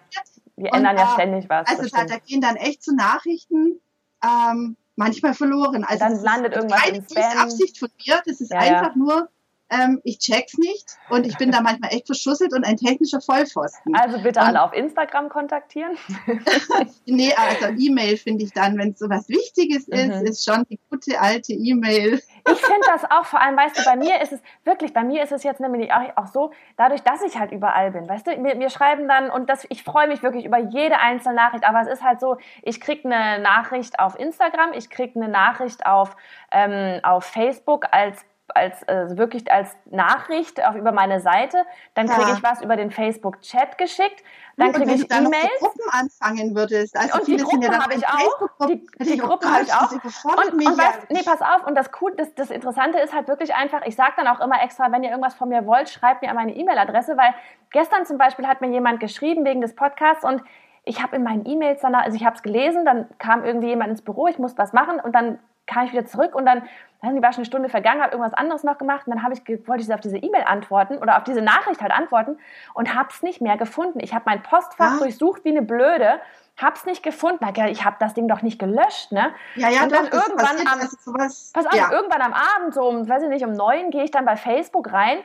wir 0.58 0.72
und, 0.72 0.78
ändern 0.78 0.98
ja 0.98 1.14
ständig 1.14 1.50
was. 1.50 1.68
Also 1.68 1.90
da, 1.90 2.06
da, 2.06 2.18
gehen 2.18 2.42
dann 2.42 2.56
echt 2.56 2.84
so 2.84 2.94
Nachrichten 2.94 3.80
ähm, 4.24 4.78
manchmal 4.96 5.34
verloren. 5.34 5.84
Also 5.84 6.00
dann 6.00 6.22
landet 6.22 6.56
irgendwas 6.56 6.82
keine 6.82 6.98
im 6.98 7.04
Spam. 7.04 7.38
Absicht 7.38 7.78
von 7.78 7.90
mir, 8.06 8.22
das 8.26 8.42
ist 8.42 8.52
ja, 8.52 8.60
einfach 8.60 8.96
ja. 8.96 8.98
nur 8.98 9.30
ähm, 9.70 10.00
ich 10.04 10.20
check's 10.20 10.58
nicht 10.58 10.98
und 11.10 11.26
ich 11.26 11.38
bin 11.38 11.52
da 11.52 11.62
manchmal 11.62 11.92
echt 11.92 12.06
verschusselt 12.06 12.54
und 12.54 12.64
ein 12.64 12.78
technischer 12.78 13.20
Vollpfosten. 13.20 13.96
Also 13.96 14.20
bitte 14.20 14.40
und, 14.40 14.46
alle 14.46 14.62
auf 14.62 14.74
Instagram 14.74 15.30
kontaktieren. 15.30 15.98
nee, 17.06 17.34
also 17.36 17.74
E-Mail 17.76 18.18
finde 18.18 18.44
ich 18.44 18.54
dann, 18.54 18.78
wenn 18.78 18.92
es 18.92 19.00
so 19.00 19.10
was 19.10 19.28
Wichtiges 19.28 19.88
ist, 19.88 20.08
mhm. 20.08 20.26
ist 20.26 20.46
schon 20.46 20.66
die 20.70 20.80
gute 20.90 21.20
alte 21.20 21.54
E-Mail. 21.54 22.22
Ich 22.48 22.62
finde 22.62 22.86
das 22.86 23.06
auch, 23.06 23.26
vor 23.26 23.42
allem, 23.42 23.58
weißt 23.58 23.80
du, 23.80 23.84
bei 23.86 23.96
mir 23.96 24.22
ist 24.22 24.34
es 24.34 24.40
wirklich, 24.66 24.94
bei 24.94 25.04
mir 25.04 25.24
ist 25.24 25.32
es 25.32 25.42
jetzt 25.42 25.60
nämlich 25.60 25.92
auch, 25.92 26.16
auch 26.16 26.28
so, 26.28 26.52
dadurch, 26.78 27.02
dass 27.02 27.24
ich 27.24 27.40
halt 27.40 27.52
überall 27.52 27.92
bin, 27.92 28.08
weißt 28.08 28.28
du, 28.28 28.38
mir, 28.38 28.56
mir 28.56 28.70
schreiben 28.70 29.08
dann 29.08 29.32
und 29.32 29.50
das, 29.50 29.66
ich 29.70 29.84
freue 29.84 30.08
mich 30.08 30.22
wirklich 30.22 30.46
über 30.46 30.60
jede 30.60 31.00
einzelne 31.00 31.36
Nachricht, 31.36 31.68
aber 31.68 31.82
es 31.82 31.88
ist 31.88 32.04
halt 32.04 32.20
so, 32.20 32.38
ich 32.62 32.80
kriege 32.80 33.12
eine 33.12 33.42
Nachricht 33.42 33.98
auf 33.98 34.20
Instagram, 34.20 34.74
ich 34.74 34.92
kriege 34.92 35.20
eine 35.20 35.30
Nachricht 35.30 35.88
auf, 35.88 36.16
ähm, 36.52 37.00
auf 37.04 37.26
Facebook 37.26 37.88
als 37.92 38.24
als 38.54 38.84
äh, 38.84 39.18
wirklich 39.18 39.52
als 39.52 39.76
Nachricht 39.86 40.64
auch 40.66 40.76
über 40.76 40.92
meine 40.92 41.20
Seite. 41.20 41.64
Dann 41.94 42.08
kriege 42.08 42.32
ich 42.34 42.44
was 42.44 42.62
über 42.62 42.76
den 42.76 42.92
Facebook-Chat 42.92 43.78
geschickt. 43.78 44.24
Dann 44.58 44.72
kriege 44.72 44.94
ich 44.94 45.12
E-Mails. 45.12 45.60
Gruppen 45.60 45.90
anfangen 45.90 46.56
würdest. 46.56 46.96
Also 46.96 47.20
und 47.20 47.28
die 47.28 47.38
Gruppen 47.38 47.78
habe 47.78 47.96
ich 47.96 48.08
auch. 48.08 48.68
Die, 48.68 48.88
die 49.00 49.18
Gruppen 49.18 49.52
habe 49.52 49.64
ich 49.64 49.74
auch. 49.74 49.92
Und, 49.92 50.54
und 50.54 50.78
was, 50.78 50.98
nee, 51.10 51.24
pass 51.24 51.42
auf. 51.42 51.66
Und 51.66 51.76
das, 51.76 51.90
cool, 52.02 52.14
das, 52.16 52.34
das 52.36 52.52
Interessante 52.52 53.00
ist 53.00 53.14
halt 53.14 53.28
wirklich 53.28 53.54
einfach, 53.56 53.82
ich 53.86 53.96
sage 53.96 54.14
dann 54.18 54.28
auch 54.28 54.40
immer 54.40 54.62
extra, 54.62 54.92
wenn 54.92 55.04
ihr 55.04 55.10
irgendwas 55.10 55.36
von 55.36 55.50
mir 55.50 55.66
wollt, 55.66 55.90
schreibt 55.90 56.22
mir 56.22 56.30
an 56.30 56.36
meine 56.36 56.56
E-Mail-Adresse, 56.56 57.18
weil 57.18 57.34
gestern 57.72 58.06
zum 58.06 58.18
Beispiel 58.18 58.48
hat 58.48 58.62
mir 58.62 58.70
jemand 58.70 59.00
geschrieben 59.00 59.44
wegen 59.44 59.62
des 59.62 59.76
Podcasts 59.76 60.24
und 60.24 60.42
ich 60.86 61.02
habe 61.02 61.16
in 61.16 61.24
meinen 61.24 61.46
E-Mails 61.46 61.82
danach, 61.82 62.04
also 62.04 62.16
ich 62.16 62.26
habe 62.26 62.36
es 62.36 62.44
gelesen, 62.44 62.86
dann 62.86 63.10
kam 63.18 63.44
irgendwie 63.44 63.70
jemand 63.70 63.90
ins 63.90 64.04
Büro, 64.04 64.28
ich 64.28 64.38
musste 64.38 64.60
was 64.60 64.72
machen 64.72 65.00
und 65.00 65.14
dann 65.14 65.40
kam 65.68 65.86
ich 65.86 65.92
wieder 65.92 66.06
zurück 66.06 66.36
und 66.36 66.46
dann, 66.46 66.64
dann 67.02 67.22
war 67.22 67.32
schon 67.32 67.40
eine 67.40 67.46
Stunde 67.46 67.70
vergangen, 67.70 68.02
habe 68.02 68.12
irgendwas 68.12 68.34
anderes 68.34 68.64
noch 68.64 68.78
gemacht 68.78 69.08
und 69.08 69.16
dann 69.16 69.24
habe 69.24 69.34
ich, 69.34 69.68
wollte 69.68 69.84
ich 69.84 69.94
auf 69.94 70.00
diese 70.00 70.18
E-Mail 70.18 70.44
antworten 70.46 70.98
oder 70.98 71.18
auf 71.18 71.24
diese 71.24 71.42
Nachricht 71.42 71.82
halt 71.82 71.92
antworten 71.92 72.38
und 72.74 72.94
habe 72.94 73.10
es 73.12 73.24
nicht 73.24 73.42
mehr 73.42 73.58
gefunden. 73.58 74.00
Ich 74.00 74.14
habe 74.14 74.24
mein 74.26 74.44
Postfach 74.44 74.94
ja. 74.94 74.98
durchsucht 75.00 75.44
wie 75.46 75.50
eine 75.50 75.62
Blöde 75.62 76.20
hab's 76.58 76.86
nicht 76.86 77.04
gefunden. 77.04 77.46
Ich 77.70 77.84
habe 77.84 77.98
das 78.00 78.14
Ding 78.14 78.28
doch 78.28 78.42
nicht 78.42 78.60
gelöscht, 78.60 79.12
ne? 79.12 79.34
Ja, 79.56 79.70
ja, 79.70 79.84
und 79.84 79.92
dann 79.92 80.06
doch, 80.06 80.14
irgendwann 80.14 80.64
passiert, 80.64 81.08
am, 81.08 81.18
pass 81.18 81.66
auf, 81.66 81.76
ja. 81.76 81.92
irgendwann 81.92 82.22
am 82.22 82.34
Abend, 82.34 82.74
so 82.74 82.88
um, 82.88 83.08
weiß 83.08 83.24
ich 83.24 83.30
nicht, 83.30 83.46
um 83.46 83.52
neun 83.52 83.92
gehe 83.92 84.04
ich 84.04 84.12
dann 84.12 84.26
bei 84.26 84.38
Facebook 84.38 84.92
rein 84.92 85.18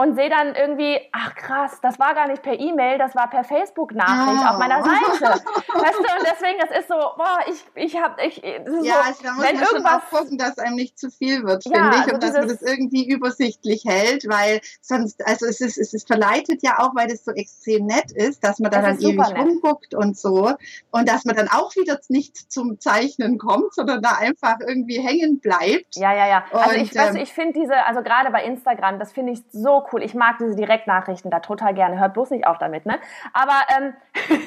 und 0.00 0.14
sehe 0.14 0.30
dann 0.30 0.54
irgendwie, 0.54 1.00
ach 1.12 1.34
krass, 1.34 1.80
das 1.82 1.98
war 1.98 2.14
gar 2.14 2.28
nicht 2.28 2.40
per 2.42 2.58
E-Mail, 2.58 2.98
das 2.98 3.14
war 3.16 3.28
per 3.28 3.42
Facebook-Nachricht 3.44 4.42
Oh. 4.44 4.50
auf 4.52 4.58
meiner 4.58 4.80
Seite. 4.82 5.24
weißt 5.74 5.98
du, 5.98 6.18
und 6.18 6.24
deswegen, 6.32 6.58
das 6.60 6.78
ist 6.78 6.88
so, 6.88 6.94
boah, 6.94 7.38
ich, 7.48 7.64
ich 7.74 8.00
hab, 8.00 8.20
ich, 8.22 8.36
Ja, 8.36 8.62
so, 8.64 8.70
also 8.70 9.22
da 9.24 9.32
muss 9.32 9.44
wenn 9.44 9.56
man 9.56 9.64
schon 9.64 9.76
irgendwas, 9.78 9.94
aufgucken, 10.12 10.38
dass 10.38 10.58
einem 10.58 10.76
nicht 10.76 10.98
zu 10.98 11.10
viel 11.10 11.42
wird, 11.42 11.64
Ja, 11.66 11.72
finde 11.72 11.96
ich, 11.96 12.02
also 12.02 12.14
und 12.14 12.22
dass 12.22 12.32
man 12.34 12.48
das 12.48 12.62
irgendwie 12.62 13.08
übersichtlich 13.10 13.84
hält, 13.84 14.28
weil 14.28 14.60
sonst, 14.80 15.26
also 15.26 15.46
es 15.46 15.60
ist, 15.60 15.76
es 15.78 15.92
ist 15.92 16.06
verleitet 16.06 16.62
ja 16.62 16.78
auch, 16.78 16.94
weil 16.94 17.08
das 17.08 17.24
so 17.24 17.32
extrem 17.32 17.86
nett 17.86 18.12
ist, 18.12 18.44
dass 18.44 18.60
man 18.60 18.70
da 18.70 18.80
dann 18.80 19.00
ewig 19.00 19.16
nett. 19.18 19.36
rumguckt 19.36 19.94
und 19.96 20.16
so 20.16 20.52
und 20.92 21.08
dass 21.08 21.24
man 21.24 21.34
dann 21.34 21.48
auch 21.48 21.74
wieder 21.74 21.98
nicht 22.08 22.36
zum 22.52 22.78
Zeichnen 22.78 23.36
kommt, 23.38 23.74
sondern 23.74 24.00
da 24.00 24.12
einfach 24.12 24.58
irgendwie 24.64 25.00
hängen 25.00 25.40
bleibt. 25.40 25.96
ja, 25.96 26.14
ja, 26.14 26.28
ja. 26.28 26.44
Also 26.52 26.76
ich, 26.76 26.92
Und, 26.92 26.96
weißt 26.96 27.14
du, 27.14 27.18
ähm, 27.18 27.22
ich 27.24 27.32
finde 27.32 27.58
diese, 27.60 27.84
also 27.84 28.02
gerade 28.02 28.30
bei 28.30 28.44
Instagram, 28.44 29.00
das 29.00 29.10
finde 29.12 29.32
ich 29.32 29.42
so 29.50 29.80
cool. 29.92 30.02
Ich 30.02 30.14
mag 30.14 30.38
diese 30.38 30.56
Direktnachrichten 30.56 31.30
da 31.30 31.40
total 31.40 31.74
gerne. 31.74 31.98
Hört 31.98 32.14
bloß 32.14 32.30
nicht 32.30 32.46
auf 32.46 32.58
damit, 32.58 32.86
ne? 32.86 32.98
Aber, 33.32 33.54
ähm, 33.76 33.94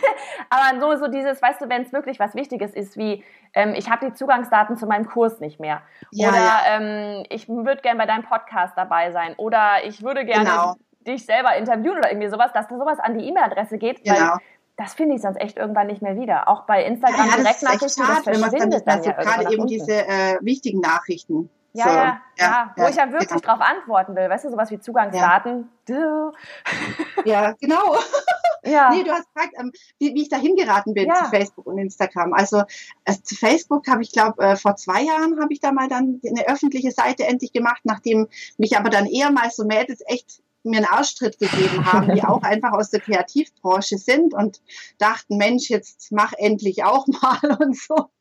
aber 0.49 0.79
so, 0.79 1.05
so 1.05 1.11
dieses, 1.11 1.41
weißt 1.41 1.61
du, 1.61 1.69
wenn 1.69 1.83
es 1.83 1.93
wirklich 1.93 2.19
was 2.19 2.35
Wichtiges 2.35 2.73
ist, 2.73 2.97
wie 2.97 3.23
ähm, 3.53 3.73
ich 3.75 3.89
habe 3.89 4.07
die 4.07 4.13
Zugangsdaten 4.13 4.77
zu 4.77 4.85
meinem 4.87 5.05
Kurs 5.07 5.39
nicht 5.39 5.59
mehr. 5.59 5.81
Ja, 6.11 6.29
oder 6.29 6.37
ja. 6.37 6.61
Ähm, 6.67 7.23
ich 7.29 7.47
würde 7.49 7.81
gerne 7.81 7.97
bei 7.97 8.05
deinem 8.05 8.23
Podcast 8.23 8.73
dabei 8.77 9.11
sein. 9.11 9.33
Oder 9.37 9.83
ich 9.83 10.03
würde 10.03 10.25
gerne 10.25 10.45
Genau. 10.45 10.75
dich 11.07 11.25
selber 11.25 11.55
interviewen 11.55 11.97
oder 11.97 12.11
irgendwie 12.11 12.29
sowas, 12.29 12.51
dass 12.53 12.67
da 12.67 12.77
sowas 12.77 12.99
an 12.99 13.17
die 13.17 13.27
E-Mail-Adresse 13.27 13.77
geht. 13.77 14.03
Genau. 14.03 14.15
Weil 14.15 14.37
das 14.77 14.93
finde 14.93 15.15
ich 15.15 15.21
sonst 15.21 15.39
echt 15.39 15.57
irgendwann 15.57 15.87
nicht 15.87 16.01
mehr 16.01 16.15
wieder. 16.15 16.47
Auch 16.47 16.63
bei 16.63 16.83
Instagram 16.83 17.17
Ja, 17.17 17.25
das 17.25 17.39
ist 17.39 17.49
echt 17.49 17.63
Direktnachrichten, 17.63 17.81
das 17.81 17.95
schade, 17.95 18.09
man 18.09 18.15
es 18.17 18.25
dann 18.25 18.49
verschwindet 18.49 18.87
mehr 18.87 18.95
dann 18.95 19.03
so, 19.03 19.09
ja 19.09 19.15
gerade 19.15 19.53
eben 19.53 19.67
diese 19.67 20.07
äh, 20.07 20.37
wichtigen 20.41 20.79
Nachrichten. 20.79 21.49
Ja, 21.73 21.83
so, 21.83 21.89
ja, 21.89 22.21
ja, 22.37 22.73
wo 22.75 22.87
ich 22.87 22.95
ja 22.95 23.11
wirklich 23.11 23.29
genau. 23.29 23.39
drauf 23.41 23.61
antworten 23.61 24.15
will. 24.15 24.29
Weißt 24.29 24.45
du, 24.45 24.49
sowas 24.49 24.69
wie 24.71 24.79
Zugangsdaten. 24.79 25.69
Duh. 25.87 26.31
Ja, 27.25 27.53
genau. 27.53 27.97
Ja. 28.63 28.91
Nee, 28.91 29.03
du 29.03 29.11
hast 29.11 29.25
gefragt, 29.33 29.55
ähm, 29.59 29.71
wie, 29.97 30.13
wie 30.13 30.21
ich 30.21 30.29
da 30.29 30.37
hingeraten 30.37 30.93
bin 30.93 31.07
Ja. 31.07 31.15
zu 31.15 31.31
Facebook 31.31 31.65
und 31.65 31.79
Instagram. 31.79 32.31
Also 32.33 32.61
äh, 33.05 33.15
zu 33.23 33.35
Facebook 33.35 33.87
habe 33.87 34.03
ich, 34.03 34.11
glaube 34.11 34.43
äh, 34.43 34.55
vor 34.55 34.75
zwei 34.75 35.01
Jahren 35.01 35.41
habe 35.41 35.51
ich 35.51 35.59
da 35.59 35.71
mal 35.71 35.87
dann 35.87 36.21
eine 36.23 36.47
öffentliche 36.47 36.91
Seite 36.91 37.25
endlich 37.25 37.53
gemacht, 37.53 37.81
nachdem 37.85 38.27
mich 38.59 38.77
aber 38.77 38.91
dann 38.91 39.07
eher 39.07 39.31
mal 39.31 39.49
so 39.49 39.65
Mädels 39.65 40.03
echt 40.05 40.43
mir 40.63 40.77
einen 40.77 40.85
Arschtritt 40.85 41.39
gegeben 41.39 41.91
haben, 41.91 42.13
die 42.13 42.23
auch 42.23 42.43
einfach 42.43 42.73
aus 42.73 42.91
der 42.91 42.99
Kreativbranche 42.99 43.97
sind 43.97 44.33
und 44.33 44.61
dachten, 44.99 45.37
Mensch, 45.37 45.69
jetzt 45.69 46.11
mach 46.11 46.33
endlich 46.37 46.83
auch 46.83 47.07
mal 47.07 47.39
und 47.59 47.75
so. 47.75 48.11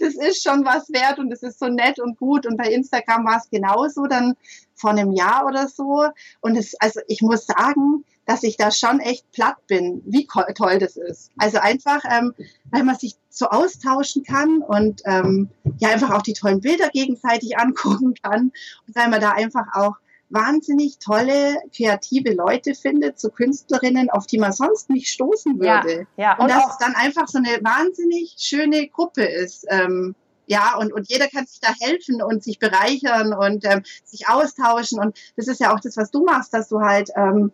Das 0.00 0.14
ist 0.14 0.42
schon 0.42 0.64
was 0.64 0.88
wert 0.90 1.18
und 1.18 1.30
das 1.30 1.42
ist 1.42 1.58
so 1.58 1.66
nett 1.66 1.98
und 1.98 2.18
gut. 2.18 2.46
Und 2.46 2.56
bei 2.56 2.72
Instagram 2.72 3.24
war 3.24 3.38
es 3.38 3.50
genauso 3.50 4.06
dann 4.06 4.34
vor 4.74 4.90
einem 4.90 5.12
Jahr 5.12 5.46
oder 5.46 5.68
so. 5.68 6.06
Und 6.40 6.56
es, 6.56 6.74
also 6.80 7.00
ich 7.06 7.22
muss 7.22 7.46
sagen, 7.46 8.04
dass 8.26 8.42
ich 8.42 8.56
da 8.56 8.70
schon 8.70 9.00
echt 9.00 9.30
platt 9.32 9.56
bin, 9.66 10.02
wie 10.06 10.26
toll 10.54 10.78
das 10.78 10.96
ist. 10.96 11.30
Also 11.38 11.58
einfach, 11.58 12.02
ähm, 12.08 12.34
weil 12.70 12.84
man 12.84 12.96
sich 12.96 13.16
so 13.28 13.46
austauschen 13.46 14.24
kann 14.24 14.62
und 14.62 15.02
ähm, 15.06 15.48
ja 15.78 15.90
einfach 15.90 16.10
auch 16.10 16.22
die 16.22 16.34
tollen 16.34 16.60
Bilder 16.60 16.88
gegenseitig 16.90 17.58
angucken 17.58 18.14
kann 18.22 18.52
und 18.86 18.96
weil 18.96 19.08
man 19.08 19.20
da 19.20 19.32
einfach 19.32 19.66
auch 19.72 19.96
wahnsinnig 20.32 20.98
tolle, 20.98 21.56
kreative 21.76 22.32
Leute 22.32 22.74
findet, 22.74 23.20
so 23.20 23.30
Künstlerinnen, 23.30 24.10
auf 24.10 24.26
die 24.26 24.38
man 24.38 24.52
sonst 24.52 24.90
nicht 24.90 25.08
stoßen 25.08 25.62
ja, 25.62 25.84
würde. 25.84 26.06
ja. 26.16 26.34
Und, 26.34 26.44
Und 26.44 26.50
dass 26.50 26.70
es 26.70 26.78
dann 26.78 26.94
einfach 26.94 27.28
so 27.28 27.38
eine 27.38 27.62
wahnsinnig 27.62 28.36
schöne 28.38 28.88
Gruppe 28.88 29.24
ist. 29.24 29.66
Ähm, 29.68 30.14
ja, 30.46 30.76
und, 30.76 30.92
und 30.92 31.08
jeder 31.08 31.28
kann 31.28 31.46
sich 31.46 31.60
da 31.60 31.72
helfen 31.80 32.20
und 32.22 32.42
sich 32.42 32.58
bereichern 32.58 33.32
und 33.32 33.64
ähm, 33.64 33.82
sich 34.04 34.28
austauschen. 34.28 34.98
Und 34.98 35.18
das 35.36 35.48
ist 35.48 35.60
ja 35.60 35.74
auch 35.74 35.80
das, 35.80 35.96
was 35.96 36.10
du 36.10 36.24
machst, 36.24 36.52
dass 36.52 36.68
du 36.68 36.80
halt 36.80 37.10
ähm, 37.16 37.52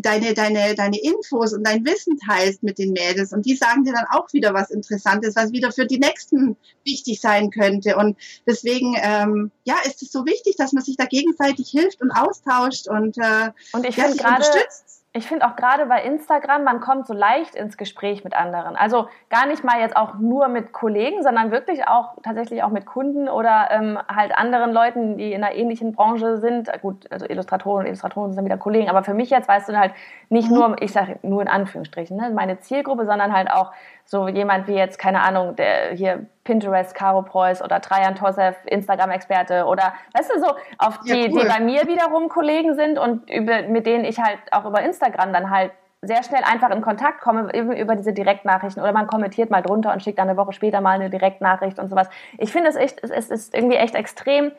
deine, 0.00 0.34
deine, 0.34 0.74
deine 0.74 1.00
Infos 1.00 1.52
und 1.52 1.66
dein 1.66 1.84
Wissen 1.84 2.18
teilst 2.18 2.62
mit 2.62 2.78
den 2.78 2.92
Mädels. 2.92 3.32
Und 3.32 3.46
die 3.46 3.56
sagen 3.56 3.84
dir 3.84 3.92
dann 3.92 4.06
auch 4.10 4.32
wieder 4.32 4.54
was 4.54 4.70
Interessantes, 4.70 5.36
was 5.36 5.52
wieder 5.52 5.72
für 5.72 5.86
die 5.86 5.98
Nächsten 5.98 6.56
wichtig 6.84 7.20
sein 7.20 7.50
könnte. 7.50 7.96
Und 7.96 8.16
deswegen, 8.46 8.96
ähm, 9.00 9.50
ja, 9.64 9.76
ist 9.84 10.02
es 10.02 10.10
so 10.10 10.26
wichtig, 10.26 10.56
dass 10.56 10.72
man 10.72 10.82
sich 10.82 10.96
da 10.96 11.04
gegenseitig 11.04 11.70
hilft 11.70 12.02
und 12.02 12.10
austauscht 12.10 12.88
und 12.88 13.16
äh, 13.18 13.50
und 13.72 13.86
ich 13.86 13.96
ja, 13.96 14.10
sich 14.10 14.20
gerade, 14.20 14.44
unterstützt. 14.44 15.03
Ich 15.16 15.28
finde 15.28 15.46
auch 15.46 15.54
gerade 15.54 15.86
bei 15.86 16.02
Instagram, 16.02 16.64
man 16.64 16.80
kommt 16.80 17.06
so 17.06 17.14
leicht 17.14 17.54
ins 17.54 17.76
Gespräch 17.76 18.24
mit 18.24 18.34
anderen. 18.34 18.74
Also 18.74 19.06
gar 19.30 19.46
nicht 19.46 19.62
mal 19.62 19.78
jetzt 19.78 19.96
auch 19.96 20.14
nur 20.14 20.48
mit 20.48 20.72
Kollegen, 20.72 21.22
sondern 21.22 21.52
wirklich 21.52 21.86
auch 21.86 22.16
tatsächlich 22.24 22.64
auch 22.64 22.70
mit 22.70 22.84
Kunden 22.84 23.28
oder 23.28 23.68
ähm, 23.70 23.96
halt 24.12 24.36
anderen 24.36 24.72
Leuten, 24.72 25.16
die 25.16 25.32
in 25.32 25.44
einer 25.44 25.54
ähnlichen 25.54 25.92
Branche 25.92 26.38
sind. 26.38 26.68
Gut, 26.82 27.06
also 27.12 27.26
Illustratoren 27.26 27.82
und 27.82 27.86
Illustratoren 27.86 28.32
sind 28.32 28.38
dann 28.38 28.44
wieder 28.44 28.58
Kollegen, 28.58 28.90
aber 28.90 29.04
für 29.04 29.14
mich 29.14 29.30
jetzt 29.30 29.46
weißt 29.46 29.68
du 29.68 29.78
halt 29.78 29.92
nicht 30.30 30.50
Mhm. 30.50 30.54
nur, 30.56 30.82
ich 30.82 30.92
sage 30.92 31.20
nur 31.22 31.40
in 31.42 31.48
Anführungsstrichen, 31.48 32.16
ne, 32.16 32.30
meine 32.30 32.58
Zielgruppe, 32.58 33.06
sondern 33.06 33.32
halt 33.32 33.48
auch 33.52 33.70
so 34.04 34.28
jemand 34.28 34.68
wie 34.68 34.74
jetzt, 34.74 34.98
keine 34.98 35.22
Ahnung, 35.22 35.56
der 35.56 35.92
hier 35.92 36.26
Pinterest, 36.44 36.94
Caro 36.94 37.22
Preuß 37.22 37.62
oder 37.62 37.80
Trajan 37.80 38.14
Tosef, 38.14 38.54
Instagram-Experte 38.66 39.64
oder, 39.64 39.94
weißt 40.12 40.30
du, 40.34 40.40
so, 40.40 40.46
auf 40.78 41.00
die, 41.00 41.10
Ja, 41.10 41.28
cool. 41.30 41.40
die 41.42 41.48
bei 41.48 41.60
mir 41.60 41.86
wiederum 41.86 42.28
Kollegen 42.28 42.74
sind 42.74 42.98
und 42.98 43.30
über, 43.30 43.62
mit 43.62 43.86
denen 43.86 44.04
ich 44.04 44.18
halt 44.18 44.38
auch 44.52 44.66
über 44.66 44.82
Instagram 44.82 45.32
dann 45.32 45.50
halt 45.50 45.72
sehr 46.02 46.22
schnell 46.22 46.42
einfach 46.44 46.70
in 46.70 46.82
Kontakt 46.82 47.22
komme, 47.22 47.48
eben 47.54 47.72
über 47.72 47.96
diese 47.96 48.12
Direktnachrichten 48.12 48.82
oder 48.82 48.92
man 48.92 49.06
kommentiert 49.06 49.50
mal 49.50 49.62
drunter 49.62 49.92
und 49.92 50.02
schickt 50.02 50.18
dann 50.18 50.28
eine 50.28 50.36
Woche 50.36 50.52
später 50.52 50.82
mal 50.82 50.92
eine 50.92 51.08
Direktnachricht 51.08 51.78
und 51.78 51.88
sowas. 51.88 52.08
Ich 52.36 52.52
finde 52.52 52.68
es 52.68 52.76
echt, 52.76 53.02
es 53.02 53.10
es 53.10 53.30
ist 53.30 53.54
irgendwie 53.54 53.76
echt 53.76 53.94
extrem, 53.94 54.52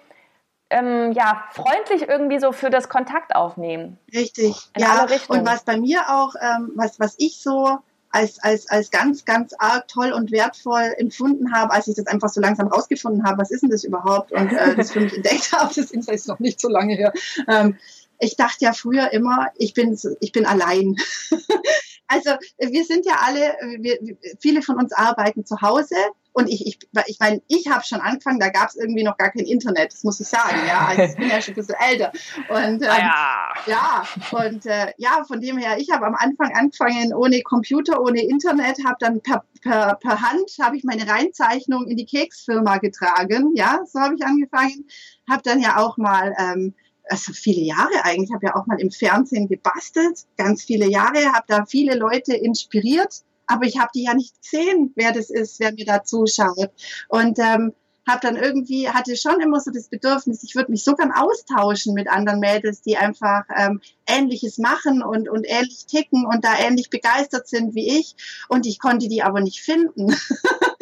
ähm, 0.71 1.11
ja, 1.11 1.43
freundlich 1.51 2.09
irgendwie 2.09 2.39
so 2.39 2.51
für 2.51 2.71
das 2.71 2.89
Kontakt 2.89 3.35
aufnehmen. 3.35 3.99
Richtig, 4.11 4.55
In 4.75 4.81
ja. 4.81 4.97
alle 4.97 5.09
Richtungen. 5.11 5.41
Und 5.41 5.47
was 5.47 5.63
bei 5.63 5.77
mir 5.77 6.01
auch, 6.09 6.33
ähm, 6.41 6.71
was, 6.75 6.99
was 6.99 7.15
ich 7.19 7.41
so 7.43 7.77
als, 8.15 8.41
als, 8.41 8.69
als 8.69 8.91
ganz, 8.91 9.25
ganz 9.25 9.53
arg 9.59 9.89
toll 9.89 10.13
und 10.13 10.31
wertvoll 10.31 10.93
empfunden 10.97 11.53
habe, 11.53 11.73
als 11.73 11.89
ich 11.89 11.95
das 11.95 12.07
einfach 12.07 12.29
so 12.29 12.39
langsam 12.39 12.67
rausgefunden 12.69 13.25
habe, 13.25 13.39
was 13.39 13.51
ist 13.51 13.61
denn 13.61 13.69
das 13.69 13.83
überhaupt 13.83 14.31
und 14.31 14.53
äh, 14.53 14.73
das 14.73 14.91
für 14.91 15.01
mich 15.01 15.13
entdeckt 15.15 15.51
habe, 15.51 15.73
das 15.75 15.91
ist 15.91 16.07
jetzt 16.07 16.27
noch 16.29 16.39
nicht 16.39 16.61
so 16.61 16.69
lange 16.69 16.95
her. 16.95 17.11
Ähm, 17.49 17.77
ich 18.19 18.35
dachte 18.35 18.65
ja 18.65 18.73
früher 18.73 19.11
immer, 19.13 19.47
ich 19.55 19.73
bin, 19.73 19.97
ich 20.19 20.31
bin 20.31 20.45
allein. 20.45 20.95
also 22.07 22.31
wir 22.59 22.83
sind 22.83 23.05
ja 23.05 23.19
alle, 23.25 23.55
wir, 23.79 23.97
viele 24.39 24.61
von 24.61 24.77
uns 24.77 24.93
arbeiten 24.93 25.45
zu 25.45 25.61
Hause 25.61 25.95
und 26.37 26.49
ich, 26.49 26.67
ich, 26.67 26.79
ich 27.07 27.17
meine, 27.21 27.41
ich 27.47 27.69
habe 27.69 27.85
schon 27.85 28.01
angefangen, 28.01 28.41
da 28.41 28.49
gab 28.49 28.67
es 28.67 28.75
irgendwie 28.75 29.03
noch 29.03 29.15
gar 29.15 29.31
kein 29.31 29.45
Internet, 29.45 29.93
das 29.93 30.03
muss 30.03 30.19
ich 30.19 30.27
sagen, 30.27 30.57
ja. 30.67 30.85
Also 30.87 31.03
ich 31.03 31.15
bin 31.15 31.29
ja 31.29 31.41
schon 31.41 31.53
ein 31.53 31.55
bisschen 31.55 31.75
älter. 31.79 32.11
Und 32.49 32.81
ähm, 32.81 32.81
ja. 32.81 33.53
ja, 33.67 34.03
und 34.31 34.65
äh, 34.65 34.91
ja, 34.97 35.23
von 35.25 35.39
dem 35.39 35.57
her, 35.57 35.77
ich 35.77 35.91
habe 35.91 36.05
am 36.05 36.13
Anfang 36.13 36.53
angefangen 36.53 37.13
ohne 37.13 37.41
Computer, 37.41 38.01
ohne 38.01 38.21
Internet, 38.21 38.83
habe 38.85 38.97
dann 38.99 39.21
per, 39.21 39.45
per, 39.61 39.95
per 39.95 40.21
Hand 40.21 40.51
habe 40.59 40.75
ich 40.75 40.83
meine 40.83 41.07
Reinzeichnung 41.07 41.87
in 41.87 41.95
die 41.95 42.05
Keksfirma 42.05 42.79
getragen, 42.79 43.55
ja, 43.55 43.79
so 43.85 44.01
habe 44.01 44.15
ich 44.15 44.25
angefangen, 44.25 44.89
habe 45.29 45.41
dann 45.41 45.61
ja 45.61 45.77
auch 45.77 45.95
mal 45.95 46.35
ähm, 46.37 46.73
also 47.09 47.33
viele 47.33 47.61
Jahre 47.61 48.03
eigentlich, 48.03 48.31
habe 48.33 48.47
ja 48.47 48.55
auch 48.55 48.65
mal 48.65 48.79
im 48.79 48.91
Fernsehen 48.91 49.47
gebastelt, 49.47 50.19
ganz 50.37 50.63
viele 50.63 50.89
Jahre, 50.89 51.33
habe 51.33 51.45
da 51.47 51.65
viele 51.65 51.95
Leute 51.95 52.35
inspiriert, 52.35 53.23
aber 53.47 53.65
ich 53.65 53.77
habe 53.77 53.91
die 53.93 54.03
ja 54.03 54.13
nicht 54.13 54.41
gesehen, 54.41 54.91
wer 54.95 55.11
das 55.11 55.29
ist, 55.29 55.59
wer 55.59 55.73
mir 55.73 55.85
da 55.85 56.03
zuschaut. 56.03 56.71
Und 57.09 57.37
ähm, 57.39 57.73
habe 58.07 58.19
dann 58.21 58.35
irgendwie, 58.35 58.89
hatte 58.89 59.17
schon 59.17 59.41
immer 59.41 59.59
so 59.59 59.71
das 59.71 59.87
Bedürfnis, 59.87 60.43
ich 60.43 60.55
würde 60.55 60.71
mich 60.71 60.83
so 60.83 60.95
gern 60.95 61.11
austauschen 61.11 61.93
mit 61.93 62.07
anderen 62.07 62.39
Mädels, 62.39 62.81
die 62.81 62.97
einfach 62.97 63.43
ähm, 63.55 63.81
Ähnliches 64.07 64.57
machen 64.57 65.01
und, 65.01 65.27
und 65.27 65.45
ähnlich 65.47 65.85
ticken 65.87 66.25
und 66.25 66.45
da 66.45 66.57
ähnlich 66.57 66.89
begeistert 66.89 67.47
sind 67.47 67.73
wie 67.73 67.97
ich. 67.99 68.15
Und 68.47 68.65
ich 68.65 68.79
konnte 68.79 69.07
die 69.07 69.23
aber 69.23 69.41
nicht 69.41 69.61
finden. 69.61 70.15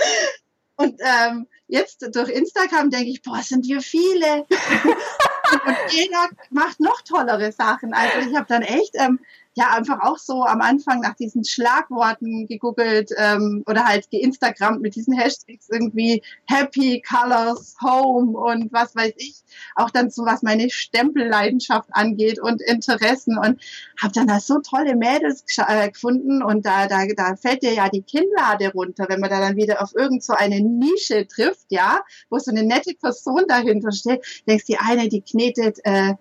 und 0.75 0.99
ähm, 0.99 1.47
jetzt 1.67 2.05
durch 2.13 2.29
Instagram 2.29 2.89
denke 2.89 3.09
ich, 3.09 3.21
boah, 3.21 3.41
sind 3.41 3.65
wir 3.67 3.81
viele. 3.81 4.45
und, 5.53 5.75
jeder 5.89 6.29
macht 6.49 6.79
noch 6.79 7.01
tollere 7.01 7.51
Sachen. 7.51 7.93
Also 7.93 8.29
ich 8.29 8.35
habe 8.35 8.45
dann 8.47 8.61
echt 8.61 8.95
ähm, 8.95 9.19
ja 9.55 9.71
einfach 9.73 10.01
auch 10.01 10.17
so 10.17 10.43
am 10.43 10.61
Anfang 10.61 10.99
nach 11.01 11.15
diesen 11.15 11.43
Schlagworten 11.43 12.47
gegoogelt 12.47 13.11
ähm, 13.17 13.63
oder 13.67 13.85
halt 13.85 14.09
geinstagrammt 14.09 14.81
mit 14.81 14.95
diesen 14.95 15.13
Hashtags 15.13 15.69
irgendwie 15.69 16.23
Happy 16.45 17.01
Colors 17.01 17.75
Home 17.81 18.37
und 18.37 18.73
was 18.73 18.95
weiß 18.95 19.13
ich. 19.17 19.41
Auch 19.75 19.91
dann 19.91 20.09
so 20.09 20.25
was 20.25 20.41
meine 20.41 20.69
Stempelleidenschaft 20.69 21.89
angeht 21.91 22.39
und 22.39 22.61
Interessen 22.61 23.37
und 23.37 23.61
habe 24.01 24.13
dann 24.13 24.27
da 24.27 24.39
so 24.39 24.59
tolle 24.59 24.95
Mädels 24.95 25.43
äh, 25.57 25.89
gefunden 25.89 26.41
und 26.41 26.65
da, 26.65 26.87
da, 26.87 27.05
da 27.15 27.35
fällt 27.35 27.63
dir 27.63 27.73
ja 27.73 27.89
die 27.89 28.01
Kinnlade 28.01 28.71
runter, 28.71 29.05
wenn 29.09 29.19
man 29.19 29.29
da 29.29 29.39
dann 29.39 29.55
wieder 29.55 29.81
auf 29.81 29.93
irgend 29.95 30.23
so 30.23 30.33
eine 30.33 30.61
Nische 30.61 31.27
trifft, 31.27 31.65
ja, 31.69 32.01
wo 32.29 32.39
so 32.39 32.51
eine 32.51 32.63
nette 32.63 32.93
Person 32.95 33.43
dahinter 33.47 33.91
steht. 33.91 34.43
Denkst 34.47 34.65
die 34.65 34.77
eine, 34.77 35.09
die 35.09 35.21
knetet 35.21 35.79
äh, 35.83 36.15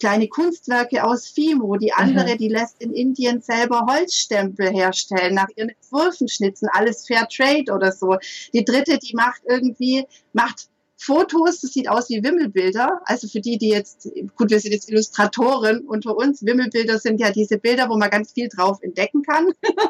kleine 0.00 0.28
Kunstwerke 0.28 1.04
aus 1.04 1.28
Fimo. 1.28 1.76
Die 1.76 1.92
andere, 1.92 2.34
mhm. 2.34 2.38
die 2.38 2.48
lässt 2.48 2.80
in 2.80 2.92
Indien 2.92 3.40
selber 3.40 3.86
Holzstempel 3.88 4.70
herstellen, 4.70 5.34
nach 5.34 5.48
ihren 5.56 5.70
Entwürfen 5.70 6.28
schnitzen, 6.28 6.68
alles 6.72 7.06
Fair 7.06 7.28
Trade 7.28 7.72
oder 7.72 7.92
so. 7.92 8.16
Die 8.52 8.64
dritte, 8.64 8.98
die 8.98 9.14
macht 9.14 9.42
irgendwie, 9.46 10.06
macht 10.32 10.68
Fotos, 11.04 11.60
das 11.60 11.72
sieht 11.72 11.88
aus 11.88 12.08
wie 12.08 12.22
Wimmelbilder. 12.22 13.00
Also 13.04 13.28
für 13.28 13.40
die, 13.40 13.58
die 13.58 13.68
jetzt, 13.68 14.08
gut, 14.36 14.50
wir 14.50 14.60
sind 14.60 14.72
jetzt 14.72 14.90
Illustratoren 14.90 15.80
unter 15.86 16.16
uns. 16.16 16.44
Wimmelbilder 16.44 16.98
sind 16.98 17.20
ja 17.20 17.30
diese 17.30 17.58
Bilder, 17.58 17.88
wo 17.88 17.96
man 17.96 18.10
ganz 18.10 18.32
viel 18.32 18.48
drauf 18.48 18.78
entdecken 18.82 19.22
kann. 19.22 19.46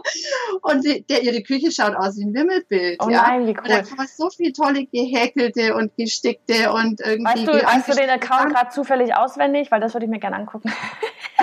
und 0.63 0.85
die, 0.85 1.03
der, 1.03 1.23
ihre 1.23 1.43
Küche 1.43 1.71
schaut 1.71 1.95
aus 1.95 2.17
wie 2.17 2.25
ein 2.25 2.35
Wimmelbild. 2.35 3.01
Oh 3.03 3.09
nein, 3.09 3.47
wie 3.47 3.51
cool. 3.51 3.63
Und 3.63 3.71
da 3.71 3.83
kann 3.83 3.97
man 3.97 4.07
so 4.07 4.31
viel 4.31 4.53
tolle 4.53 4.87
gehäkelte 4.87 5.75
und 5.75 5.97
gestickte 5.97 6.73
und 6.73 7.01
irgendwie. 7.01 7.47
Weißt 7.47 7.47
du, 7.47 7.53
weißt 7.53 7.89
du 7.89 7.95
den 7.95 8.11
Account 8.11 8.55
gerade 8.55 8.71
zufällig 8.71 9.15
auswendig? 9.15 9.71
Weil 9.71 9.81
das 9.81 9.95
würde 9.95 10.07
ich 10.07 10.11
mir 10.11 10.21
gerne 10.21 10.37
angucken. 10.37 10.73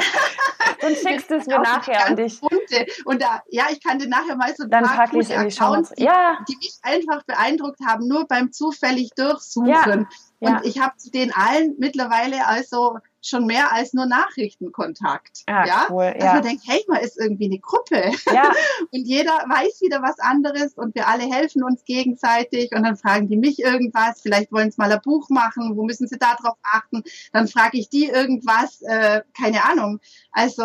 und 0.82 0.97
schickst 0.97 1.32
es 1.32 1.45
mir 1.45 1.59
nachher 1.59 2.09
und 2.09 2.19
ich. 2.19 2.39
Bunte. 2.39 2.86
Und 3.05 3.21
da, 3.21 3.41
ja, 3.49 3.65
ich 3.71 3.84
kann 3.84 3.99
dir 3.99 4.07
nachher 4.07 4.36
mal 4.36 4.53
so 4.55 4.65
Dann 4.67 4.84
paar 4.84 5.07
gute 5.07 5.38
Accounts, 5.38 5.91
die, 5.91 6.03
ja. 6.03 6.38
die 6.47 6.57
mich 6.57 6.77
einfach 6.82 7.23
beeindruckt 7.23 7.79
haben, 7.86 8.07
nur 8.07 8.27
beim 8.27 8.51
zufällig 8.51 9.11
durchsuchen. 9.15 9.67
Ja. 9.67 10.07
Und 10.41 10.49
ja. 10.49 10.61
ich 10.63 10.79
habe 10.79 10.97
zu 10.97 11.11
den 11.11 11.31
allen 11.31 11.75
mittlerweile 11.77 12.47
also 12.47 12.97
schon 13.21 13.45
mehr 13.45 13.71
als 13.71 13.93
nur 13.93 14.07
Nachrichtenkontakt. 14.07 15.43
Ah, 15.45 15.65
ja, 15.67 15.85
cool, 15.91 16.11
Dass 16.15 16.23
ja. 16.23 16.33
man 16.33 16.41
denkt, 16.41 16.63
hey, 16.65 16.83
man 16.87 16.99
ist 17.01 17.19
irgendwie 17.19 17.45
eine 17.45 17.59
Gruppe. 17.59 18.11
Ja. 18.33 18.51
und 18.91 19.05
jeder 19.05 19.33
weiß 19.33 19.81
wieder 19.81 20.01
was 20.01 20.17
anderes 20.17 20.73
und 20.73 20.95
wir 20.95 21.07
alle 21.07 21.31
helfen 21.31 21.63
uns 21.63 21.83
gegenseitig 21.85 22.71
und 22.73 22.81
dann 22.81 22.97
fragen 22.97 23.27
die 23.27 23.37
mich 23.37 23.59
irgendwas, 23.59 24.21
vielleicht 24.21 24.51
wollen 24.51 24.71
sie 24.71 24.81
mal 24.81 24.91
ein 24.91 25.01
Buch 25.03 25.29
machen, 25.29 25.77
wo 25.77 25.83
müssen 25.83 26.07
sie 26.07 26.17
da 26.17 26.35
drauf 26.41 26.57
achten? 26.63 27.03
Dann 27.33 27.47
frage 27.47 27.77
ich 27.77 27.89
die 27.89 28.05
irgendwas, 28.05 28.81
äh, 28.81 29.21
keine 29.39 29.63
Ahnung. 29.63 29.99
Also 30.31 30.63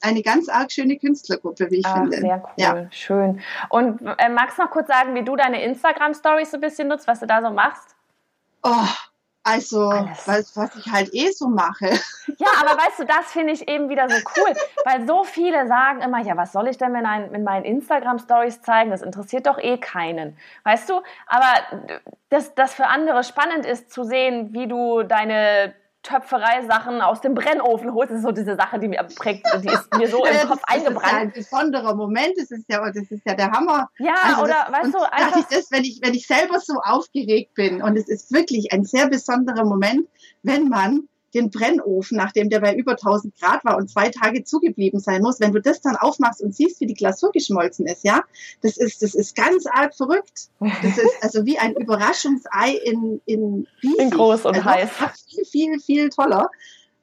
eine 0.00 0.22
ganz 0.22 0.48
arg 0.48 0.70
schöne 0.70 0.96
Künstlergruppe, 0.96 1.72
wie 1.72 1.78
ich 1.78 1.86
Ach, 1.86 1.96
finde. 1.96 2.18
Sehr 2.18 2.42
cool, 2.44 2.52
ja. 2.56 2.86
schön. 2.92 3.40
Und 3.68 4.00
äh, 4.18 4.28
magst 4.28 4.58
du 4.58 4.62
noch 4.62 4.70
kurz 4.70 4.86
sagen, 4.86 5.16
wie 5.16 5.24
du 5.24 5.34
deine 5.34 5.64
Instagram-Stories 5.64 6.52
so 6.52 6.58
ein 6.58 6.60
bisschen 6.60 6.86
nutzt, 6.86 7.08
was 7.08 7.18
du 7.18 7.26
da 7.26 7.42
so 7.42 7.50
machst? 7.50 7.97
Oh, 8.70 8.86
also, 9.44 9.88
was, 10.26 10.54
was 10.58 10.76
ich 10.76 10.92
halt 10.92 11.14
eh 11.14 11.30
so 11.30 11.48
mache. 11.48 11.98
Ja, 12.36 12.48
aber 12.60 12.76
weißt 12.78 12.98
du, 12.98 13.04
das 13.06 13.32
finde 13.32 13.54
ich 13.54 13.66
eben 13.66 13.88
wieder 13.88 14.08
so 14.10 14.16
cool, 14.36 14.52
weil 14.84 15.06
so 15.06 15.24
viele 15.24 15.66
sagen 15.66 16.02
immer, 16.02 16.20
ja, 16.20 16.36
was 16.36 16.52
soll 16.52 16.68
ich 16.68 16.76
denn 16.76 16.92
mit, 16.92 17.06
ein, 17.06 17.30
mit 17.30 17.42
meinen 17.42 17.64
Instagram-Stories 17.64 18.60
zeigen? 18.60 18.90
Das 18.90 19.00
interessiert 19.00 19.46
doch 19.46 19.58
eh 19.58 19.78
keinen. 19.78 20.36
Weißt 20.64 20.90
du? 20.90 21.00
Aber 21.26 21.54
dass 22.28 22.54
das 22.54 22.74
für 22.74 22.86
andere 22.86 23.24
spannend 23.24 23.64
ist 23.64 23.90
zu 23.90 24.04
sehen, 24.04 24.52
wie 24.52 24.68
du 24.68 25.02
deine 25.02 25.74
Töpferei-Sachen 26.08 27.00
aus 27.02 27.20
dem 27.20 27.34
Brennofen 27.34 27.92
holst. 27.92 28.10
Das 28.10 28.18
ist 28.18 28.24
so 28.24 28.32
diese 28.32 28.56
Sache, 28.56 28.78
die 28.78 28.88
mir 28.88 29.06
prägt, 29.16 29.46
die 29.62 29.68
ist 29.68 29.94
mir 29.96 30.08
so 30.08 30.24
im 30.24 30.48
Kopf 30.48 30.62
eingebrannt. 30.64 31.36
Das 31.36 31.36
ist 31.38 31.52
ja 31.52 31.58
ein 31.58 31.70
besonderer 31.70 31.94
Moment, 31.94 32.32
das 32.36 32.50
ist 32.50 32.64
ja, 32.68 32.90
das 32.90 33.10
ist 33.10 33.22
ja 33.26 33.34
der 33.34 33.50
Hammer. 33.50 33.88
Ja, 33.98 34.14
also 34.24 34.42
oder 34.42 34.66
das, 34.70 34.72
weißt 34.72 34.94
du, 34.94 35.12
einfach. 35.12 35.40
Ich 35.40 35.56
das, 35.56 35.70
wenn 35.70 35.84
ich, 35.84 36.00
wenn 36.02 36.14
ich 36.14 36.26
selber 36.26 36.58
so 36.60 36.74
aufgeregt 36.82 37.54
bin 37.54 37.82
und 37.82 37.96
es 37.96 38.08
ist 38.08 38.32
wirklich 38.32 38.72
ein 38.72 38.84
sehr 38.84 39.08
besonderer 39.08 39.64
Moment, 39.64 40.08
wenn 40.42 40.68
man 40.68 41.08
den 41.34 41.50
Brennofen, 41.50 42.16
nachdem 42.16 42.48
der 42.48 42.60
bei 42.60 42.74
über 42.74 42.92
1000 42.92 43.38
Grad 43.38 43.64
war 43.64 43.76
und 43.76 43.90
zwei 43.90 44.08
Tage 44.08 44.44
zugeblieben 44.44 45.00
sein 45.00 45.22
muss, 45.22 45.40
wenn 45.40 45.52
du 45.52 45.60
das 45.60 45.80
dann 45.80 45.96
aufmachst 45.96 46.40
und 46.42 46.54
siehst, 46.54 46.80
wie 46.80 46.86
die 46.86 46.94
Glasur 46.94 47.32
geschmolzen 47.32 47.86
ist, 47.86 48.04
ja, 48.04 48.22
das 48.62 48.76
ist, 48.76 49.02
das 49.02 49.14
ist 49.14 49.36
ganz 49.36 49.66
arg 49.66 49.94
verrückt. 49.94 50.48
Das 50.60 50.98
ist 50.98 51.22
also 51.22 51.44
wie 51.44 51.58
ein 51.58 51.74
Überraschungsei 51.74 52.72
in, 52.84 53.20
in 53.26 53.66
riesig. 53.82 53.98
In 53.98 54.10
groß 54.10 54.46
und 54.46 54.56
also 54.56 54.64
heiß. 54.64 54.90
Viel, 55.28 55.44
viel, 55.44 55.80
viel 55.80 56.08
toller. 56.08 56.50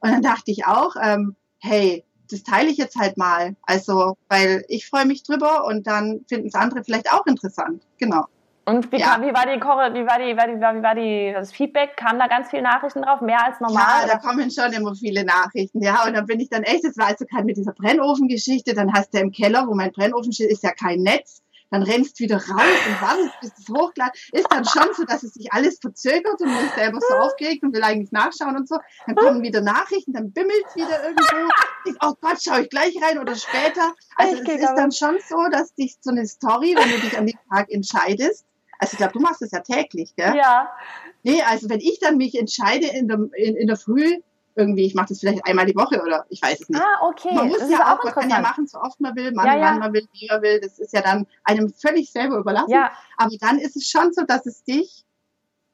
Und 0.00 0.10
dann 0.10 0.22
dachte 0.22 0.50
ich 0.50 0.66
auch, 0.66 0.94
ähm, 1.00 1.36
hey, 1.58 2.04
das 2.30 2.42
teile 2.42 2.68
ich 2.68 2.76
jetzt 2.76 2.96
halt 2.96 3.16
mal. 3.16 3.56
Also, 3.62 4.16
weil 4.28 4.64
ich 4.68 4.86
freue 4.86 5.06
mich 5.06 5.22
drüber 5.22 5.64
und 5.64 5.86
dann 5.86 6.24
finden 6.28 6.48
es 6.48 6.54
andere 6.54 6.84
vielleicht 6.84 7.12
auch 7.12 7.26
interessant. 7.26 7.82
Genau. 7.98 8.26
Und 8.68 8.90
wie, 8.90 8.98
ja. 8.98 9.18
wie, 9.20 9.32
war 9.32 9.46
die 9.46 9.60
wie 9.60 10.06
war 10.06 10.18
die, 10.18 10.32
wie 10.32 10.36
war 10.36 10.48
die, 10.48 10.56
wie 10.56 10.82
war 10.82 10.94
die, 10.96 11.32
das 11.32 11.52
Feedback? 11.52 11.96
Kamen 11.96 12.18
da 12.18 12.26
ganz 12.26 12.50
viele 12.50 12.62
Nachrichten 12.62 13.02
drauf? 13.02 13.20
Mehr 13.20 13.44
als 13.46 13.60
normal? 13.60 14.02
Ja, 14.02 14.06
da 14.08 14.18
kommen 14.18 14.50
schon 14.50 14.72
immer 14.72 14.92
viele 14.96 15.24
Nachrichten, 15.24 15.80
ja. 15.80 16.04
Und 16.04 16.14
dann 16.14 16.26
bin 16.26 16.40
ich 16.40 16.50
dann 16.50 16.64
echt, 16.64 16.82
das 16.84 16.96
war 16.96 17.06
also 17.06 17.24
kein 17.26 17.46
mit 17.46 17.56
dieser 17.56 17.72
Brennofengeschichte, 17.72 18.74
dann 18.74 18.92
hast 18.92 19.14
du 19.14 19.20
im 19.20 19.30
Keller, 19.30 19.68
wo 19.68 19.74
mein 19.74 19.92
Brennofen 19.92 20.32
steht, 20.32 20.50
ist 20.50 20.64
ja 20.64 20.72
kein 20.72 21.02
Netz. 21.02 21.42
Dann 21.70 21.82
rennst 21.82 22.18
wieder 22.20 22.36
raus 22.36 22.46
und 22.48 23.02
wartest, 23.02 23.40
bis 23.40 23.52
es 23.58 23.68
hochgeladen 23.68 24.14
ist. 24.32 24.46
Dann 24.50 24.64
schon 24.64 24.94
so, 24.94 25.04
dass 25.04 25.22
es 25.22 25.34
sich 25.34 25.52
alles 25.52 25.78
verzögert 25.80 26.40
und 26.40 26.48
man 26.48 26.64
ist 26.64 26.74
selber 26.74 26.98
so 27.00 27.14
aufgeregt 27.16 27.62
und 27.62 27.72
will 27.74 27.82
eigentlich 27.82 28.12
nachschauen 28.12 28.56
und 28.56 28.68
so. 28.68 28.78
Dann 29.06 29.14
kommen 29.16 29.42
wieder 29.42 29.60
Nachrichten, 29.60 30.12
dann 30.12 30.32
bimmelt 30.32 30.64
es 30.68 30.76
wieder 30.76 31.04
irgendwo. 31.04 31.50
Ich, 31.84 31.94
oh 32.02 32.14
Gott, 32.20 32.42
schaue 32.42 32.62
ich 32.62 32.70
gleich 32.70 32.94
rein 33.02 33.18
oder 33.18 33.34
später. 33.36 33.94
Also 34.16 34.42
es 34.42 34.48
ist 34.48 34.74
dann 34.76 34.92
schon 34.92 35.18
so, 35.28 35.36
dass 35.50 35.74
dich 35.74 35.96
so 36.00 36.10
eine 36.10 36.26
Story, 36.26 36.74
wenn 36.76 36.90
du 36.90 37.00
dich 37.00 37.18
an 37.18 37.26
den 37.26 37.38
Tag 37.50 37.70
entscheidest, 37.70 38.44
also 38.78 38.92
ich 38.92 38.98
glaube, 38.98 39.12
du 39.12 39.20
machst 39.20 39.42
das 39.42 39.50
ja 39.50 39.60
täglich, 39.60 40.14
gell? 40.16 40.36
Ja. 40.36 40.70
Nee, 41.22 41.42
also 41.42 41.68
wenn 41.68 41.80
ich 41.80 41.98
dann 42.00 42.16
mich 42.16 42.38
entscheide 42.38 42.86
in 42.86 43.08
der, 43.08 43.18
in, 43.36 43.56
in 43.56 43.66
der 43.66 43.76
Früh, 43.76 44.20
irgendwie, 44.56 44.86
ich 44.86 44.94
mache 44.94 45.08
das 45.10 45.20
vielleicht 45.20 45.46
einmal 45.46 45.66
die 45.66 45.76
Woche 45.76 46.00
oder 46.00 46.24
ich 46.30 46.40
weiß 46.40 46.62
es 46.62 46.68
nicht. 46.68 46.80
Ah, 46.80 47.06
okay. 47.06 47.34
Man 47.34 47.48
muss 47.48 47.58
das 47.58 47.70
ja 47.70 47.94
auch, 47.94 48.02
man 48.02 48.12
kann 48.14 48.30
ja 48.30 48.40
machen, 48.40 48.66
so 48.66 48.78
oft 48.80 49.00
man 49.00 49.14
will, 49.14 49.32
man, 49.32 49.46
ja, 49.46 49.56
ja. 49.56 49.64
wann 49.66 49.78
man 49.78 49.92
will, 49.92 50.08
wie 50.12 50.28
man 50.28 50.40
will. 50.40 50.60
Das 50.60 50.78
ist 50.78 50.94
ja 50.94 51.02
dann 51.02 51.26
einem 51.44 51.72
völlig 51.72 52.10
selber 52.10 52.38
überlassen. 52.38 52.70
Ja. 52.70 52.90
Aber 53.18 53.30
dann 53.40 53.58
ist 53.58 53.76
es 53.76 53.88
schon 53.88 54.12
so, 54.12 54.22
dass 54.24 54.46
es 54.46 54.64
dich 54.64 55.04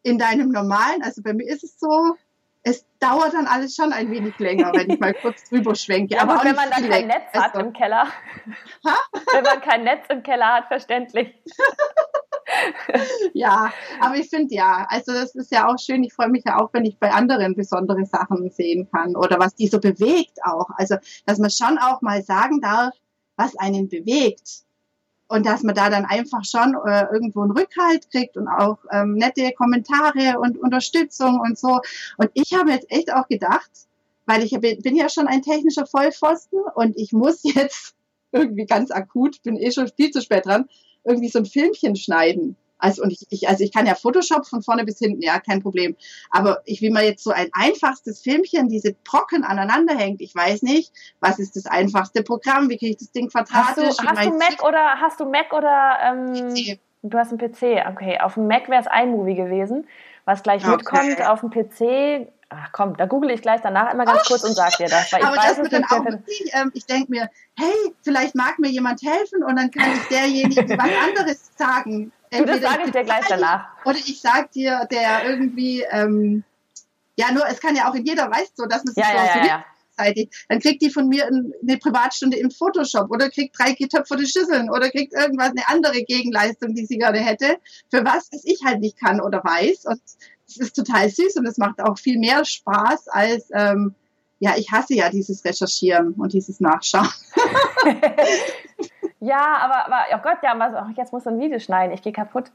in 0.03 0.19
deinem 0.19 0.51
normalen, 0.51 1.03
also 1.03 1.23
bei 1.23 1.33
mir 1.33 1.47
ist 1.47 1.63
es 1.63 1.79
so, 1.79 2.17
es 2.65 2.85
dauert 3.01 3.35
dann 3.35 3.47
alles 3.47 3.75
schon 3.75 3.93
ein 3.93 4.11
wenig 4.11 4.39
länger, 4.39 4.73
wenn 4.73 4.91
ich 4.91 5.01
mal 5.01 5.15
kurz 5.15 5.45
drüber 5.49 5.75
schwenke. 5.75 6.15
Ja, 6.15 6.23
aber 6.23 6.45
wenn 6.45 6.55
man 6.55 6.71
da 6.71 6.77
kein 6.77 7.07
Netz 7.07 7.33
hat 7.33 7.55
also. 7.55 7.67
im 7.67 7.73
Keller. 7.73 8.07
Ha? 8.85 8.97
Wenn 9.33 9.45
man 9.45 9.61
kein 9.61 9.85
Netz 9.85 10.07
im 10.09 10.23
Keller 10.23 10.47
hat, 10.47 10.69
verständlich. 10.69 11.35
ja, 13.35 13.73
aber 14.01 14.17
ich 14.17 14.29
finde 14.29 14.55
ja, 14.55 14.87
also 14.89 15.13
das 15.13 15.35
ist 15.35 15.53
ja 15.53 15.69
auch 15.69 15.79
schön. 15.79 16.05
Ich 16.05 16.13
freue 16.13 16.29
mich 16.29 16.45
ja 16.45 16.61
auch, 16.61 16.71
wenn 16.73 16.85
ich 16.85 16.99
bei 16.99 17.11
anderen 17.13 17.55
besondere 17.55 18.05
Sachen 18.05 18.51
sehen 18.51 18.89
kann 18.91 19.17
oder 19.17 19.39
was 19.39 19.55
die 19.55 19.69
so 19.69 19.81
bewegt 19.81 20.39
auch. 20.45 20.69
Also, 20.77 20.97
dass 21.27 21.39
man 21.39 21.51
schon 21.51 21.79
auch 21.79 22.03
mal 22.03 22.23
sagen 22.23 22.61
darf, 22.61 22.95
was 23.37 23.57
einen 23.57 23.89
bewegt. 23.89 24.65
Und 25.29 25.47
dass 25.47 25.63
man 25.63 25.75
da 25.75 25.89
dann 25.89 26.05
einfach 26.05 26.45
schon 26.45 26.77
äh, 26.87 27.07
irgendwo 27.11 27.41
einen 27.41 27.53
Rückhalt 27.53 28.11
kriegt 28.11 28.37
und 28.37 28.49
auch 28.49 28.77
ähm, 28.91 29.15
nette 29.15 29.53
Kommentare 29.53 30.39
und 30.39 30.59
Unterstützung 30.59 31.41
und 31.41 31.59
so. 31.59 31.81
Und 32.19 32.31
ich 32.35 32.53
habe 32.53 32.71
jetzt 32.71 32.91
echt 32.91 33.11
auch 33.11 33.27
gedacht, 33.29 33.71
weil 34.27 34.43
ich 34.43 34.53
bin 34.61 34.95
ja 34.95 35.09
schon 35.09 35.29
ein 35.29 35.41
technischer 35.41 35.87
Vollpfosten 35.87 36.61
und 36.75 36.99
ich 36.99 37.13
muss 37.13 37.43
jetzt 37.55 37.95
irgendwie 38.31 38.67
ganz 38.67 38.91
akut, 38.91 39.43
bin 39.43 39.57
eh 39.57 39.71
schon 39.71 39.89
viel 39.89 40.11
zu 40.11 40.21
spät 40.21 40.47
dran, 40.47 40.69
irgendwie 41.05 41.29
so 41.29 41.39
ein 41.39 41.47
Filmchen 41.47 41.97
schneiden. 41.97 42.57
Also, 42.83 43.05
und 43.05 43.13
ich, 43.13 43.25
ich, 43.31 43.49
also 43.49 43.63
ich 43.63 43.73
kann 43.73 43.87
ja 43.87 43.95
Photoshop 43.95 44.45
von 44.45 44.61
vorne 44.61 44.85
bis 44.85 44.99
hinten, 44.99 45.23
ja, 45.23 45.39
kein 45.39 45.63
Problem. 45.63 45.95
Aber 46.31 46.63
ich, 46.65 46.83
wie 46.83 46.91
man 46.91 47.05
jetzt 47.05 47.23
so 47.23 47.31
ein 47.31 47.49
einfachstes 47.53 48.21
Filmchen, 48.23 48.69
diese 48.69 48.93
Brocken 49.05 49.45
aneinander 49.45 49.95
hängt, 49.95 50.21
ich 50.21 50.35
weiß 50.35 50.63
nicht, 50.63 50.93
was 51.21 51.39
ist 51.39 51.55
das 51.55 51.67
einfachste 51.67 52.25
Programm, 52.25 52.69
wie 52.69 52.77
kriege 52.77 52.91
ich 52.91 52.97
das 52.97 53.13
Ding 53.13 53.31
verdrahtet? 53.31 53.87
Hast 53.87 54.01
du, 54.01 54.05
hast 54.05 54.27
du 54.27 54.37
Mac 54.37 54.65
oder, 54.67 55.01
hast 55.01 55.21
du 55.21 55.27
Mac 55.27 55.53
oder, 55.53 55.99
ähm, 56.05 56.53
PC. 56.53 56.81
du 57.03 57.19
hast 57.19 57.31
einen 57.31 57.39
PC, 57.39 57.87
okay. 57.89 58.19
Auf 58.21 58.35
dem 58.35 58.49
Mac 58.49 58.69
wäre 58.69 58.83
es 58.83 58.89
iMovie 58.93 59.37
gewesen, 59.37 59.87
was 60.25 60.43
gleich 60.43 60.67
okay. 60.67 60.77
mitkommt. 60.77 61.23
Auf 61.25 61.41
dem 61.41 61.51
PC 61.51 62.27
Ach 62.55 62.73
komm, 62.73 62.97
da 62.97 63.07
google 63.07 63.31
ich 63.31 63.41
gleich 63.41 63.61
danach 63.63 63.93
immer 63.93 64.05
ganz 64.05 64.25
kurz 64.25 64.45
und 64.45 64.55
sag 64.55 64.77
dir 64.77 64.89
das. 64.89 65.13
Weil 65.13 65.21
ich 65.21 65.27
aber 65.27 65.37
weiß, 65.37 65.47
das 65.47 65.59
wird 65.59 65.73
dann 65.73 65.85
auch 65.85 66.05
wirklich, 66.05 66.51
ähm, 66.53 66.71
ich 66.75 66.85
denke 66.87 67.11
mir, 67.11 67.31
hey, 67.57 67.95
vielleicht 68.03 68.35
mag 68.35 68.59
mir 68.59 68.69
jemand 68.69 69.03
helfen 69.03 69.43
und 69.43 69.57
dann 69.57 69.71
kann 69.71 69.93
ich 69.95 70.09
derjenige 70.09 70.69
was 70.79 70.91
anderes 71.09 71.51
sagen. 71.57 72.13
du, 72.31 72.45
das 72.45 72.61
sage 72.61 72.83
ich 72.87 72.93
dir 72.93 73.05
gleich 73.05 73.27
danach. 73.29 73.69
Oder 73.85 73.97
ich 73.97 74.21
sag 74.21 74.51
dir, 74.53 74.87
der 74.91 75.25
irgendwie, 75.25 75.83
ähm, 75.91 76.45
ja, 77.17 77.33
nur 77.33 77.47
es 77.47 77.61
kann 77.61 77.75
ja 77.75 77.89
auch 77.91 77.95
in 77.95 78.05
jeder 78.05 78.31
weiß 78.31 78.53
so, 78.55 78.67
dass 78.67 78.85
man 78.85 78.95
sich 78.95 79.05
ja, 79.05 79.11
so 79.11 79.17
ja, 79.17 79.37
ja, 79.37 79.47
ja. 79.47 79.65
Dann 80.49 80.61
kriegt 80.61 80.83
die 80.83 80.91
von 80.91 81.09
mir 81.09 81.27
eine 81.27 81.77
Privatstunde 81.79 82.37
im 82.39 82.51
Photoshop 82.51 83.11
oder 83.11 83.31
kriegt 83.31 83.59
drei 83.59 83.73
getöpferte 83.73 84.27
Schüsseln 84.27 84.71
oder 84.71 84.91
kriegt 84.91 85.13
irgendwas, 85.13 85.51
eine 85.51 85.69
andere 85.69 86.03
Gegenleistung, 86.03 86.75
die 86.75 86.87
sie 86.87 86.99
gerne 86.99 87.19
hätte, 87.19 87.59
für 87.91 88.05
was, 88.05 88.29
was 88.33 88.45
ich 88.45 88.61
halt 88.65 88.81
nicht 88.81 88.99
kann 88.99 89.21
oder 89.21 89.43
weiß. 89.45 89.85
Und 89.87 90.01
es 90.47 90.59
ist 90.59 90.77
total 90.77 91.09
süß 91.09 91.37
und 91.37 91.47
es 91.47 91.59
macht 91.59 91.81
auch 91.81 91.99
viel 91.99 92.19
mehr 92.19 92.45
Spaß 92.45 93.09
als, 93.09 93.49
ähm, 93.53 93.95
ja, 94.39 94.55
ich 94.57 94.73
hasse 94.73 94.95
ja 94.95 95.09
dieses 95.09 95.45
Recherchieren 95.45 96.15
und 96.15 96.33
dieses 96.33 96.61
Nachschauen. 96.61 97.09
ja, 99.21 99.57
aber, 99.61 99.87
aber, 99.87 100.05
oh 100.15 100.23
Gott, 100.23 100.39
ja, 100.43 100.59
was, 100.59 100.73
oh, 100.75 100.93
jetzt 100.97 101.13
muss 101.13 101.27
ein 101.27 101.39
Video 101.39 101.59
schneiden, 101.59 101.95
ich 101.95 102.03
gehe 102.03 102.13
kaputt. 102.13 102.51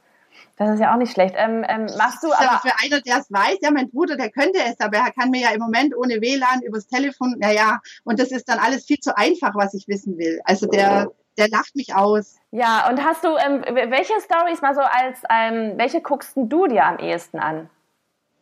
Das 0.58 0.72
ist 0.72 0.80
ja 0.80 0.94
auch 0.94 0.98
nicht 0.98 1.12
schlecht. 1.12 1.36
Ähm, 1.38 1.66
ähm, 1.68 1.88
machst 1.98 2.24
du 2.24 2.32
aber. 2.34 2.60
Für 2.60 2.74
einer, 2.84 3.02
der 3.02 3.18
es 3.18 3.32
weiß, 3.32 3.58
ja, 3.62 3.72
mein 3.72 3.90
Bruder, 3.90 4.18
der 4.18 4.32
könnte 4.32 4.60
es, 4.66 4.80
aber 4.80 4.98
er 4.98 5.12
kann 5.12 5.30
mir 5.30 5.42
ja 5.42 5.52
im 5.52 5.60
Moment 5.60 5.96
ohne 5.96 6.22
WLAN 6.22 6.62
übers 6.62 6.88
Telefon, 6.88 7.36
naja, 7.40 7.80
und 8.04 8.20
das 8.20 8.32
ist 8.32 8.50
dann 8.50 8.60
alles 8.60 8.86
viel 8.86 9.00
zu 9.00 9.16
einfach, 9.18 9.56
was 9.56 9.74
ich 9.74 9.88
wissen 9.88 10.18
will. 10.18 10.42
Also 10.44 10.68
der, 10.68 11.12
der 11.38 11.48
lacht 11.50 11.76
mich 11.76 11.96
aus. 11.96 12.36
Ja, 12.52 12.90
und 12.90 13.04
hast 13.04 13.24
du, 13.24 13.30
ähm, 13.38 13.64
welche 13.92 14.14
Stories 14.22 14.62
mal 14.62 14.74
so 14.74 14.82
als, 14.82 15.22
ähm, 15.30 15.74
welche 15.78 16.02
guckst 16.02 16.36
du 16.36 16.68
dir 16.68 16.86
am 16.86 16.98
ehesten 16.98 17.40
an? 17.40 17.70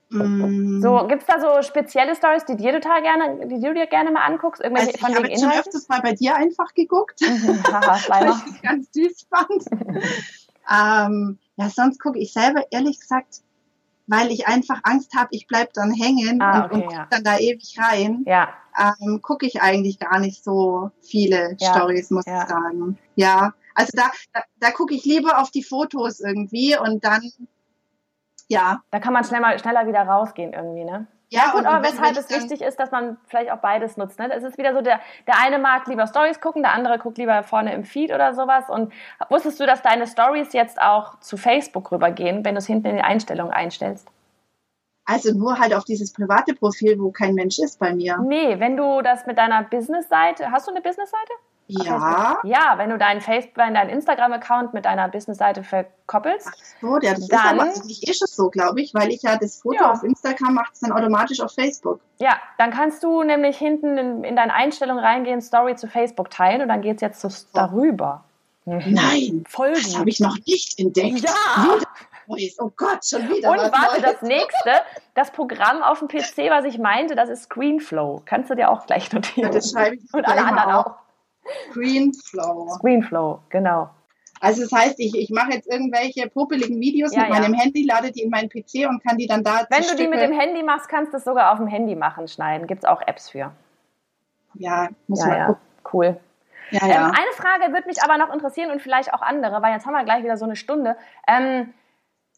Mm. 0.10 0.82
So, 0.82 1.08
gibt 1.08 1.24
es 1.24 1.28
da 1.28 1.40
so 1.40 1.62
spezielle 1.62 2.16
Stories, 2.16 2.46
die 2.46 2.56
dir 2.56 2.74
total 2.74 3.02
gerne, 3.02 3.48
die 3.48 3.60
du 3.60 3.74
dir 3.74 3.88
gerne 3.88 4.12
mal 4.12 4.26
anguckst? 4.26 4.62
Irgendwelche 4.62 4.94
also 4.94 5.08
ich 5.08 5.16
habe 5.16 5.28
jetzt 5.28 5.42
schon 5.42 5.52
öfters 5.52 5.90
mal 5.90 6.02
bei 6.02 6.14
dir 6.14 6.36
einfach 6.36 6.74
geguckt, 6.74 7.22
mhm, 7.22 7.48
weil 8.08 8.30
ich 8.30 8.54
das 8.54 8.62
ganz 8.62 8.92
süß 8.94 9.28
fand. 9.30 9.66
ähm, 10.72 11.40
ja, 11.58 11.70
sonst 11.70 12.00
gucke 12.00 12.20
ich 12.20 12.34
selber 12.34 12.64
ehrlich 12.72 13.00
gesagt, 13.00 13.42
weil 14.08 14.32
ich 14.32 14.48
einfach 14.48 14.80
Angst 14.84 15.16
habe, 15.16 15.30
ich 15.32 15.48
bleib 15.48 15.74
dann 15.74 15.92
hängen 15.92 16.42
ah, 16.42 16.66
okay, 16.66 16.76
und, 16.76 16.84
und 16.84 16.92
ja. 16.94 17.08
dann 17.10 17.24
da 17.24 17.38
ewig 17.38 17.76
rein. 17.80 18.24
Ja. 18.28 18.50
Ähm, 18.78 19.22
gucke 19.22 19.46
ich 19.46 19.62
eigentlich 19.62 20.00
gar 20.00 20.20
nicht 20.20 20.44
so 20.44 20.92
viele 21.02 21.56
ja. 21.60 21.74
Stories, 21.74 22.12
muss 22.12 22.26
ja. 22.26 22.44
ich 22.44 22.50
sagen. 22.50 23.00
Ja, 23.16 23.54
also 23.74 23.92
da, 23.94 24.12
da, 24.34 24.44
da 24.60 24.72
gucke 24.72 24.94
ich 24.94 25.06
lieber 25.06 25.40
auf 25.40 25.50
die 25.50 25.64
Fotos 25.64 26.20
irgendwie 26.20 26.78
und 26.78 27.04
dann 27.04 27.32
ja. 28.48 28.82
Da 28.92 29.00
kann 29.00 29.14
man 29.14 29.24
schneller, 29.24 29.58
schneller 29.60 29.88
wieder 29.88 30.02
rausgehen 30.02 30.54
irgendwie, 30.54 30.84
ne? 30.84 31.08
Ja, 31.30 31.52
gut, 31.52 31.66
aber 31.66 31.84
weshalb 31.84 32.16
es 32.16 32.30
wichtig 32.30 32.62
ist, 32.62 32.80
dass 32.80 32.92
man 32.92 33.18
vielleicht 33.26 33.52
auch 33.52 33.58
beides 33.58 33.98
nutzt. 33.98 34.20
Ne? 34.20 34.32
Es 34.32 34.44
ist 34.44 34.58
wieder 34.58 34.74
so, 34.74 34.82
der, 34.82 35.00
der 35.26 35.40
eine 35.44 35.58
mag 35.58 35.88
lieber 35.88 36.06
Stories 36.06 36.40
gucken, 36.40 36.62
der 36.62 36.74
andere 36.74 37.00
guckt 37.00 37.18
lieber 37.18 37.42
vorne 37.44 37.74
im 37.74 37.84
Feed 37.84 38.14
oder 38.14 38.34
sowas. 38.34 38.70
Und 38.70 38.94
wusstest 39.30 39.60
du, 39.60 39.66
dass 39.66 39.82
deine 39.82 40.06
Stories 40.06 40.54
jetzt 40.54 40.80
auch 40.80 41.20
zu 41.20 41.36
Facebook 41.36 41.92
rübergehen, 41.92 42.46
wenn 42.46 42.56
du 42.56 42.60
es 42.60 42.68
hinten 42.68 42.88
in 42.88 42.96
die 42.98 43.02
Einstellungen 43.02 43.52
einstellst? 43.52 44.08
Also 45.06 45.34
nur 45.38 45.60
halt 45.60 45.74
auf 45.74 45.84
dieses 45.84 46.14
private 46.14 46.54
Profil, 46.54 47.00
wo 47.00 47.12
kein 47.12 47.34
Mensch 47.34 47.60
ist 47.60 47.80
bei 47.80 47.94
mir. 47.94 48.18
Nee, 48.18 48.60
wenn 48.60 48.78
du 48.78 49.02
das 49.02 49.26
mit 49.26 49.38
deiner 49.38 49.64
Business-Seite, 49.64 50.52
hast 50.52 50.68
du 50.68 50.72
eine 50.72 50.82
Business-Seite? 50.82 51.34
Ja. 51.68 52.40
Ja, 52.44 52.74
wenn 52.78 52.90
du 52.92 52.98
deinen 52.98 53.22
Facebook, 53.22 53.56
deinen 53.56 53.90
Instagram-Account 53.90 54.74
mit 54.74 54.86
deiner 54.86 55.08
Business-Seite 55.10 55.64
verkoppelst. 55.64 56.48
Ach 56.48 56.54
so, 56.82 57.00
der, 57.00 57.16
das 57.16 57.28
dann, 57.28 57.58
ist 57.58 57.78
aber 57.78 57.90
ist 57.90 58.22
es 58.22 58.36
so, 58.36 58.50
glaube 58.50 58.82
ich, 58.82 58.94
weil 58.94 59.10
ich 59.10 59.24
ja 59.24 59.38
das 59.38 59.62
Foto 59.62 59.76
ja. 59.76 59.92
auf 59.92 60.04
Instagram 60.04 60.54
macht 60.54 60.74
es 60.74 60.82
dann 60.82 60.92
automatisch 60.92 61.42
auf 61.42 61.54
Facebook. 61.54 62.00
Ja, 62.20 62.38
dann 62.58 62.72
kannst 62.72 63.04
du 63.04 63.24
nämlich 63.24 63.58
hinten 63.58 63.98
in, 63.98 64.24
in 64.24 64.36
deine 64.36 64.54
Einstellung 64.54 65.00
reingehen, 65.00 65.42
Story 65.42 65.76
zu 65.76 65.88
Facebook 65.88 66.30
teilen 66.30 66.62
und 66.62 66.68
dann 66.68 66.82
geht 66.82 66.96
es 66.96 67.02
jetzt 67.02 67.22
so 67.22 67.30
oh. 67.30 67.48
darüber. 67.54 68.24
Nein, 68.66 69.44
Voll 69.50 69.74
das 69.74 69.98
habe 69.98 70.10
ich 70.10 70.20
noch 70.20 70.38
nicht 70.46 70.80
entdeckt. 70.80 71.22
Ja. 71.22 71.80
Oh 72.28 72.72
Gott, 72.76 73.06
schon 73.06 73.30
wieder. 73.30 73.52
Und 73.52 73.58
warte, 73.58 74.02
Neues. 74.02 74.14
das 74.14 74.22
nächste, 74.24 74.72
das 75.14 75.32
Programm 75.32 75.84
auf 75.84 76.00
dem 76.00 76.08
PC, 76.08 76.50
was 76.50 76.66
ich 76.66 76.80
meinte, 76.80 77.16
das 77.16 77.30
ist 77.30 77.44
Screenflow. 77.44 78.24
Kannst 78.26 78.50
du 78.50 78.56
dir 78.56 78.72
auch 78.72 78.88
gleich 78.88 79.12
notieren. 79.14 79.52
Ja, 79.52 79.56
das 79.56 79.72
schreibe 79.72 79.98
ich 79.98 80.14
Und 80.14 80.28
alle 80.28 80.44
anderen 80.44 80.72
auch. 80.72 80.86
auch. 80.88 81.05
Screenflow. 81.72 82.70
Screenflow, 82.80 83.40
genau. 83.50 83.90
Also 84.42 84.64
das 84.64 84.72
heißt, 84.72 84.96
ich, 85.00 85.16
ich 85.16 85.30
mache 85.30 85.54
jetzt 85.54 85.68
irgendwelche 85.68 86.30
popeligen 86.30 86.80
Videos 86.80 87.16
ja, 87.16 87.22
mit 87.22 87.30
ja. 87.30 87.40
meinem 87.40 87.54
Handy, 87.54 87.86
lade 87.86 88.12
die 88.12 88.22
in 88.22 88.30
meinen 88.30 88.50
PC 88.50 88.88
und 88.88 89.04
kann 89.04 89.18
die 89.18 89.28
dann 89.28 89.44
da. 89.44 89.66
Wenn 89.70 89.80
du 89.80 89.86
Stücke 89.86 90.04
die 90.04 90.08
mit 90.08 90.20
dem 90.20 90.34
Handy 90.34 90.62
machst, 90.62 90.90
kannst 90.90 91.14
du 91.14 91.18
es 91.18 91.24
sogar 91.24 91.52
auf 91.52 91.58
dem 91.58 91.68
Handy 91.68 91.96
machen, 91.96 92.28
schneiden. 92.28 92.68
Gibt 92.68 92.84
es 92.84 92.90
auch 92.90 93.02
Apps 93.06 93.30
für. 93.30 93.52
Ja, 94.56 94.90
muss 95.08 95.22
ja, 95.22 95.28
man 95.28 95.38
ja. 95.38 95.58
Cool. 95.92 96.18
Ja, 96.72 96.88
ja. 96.88 96.96
Ähm, 96.96 97.14
eine 97.16 97.32
Frage 97.34 97.74
würde 97.74 97.88
mich 97.88 98.04
aber 98.04 98.18
noch 98.18 98.34
interessieren 98.34 98.72
und 98.72 98.82
vielleicht 98.82 99.14
auch 99.14 99.22
andere, 99.22 99.62
weil 99.62 99.74
jetzt 99.74 99.86
haben 99.86 99.94
wir 99.94 100.04
gleich 100.04 100.24
wieder 100.24 100.38
so 100.38 100.46
eine 100.46 100.56
Stunde. 100.56 100.98
Ähm, 101.28 101.74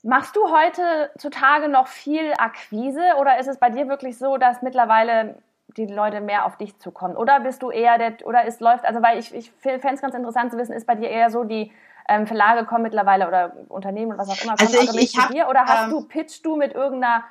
machst 0.03 0.35
du 0.35 0.51
heute 0.51 1.11
zutage 1.17 1.69
noch 1.69 1.87
viel 1.87 2.33
Akquise 2.37 3.01
oder 3.19 3.39
ist 3.39 3.47
es 3.47 3.57
bei 3.57 3.69
dir 3.69 3.87
wirklich 3.87 4.17
so, 4.17 4.37
dass 4.37 4.61
mittlerweile 4.61 5.35
die 5.75 5.85
Leute 5.85 6.21
mehr 6.21 6.45
auf 6.45 6.57
dich 6.57 6.77
zukommen? 6.79 7.15
Oder 7.15 7.39
bist 7.41 7.61
du 7.61 7.71
eher 7.71 7.97
der, 7.97 8.25
oder 8.25 8.45
es 8.45 8.59
läuft, 8.59 8.85
also 8.85 9.01
weil 9.01 9.19
ich, 9.19 9.33
ich 9.33 9.51
fände 9.51 9.91
es 9.93 10.01
ganz 10.01 10.15
interessant 10.15 10.51
zu 10.51 10.57
wissen, 10.57 10.73
ist 10.73 10.87
bei 10.87 10.95
dir 10.95 11.09
eher 11.09 11.29
so, 11.29 11.43
die 11.43 11.71
ähm, 12.07 12.25
Verlage 12.25 12.65
kommen 12.65 12.83
mittlerweile 12.83 13.27
oder 13.27 13.53
Unternehmen 13.67 14.13
oder 14.13 14.19
was 14.19 14.29
auch 14.29 14.43
immer, 14.43 14.55
kommen 14.55 14.69
also 14.75 14.97
ich, 14.97 15.15
ich 15.15 15.17
hab, 15.17 15.29
dir? 15.29 15.47
Oder 15.49 15.65
hast 15.65 15.85
ähm, 15.85 15.89
du, 15.89 16.07
pitchst 16.07 16.45
du 16.45 16.55
mit 16.55 16.73
irgendeiner 16.73 17.23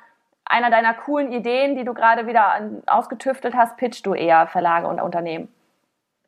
einer 0.49 0.69
deiner 0.69 0.93
coolen 0.93 1.31
Ideen, 1.31 1.75
die 1.75 1.83
du 1.83 1.93
gerade 1.93 2.25
wieder 2.25 2.53
an, 2.53 2.81
ausgetüftelt 2.85 3.55
hast, 3.55 3.75
pitchst 3.77 4.05
du 4.05 4.13
eher 4.13 4.47
Verlage 4.47 4.87
und 4.87 5.01
Unternehmen? 5.01 5.53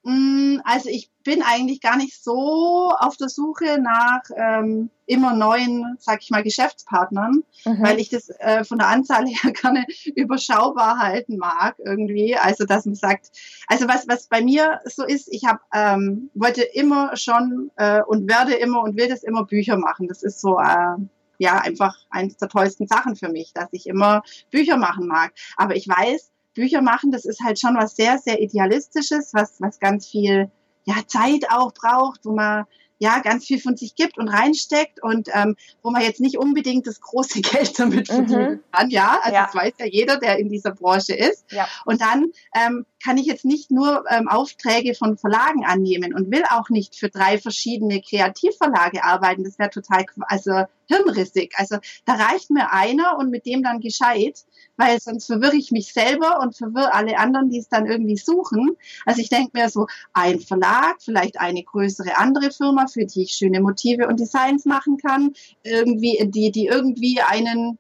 Mm, 0.10 0.62
also 0.64 0.90
ich 0.90 1.12
bin 1.24 1.44
eigentlich 1.44 1.82
gar 1.82 1.96
nicht 1.96 2.24
so 2.24 2.92
auf 2.98 3.16
der 3.18 3.30
Suche 3.30 3.80
nach 3.80 4.22
ähm, 4.36 4.90
immer 5.06 5.36
neuen, 5.36 5.98
sag 6.00 6.24
ich 6.24 6.32
mal, 6.32 6.42
Geschäftspartnern, 6.42 7.44
mhm. 7.64 7.84
weil 7.84 8.00
ich 8.00 8.10
das 8.10 8.30
äh, 8.40 8.64
von 8.64 8.80
der 8.80 8.88
Anzahl 8.88 9.28
her 9.28 9.52
gerne 9.62 9.86
überschaubar 10.16 10.98
halten 10.98 11.38
mag 11.38 11.76
irgendwie. 11.78 12.36
Also 12.36 12.66
dass 12.66 12.86
man 12.86 12.96
sagt, 12.96 13.30
also 13.68 13.88
was 13.88 14.08
was 14.08 14.28
bei 14.28 14.42
mir 14.42 14.80
so 14.86 15.04
ist, 15.04 15.32
ich 15.32 15.46
habe 15.46 15.60
ähm, 15.76 16.32
wollte 16.34 16.64
immer 16.64 17.16
schon 17.16 17.70
äh, 17.76 18.02
und 18.02 18.28
werde 18.28 18.56
immer 18.56 18.82
und 18.82 18.98
will 18.98 19.10
das 19.10 19.22
immer 19.22 19.46
Bücher 19.46 19.78
machen. 19.78 20.08
Das 20.08 20.24
ist 20.24 20.42
so 20.42 20.58
äh, 20.58 20.96
ja 21.38 21.60
einfach 21.60 21.96
eines 22.10 22.38
der 22.38 22.50
tollsten 22.50 22.88
Sachen 22.88 23.16
für 23.16 23.30
mich, 23.30 23.54
dass 23.54 23.68
ich 23.74 23.86
immer 23.86 24.24
Bücher 24.50 24.78
machen 24.78 25.06
mag. 25.06 25.34
Aber 25.56 25.76
ich 25.76 25.88
weiß, 25.88 26.32
Bücher 26.60 26.82
machen, 26.82 27.12
das 27.12 27.26
ist 27.26 27.42
halt 27.42 27.60
schon 27.60 27.76
was 27.76 27.96
sehr, 27.96 28.18
sehr 28.18 28.42
Idealistisches, 28.42 29.34
was, 29.34 29.60
was 29.60 29.80
ganz 29.80 30.08
viel 30.08 30.52
ja, 30.84 30.96
Zeit 31.08 31.46
auch 31.50 31.74
braucht, 31.74 32.26
wo 32.26 32.34
man 32.34 32.66
ja 33.00 33.20
ganz 33.20 33.46
viel 33.46 33.60
von 33.60 33.78
sich 33.78 33.96
gibt 33.96 34.18
und 34.18 34.28
reinsteckt 34.28 35.02
und 35.02 35.30
ähm, 35.34 35.56
wo 35.82 35.90
man 35.90 36.02
jetzt 36.02 36.20
nicht 36.20 36.38
unbedingt 36.38 36.86
das 36.86 37.00
große 37.00 37.42
Geld 37.42 37.80
damit 37.80 38.10
mhm. 38.10 38.14
verdienen 38.14 38.64
kann. 38.72 38.90
Ja, 38.90 39.20
also 39.24 39.36
ja. 39.36 39.46
das 39.46 39.56
weiß 39.56 39.74
ja 39.80 39.86
jeder, 39.86 40.18
der 40.18 40.38
in 40.38 40.50
dieser 40.50 40.72
Branche 40.72 41.14
ist. 41.14 41.50
Ja. 41.52 41.68
Und 41.86 42.02
dann 42.02 42.32
ähm, 42.54 42.86
kann 43.02 43.18
ich 43.18 43.26
jetzt 43.26 43.46
nicht 43.46 43.72
nur 43.72 44.04
ähm, 44.10 44.28
Aufträge 44.28 44.94
von 44.96 45.18
Verlagen 45.18 45.66
annehmen 45.66 46.14
und 46.14 46.30
will 46.30 46.44
auch 46.50 46.70
nicht 46.70 46.96
für 46.96 47.10
drei 47.10 47.38
verschiedene 47.38 48.02
Kreativverlage 48.02 49.04
arbeiten. 49.04 49.46
Das 49.46 49.58
wäre 49.58 49.70
total 49.70 50.06
also 50.28 50.66
hirnrissig. 50.90 51.54
Also 51.58 51.78
da 52.06 52.14
reicht 52.16 52.50
mir 52.50 52.74
einer 52.74 53.18
und 53.18 53.30
mit 53.30 53.46
dem 53.46 53.64
dann 53.64 53.80
gescheit, 53.80 54.44
weil 54.76 55.00
sonst 55.00 55.28
verwirre 55.28 55.56
ich 55.56 55.72
mich 55.72 55.94
selber 55.94 56.40
und 56.42 56.58
verwirre 56.58 56.94
alle 56.94 57.18
anderen, 57.18 57.50
die 57.50 57.60
es 57.60 57.70
dann 57.70 57.86
irgendwie 57.86 58.18
suchen. 58.18 58.76
Also 59.06 59.22
ich 59.22 59.30
denke 59.30 59.52
mir 59.54 59.70
so, 59.70 59.88
ein 60.14 60.40
Verlag, 60.40 60.98
vielleicht 61.00 61.40
eine 61.40 61.64
größere 61.64 62.18
andere 62.18 62.52
Firma, 62.52 62.88
für 62.88 63.06
die 63.06 63.24
ich 63.24 63.34
schöne 63.34 63.62
Motive 63.62 64.08
und 64.08 64.20
Designs 64.20 64.66
machen 64.66 64.98
kann, 64.98 65.34
irgendwie, 65.64 66.20
die, 66.28 66.52
die 66.52 66.66
irgendwie 66.66 67.22
einen, 67.22 67.78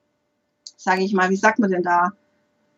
sage 0.77 1.03
ich 1.03 1.13
mal, 1.13 1.29
wie 1.29 1.35
sagt 1.35 1.59
man 1.59 1.71
denn 1.71 1.83
da? 1.83 2.11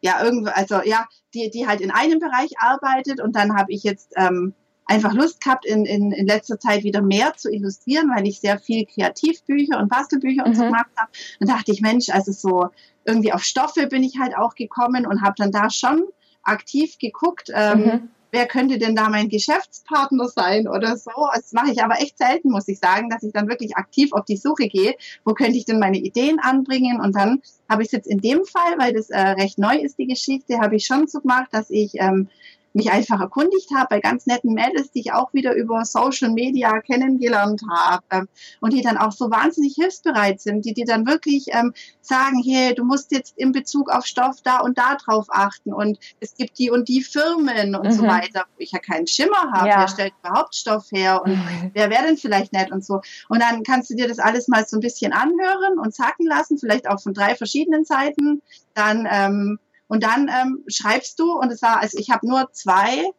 Ja, 0.01 0.23
irgendwie, 0.23 0.49
also 0.49 0.81
ja, 0.83 1.07
die, 1.33 1.51
die 1.51 1.67
halt 1.67 1.81
in 1.81 1.91
einem 1.91 2.19
Bereich 2.19 2.51
arbeitet 2.57 3.21
und 3.21 3.35
dann 3.35 3.55
habe 3.55 3.71
ich 3.71 3.83
jetzt 3.83 4.13
ähm, 4.15 4.53
einfach 4.91 5.13
Lust 5.13 5.41
gehabt, 5.41 5.65
in, 5.65 5.85
in, 5.85 6.11
in 6.11 6.27
letzter 6.27 6.59
Zeit 6.59 6.83
wieder 6.83 7.01
mehr 7.01 7.33
zu 7.35 7.49
illustrieren, 7.49 8.11
weil 8.13 8.27
ich 8.27 8.41
sehr 8.41 8.59
viel 8.59 8.85
Kreativbücher 8.85 9.79
und 9.79 9.89
Bastelbücher 9.89 10.45
und 10.45 10.55
so 10.55 10.63
mhm. 10.63 10.67
gemacht 10.67 10.91
habe. 10.97 11.11
Dann 11.39 11.47
dachte 11.47 11.71
ich, 11.71 11.81
Mensch, 11.81 12.09
also 12.09 12.31
so 12.31 12.69
irgendwie 13.05 13.31
auf 13.31 13.43
Stoffe 13.43 13.87
bin 13.87 14.03
ich 14.03 14.19
halt 14.19 14.35
auch 14.35 14.55
gekommen 14.55 15.05
und 15.05 15.21
habe 15.21 15.35
dann 15.37 15.51
da 15.51 15.69
schon 15.69 16.03
aktiv 16.43 16.97
geguckt, 16.99 17.49
ähm, 17.53 17.79
mhm. 17.79 18.09
wer 18.31 18.47
könnte 18.47 18.77
denn 18.77 18.95
da 18.95 19.09
mein 19.09 19.29
Geschäftspartner 19.29 20.27
sein 20.27 20.67
oder 20.67 20.97
so. 20.97 21.11
Das 21.33 21.53
mache 21.53 21.71
ich 21.71 21.81
aber 21.81 22.01
echt 22.01 22.17
selten, 22.17 22.51
muss 22.51 22.67
ich 22.67 22.79
sagen, 22.79 23.09
dass 23.09 23.23
ich 23.23 23.31
dann 23.31 23.47
wirklich 23.47 23.77
aktiv 23.77 24.11
auf 24.11 24.25
die 24.25 24.37
Suche 24.37 24.67
gehe, 24.67 24.95
wo 25.23 25.33
könnte 25.33 25.57
ich 25.57 25.65
denn 25.65 25.79
meine 25.79 25.99
Ideen 25.99 26.39
anbringen 26.39 26.99
und 26.99 27.15
dann 27.15 27.41
habe 27.69 27.83
ich 27.83 27.87
es 27.87 27.93
jetzt 27.93 28.07
in 28.07 28.19
dem 28.19 28.43
Fall, 28.43 28.77
weil 28.77 28.93
das 28.93 29.09
äh, 29.09 29.19
recht 29.19 29.57
neu 29.57 29.77
ist, 29.77 29.97
die 29.99 30.07
Geschichte, 30.07 30.59
habe 30.59 30.75
ich 30.75 30.85
schon 30.85 31.07
so 31.07 31.21
gemacht, 31.21 31.47
dass 31.51 31.69
ich 31.69 31.93
ähm, 31.95 32.27
mich 32.73 32.91
einfach 32.91 33.19
erkundigt 33.19 33.69
habe 33.75 33.87
bei 33.89 33.99
ganz 33.99 34.25
netten 34.25 34.53
Mädels, 34.53 34.91
die 34.91 35.01
ich 35.01 35.13
auch 35.13 35.33
wieder 35.33 35.53
über 35.53 35.83
Social 35.85 36.31
Media 36.31 36.79
kennengelernt 36.81 37.61
habe 37.69 38.03
ähm, 38.11 38.27
und 38.59 38.73
die 38.73 38.81
dann 38.81 38.97
auch 38.97 39.11
so 39.11 39.29
wahnsinnig 39.29 39.75
hilfsbereit 39.75 40.41
sind, 40.41 40.65
die 40.65 40.73
dir 40.73 40.85
dann 40.85 41.05
wirklich 41.05 41.47
ähm, 41.49 41.73
sagen, 42.01 42.41
hey, 42.43 42.73
du 42.73 42.83
musst 42.83 43.11
jetzt 43.11 43.37
in 43.37 43.51
Bezug 43.51 43.89
auf 43.89 44.05
Stoff 44.05 44.37
da 44.43 44.59
und 44.59 44.77
da 44.77 44.95
drauf 44.95 45.27
achten 45.29 45.73
und 45.73 45.99
es 46.19 46.35
gibt 46.35 46.57
die 46.59 46.69
und 46.69 46.87
die 46.87 47.01
Firmen 47.01 47.75
und 47.75 47.87
mhm. 47.87 47.91
so 47.91 48.03
weiter, 48.03 48.45
wo 48.55 48.59
ich 48.59 48.71
ja 48.71 48.79
keinen 48.79 49.07
Schimmer 49.07 49.51
habe, 49.51 49.69
ja. 49.69 49.79
wer 49.79 49.87
stellt 49.87 50.13
überhaupt 50.23 50.55
Stoff 50.55 50.91
her 50.91 51.21
und 51.23 51.33
mhm. 51.33 51.71
wer 51.73 51.89
wäre 51.89 52.03
denn 52.03 52.17
vielleicht 52.17 52.53
nett 52.53 52.71
und 52.71 52.85
so. 52.85 53.01
Und 53.29 53.41
dann 53.41 53.63
kannst 53.63 53.89
du 53.89 53.95
dir 53.95 54.07
das 54.07 54.19
alles 54.19 54.47
mal 54.47 54.65
so 54.65 54.77
ein 54.77 54.81
bisschen 54.81 55.13
anhören 55.13 55.79
und 55.79 55.93
sacken 55.93 56.25
lassen, 56.25 56.57
vielleicht 56.57 56.87
auch 56.87 57.01
von 57.01 57.13
drei 57.13 57.35
verschiedenen 57.35 57.85
Seiten. 57.85 58.41
Dann 58.73 59.07
ähm, 59.09 59.59
und 59.91 60.03
dann 60.03 60.29
ähm, 60.29 60.63
schreibst 60.69 61.19
du, 61.19 61.33
und 61.33 61.51
es 61.51 61.61
war, 61.61 61.81
also 61.81 61.97
ich 61.97 62.11
habe 62.11 62.25
nur 62.25 62.49
zwei, 62.53 63.11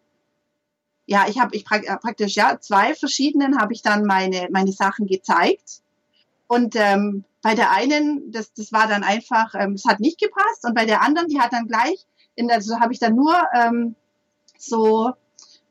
ja, 1.04 1.26
ich 1.28 1.38
habe 1.38 1.54
ich 1.54 1.66
äh, 1.70 1.98
praktisch, 1.98 2.34
ja, 2.34 2.58
zwei 2.60 2.94
verschiedenen 2.94 3.60
habe 3.60 3.74
ich 3.74 3.82
dann 3.82 4.06
meine, 4.06 4.48
meine 4.50 4.72
Sachen 4.72 5.06
gezeigt. 5.06 5.82
Und 6.46 6.74
ähm, 6.74 7.24
bei 7.42 7.54
der 7.54 7.72
einen, 7.72 8.32
das, 8.32 8.54
das 8.54 8.72
war 8.72 8.88
dann 8.88 9.02
einfach, 9.02 9.54
ähm, 9.54 9.74
es 9.74 9.84
hat 9.84 10.00
nicht 10.00 10.18
gepasst. 10.18 10.64
Und 10.64 10.72
bei 10.74 10.86
der 10.86 11.02
anderen, 11.02 11.28
die 11.28 11.40
hat 11.40 11.52
dann 11.52 11.68
gleich, 11.68 12.06
in 12.36 12.48
der, 12.48 12.62
so 12.62 12.80
habe 12.80 12.94
ich 12.94 12.98
dann 12.98 13.16
nur 13.16 13.36
ähm, 13.54 13.94
so 14.56 15.12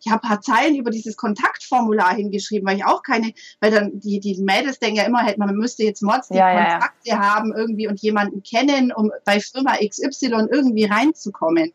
ich 0.04 0.12
habe 0.12 0.24
ein 0.24 0.30
paar 0.30 0.42
Zeilen 0.42 0.76
über 0.76 0.92
dieses 0.92 1.16
Kontaktformular 1.16 2.16
hingeschrieben, 2.16 2.68
weil 2.68 2.78
ich 2.78 2.86
auch 2.86 3.04
keine, 3.04 3.34
weil 3.60 3.72
dann 3.72 4.00
die, 4.00 4.20
die 4.20 4.42
Mädels 4.42 4.80
denken 4.80 4.98
ja 4.98 5.04
immer, 5.04 5.24
man 5.38 5.56
müsste 5.56 5.84
jetzt 5.84 6.02
Mods 6.02 6.30
die 6.30 6.38
ja, 6.38 6.52
Kontakte 6.52 7.10
ja, 7.10 7.16
ja. 7.16 7.36
haben 7.36 7.54
irgendwie 7.56 7.88
und 7.88 8.02
jemanden 8.02 8.44
kennen, 8.44 8.92
um 8.92 9.12
bei 9.26 9.40
Firma 9.40 9.78
XY 9.78 10.48
irgendwie 10.52 10.86
reinzukommen. 10.86 11.72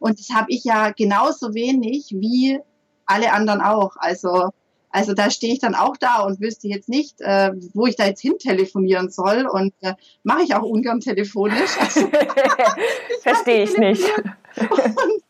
Und 0.00 0.18
das 0.18 0.30
habe 0.30 0.46
ich 0.48 0.64
ja 0.64 0.90
genauso 0.90 1.54
wenig 1.54 2.14
wie 2.18 2.58
alle 3.04 3.32
anderen 3.32 3.60
auch. 3.60 3.96
Also 3.98 4.50
Also 4.90 5.12
da 5.12 5.30
stehe 5.30 5.52
ich 5.52 5.58
dann 5.58 5.74
auch 5.74 5.98
da 5.98 6.20
und 6.20 6.40
wüsste 6.40 6.68
jetzt 6.68 6.88
nicht, 6.88 7.20
äh, 7.20 7.52
wo 7.74 7.86
ich 7.86 7.96
da 7.96 8.06
jetzt 8.06 8.22
hin 8.22 8.38
telefonieren 8.38 9.10
soll 9.10 9.46
und 9.46 9.74
äh, 9.82 9.92
mache 10.22 10.42
ich 10.44 10.54
auch 10.54 10.62
ungern 10.62 11.00
telefonisch. 11.00 11.76
Also, 11.78 12.08
Verstehe 13.20 13.64
ich 13.64 13.76
nicht. 13.76 14.02
Und 14.56 15.22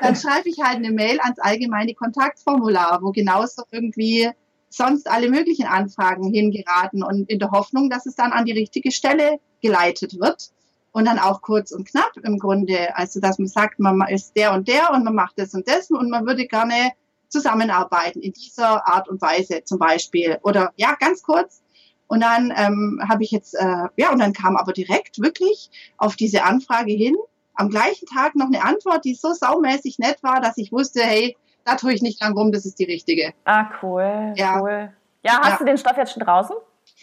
dann 0.00 0.16
schreibe 0.16 0.48
ich 0.48 0.60
halt 0.62 0.76
eine 0.76 0.90
Mail 0.90 1.20
ans 1.20 1.38
allgemeine 1.38 1.94
Kontaktformular, 1.94 3.00
wo 3.02 3.12
genauso 3.12 3.62
irgendwie 3.70 4.30
sonst 4.68 5.08
alle 5.10 5.30
möglichen 5.30 5.66
Anfragen 5.66 6.32
hingeraten 6.32 7.02
und 7.02 7.30
in 7.30 7.38
der 7.38 7.50
Hoffnung, 7.50 7.90
dass 7.90 8.06
es 8.06 8.14
dann 8.14 8.32
an 8.32 8.44
die 8.44 8.52
richtige 8.52 8.90
Stelle 8.90 9.38
geleitet 9.62 10.18
wird. 10.20 10.50
Und 10.92 11.04
dann 11.04 11.18
auch 11.18 11.42
kurz 11.42 11.72
und 11.72 11.86
knapp 11.86 12.12
im 12.22 12.38
Grunde. 12.38 12.96
Also, 12.96 13.20
dass 13.20 13.38
man 13.38 13.48
sagt, 13.48 13.78
man 13.78 14.00
ist 14.08 14.34
der 14.34 14.54
und 14.54 14.66
der 14.66 14.92
und 14.94 15.04
man 15.04 15.14
macht 15.14 15.38
das 15.38 15.52
und 15.52 15.68
das 15.68 15.90
und 15.90 16.08
man 16.08 16.26
würde 16.26 16.46
gerne 16.46 16.92
zusammenarbeiten 17.28 18.22
in 18.22 18.32
dieser 18.32 18.88
Art 18.88 19.06
und 19.08 19.20
Weise 19.20 19.62
zum 19.64 19.78
Beispiel. 19.78 20.38
Oder 20.42 20.72
ja, 20.76 20.96
ganz 20.98 21.22
kurz. 21.22 21.62
Und 22.06 22.22
dann 22.22 22.52
ähm, 22.56 23.00
habe 23.06 23.24
ich 23.24 23.30
jetzt, 23.30 23.54
äh, 23.54 23.88
ja, 23.96 24.10
und 24.10 24.20
dann 24.20 24.32
kam 24.32 24.56
aber 24.56 24.72
direkt 24.72 25.20
wirklich 25.20 25.70
auf 25.98 26.16
diese 26.16 26.44
Anfrage 26.44 26.92
hin, 26.92 27.16
am 27.56 27.70
gleichen 27.70 28.06
Tag 28.06 28.34
noch 28.36 28.46
eine 28.46 28.62
Antwort, 28.62 29.04
die 29.04 29.14
so 29.14 29.32
saumäßig 29.32 29.98
nett 29.98 30.22
war, 30.22 30.40
dass 30.40 30.56
ich 30.56 30.72
wusste, 30.72 31.02
hey, 31.02 31.36
da 31.64 31.74
tue 31.74 31.92
ich 31.92 32.02
nicht 32.02 32.22
lang 32.22 32.36
rum, 32.36 32.52
das 32.52 32.64
ist 32.64 32.78
die 32.78 32.84
richtige. 32.84 33.34
Ah, 33.44 33.66
cool, 33.82 34.32
ja. 34.36 34.60
cool. 34.60 34.92
Ja, 35.22 35.40
hast 35.40 35.50
ja. 35.52 35.56
du 35.58 35.64
den 35.64 35.78
Stoff 35.78 35.96
jetzt 35.96 36.12
schon 36.12 36.22
draußen? 36.22 36.56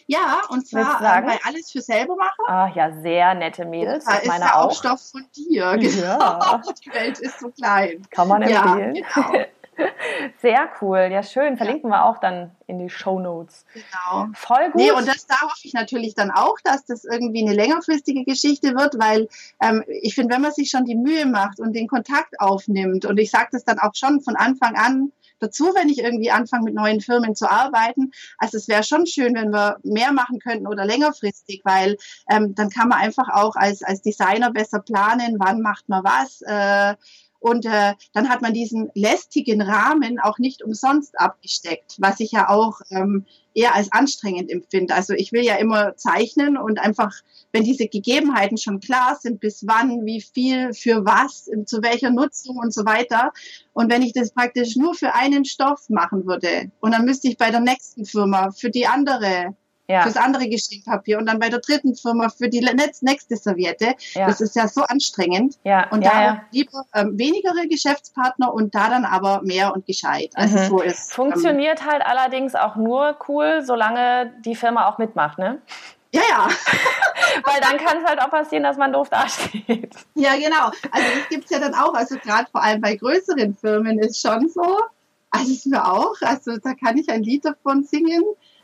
Ja, 0.07 0.41
und 0.49 0.67
zwar 0.67 1.01
äh, 1.01 1.21
bei 1.21 1.39
Alles 1.45 1.71
für 1.71 1.81
selber 1.81 2.15
machen. 2.15 2.45
Ah, 2.47 2.71
ja, 2.73 2.91
sehr 3.01 3.33
nette 3.35 3.65
Mädels. 3.65 4.05
Da 4.05 4.15
ist 4.15 4.27
meine 4.27 4.45
ja 4.45 4.55
auch 4.55 4.73
Stoff 4.73 5.01
von 5.11 5.25
dir. 5.35 5.77
Genau. 5.83 6.61
Die 6.83 6.93
Welt 6.93 7.19
ist 7.19 7.39
so 7.39 7.49
klein. 7.49 8.05
Kann 8.09 8.27
man 8.27 8.41
empfehlen. 8.41 8.95
Ja, 8.95 9.21
genau. 9.21 9.45
Sehr 10.41 10.69
cool, 10.81 11.09
ja 11.11 11.23
schön. 11.23 11.57
Verlinken 11.57 11.89
ja. 11.89 11.97
wir 11.97 12.05
auch 12.05 12.19
dann 12.19 12.51
in 12.67 12.79
die 12.79 12.89
Show 12.89 13.19
Notes. 13.19 13.65
Genau. 13.73 14.27
Voll 14.33 14.71
gut. 14.71 14.75
Nee, 14.75 14.91
und 14.91 15.07
das, 15.07 15.25
da 15.27 15.41
hoffe 15.41 15.61
ich 15.63 15.73
natürlich 15.73 16.15
dann 16.15 16.31
auch, 16.31 16.57
dass 16.63 16.85
das 16.85 17.05
irgendwie 17.05 17.45
eine 17.45 17.55
längerfristige 17.55 18.23
Geschichte 18.23 18.75
wird, 18.75 18.99
weil 18.99 19.27
ähm, 19.61 19.83
ich 19.87 20.15
finde, 20.15 20.35
wenn 20.35 20.41
man 20.41 20.51
sich 20.51 20.69
schon 20.69 20.85
die 20.85 20.95
Mühe 20.95 21.25
macht 21.25 21.59
und 21.59 21.73
den 21.73 21.87
Kontakt 21.87 22.39
aufnimmt, 22.39 23.05
und 23.05 23.19
ich 23.19 23.31
sage 23.31 23.49
das 23.51 23.63
dann 23.65 23.79
auch 23.79 23.95
schon 23.95 24.21
von 24.21 24.35
Anfang 24.35 24.75
an, 24.75 25.11
dazu, 25.43 25.65
wenn 25.75 25.89
ich 25.89 25.99
irgendwie 25.99 26.31
anfange, 26.31 26.63
mit 26.63 26.73
neuen 26.73 27.01
Firmen 27.01 27.35
zu 27.35 27.49
arbeiten. 27.49 28.11
Also 28.37 28.57
es 28.57 28.67
wäre 28.67 28.83
schon 28.83 29.05
schön, 29.05 29.35
wenn 29.35 29.51
wir 29.51 29.77
mehr 29.83 30.13
machen 30.13 30.39
könnten 30.39 30.67
oder 30.67 30.85
längerfristig, 30.85 31.61
weil 31.63 31.97
ähm, 32.29 32.55
dann 32.55 32.69
kann 32.69 32.87
man 32.87 32.99
einfach 32.99 33.29
auch 33.29 33.55
als, 33.55 33.83
als 33.83 34.01
Designer 34.01 34.51
besser 34.51 34.79
planen, 34.79 35.35
wann 35.39 35.61
macht 35.61 35.89
man 35.89 36.03
was. 36.03 36.41
Äh, 36.41 36.95
und 37.43 37.65
äh, 37.65 37.93
dann 38.13 38.29
hat 38.29 38.41
man 38.41 38.53
diesen 38.53 38.89
lästigen 38.95 39.61
Rahmen 39.61 40.17
auch 40.17 40.39
nicht 40.39 40.63
umsonst 40.63 41.19
abgesteckt, 41.19 41.97
was 41.99 42.21
ich 42.21 42.31
ja 42.31 42.47
auch 42.47 42.79
ähm, 42.89 43.25
eher 43.53 43.75
als 43.75 43.91
anstrengend 43.91 44.49
empfinde. 44.49 44.95
Also 44.95 45.13
ich 45.13 45.33
will 45.33 45.43
ja 45.43 45.55
immer 45.55 45.97
zeichnen 45.97 46.55
und 46.55 46.79
einfach, 46.79 47.11
wenn 47.51 47.65
diese 47.65 47.89
Gegebenheiten 47.89 48.57
schon 48.57 48.79
klar 48.79 49.17
sind, 49.19 49.41
bis 49.41 49.67
wann, 49.67 50.05
wie 50.05 50.21
viel, 50.21 50.73
für 50.73 51.03
was, 51.05 51.49
zu 51.65 51.83
welcher 51.83 52.11
Nutzung 52.11 52.55
und 52.55 52.73
so 52.73 52.85
weiter. 52.85 53.33
Und 53.73 53.91
wenn 53.91 54.03
ich 54.03 54.13
das 54.13 54.31
praktisch 54.31 54.77
nur 54.77 54.95
für 54.95 55.13
einen 55.13 55.43
Stoff 55.43 55.89
machen 55.89 56.25
würde 56.25 56.71
und 56.79 56.93
dann 56.93 57.03
müsste 57.03 57.27
ich 57.27 57.37
bei 57.37 57.51
der 57.51 57.59
nächsten 57.59 58.05
Firma 58.05 58.51
für 58.51 58.69
die 58.69 58.87
andere 58.87 59.53
ja. 59.87 60.03
fürs 60.03 60.17
andere 60.17 60.47
Geschenkpapier 60.47 61.17
und 61.17 61.25
dann 61.25 61.39
bei 61.39 61.49
der 61.49 61.59
dritten 61.59 61.95
Firma 61.95 62.29
für 62.29 62.49
die 62.49 62.65
nächste 63.01 63.35
Serviette. 63.35 63.95
Ja. 64.13 64.27
Das 64.27 64.41
ist 64.41 64.55
ja 64.55 64.67
so 64.67 64.83
anstrengend. 64.83 65.57
Ja. 65.63 65.89
Und 65.91 66.05
da 66.05 66.43
lieber 66.51 66.85
ähm, 66.93 67.17
wenigere 67.17 67.67
Geschäftspartner 67.67 68.53
und 68.53 68.73
da 68.73 68.89
dann 68.89 69.05
aber 69.05 69.41
mehr 69.43 69.73
und 69.73 69.85
gescheit. 69.85 70.31
Also 70.35 70.57
mhm. 70.57 70.65
so 70.65 70.81
ist. 70.81 71.13
Funktioniert 71.13 71.81
ähm, 71.81 71.91
halt 71.91 72.05
allerdings 72.05 72.55
auch 72.55 72.75
nur 72.75 73.17
cool, 73.27 73.61
solange 73.63 74.33
die 74.45 74.55
Firma 74.55 74.87
auch 74.89 74.97
mitmacht, 74.97 75.37
ne? 75.37 75.61
Ja, 76.13 76.21
ja. 76.29 76.47
Weil 77.43 77.59
dann 77.61 77.77
kann 77.77 77.97
es 77.97 78.05
halt 78.07 78.21
auch 78.21 78.29
passieren, 78.29 78.63
dass 78.63 78.77
man 78.77 78.93
doof 78.93 79.09
dasteht. 79.09 79.95
Ja, 80.13 80.35
genau. 80.35 80.67
Also 80.91 81.07
das 81.19 81.29
gibt 81.29 81.45
es 81.45 81.49
ja 81.49 81.59
dann 81.59 81.73
auch. 81.73 81.93
Also 81.95 82.17
gerade 82.17 82.47
vor 82.51 82.61
allem 82.61 82.81
bei 82.81 82.95
größeren 82.95 83.55
Firmen 83.55 83.97
ist 83.99 84.21
schon 84.21 84.47
so. 84.47 84.79
Also 85.31 85.51
ist 85.51 85.65
mir 85.65 85.83
auch. 85.83 86.13
Also 86.21 86.57
da 86.57 86.75
kann 86.75 86.97
ich 86.97 87.09
ein 87.09 87.23
Lied 87.23 87.45
davon 87.45 87.83
singen. 87.83 88.23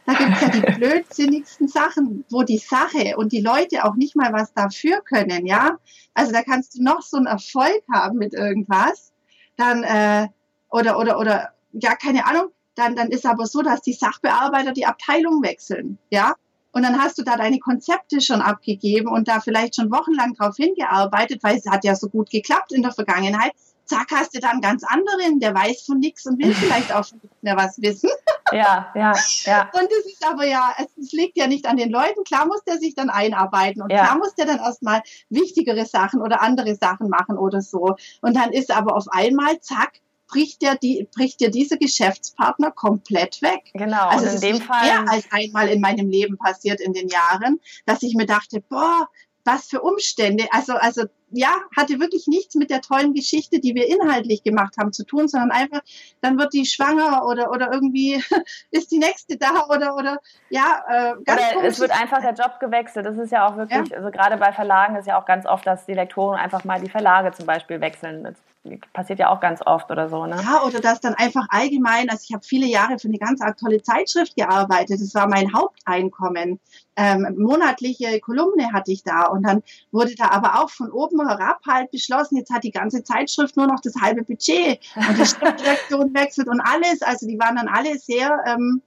Da 0.09 0.15
gibt 0.15 0.31
es 0.37 0.41
ja 0.41 0.49
die 0.49 0.79
blödsinnigsten 0.79 1.67
Sachen, 1.67 2.25
wo 2.31 2.41
die 2.41 2.57
Sache 2.57 3.15
und 3.17 3.31
die 3.31 3.41
Leute 3.41 3.85
auch 3.85 3.95
nicht 3.95 4.15
mal 4.15 4.33
was 4.33 4.51
dafür 4.53 5.01
können, 5.01 5.45
ja. 5.45 5.77
Also 6.15 6.31
da 6.31 6.41
kannst 6.41 6.75
du 6.75 6.83
noch 6.83 7.03
so 7.03 7.17
einen 7.17 7.27
Erfolg 7.27 7.83
haben 7.93 8.17
mit 8.17 8.33
irgendwas, 8.33 9.11
dann 9.55 9.83
äh, 9.83 10.27
oder 10.71 10.97
oder 10.97 11.19
oder 11.19 11.49
ja 11.73 11.95
keine 11.95 12.25
Ahnung, 12.25 12.47
dann 12.73 12.95
dann 12.95 13.09
ist 13.09 13.27
aber 13.27 13.45
so, 13.45 13.61
dass 13.61 13.81
die 13.81 13.93
Sachbearbeiter 13.93 14.71
die 14.71 14.87
Abteilung 14.87 15.43
wechseln, 15.43 15.99
ja. 16.09 16.33
Und 16.71 16.83
dann 16.83 16.99
hast 16.99 17.19
du 17.19 17.23
da 17.23 17.35
deine 17.35 17.59
Konzepte 17.59 18.19
schon 18.19 18.41
abgegeben 18.41 19.09
und 19.09 19.27
da 19.27 19.41
vielleicht 19.41 19.75
schon 19.75 19.91
wochenlang 19.91 20.33
drauf 20.33 20.55
hingearbeitet, 20.55 21.43
weil 21.43 21.57
es 21.57 21.67
hat 21.67 21.83
ja 21.83 21.95
so 21.95 22.09
gut 22.09 22.31
geklappt 22.31 22.71
in 22.71 22.81
der 22.81 22.93
Vergangenheit 22.93 23.51
zack, 23.89 24.07
hast 24.11 24.35
du 24.35 24.39
dann 24.39 24.61
ganz 24.61 24.83
anderen, 24.83 25.39
der 25.39 25.53
weiß 25.53 25.83
von 25.85 25.99
nichts 25.99 26.25
und 26.25 26.39
will 26.39 26.53
vielleicht 26.55 26.93
auch 26.93 27.03
schon 27.03 27.19
nicht 27.21 27.43
mehr 27.43 27.57
was 27.57 27.81
wissen. 27.81 28.09
Ja, 28.51 28.91
ja, 28.95 29.13
ja. 29.43 29.69
Und 29.73 29.89
es 29.91 30.11
ist 30.11 30.25
aber 30.25 30.45
ja, 30.45 30.73
es, 30.77 30.87
es, 30.97 31.11
liegt 31.11 31.37
ja 31.37 31.47
nicht 31.47 31.67
an 31.67 31.77
den 31.77 31.91
Leuten. 31.91 32.23
Klar 32.23 32.47
muss 32.47 32.63
der 32.63 32.77
sich 32.77 32.95
dann 32.95 33.09
einarbeiten 33.09 33.81
und 33.81 33.91
ja. 33.91 34.05
klar 34.05 34.17
muss 34.17 34.33
der 34.33 34.47
dann 34.47 34.57
erstmal 34.57 35.03
wichtigere 35.29 35.85
Sachen 35.85 36.21
oder 36.21 36.41
andere 36.41 36.73
Sachen 36.75 37.09
machen 37.09 37.37
oder 37.37 37.61
so. 37.61 37.95
Und 38.21 38.35
dann 38.35 38.51
ist 38.51 38.71
aber 38.71 38.95
auf 38.95 39.05
einmal, 39.09 39.59
zack, 39.61 39.99
bricht 40.29 40.61
der 40.61 40.75
die, 40.75 41.07
bricht 41.13 41.41
dir 41.41 41.51
dieser 41.51 41.77
Geschäftspartner 41.77 42.71
komplett 42.71 43.41
weg. 43.41 43.71
Genau. 43.73 44.07
Also 44.07 44.27
in 44.27 44.41
dem 44.41 44.61
Fall 44.61 44.85
mehr 44.85 45.05
als 45.11 45.25
einmal 45.31 45.67
in 45.67 45.81
meinem 45.81 46.09
Leben 46.09 46.37
passiert 46.37 46.79
in 46.79 46.93
den 46.93 47.09
Jahren, 47.09 47.59
dass 47.85 48.03
ich 48.03 48.15
mir 48.15 48.25
dachte, 48.25 48.61
boah, 48.61 49.09
was 49.49 49.65
für 49.67 49.81
Umstände. 49.81 50.45
Also, 50.51 50.73
also 50.73 51.05
ja, 51.31 51.51
hatte 51.75 51.99
wirklich 51.99 52.27
nichts 52.27 52.55
mit 52.55 52.69
der 52.69 52.81
tollen 52.81 53.13
Geschichte, 53.13 53.59
die 53.59 53.73
wir 53.73 53.87
inhaltlich 53.87 54.43
gemacht 54.43 54.75
haben, 54.79 54.93
zu 54.93 55.05
tun, 55.05 55.27
sondern 55.27 55.51
einfach, 55.51 55.81
dann 56.21 56.37
wird 56.37 56.53
die 56.53 56.65
schwanger 56.65 57.25
oder, 57.25 57.51
oder 57.51 57.71
irgendwie 57.71 58.23
ist 58.71 58.91
die 58.91 58.99
nächste 58.99 59.37
da 59.37 59.65
oder, 59.69 59.95
oder 59.95 60.17
ja, 60.49 60.83
äh, 60.87 61.13
ganz 61.23 61.41
Oder 61.55 61.67
es 61.67 61.79
wird 61.79 61.91
einfach 61.99 62.21
der 62.21 62.33
Job 62.33 62.59
gewechselt. 62.59 63.05
Das 63.05 63.17
ist 63.17 63.31
ja 63.31 63.47
auch 63.47 63.57
wirklich, 63.57 63.89
ja. 63.89 63.97
also 63.97 64.11
gerade 64.11 64.37
bei 64.37 64.53
Verlagen 64.53 64.95
ist 64.95 65.07
ja 65.07 65.19
auch 65.19 65.25
ganz 65.25 65.45
oft, 65.45 65.65
dass 65.65 65.85
die 65.85 65.93
Lektoren 65.93 66.37
einfach 66.37 66.63
mal 66.63 66.79
die 66.79 66.89
Verlage 66.89 67.31
zum 67.31 67.45
Beispiel 67.45 67.81
wechseln. 67.81 68.35
Das 68.63 68.79
passiert 68.91 69.19
ja 69.19 69.29
auch 69.29 69.39
ganz 69.39 69.61
oft 69.65 69.89
oder 69.89 70.09
so. 70.09 70.25
Ne? 70.25 70.35
Ja, 70.43 70.63
oder 70.63 70.81
dass 70.81 70.99
dann 70.99 71.13
einfach 71.13 71.47
allgemein, 71.49 72.09
also 72.09 72.23
ich 72.27 72.33
habe 72.33 72.43
viele 72.43 72.67
Jahre 72.67 72.99
für 72.99 73.07
eine 73.07 73.17
ganz 73.17 73.39
tolle 73.57 73.81
Zeitschrift 73.81 74.35
gearbeitet. 74.35 74.99
Das 75.01 75.15
war 75.15 75.27
mein 75.27 75.53
Haupteinkommen. 75.53 76.59
Ähm, 76.97 77.35
monatliche 77.37 78.19
Kolumne 78.19 78.73
hatte 78.73 78.91
ich 78.91 79.03
da 79.03 79.27
und 79.27 79.43
dann 79.43 79.63
wurde 79.91 80.13
da 80.15 80.29
aber 80.31 80.61
auch 80.61 80.69
von 80.69 80.91
oben 80.91 81.25
herab 81.25 81.59
halt 81.65 81.91
beschlossen, 81.91 82.37
jetzt 82.37 82.51
hat 82.51 82.65
die 82.65 82.71
ganze 82.71 83.03
Zeitschrift 83.03 83.55
nur 83.55 83.67
noch 83.67 83.79
das 83.79 83.95
halbe 83.95 84.23
Budget 84.23 84.79
und 84.95 85.17
die 85.17 85.25
Schriftdirektion 85.25 86.13
wechselt 86.13 86.49
und 86.49 86.59
alles. 86.59 87.01
Also 87.01 87.27
die 87.27 87.39
waren 87.39 87.55
dann 87.55 87.69
alle 87.69 87.97
sehr 87.97 88.43
ähm, 88.45 88.81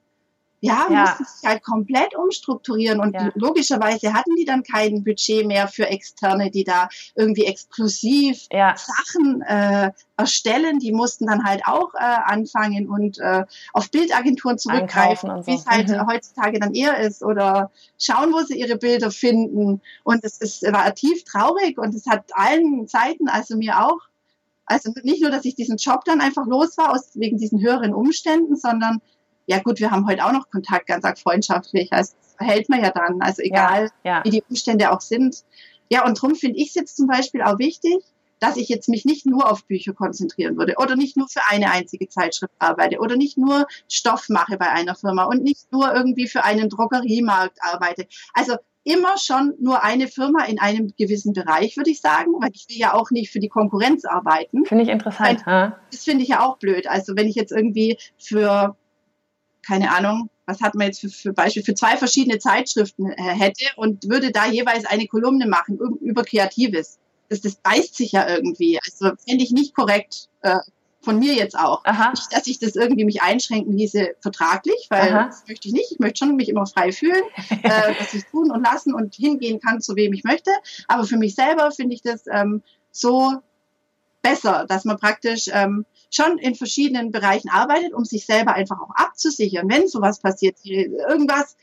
ja, 0.62 0.86
ja. 0.90 1.00
mussten 1.00 1.24
sich 1.24 1.48
halt 1.48 1.62
komplett 1.64 2.14
umstrukturieren 2.14 3.00
und 3.00 3.14
ja. 3.14 3.30
logischerweise 3.34 4.14
hatten 4.14 4.36
die 4.36 4.44
dann 4.44 4.62
kein 4.62 5.02
Budget 5.02 5.44
mehr 5.44 5.66
für 5.66 5.88
Externe, 5.88 6.52
die 6.52 6.62
da 6.62 6.88
irgendwie 7.16 7.46
exklusiv 7.46 8.46
ja. 8.50 8.76
Sachen 8.76 9.42
äh, 9.42 9.90
erstellen. 10.16 10.78
Die 10.78 10.92
mussten 10.92 11.26
dann 11.26 11.44
halt 11.44 11.62
auch 11.66 11.94
äh, 11.94 11.98
anfangen 11.98 12.88
und 12.88 13.18
äh, 13.18 13.44
auf 13.72 13.90
Bildagenturen 13.90 14.56
zurückgreifen, 14.56 15.42
so. 15.42 15.46
wie 15.48 15.56
es 15.56 15.66
halt 15.66 15.88
mhm. 15.88 16.06
heutzutage 16.06 16.60
dann 16.60 16.74
eher 16.74 16.96
ist 17.00 17.24
oder 17.24 17.72
schauen, 17.98 18.32
wo 18.32 18.40
sie 18.42 18.58
ihre 18.58 18.76
Bilder 18.76 19.10
finden. 19.10 19.80
Und 20.04 20.22
es 20.22 20.38
ist, 20.38 20.62
war 20.62 20.94
tief 20.94 21.24
traurig 21.24 21.76
und 21.76 21.92
es 21.92 22.06
hat 22.06 22.26
allen 22.34 22.86
Seiten, 22.86 23.28
also 23.28 23.56
mir 23.56 23.84
auch, 23.84 23.98
also 24.66 24.92
nicht 25.02 25.22
nur, 25.22 25.32
dass 25.32 25.44
ich 25.44 25.56
diesen 25.56 25.76
Job 25.76 26.04
dann 26.04 26.20
einfach 26.20 26.46
los 26.46 26.78
war, 26.78 26.92
aus, 26.92 27.10
wegen 27.14 27.36
diesen 27.36 27.60
höheren 27.60 27.92
Umständen, 27.92 28.56
sondern 28.56 29.00
ja 29.47 29.61
gut, 29.61 29.80
wir 29.80 29.90
haben 29.90 30.07
heute 30.07 30.24
auch 30.24 30.32
noch 30.32 30.51
Kontakt, 30.51 30.86
ganz 30.86 31.05
arg 31.05 31.18
freundschaftlich. 31.18 31.93
Also 31.93 32.14
das 32.38 32.47
hält 32.47 32.68
man 32.68 32.82
ja 32.82 32.90
dann, 32.90 33.20
also 33.20 33.43
egal, 33.43 33.90
ja, 34.05 34.18
ja. 34.18 34.24
wie 34.24 34.30
die 34.30 34.45
Umstände 34.49 34.90
auch 34.93 35.01
sind. 35.01 35.45
Ja, 35.90 36.07
und 36.07 36.18
darum 36.18 36.34
finde 36.34 36.59
ich 36.59 36.68
es 36.68 36.74
jetzt 36.74 36.97
zum 36.97 37.07
Beispiel 37.07 37.43
auch 37.43 37.59
wichtig, 37.59 37.99
dass 38.43 38.57
ich 38.57 38.68
jetzt 38.68 38.88
mich 38.88 39.05
nicht 39.05 39.24
nur 39.24 39.49
auf 39.49 39.64
Bücher 39.66 39.93
konzentrieren 39.93 40.57
würde 40.57 40.74
oder 40.78 40.97
nicht 40.97 41.16
nur 41.16 41.28
für 41.28 41.43
eine 41.49 41.70
einzige 41.70 42.09
Zeitschrift 42.09 42.53
arbeite 42.59 42.99
oder 42.99 43.16
nicht 43.16 43.38
nur 43.38 43.66
Stoff 43.88 44.28
mache 44.28 44.57
bei 44.57 44.68
einer 44.68 44.97
Firma 44.97 45.24
und 45.24 45.45
nicht 45.45 45.70
nur 45.70 45.95
irgendwie 45.95 46.26
für 46.26 46.43
einen 46.43 46.68
Drogeriemarkt 46.68 47.59
arbeite. 47.62 48.07
Also 48.34 48.57
immer 48.84 49.16
schon 49.16 49.55
nur 49.61 49.84
eine 49.84 50.09
Firma 50.09 50.45
in 50.45 50.59
einem 50.59 50.93
gewissen 50.99 51.32
Bereich, 51.32 51.76
würde 51.76 51.90
ich 51.90 52.01
sagen, 52.01 52.32
weil 52.40 52.51
ich 52.53 52.66
will 52.68 52.78
ja 52.78 52.95
auch 52.95 53.12
nicht 53.12 53.30
für 53.30 53.38
die 53.38 53.49
Konkurrenz 53.49 54.05
arbeiten. 54.05 54.64
Finde 54.64 54.84
ich 54.84 54.90
interessant. 54.90 55.47
Weil, 55.47 55.76
das 55.93 56.03
finde 56.03 56.24
ich 56.24 56.30
ja 56.30 56.40
auch 56.40 56.59
blöd. 56.59 56.88
Also 56.88 57.14
wenn 57.16 57.28
ich 57.28 57.36
jetzt 57.36 57.53
irgendwie 57.53 57.97
für 58.18 58.76
keine 59.66 59.94
Ahnung, 59.94 60.28
was 60.46 60.60
hat 60.60 60.74
man 60.74 60.88
jetzt 60.88 61.00
für, 61.00 61.08
für 61.08 61.32
Beispiel 61.32 61.62
für 61.62 61.74
zwei 61.74 61.96
verschiedene 61.96 62.38
Zeitschriften 62.38 63.10
äh, 63.10 63.22
hätte 63.22 63.64
und 63.76 64.08
würde 64.08 64.32
da 64.32 64.46
jeweils 64.46 64.84
eine 64.84 65.06
Kolumne 65.06 65.46
machen 65.46 65.78
über 66.00 66.24
Kreatives. 66.24 66.98
Das, 67.28 67.40
das 67.40 67.54
beißt 67.56 67.96
sich 67.96 68.12
ja 68.12 68.28
irgendwie. 68.28 68.78
Also 68.84 69.16
fände 69.26 69.44
ich 69.44 69.52
nicht 69.52 69.74
korrekt. 69.74 70.28
Äh, 70.42 70.58
von 71.02 71.18
mir 71.18 71.34
jetzt 71.34 71.58
auch. 71.58 71.84
Aha. 71.84 72.10
Nicht, 72.10 72.32
dass 72.32 72.46
ich 72.46 72.58
das 72.58 72.76
irgendwie 72.76 73.05
mich 73.05 73.22
einschränken 73.22 73.76
ließe 73.76 74.14
vertraglich, 74.20 74.86
weil 74.89 75.12
Aha. 75.12 75.26
das 75.26 75.44
möchte 75.48 75.68
ich 75.68 75.74
nicht. 75.74 75.93
Ich 75.93 75.98
möchte 75.98 76.18
schon 76.18 76.36
mich 76.36 76.48
immer 76.48 76.66
frei 76.66 76.93
fühlen, 76.93 77.22
äh, 77.62 77.94
dass 77.98 78.14
ich 78.14 78.24
tun 78.26 78.51
und 78.51 78.62
lassen 78.62 78.94
und 78.94 79.14
hingehen 79.14 79.60
kann, 79.60 79.80
zu 79.80 79.97
wem 79.97 80.12
ich 80.12 80.24
möchte. 80.24 80.51
Aber 80.89 81.05
für 81.05 81.16
mich 81.16 81.34
selber 81.34 81.72
finde 81.72 81.94
ich 81.94 82.02
das 82.02 82.24
ähm, 82.30 82.62
so 82.93 83.32
besser, 84.22 84.64
dass 84.68 84.84
man 84.84 84.97
praktisch 84.98 85.48
ähm, 85.52 85.84
schon 86.12 86.39
in 86.39 86.55
verschiedenen 86.55 87.10
Bereichen 87.10 87.51
arbeitet, 87.51 87.94
um 87.94 88.05
sich 88.05 88.26
selber 88.26 88.55
einfach 88.55 88.80
auch 88.80 88.94
abzusichern, 88.94 89.68
wenn 89.68 89.89
sowas 89.89 90.20
passiert, 90.20 90.56
irgendwas 90.64 91.56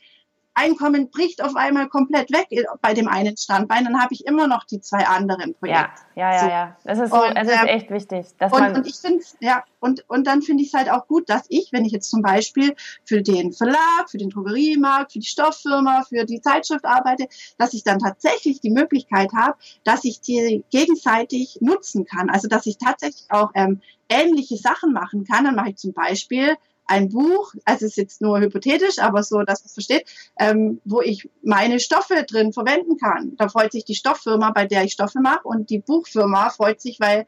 Einkommen 0.54 1.10
bricht 1.10 1.42
auf 1.42 1.54
einmal 1.54 1.88
komplett 1.88 2.32
weg 2.32 2.48
bei 2.82 2.92
dem 2.92 3.08
einen 3.08 3.36
Standbein, 3.36 3.84
dann 3.84 4.00
habe 4.00 4.12
ich 4.12 4.26
immer 4.26 4.48
noch 4.48 4.64
die 4.64 4.80
zwei 4.80 5.06
anderen 5.06 5.54
Projekte. 5.54 6.02
Ja, 6.16 6.32
ja, 6.32 6.42
ja, 6.42 6.48
ja. 6.48 6.76
Das 6.84 6.98
ist, 6.98 7.10
so, 7.10 7.22
und, 7.22 7.36
es 7.36 7.48
ist 7.48 7.54
ähm, 7.54 7.66
echt 7.66 7.90
wichtig. 7.90 8.26
Und, 8.40 8.76
und 8.76 8.86
ich 8.86 8.96
finde, 8.96 9.24
ja, 9.38 9.62
und, 9.78 10.04
und 10.08 10.26
dann 10.26 10.42
finde 10.42 10.62
ich 10.62 10.70
es 10.70 10.74
halt 10.74 10.90
auch 10.90 11.06
gut, 11.06 11.30
dass 11.30 11.44
ich, 11.48 11.72
wenn 11.72 11.84
ich 11.84 11.92
jetzt 11.92 12.10
zum 12.10 12.20
Beispiel 12.20 12.74
für 13.04 13.22
den 13.22 13.52
Verlag, 13.52 14.10
für 14.10 14.18
den 14.18 14.28
Drogeriemarkt, 14.28 15.12
für 15.12 15.20
die 15.20 15.26
Stofffirma, 15.26 16.02
für 16.08 16.26
die 16.26 16.40
Zeitschrift 16.40 16.84
arbeite, 16.84 17.28
dass 17.56 17.72
ich 17.72 17.84
dann 17.84 18.00
tatsächlich 18.00 18.60
die 18.60 18.70
Möglichkeit 18.70 19.30
habe, 19.32 19.56
dass 19.84 20.04
ich 20.04 20.20
die 20.20 20.64
gegenseitig 20.70 21.58
nutzen 21.60 22.04
kann. 22.04 22.28
Also 22.28 22.48
dass 22.48 22.66
ich 22.66 22.76
tatsächlich 22.76 23.30
auch 23.30 23.52
ähm, 23.54 23.80
ähnliche 24.10 24.56
Sachen 24.56 24.92
machen 24.92 25.24
kann. 25.24 25.44
Dann 25.44 25.54
mache 25.54 25.70
ich 25.70 25.76
zum 25.76 25.94
Beispiel 25.94 26.56
ein 26.90 27.08
Buch, 27.08 27.54
also 27.64 27.86
es 27.86 27.92
ist 27.92 27.96
jetzt 27.96 28.20
nur 28.20 28.40
hypothetisch, 28.40 28.98
aber 28.98 29.22
so, 29.22 29.42
dass 29.42 29.60
man 29.60 29.66
es 29.66 29.74
versteht, 29.74 30.06
ähm, 30.38 30.80
wo 30.84 31.00
ich 31.00 31.30
meine 31.42 31.78
Stoffe 31.78 32.24
drin 32.26 32.52
verwenden 32.52 32.96
kann. 32.96 33.36
Da 33.36 33.48
freut 33.48 33.70
sich 33.70 33.84
die 33.84 33.94
Stofffirma, 33.94 34.50
bei 34.50 34.66
der 34.66 34.82
ich 34.82 34.92
Stoffe 34.92 35.20
mache, 35.20 35.44
und 35.44 35.70
die 35.70 35.78
Buchfirma 35.78 36.50
freut 36.50 36.80
sich, 36.80 36.98
weil 36.98 37.26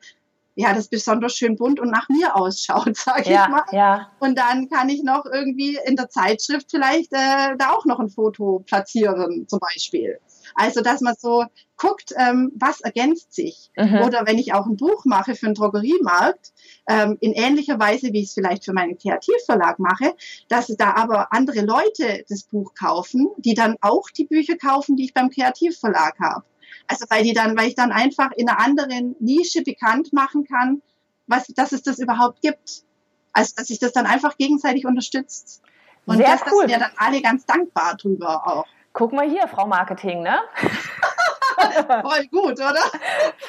ja, 0.54 0.74
das 0.74 0.88
besonders 0.88 1.34
schön 1.34 1.56
bunt 1.56 1.80
und 1.80 1.90
nach 1.90 2.08
mir 2.08 2.36
ausschaut, 2.36 2.96
sage 2.96 3.30
ja, 3.30 3.44
ich 3.44 3.50
mal. 3.50 3.64
Ja. 3.70 4.10
Und 4.18 4.36
dann 4.36 4.68
kann 4.68 4.88
ich 4.88 5.02
noch 5.02 5.24
irgendwie 5.24 5.78
in 5.86 5.96
der 5.96 6.10
Zeitschrift 6.10 6.70
vielleicht 6.70 7.12
äh, 7.12 7.56
da 7.56 7.70
auch 7.70 7.84
noch 7.86 8.00
ein 8.00 8.10
Foto 8.10 8.62
platzieren, 8.66 9.46
zum 9.48 9.60
Beispiel. 9.60 10.18
Also, 10.54 10.80
dass 10.80 11.00
man 11.00 11.14
so 11.18 11.44
guckt, 11.76 12.12
ähm, 12.16 12.52
was 12.54 12.80
ergänzt 12.80 13.34
sich. 13.34 13.70
Mhm. 13.76 14.02
Oder 14.02 14.26
wenn 14.26 14.38
ich 14.38 14.54
auch 14.54 14.66
ein 14.66 14.76
Buch 14.76 15.04
mache 15.04 15.34
für 15.34 15.46
einen 15.46 15.54
Drogeriemarkt, 15.54 16.52
ähm, 16.88 17.16
in 17.20 17.32
ähnlicher 17.32 17.78
Weise, 17.78 18.12
wie 18.12 18.20
ich 18.20 18.28
es 18.28 18.34
vielleicht 18.34 18.64
für 18.64 18.72
meinen 18.72 18.98
Kreativverlag 18.98 19.78
mache, 19.78 20.14
dass 20.48 20.68
da 20.76 20.94
aber 20.94 21.32
andere 21.32 21.62
Leute 21.62 22.24
das 22.28 22.44
Buch 22.44 22.74
kaufen, 22.74 23.28
die 23.38 23.54
dann 23.54 23.76
auch 23.80 24.10
die 24.10 24.24
Bücher 24.24 24.56
kaufen, 24.56 24.96
die 24.96 25.04
ich 25.04 25.14
beim 25.14 25.30
Kreativverlag 25.30 26.18
habe. 26.20 26.44
Also 26.86 27.06
weil 27.08 27.24
die 27.24 27.32
dann, 27.32 27.56
weil 27.56 27.68
ich 27.68 27.74
dann 27.74 27.92
einfach 27.92 28.30
in 28.36 28.48
einer 28.48 28.60
anderen 28.60 29.16
Nische 29.20 29.62
bekannt 29.62 30.12
machen 30.12 30.44
kann, 30.44 30.82
was, 31.26 31.46
dass 31.48 31.72
es 31.72 31.82
das 31.82 31.98
überhaupt 31.98 32.42
gibt. 32.42 32.84
Also 33.32 33.54
dass 33.56 33.68
sich 33.68 33.78
das 33.78 33.92
dann 33.92 34.06
einfach 34.06 34.36
gegenseitig 34.36 34.86
unterstützt. 34.86 35.62
Und 36.04 36.16
Sehr 36.16 36.26
das, 36.26 36.40
cool. 36.42 36.50
das 36.50 36.58
sind 36.60 36.70
ja 36.70 36.78
dann 36.78 36.92
alle 36.96 37.22
ganz 37.22 37.46
dankbar 37.46 37.96
drüber 37.96 38.46
auch. 38.46 38.66
Guck 38.92 39.12
mal 39.12 39.28
hier, 39.28 39.48
Frau 39.48 39.66
Marketing, 39.66 40.22
ne? 40.22 40.38
Voll 42.02 42.26
gut, 42.28 42.60
oder? 42.60 42.82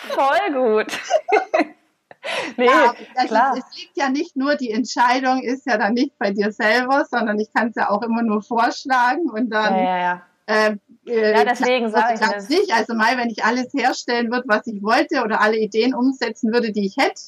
Voll 0.10 0.54
gut. 0.54 0.98
nee, 2.58 2.66
ja, 2.66 2.94
klar. 3.26 3.58
Ist, 3.58 3.66
es 3.70 3.78
liegt 3.78 3.98
ja 3.98 4.10
nicht 4.10 4.36
nur, 4.36 4.56
die 4.56 4.72
Entscheidung 4.72 5.42
ist 5.42 5.66
ja 5.66 5.78
dann 5.78 5.94
nicht 5.94 6.18
bei 6.18 6.32
dir 6.32 6.52
selber, 6.52 7.06
sondern 7.10 7.40
ich 7.40 7.52
kann 7.54 7.70
es 7.70 7.76
ja 7.76 7.90
auch 7.90 8.02
immer 8.02 8.22
nur 8.22 8.42
vorschlagen 8.42 9.30
und 9.30 9.50
dann. 9.50 9.76
Ja, 9.76 9.84
ja, 9.84 9.98
ja. 9.98 10.22
Äh, 10.46 10.76
äh 11.08 11.32
ja, 11.34 11.44
deswegen 11.44 11.90
sage 11.90 12.14
ich 12.16 12.20
das 12.20 12.50
nicht. 12.50 12.74
Also 12.74 12.94
mal, 12.94 13.18
wenn 13.18 13.30
ich 13.30 13.44
alles 13.44 13.74
herstellen 13.74 14.32
würde, 14.32 14.48
was 14.48 14.68
ich 14.68 14.82
wollte 14.84 15.24
oder 15.24 15.42
alle 15.42 15.58
Ideen 15.58 15.94
umsetzen 15.94 16.54
würde, 16.54 16.72
die 16.72 16.86
ich 16.86 16.98
hätte, 16.98 17.22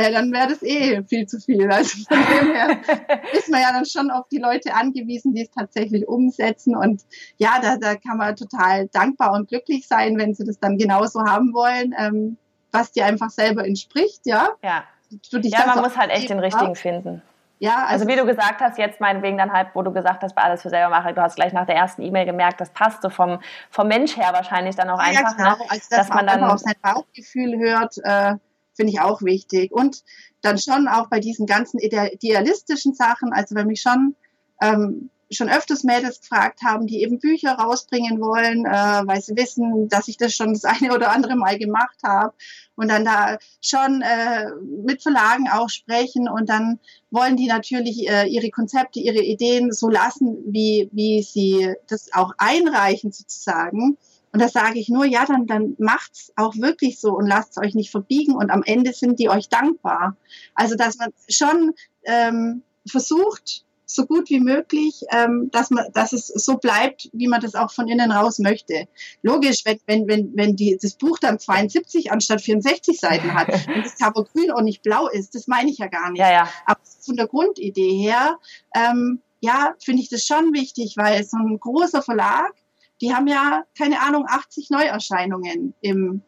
ja, 0.00 0.10
dann 0.10 0.32
wäre 0.32 0.48
das 0.48 0.62
eh 0.62 1.02
viel 1.04 1.26
zu 1.26 1.38
viel. 1.38 1.70
Also 1.70 2.04
von 2.08 2.16
dem 2.16 2.52
her 2.52 2.78
ist 3.32 3.48
man 3.48 3.60
ja 3.60 3.72
dann 3.72 3.86
schon 3.86 4.10
auf 4.10 4.26
die 4.28 4.38
Leute 4.38 4.74
angewiesen, 4.74 5.34
die 5.34 5.42
es 5.42 5.50
tatsächlich 5.50 6.08
umsetzen. 6.08 6.76
Und 6.76 7.02
ja, 7.36 7.58
da, 7.62 7.76
da 7.76 7.94
kann 7.94 8.16
man 8.16 8.36
total 8.36 8.88
dankbar 8.88 9.32
und 9.32 9.48
glücklich 9.48 9.86
sein, 9.86 10.18
wenn 10.18 10.34
sie 10.34 10.44
das 10.44 10.58
dann 10.58 10.78
genauso 10.78 11.24
haben 11.24 11.52
wollen, 11.52 11.94
ähm, 11.98 12.36
was 12.72 12.92
dir 12.92 13.06
einfach 13.06 13.30
selber 13.30 13.66
entspricht, 13.66 14.22
ja. 14.24 14.50
Ja, 14.62 14.84
ja 15.32 15.66
man 15.66 15.80
muss 15.80 15.96
halt 15.96 16.10
echt 16.10 16.30
den 16.30 16.40
richtigen 16.40 16.74
finden. 16.74 17.22
Ja, 17.60 17.84
also, 17.84 18.04
also, 18.04 18.08
wie 18.08 18.16
du 18.16 18.26
gesagt 18.26 18.60
hast, 18.60 18.78
jetzt 18.78 19.00
meinetwegen 19.00 19.38
dann 19.38 19.52
halt, 19.52 19.68
wo 19.74 19.82
du 19.82 19.92
gesagt 19.92 20.22
hast, 20.22 20.34
bei 20.34 20.42
alles 20.42 20.62
für 20.62 20.70
selber 20.70 20.90
mache, 20.90 21.14
du 21.14 21.22
hast 21.22 21.36
gleich 21.36 21.52
nach 21.52 21.66
der 21.66 21.76
ersten 21.76 22.02
E-Mail 22.02 22.26
gemerkt, 22.26 22.60
das 22.60 22.70
passt 22.70 23.00
so 23.00 23.10
vom, 23.10 23.40
vom 23.70 23.86
Mensch 23.88 24.16
her 24.16 24.32
wahrscheinlich 24.32 24.74
dann 24.74 24.90
auch 24.90 24.98
ja, 24.98 25.04
einfach, 25.04 25.36
genau. 25.36 25.50
ne? 25.50 25.56
also, 25.68 25.86
dass, 25.88 25.88
dass 25.88 26.08
man 26.08 26.26
dann 26.26 26.42
auf 26.42 26.58
sein 26.58 26.74
Bauchgefühl 26.82 27.58
hört, 27.58 27.96
äh, 28.02 28.34
finde 28.74 28.92
ich 28.92 29.00
auch 29.00 29.22
wichtig. 29.22 29.72
Und 29.72 30.04
dann 30.42 30.58
schon 30.58 30.88
auch 30.88 31.08
bei 31.08 31.20
diesen 31.20 31.46
ganzen 31.46 31.78
idealistischen 31.78 32.94
Sachen, 32.94 33.32
also 33.32 33.54
wenn 33.54 33.66
mich 33.66 33.80
schon 33.80 34.14
ähm, 34.60 35.10
schon 35.30 35.48
öfters 35.48 35.84
Mädels 35.84 36.20
gefragt 36.20 36.60
haben, 36.62 36.86
die 36.86 37.02
eben 37.02 37.18
Bücher 37.18 37.52
rausbringen 37.52 38.20
wollen, 38.20 38.66
äh, 38.66 39.02
weil 39.06 39.20
sie 39.20 39.36
wissen, 39.36 39.88
dass 39.88 40.08
ich 40.08 40.16
das 40.16 40.34
schon 40.34 40.52
das 40.52 40.64
eine 40.64 40.94
oder 40.94 41.10
andere 41.10 41.36
Mal 41.36 41.58
gemacht 41.58 41.98
habe 42.04 42.34
und 42.76 42.88
dann 42.88 43.04
da 43.04 43.38
schon 43.60 44.02
äh, 44.02 44.50
mit 44.84 45.02
Verlagen 45.02 45.48
auch 45.48 45.68
sprechen 45.68 46.28
und 46.28 46.48
dann 46.48 46.78
wollen 47.10 47.36
die 47.36 47.46
natürlich 47.46 48.08
äh, 48.08 48.26
ihre 48.26 48.50
Konzepte, 48.50 49.00
ihre 49.00 49.22
Ideen 49.22 49.72
so 49.72 49.88
lassen, 49.88 50.38
wie, 50.46 50.88
wie 50.92 51.22
sie 51.22 51.74
das 51.88 52.12
auch 52.12 52.32
einreichen 52.38 53.12
sozusagen. 53.12 53.96
Und 54.34 54.40
da 54.40 54.48
sage 54.48 54.80
ich 54.80 54.88
nur, 54.88 55.04
ja, 55.04 55.24
dann, 55.26 55.46
dann 55.46 55.76
macht's 55.78 56.32
auch 56.34 56.56
wirklich 56.56 56.98
so 56.98 57.16
und 57.16 57.28
lasst 57.28 57.56
euch 57.56 57.76
nicht 57.76 57.92
verbiegen 57.92 58.34
und 58.34 58.50
am 58.50 58.64
Ende 58.64 58.92
sind 58.92 59.20
die 59.20 59.28
euch 59.28 59.48
dankbar. 59.48 60.16
Also, 60.56 60.74
dass 60.74 60.98
man 60.98 61.10
schon 61.28 61.72
ähm, 62.02 62.62
versucht, 62.84 63.64
so 63.86 64.06
gut 64.06 64.30
wie 64.30 64.40
möglich, 64.40 65.04
ähm, 65.12 65.50
dass 65.52 65.70
man, 65.70 65.84
dass 65.92 66.12
es 66.12 66.26
so 66.26 66.56
bleibt, 66.56 67.10
wie 67.12 67.28
man 67.28 67.42
das 67.42 67.54
auch 67.54 67.70
von 67.70 67.86
innen 67.86 68.10
raus 68.10 68.40
möchte. 68.40 68.88
Logisch, 69.22 69.64
wenn, 69.64 69.78
wenn, 69.86 70.08
wenn, 70.08 70.32
wenn 70.34 70.56
die, 70.56 70.76
das 70.82 70.94
Buch 70.94 71.20
dann 71.20 71.38
72 71.38 72.10
anstatt 72.10 72.40
64 72.40 72.98
Seiten 72.98 73.34
hat 73.34 73.48
und 73.68 73.84
das 73.84 73.96
Cover 73.96 74.24
grün 74.24 74.50
und 74.50 74.64
nicht 74.64 74.82
blau 74.82 75.06
ist, 75.06 75.36
das 75.36 75.46
meine 75.46 75.70
ich 75.70 75.78
ja 75.78 75.86
gar 75.86 76.10
nicht. 76.10 76.18
Ja, 76.18 76.32
ja. 76.32 76.48
Aber 76.66 76.80
von 77.00 77.14
der 77.14 77.28
Grundidee 77.28 77.96
her, 77.98 78.40
ähm, 78.74 79.20
ja, 79.40 79.74
finde 79.78 80.02
ich 80.02 80.08
das 80.08 80.26
schon 80.26 80.52
wichtig, 80.54 80.96
weil 80.96 81.22
so 81.22 81.36
ein 81.36 81.60
großer 81.60 82.02
Verlag, 82.02 82.52
die 83.00 83.14
haben 83.14 83.26
ja, 83.26 83.64
keine 83.76 84.00
Ahnung, 84.00 84.24
80 84.26 84.70
Neuerscheinungen 84.70 85.74
im, 85.80 86.22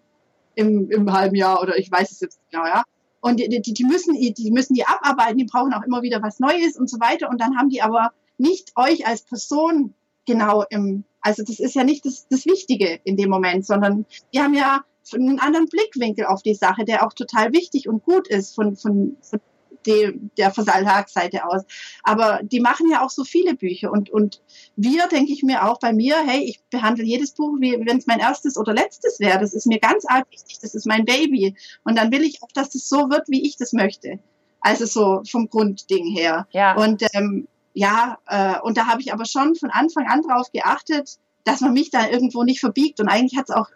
im, 0.54 0.90
im 0.90 1.12
halben 1.12 1.36
Jahr 1.36 1.62
oder 1.62 1.78
ich 1.78 1.90
weiß 1.90 2.10
es 2.10 2.20
jetzt 2.20 2.40
genau, 2.50 2.66
ja. 2.66 2.82
Und 3.20 3.40
die, 3.40 3.48
die, 3.48 3.72
die, 3.72 3.84
müssen, 3.84 4.14
die 4.14 4.50
müssen 4.52 4.74
die 4.74 4.86
abarbeiten, 4.86 5.38
die 5.38 5.44
brauchen 5.44 5.72
auch 5.72 5.82
immer 5.82 6.02
wieder 6.02 6.22
was 6.22 6.38
Neues 6.38 6.76
und 6.76 6.88
so 6.88 7.00
weiter. 7.00 7.28
Und 7.28 7.40
dann 7.40 7.56
haben 7.56 7.70
die 7.70 7.82
aber 7.82 8.12
nicht 8.38 8.72
euch 8.76 9.06
als 9.06 9.22
Person 9.22 9.94
genau 10.26 10.64
im, 10.70 11.04
also 11.20 11.42
das 11.42 11.58
ist 11.58 11.74
ja 11.74 11.82
nicht 11.82 12.04
das, 12.04 12.28
das 12.28 12.46
Wichtige 12.46 13.00
in 13.04 13.16
dem 13.16 13.30
Moment, 13.30 13.66
sondern 13.66 14.06
die 14.32 14.40
haben 14.40 14.54
ja 14.54 14.84
einen 15.12 15.38
anderen 15.40 15.66
Blickwinkel 15.66 16.26
auf 16.26 16.42
die 16.42 16.54
Sache, 16.54 16.84
der 16.84 17.06
auch 17.06 17.12
total 17.12 17.52
wichtig 17.52 17.88
und 17.88 18.04
gut 18.04 18.28
ist 18.28 18.54
von, 18.54 18.76
von, 18.76 19.16
von 19.22 19.40
die, 19.86 20.18
der 20.36 20.50
Versalhagsseite 20.50 21.46
aus. 21.46 21.62
Aber 22.02 22.40
die 22.42 22.60
machen 22.60 22.90
ja 22.90 23.04
auch 23.04 23.10
so 23.10 23.24
viele 23.24 23.54
Bücher 23.54 23.90
und, 23.90 24.10
und 24.10 24.42
wir, 24.76 25.06
denke 25.08 25.32
ich 25.32 25.42
mir 25.42 25.68
auch 25.68 25.78
bei 25.78 25.92
mir, 25.92 26.16
hey, 26.26 26.44
ich 26.44 26.62
behandle 26.70 27.04
jedes 27.04 27.32
Buch, 27.32 27.56
wie 27.60 27.72
wenn 27.86 27.98
es 27.98 28.06
mein 28.06 28.20
erstes 28.20 28.56
oder 28.56 28.74
letztes 28.74 29.20
wäre. 29.20 29.38
Das 29.38 29.54
ist 29.54 29.66
mir 29.66 29.78
ganz 29.78 30.04
arg 30.06 30.30
wichtig, 30.30 30.58
das 30.60 30.74
ist 30.74 30.86
mein 30.86 31.04
Baby. 31.04 31.56
Und 31.84 31.96
dann 31.96 32.10
will 32.10 32.22
ich 32.22 32.42
auch, 32.42 32.52
dass 32.52 32.74
es 32.74 32.88
so 32.88 33.10
wird, 33.10 33.28
wie 33.28 33.46
ich 33.46 33.56
das 33.56 33.72
möchte. 33.72 34.18
Also 34.60 34.86
so 34.86 35.22
vom 35.30 35.48
Grundding 35.48 36.06
her. 36.06 36.46
Ja. 36.50 36.76
Und 36.76 37.04
ähm, 37.12 37.46
ja, 37.72 38.18
äh, 38.26 38.58
und 38.60 38.78
da 38.78 38.86
habe 38.86 39.00
ich 39.00 39.12
aber 39.12 39.26
schon 39.26 39.54
von 39.54 39.70
Anfang 39.70 40.06
an 40.08 40.22
drauf 40.22 40.50
geachtet, 40.50 41.18
dass 41.44 41.60
man 41.60 41.74
mich 41.74 41.90
da 41.90 42.08
irgendwo 42.08 42.42
nicht 42.42 42.60
verbiegt. 42.60 43.00
Und 43.00 43.08
eigentlich 43.08 43.38
hat 43.38 43.50
es 43.50 43.54
auch 43.54 43.68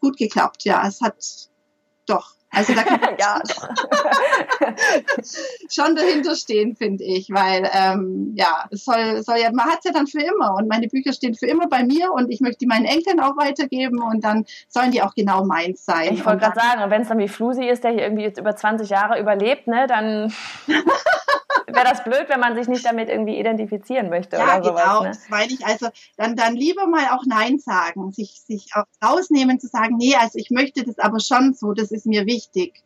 gut 0.00 0.16
geklappt. 0.16 0.64
Ja, 0.64 0.86
es 0.86 1.00
hat 1.00 1.16
doch. 2.06 2.34
Also 2.54 2.74
da 2.74 2.82
kann 2.82 3.00
man 3.00 3.16
ja. 3.18 3.40
schon 5.70 5.96
dahinter 5.96 6.34
stehen, 6.36 6.76
finde 6.76 7.04
ich, 7.04 7.28
weil 7.30 7.68
ähm, 7.72 8.32
ja, 8.36 8.64
es 8.70 8.84
soll, 8.84 9.22
soll 9.22 9.38
ja, 9.38 9.50
man 9.52 9.66
hat 9.66 9.78
es 9.78 9.84
ja 9.84 9.92
dann 9.92 10.06
für 10.06 10.20
immer 10.20 10.54
und 10.54 10.68
meine 10.68 10.88
Bücher 10.88 11.12
stehen 11.12 11.34
für 11.34 11.46
immer 11.46 11.68
bei 11.68 11.84
mir 11.84 12.12
und 12.12 12.30
ich 12.30 12.40
möchte 12.40 12.58
die 12.58 12.66
meinen 12.66 12.84
Enkeln 12.84 13.20
auch 13.20 13.36
weitergeben 13.36 14.02
und 14.02 14.24
dann 14.24 14.44
sollen 14.68 14.90
die 14.90 15.02
auch 15.02 15.14
genau 15.14 15.44
meins 15.44 15.84
sein. 15.84 16.14
Ich 16.14 16.24
wollte 16.24 16.40
gerade 16.40 16.58
sagen, 16.58 16.82
und 16.82 16.90
wenn 16.90 17.02
es 17.02 17.08
dann 17.08 17.18
wie 17.18 17.28
Flusi 17.28 17.64
ist, 17.64 17.84
der 17.84 17.92
hier 17.92 18.02
irgendwie 18.02 18.24
jetzt 18.24 18.38
über 18.38 18.54
20 18.54 18.88
Jahre 18.88 19.20
überlebt, 19.20 19.66
ne, 19.66 19.86
dann 19.86 20.32
wäre 21.66 21.84
das 21.84 22.04
blöd, 22.04 22.26
wenn 22.28 22.40
man 22.40 22.54
sich 22.54 22.68
nicht 22.68 22.84
damit 22.84 23.08
irgendwie 23.08 23.38
identifizieren 23.38 24.08
möchte 24.08 24.36
ja, 24.36 24.44
oder 24.44 24.64
sowas. 24.64 24.82
Genau, 24.82 25.02
ne? 25.02 25.08
das 25.08 25.28
meine 25.28 25.52
ich. 25.52 25.64
Also 25.66 25.88
dann, 26.16 26.36
dann 26.36 26.54
lieber 26.54 26.86
mal 26.86 27.08
auch 27.12 27.24
Nein 27.26 27.58
sagen, 27.58 28.12
sich, 28.12 28.40
sich 28.40 28.70
auch 28.74 28.84
rausnehmen 29.04 29.60
zu 29.60 29.68
sagen, 29.68 29.96
nee, 29.96 30.14
also 30.16 30.38
ich 30.38 30.50
möchte 30.50 30.84
das 30.84 30.98
aber 30.98 31.20
schon 31.20 31.54
so, 31.54 31.72
das 31.72 31.90
ist 31.90 32.06
mir 32.06 32.26
wichtig. 32.26 32.82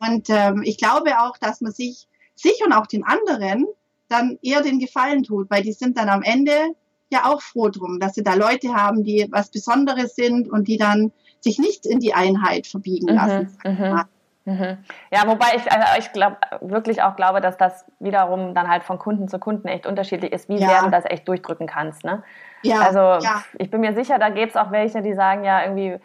Und 0.00 0.28
ähm, 0.30 0.62
ich 0.64 0.78
glaube 0.78 1.20
auch, 1.20 1.36
dass 1.38 1.60
man 1.60 1.72
sich, 1.72 2.06
sich 2.34 2.64
und 2.64 2.72
auch 2.72 2.86
den 2.86 3.04
anderen 3.04 3.66
dann 4.08 4.38
eher 4.42 4.62
den 4.62 4.78
Gefallen 4.78 5.22
tut, 5.22 5.50
weil 5.50 5.62
die 5.62 5.72
sind 5.72 5.98
dann 5.98 6.08
am 6.08 6.22
Ende 6.22 6.74
ja 7.10 7.24
auch 7.26 7.42
froh 7.42 7.68
drum, 7.68 8.00
dass 8.00 8.14
sie 8.14 8.22
da 8.22 8.34
Leute 8.34 8.74
haben, 8.74 9.04
die 9.04 9.26
was 9.30 9.50
Besonderes 9.50 10.14
sind 10.14 10.48
und 10.48 10.68
die 10.68 10.76
dann 10.76 11.12
sich 11.40 11.58
nicht 11.58 11.86
in 11.86 12.00
die 12.00 12.14
Einheit 12.14 12.66
verbiegen 12.66 13.06
mhm, 13.10 13.16
lassen. 13.16 13.58
Mhm, 13.64 14.00
Mhm. 14.48 14.78
Ja, 15.10 15.26
wobei 15.26 15.48
ich, 15.56 15.70
also 15.70 15.98
ich 15.98 16.12
glaube 16.12 16.38
wirklich 16.62 17.02
auch 17.02 17.16
glaube, 17.16 17.42
dass 17.42 17.58
das 17.58 17.84
wiederum 18.00 18.54
dann 18.54 18.68
halt 18.68 18.82
von 18.82 18.98
Kunden 18.98 19.28
zu 19.28 19.38
Kunden 19.38 19.68
echt 19.68 19.86
unterschiedlich 19.86 20.32
ist, 20.32 20.48
wie 20.48 20.58
ja. 20.58 20.68
sehr 20.68 20.82
du 20.82 20.90
das 20.90 21.04
echt 21.04 21.28
durchdrücken 21.28 21.66
kannst. 21.66 22.02
Ne? 22.04 22.22
Ja, 22.62 22.80
also 22.80 22.98
ja. 22.98 23.42
ich 23.58 23.70
bin 23.70 23.82
mir 23.82 23.94
sicher, 23.94 24.18
da 24.18 24.30
gäbe 24.30 24.48
es 24.48 24.56
auch 24.56 24.70
welche, 24.70 25.02
die 25.02 25.12
sagen 25.12 25.44
ja 25.44 25.62
irgendwie, 25.62 25.98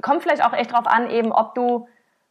kommt 0.00 0.22
vielleicht 0.22 0.44
auch 0.44 0.52
echt 0.52 0.72
drauf 0.72 0.86
an, 0.86 1.10
eben 1.10 1.32
ob 1.32 1.56
du 1.56 1.88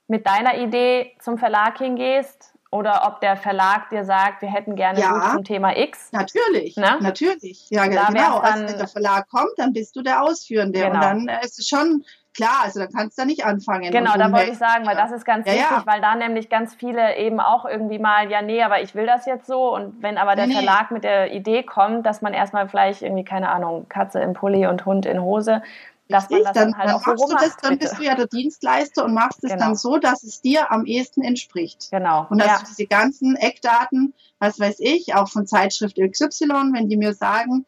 mit 0.07 0.26
deiner 0.26 0.57
Idee 0.57 1.15
zum 1.19 1.38
Verlag 1.38 1.77
hingehst 1.77 2.53
oder 2.72 3.03
ob 3.07 3.19
der 3.19 3.35
Verlag 3.35 3.89
dir 3.89 4.06
sagt, 4.06 4.41
wir 4.41 4.49
hätten 4.49 4.76
gerne 4.76 4.99
ja, 4.99 5.11
Buch 5.11 5.31
zum 5.34 5.44
Thema 5.44 5.77
X. 5.77 6.11
Natürlich, 6.11 6.77
ne? 6.77 6.98
natürlich. 7.02 7.69
Ja, 7.69 7.88
da 7.88 8.07
genau. 8.07 8.41
Dann, 8.41 8.44
also 8.44 8.68
wenn 8.68 8.77
der 8.77 8.88
Verlag 8.88 9.30
kommt, 9.30 9.52
dann 9.57 9.73
bist 9.73 9.95
du 9.95 10.02
der 10.02 10.23
Ausführende. 10.23 10.80
Genau. 10.80 10.94
Und 10.94 11.02
dann 11.02 11.30
ist 11.41 11.60
es 11.60 11.68
schon 11.68 12.03
klar, 12.38 12.62
also 12.64 12.80
da 12.80 12.88
kannst 12.88 13.18
du 13.18 13.26
nicht 13.26 13.44
anfangen. 13.46 13.92
Genau, 13.92 14.14
da 14.16 14.32
wollte 14.32 14.52
ich 14.52 14.58
sagen, 14.58 14.86
weil 14.86 14.96
das 14.96 15.12
ist 15.12 15.26
ganz 15.26 15.46
ja, 15.48 15.54
wichtig, 15.54 15.70
ja. 15.72 15.84
weil 15.86 16.00
da 16.00 16.16
nämlich 16.16 16.50
ganz 16.50 16.76
viele 16.76 17.18
eben 17.18 17.40
auch 17.40 17.66
irgendwie 17.66 18.00
mal, 18.00 18.30
ja, 18.30 18.42
nee, 18.42 18.64
aber 18.64 18.82
ich 18.82 18.96
will 18.96 19.06
das 19.06 19.26
jetzt 19.26 19.48
so. 19.48 19.74
Und 19.76 20.02
wenn 20.02 20.18
aber 20.18 20.36
der 20.36 20.48
nee, 20.48 20.54
Verlag 20.54 20.92
mit 20.92 21.04
der 21.04 21.34
Idee 21.34 21.64
kommt, 21.64 22.06
dass 22.06 22.22
man 22.22 22.34
erstmal 22.34 22.70
vielleicht 22.70 23.02
irgendwie, 23.02 23.26
keine 23.26 23.50
Ahnung, 23.50 23.88
Katze 23.90 24.20
im 24.20 24.34
Pulli 24.34 24.68
und 24.68 24.86
Hund 24.86 25.08
in 25.08 25.22
Hose, 25.22 25.64
dass 26.10 26.30
man 26.30 26.44
das 26.44 26.54
dann, 26.54 26.72
dann 26.72 26.78
halt 26.78 26.90
auch 26.92 27.06
machst 27.06 27.28
so 27.28 27.28
du 27.28 27.36
das, 27.36 27.58
Dann 27.58 27.78
bist 27.80 27.98
du 27.98 28.04
ja 28.04 28.16
der 28.16 28.28
Dienstleister 28.28 29.04
und 29.04 29.14
machst 29.14 29.44
es 29.44 29.52
genau. 29.52 29.66
dann 29.66 29.76
so, 29.76 29.98
dass 29.98 30.24
es 30.24 30.40
dir 30.40 30.72
am 30.72 30.86
ehesten 30.86 31.24
entspricht. 31.24 31.90
Genau. 31.92 32.28
Und 32.30 32.40
dass 32.40 32.48
ja. 32.48 32.58
du 32.60 32.66
diese 32.66 32.86
ganzen 32.86 33.36
Eckdaten, 33.36 34.14
was 34.40 34.60
weiß 34.60 34.78
ich, 34.80 35.16
auch 35.16 35.28
von 35.28 35.48
Zeitschrift 35.48 35.98
XY, 35.98 36.72
wenn 36.74 36.88
die 36.88 36.98
mir 36.98 37.14
sagen, 37.14 37.66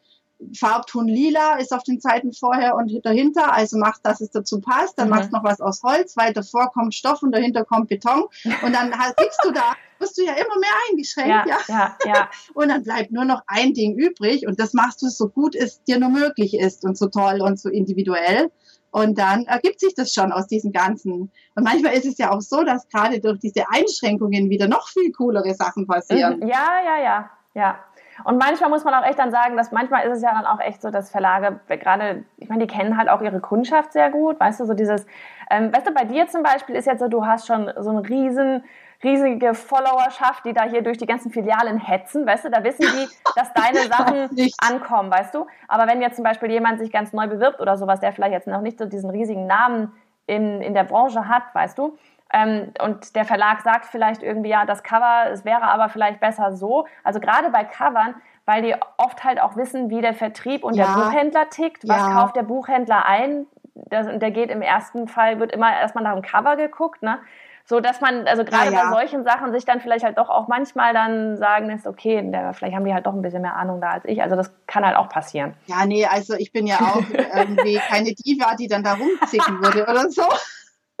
Farbton 0.58 1.06
lila 1.06 1.58
ist 1.58 1.72
auf 1.72 1.82
den 1.82 2.00
Seiten 2.00 2.32
vorher 2.32 2.74
und 2.76 2.92
dahinter, 3.04 3.52
also 3.52 3.78
machst, 3.78 4.04
dass 4.04 4.20
es 4.20 4.30
dazu 4.30 4.60
passt, 4.60 4.98
dann 4.98 5.08
mhm. 5.08 5.14
machst 5.14 5.32
noch 5.32 5.44
was 5.44 5.60
aus 5.60 5.82
Holz, 5.82 6.16
weiter 6.16 6.42
vor 6.42 6.70
kommt 6.72 6.94
Stoff 6.94 7.22
und 7.22 7.32
dahinter 7.32 7.64
kommt 7.64 7.88
Beton 7.88 8.24
und 8.62 8.72
dann 8.74 8.92
siehst 9.18 9.40
du 9.44 9.50
da, 9.52 9.74
wirst 9.98 10.18
du 10.18 10.22
ja 10.22 10.32
immer 10.32 10.58
mehr 10.58 10.70
eingeschränkt, 10.90 11.28
ja, 11.28 11.44
ja. 11.46 11.58
ja, 11.68 11.96
ja. 12.06 12.30
Und 12.54 12.68
dann 12.68 12.82
bleibt 12.82 13.12
nur 13.12 13.26
noch 13.26 13.42
ein 13.46 13.74
Ding 13.74 13.98
übrig 13.98 14.46
und 14.46 14.58
das 14.58 14.72
machst 14.72 15.02
du 15.02 15.08
so 15.08 15.28
gut 15.28 15.54
es 15.54 15.84
dir 15.84 15.98
nur 15.98 16.08
möglich 16.08 16.54
ist 16.54 16.84
und 16.84 16.96
so 16.96 17.08
toll 17.08 17.42
und 17.42 17.60
so 17.60 17.68
individuell. 17.68 18.50
Und 18.92 19.18
dann 19.18 19.44
ergibt 19.44 19.78
sich 19.80 19.94
das 19.94 20.12
schon 20.12 20.32
aus 20.32 20.48
diesem 20.48 20.72
Ganzen. 20.72 21.30
Und 21.54 21.64
manchmal 21.64 21.94
ist 21.94 22.06
es 22.06 22.18
ja 22.18 22.32
auch 22.32 22.40
so, 22.40 22.64
dass 22.64 22.88
gerade 22.88 23.20
durch 23.20 23.38
diese 23.38 23.68
Einschränkungen 23.70 24.50
wieder 24.50 24.66
noch 24.66 24.88
viel 24.88 25.12
coolere 25.12 25.54
Sachen 25.54 25.86
passieren. 25.86 26.40
Mhm. 26.40 26.48
Ja, 26.48 26.80
ja, 26.84 26.98
ja, 27.02 27.30
ja. 27.54 27.78
Und 28.24 28.38
manchmal 28.38 28.70
muss 28.70 28.84
man 28.84 28.94
auch 28.94 29.04
echt 29.04 29.18
dann 29.18 29.30
sagen, 29.30 29.56
dass 29.56 29.72
manchmal 29.72 30.06
ist 30.06 30.16
es 30.16 30.22
ja 30.22 30.32
dann 30.32 30.46
auch 30.46 30.60
echt 30.60 30.82
so, 30.82 30.90
dass 30.90 31.10
Verlage 31.10 31.60
gerade, 31.68 32.24
ich 32.36 32.48
meine, 32.48 32.66
die 32.66 32.72
kennen 32.72 32.96
halt 32.96 33.08
auch 33.08 33.22
ihre 33.22 33.40
Kundschaft 33.40 33.92
sehr 33.92 34.10
gut, 34.10 34.38
weißt 34.38 34.60
du, 34.60 34.64
so 34.64 34.74
dieses, 34.74 35.06
ähm, 35.50 35.72
weißt 35.74 35.86
du, 35.86 35.92
bei 35.92 36.04
dir 36.04 36.28
zum 36.28 36.42
Beispiel 36.42 36.74
ist 36.76 36.86
jetzt 36.86 37.00
so, 37.00 37.08
du 37.08 37.26
hast 37.26 37.46
schon 37.46 37.70
so 37.78 37.90
einen 37.90 37.98
riesen, 37.98 38.64
riesige 39.02 39.54
Followerschaft, 39.54 40.44
die 40.44 40.52
da 40.52 40.64
hier 40.64 40.82
durch 40.82 40.98
die 40.98 41.06
ganzen 41.06 41.30
Filialen 41.30 41.78
hetzen, 41.78 42.26
weißt 42.26 42.44
du, 42.44 42.50
da 42.50 42.62
wissen 42.62 42.82
die, 42.82 43.08
dass 43.36 43.52
deine 43.52 43.88
Sachen 43.88 44.28
ankommen, 44.60 45.10
weißt 45.10 45.34
du. 45.34 45.46
Aber 45.68 45.86
wenn 45.86 46.02
jetzt 46.02 46.16
zum 46.16 46.24
Beispiel 46.24 46.50
jemand 46.50 46.78
sich 46.78 46.92
ganz 46.92 47.12
neu 47.12 47.26
bewirbt 47.26 47.60
oder 47.60 47.76
sowas, 47.76 48.00
der 48.00 48.12
vielleicht 48.12 48.32
jetzt 48.32 48.46
noch 48.46 48.60
nicht 48.60 48.78
so 48.78 48.86
diesen 48.86 49.10
riesigen 49.10 49.46
Namen 49.46 49.92
in, 50.26 50.60
in 50.60 50.74
der 50.74 50.84
Branche 50.84 51.28
hat, 51.28 51.42
weißt 51.54 51.78
du, 51.78 51.98
ähm, 52.32 52.72
und 52.80 53.16
der 53.16 53.24
Verlag 53.24 53.60
sagt 53.62 53.86
vielleicht 53.86 54.22
irgendwie, 54.22 54.50
ja, 54.50 54.64
das 54.64 54.82
Cover, 54.82 55.30
es 55.30 55.44
wäre 55.44 55.62
aber 55.62 55.88
vielleicht 55.88 56.20
besser 56.20 56.52
so. 56.52 56.86
Also 57.02 57.18
gerade 57.20 57.50
bei 57.50 57.64
Covern, 57.64 58.14
weil 58.44 58.62
die 58.62 58.74
oft 58.96 59.24
halt 59.24 59.40
auch 59.40 59.56
wissen, 59.56 59.90
wie 59.90 60.00
der 60.00 60.14
Vertrieb 60.14 60.64
und 60.64 60.74
ja. 60.74 60.86
der 60.86 61.02
Buchhändler 61.02 61.50
tickt. 61.50 61.88
Was 61.88 61.98
ja. 61.98 62.12
kauft 62.14 62.36
der 62.36 62.42
Buchhändler 62.42 63.04
ein? 63.04 63.46
Das, 63.74 64.06
der 64.06 64.30
geht 64.30 64.50
im 64.50 64.62
ersten 64.62 65.08
Fall, 65.08 65.40
wird 65.40 65.52
immer 65.52 65.72
erstmal 65.72 66.04
nach 66.04 66.14
dem 66.14 66.22
Cover 66.22 66.56
geguckt, 66.56 67.02
ne? 67.02 67.18
So 67.64 67.78
dass 67.78 68.00
man, 68.00 68.26
also 68.26 68.44
gerade 68.44 68.72
ja, 68.72 68.84
bei 68.84 68.96
solchen 68.96 69.22
Sachen 69.22 69.52
sich 69.52 69.64
dann 69.64 69.80
vielleicht 69.80 70.04
halt 70.04 70.18
doch 70.18 70.28
auch 70.28 70.48
manchmal 70.48 70.92
dann 70.92 71.36
sagen 71.36 71.70
ist, 71.70 71.86
okay, 71.86 72.20
der, 72.28 72.52
vielleicht 72.52 72.74
haben 72.74 72.84
die 72.84 72.92
halt 72.92 73.06
doch 73.06 73.12
ein 73.12 73.22
bisschen 73.22 73.42
mehr 73.42 73.54
Ahnung 73.54 73.80
da 73.80 73.90
als 73.90 74.04
ich. 74.06 74.22
Also 74.22 74.34
das 74.34 74.52
kann 74.66 74.84
halt 74.84 74.96
auch 74.96 75.08
passieren. 75.08 75.54
Ja, 75.66 75.86
nee, 75.86 76.04
also 76.04 76.34
ich 76.34 76.52
bin 76.52 76.66
ja 76.66 76.78
auch 76.78 77.02
irgendwie 77.34 77.76
keine 77.76 78.12
Diva, 78.12 78.56
die 78.56 78.66
dann 78.66 78.82
da 78.82 78.94
rumzicken 78.94 79.62
würde 79.62 79.82
oder 79.84 80.10
so. 80.10 80.24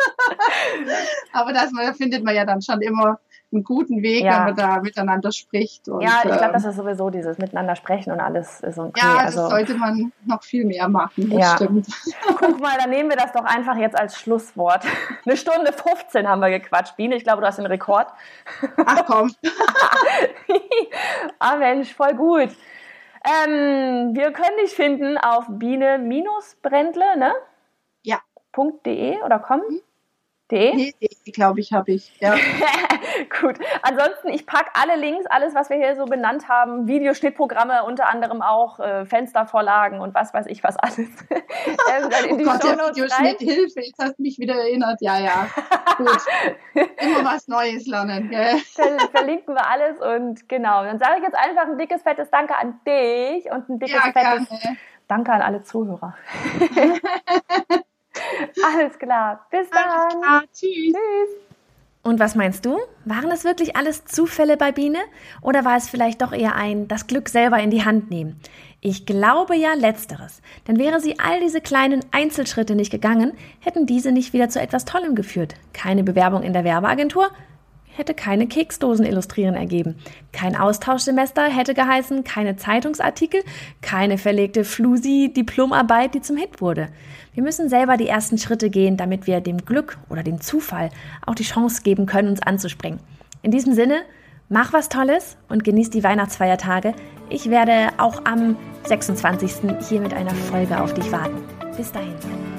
Aber 1.32 1.52
das 1.52 1.70
findet 1.96 2.24
man 2.24 2.34
ja 2.34 2.44
dann 2.44 2.62
schon 2.62 2.80
immer 2.80 3.18
einen 3.52 3.64
guten 3.64 4.02
Weg, 4.02 4.24
ja. 4.24 4.38
wenn 4.38 4.44
man 4.44 4.56
da 4.56 4.80
miteinander 4.80 5.32
spricht. 5.32 5.88
Und, 5.88 6.02
ja, 6.02 6.20
ich 6.22 6.30
glaube, 6.30 6.52
das 6.52 6.64
ist 6.64 6.76
sowieso 6.76 7.10
dieses 7.10 7.38
Miteinander 7.38 7.74
sprechen 7.74 8.12
und 8.12 8.20
alles 8.20 8.60
ist 8.60 8.78
okay. 8.78 9.00
Ja, 9.02 9.24
das 9.24 9.36
also, 9.36 9.48
sollte 9.48 9.74
man 9.74 10.12
noch 10.24 10.42
viel 10.42 10.64
mehr 10.64 10.88
machen, 10.88 11.30
das 11.30 11.38
ja. 11.38 11.56
stimmt. 11.56 11.88
Guck 12.38 12.60
mal, 12.60 12.76
dann 12.78 12.90
nehmen 12.90 13.10
wir 13.10 13.16
das 13.16 13.32
doch 13.32 13.44
einfach 13.44 13.76
jetzt 13.76 13.98
als 13.98 14.16
Schlusswort. 14.18 14.84
Eine 15.26 15.36
Stunde 15.36 15.72
15 15.72 16.28
haben 16.28 16.40
wir 16.40 16.50
gequatscht. 16.50 16.96
Biene, 16.96 17.16
ich 17.16 17.24
glaube, 17.24 17.40
du 17.40 17.46
hast 17.46 17.58
den 17.58 17.66
Rekord. 17.66 18.06
Ach 18.86 19.04
komm. 19.06 19.34
ah 21.38 21.56
Mensch, 21.56 21.92
voll 21.92 22.14
gut. 22.14 22.50
Ähm, 23.24 24.14
wir 24.14 24.32
können 24.32 24.56
dich 24.62 24.70
finden 24.70 25.18
auf 25.18 25.44
biene-brändle, 25.48 27.18
ne? 27.18 27.34
Ja. 28.02 28.20
.de 28.86 29.20
oder 29.22 29.38
com? 29.38 29.60
Mhm. 29.60 29.80
De? 30.50 30.74
Nee, 30.74 30.94
glaube 31.32 31.60
ich, 31.60 31.72
habe 31.72 31.92
ich. 31.92 32.12
Ja. 32.20 32.34
Gut. 33.40 33.58
Ansonsten, 33.82 34.28
ich 34.28 34.46
packe 34.46 34.70
alle 34.74 34.96
Links, 34.96 35.26
alles, 35.26 35.54
was 35.54 35.70
wir 35.70 35.76
hier 35.76 35.94
so 35.96 36.06
benannt 36.06 36.48
haben, 36.48 36.88
Videoschnittprogramme, 36.88 37.84
unter 37.84 38.08
anderem 38.08 38.42
auch 38.42 38.80
äh, 38.80 39.04
Fenstervorlagen 39.04 40.00
und 40.00 40.14
was 40.14 40.34
weiß 40.34 40.46
ich 40.46 40.64
was 40.64 40.76
alles. 40.76 40.98
ähm, 41.30 42.10
in 42.28 42.38
die 42.38 42.44
oh 42.44 42.50
Gott, 42.50 42.64
der 42.64 42.78
Videoschnitt, 42.88 43.38
Hilfe, 43.38 43.80
jetzt 43.80 43.98
hast 44.00 44.18
du 44.18 44.22
mich 44.22 44.38
wieder 44.38 44.54
erinnert. 44.54 45.00
Ja, 45.00 45.18
ja. 45.18 45.48
Gut. 45.96 46.20
Immer 47.00 47.24
was 47.24 47.46
Neues 47.48 47.86
lernen. 47.86 48.30
Ver 48.30 48.98
verlinken 49.12 49.54
wir 49.54 49.66
alles 49.66 50.00
und 50.00 50.48
genau. 50.48 50.82
Dann 50.84 50.98
sage 50.98 51.18
ich 51.18 51.22
jetzt 51.22 51.36
einfach 51.36 51.66
ein 51.66 51.78
dickes, 51.78 52.02
fettes 52.02 52.30
Danke 52.30 52.56
an 52.56 52.80
dich 52.86 53.50
und 53.50 53.68
ein 53.68 53.78
dickes, 53.78 53.94
ja, 53.94 54.12
fettes 54.12 54.48
gerne. 54.48 54.76
Danke 55.06 55.32
an 55.32 55.42
alle 55.42 55.62
Zuhörer. 55.62 56.14
Alles 58.64 58.98
klar. 58.98 59.46
Bis 59.50 59.68
dann. 59.70 60.20
Klar. 60.20 60.42
Tschüss. 60.52 60.94
Tschüss. 60.94 61.50
Und 62.02 62.18
was 62.18 62.34
meinst 62.34 62.64
du? 62.64 62.78
Waren 63.04 63.30
es 63.30 63.44
wirklich 63.44 63.76
alles 63.76 64.06
Zufälle 64.06 64.56
bei 64.56 64.72
Biene? 64.72 65.00
Oder 65.42 65.66
war 65.66 65.76
es 65.76 65.90
vielleicht 65.90 66.22
doch 66.22 66.32
eher 66.32 66.54
ein 66.54 66.88
das 66.88 67.06
Glück 67.06 67.28
selber 67.28 67.58
in 67.58 67.70
die 67.70 67.84
Hand 67.84 68.10
nehmen? 68.10 68.40
Ich 68.80 69.04
glaube 69.04 69.54
ja 69.54 69.74
letzteres. 69.74 70.40
Denn 70.66 70.78
wäre 70.78 71.00
sie 71.00 71.18
all 71.18 71.40
diese 71.40 71.60
kleinen 71.60 72.02
Einzelschritte 72.10 72.74
nicht 72.74 72.90
gegangen, 72.90 73.32
hätten 73.60 73.84
diese 73.84 74.12
nicht 74.12 74.32
wieder 74.32 74.48
zu 74.48 74.58
etwas 74.58 74.86
Tollem 74.86 75.14
geführt. 75.14 75.56
Keine 75.74 76.02
Bewerbung 76.02 76.42
in 76.42 76.54
der 76.54 76.64
Werbeagentur, 76.64 77.28
hätte 78.00 78.14
keine 78.14 78.48
Keksdosen 78.48 79.06
illustrieren 79.06 79.54
ergeben. 79.54 79.96
Kein 80.32 80.56
Austauschsemester 80.56 81.44
hätte 81.44 81.74
geheißen, 81.74 82.24
keine 82.24 82.56
Zeitungsartikel, 82.56 83.42
keine 83.82 84.18
verlegte 84.18 84.64
Flusi-Diplomarbeit, 84.64 86.14
die 86.14 86.22
zum 86.22 86.36
Hit 86.36 86.60
wurde. 86.60 86.88
Wir 87.34 87.42
müssen 87.42 87.68
selber 87.68 87.96
die 87.96 88.08
ersten 88.08 88.38
Schritte 88.38 88.70
gehen, 88.70 88.96
damit 88.96 89.26
wir 89.26 89.40
dem 89.40 89.58
Glück 89.58 89.98
oder 90.08 90.22
dem 90.22 90.40
Zufall 90.40 90.90
auch 91.24 91.34
die 91.34 91.44
Chance 91.44 91.82
geben 91.82 92.06
können, 92.06 92.28
uns 92.28 92.42
anzuspringen. 92.42 92.98
In 93.42 93.50
diesem 93.50 93.74
Sinne, 93.74 94.00
mach 94.48 94.72
was 94.72 94.88
Tolles 94.88 95.36
und 95.48 95.62
genieß 95.62 95.90
die 95.90 96.02
Weihnachtsfeiertage. 96.02 96.94
Ich 97.28 97.48
werde 97.48 97.90
auch 97.98 98.24
am 98.24 98.56
26. 98.84 99.70
hier 99.88 100.00
mit 100.00 100.12
einer 100.12 100.34
Folge 100.34 100.80
auf 100.80 100.92
dich 100.94 101.12
warten. 101.12 101.36
Bis 101.76 101.92
dahin. 101.92 102.49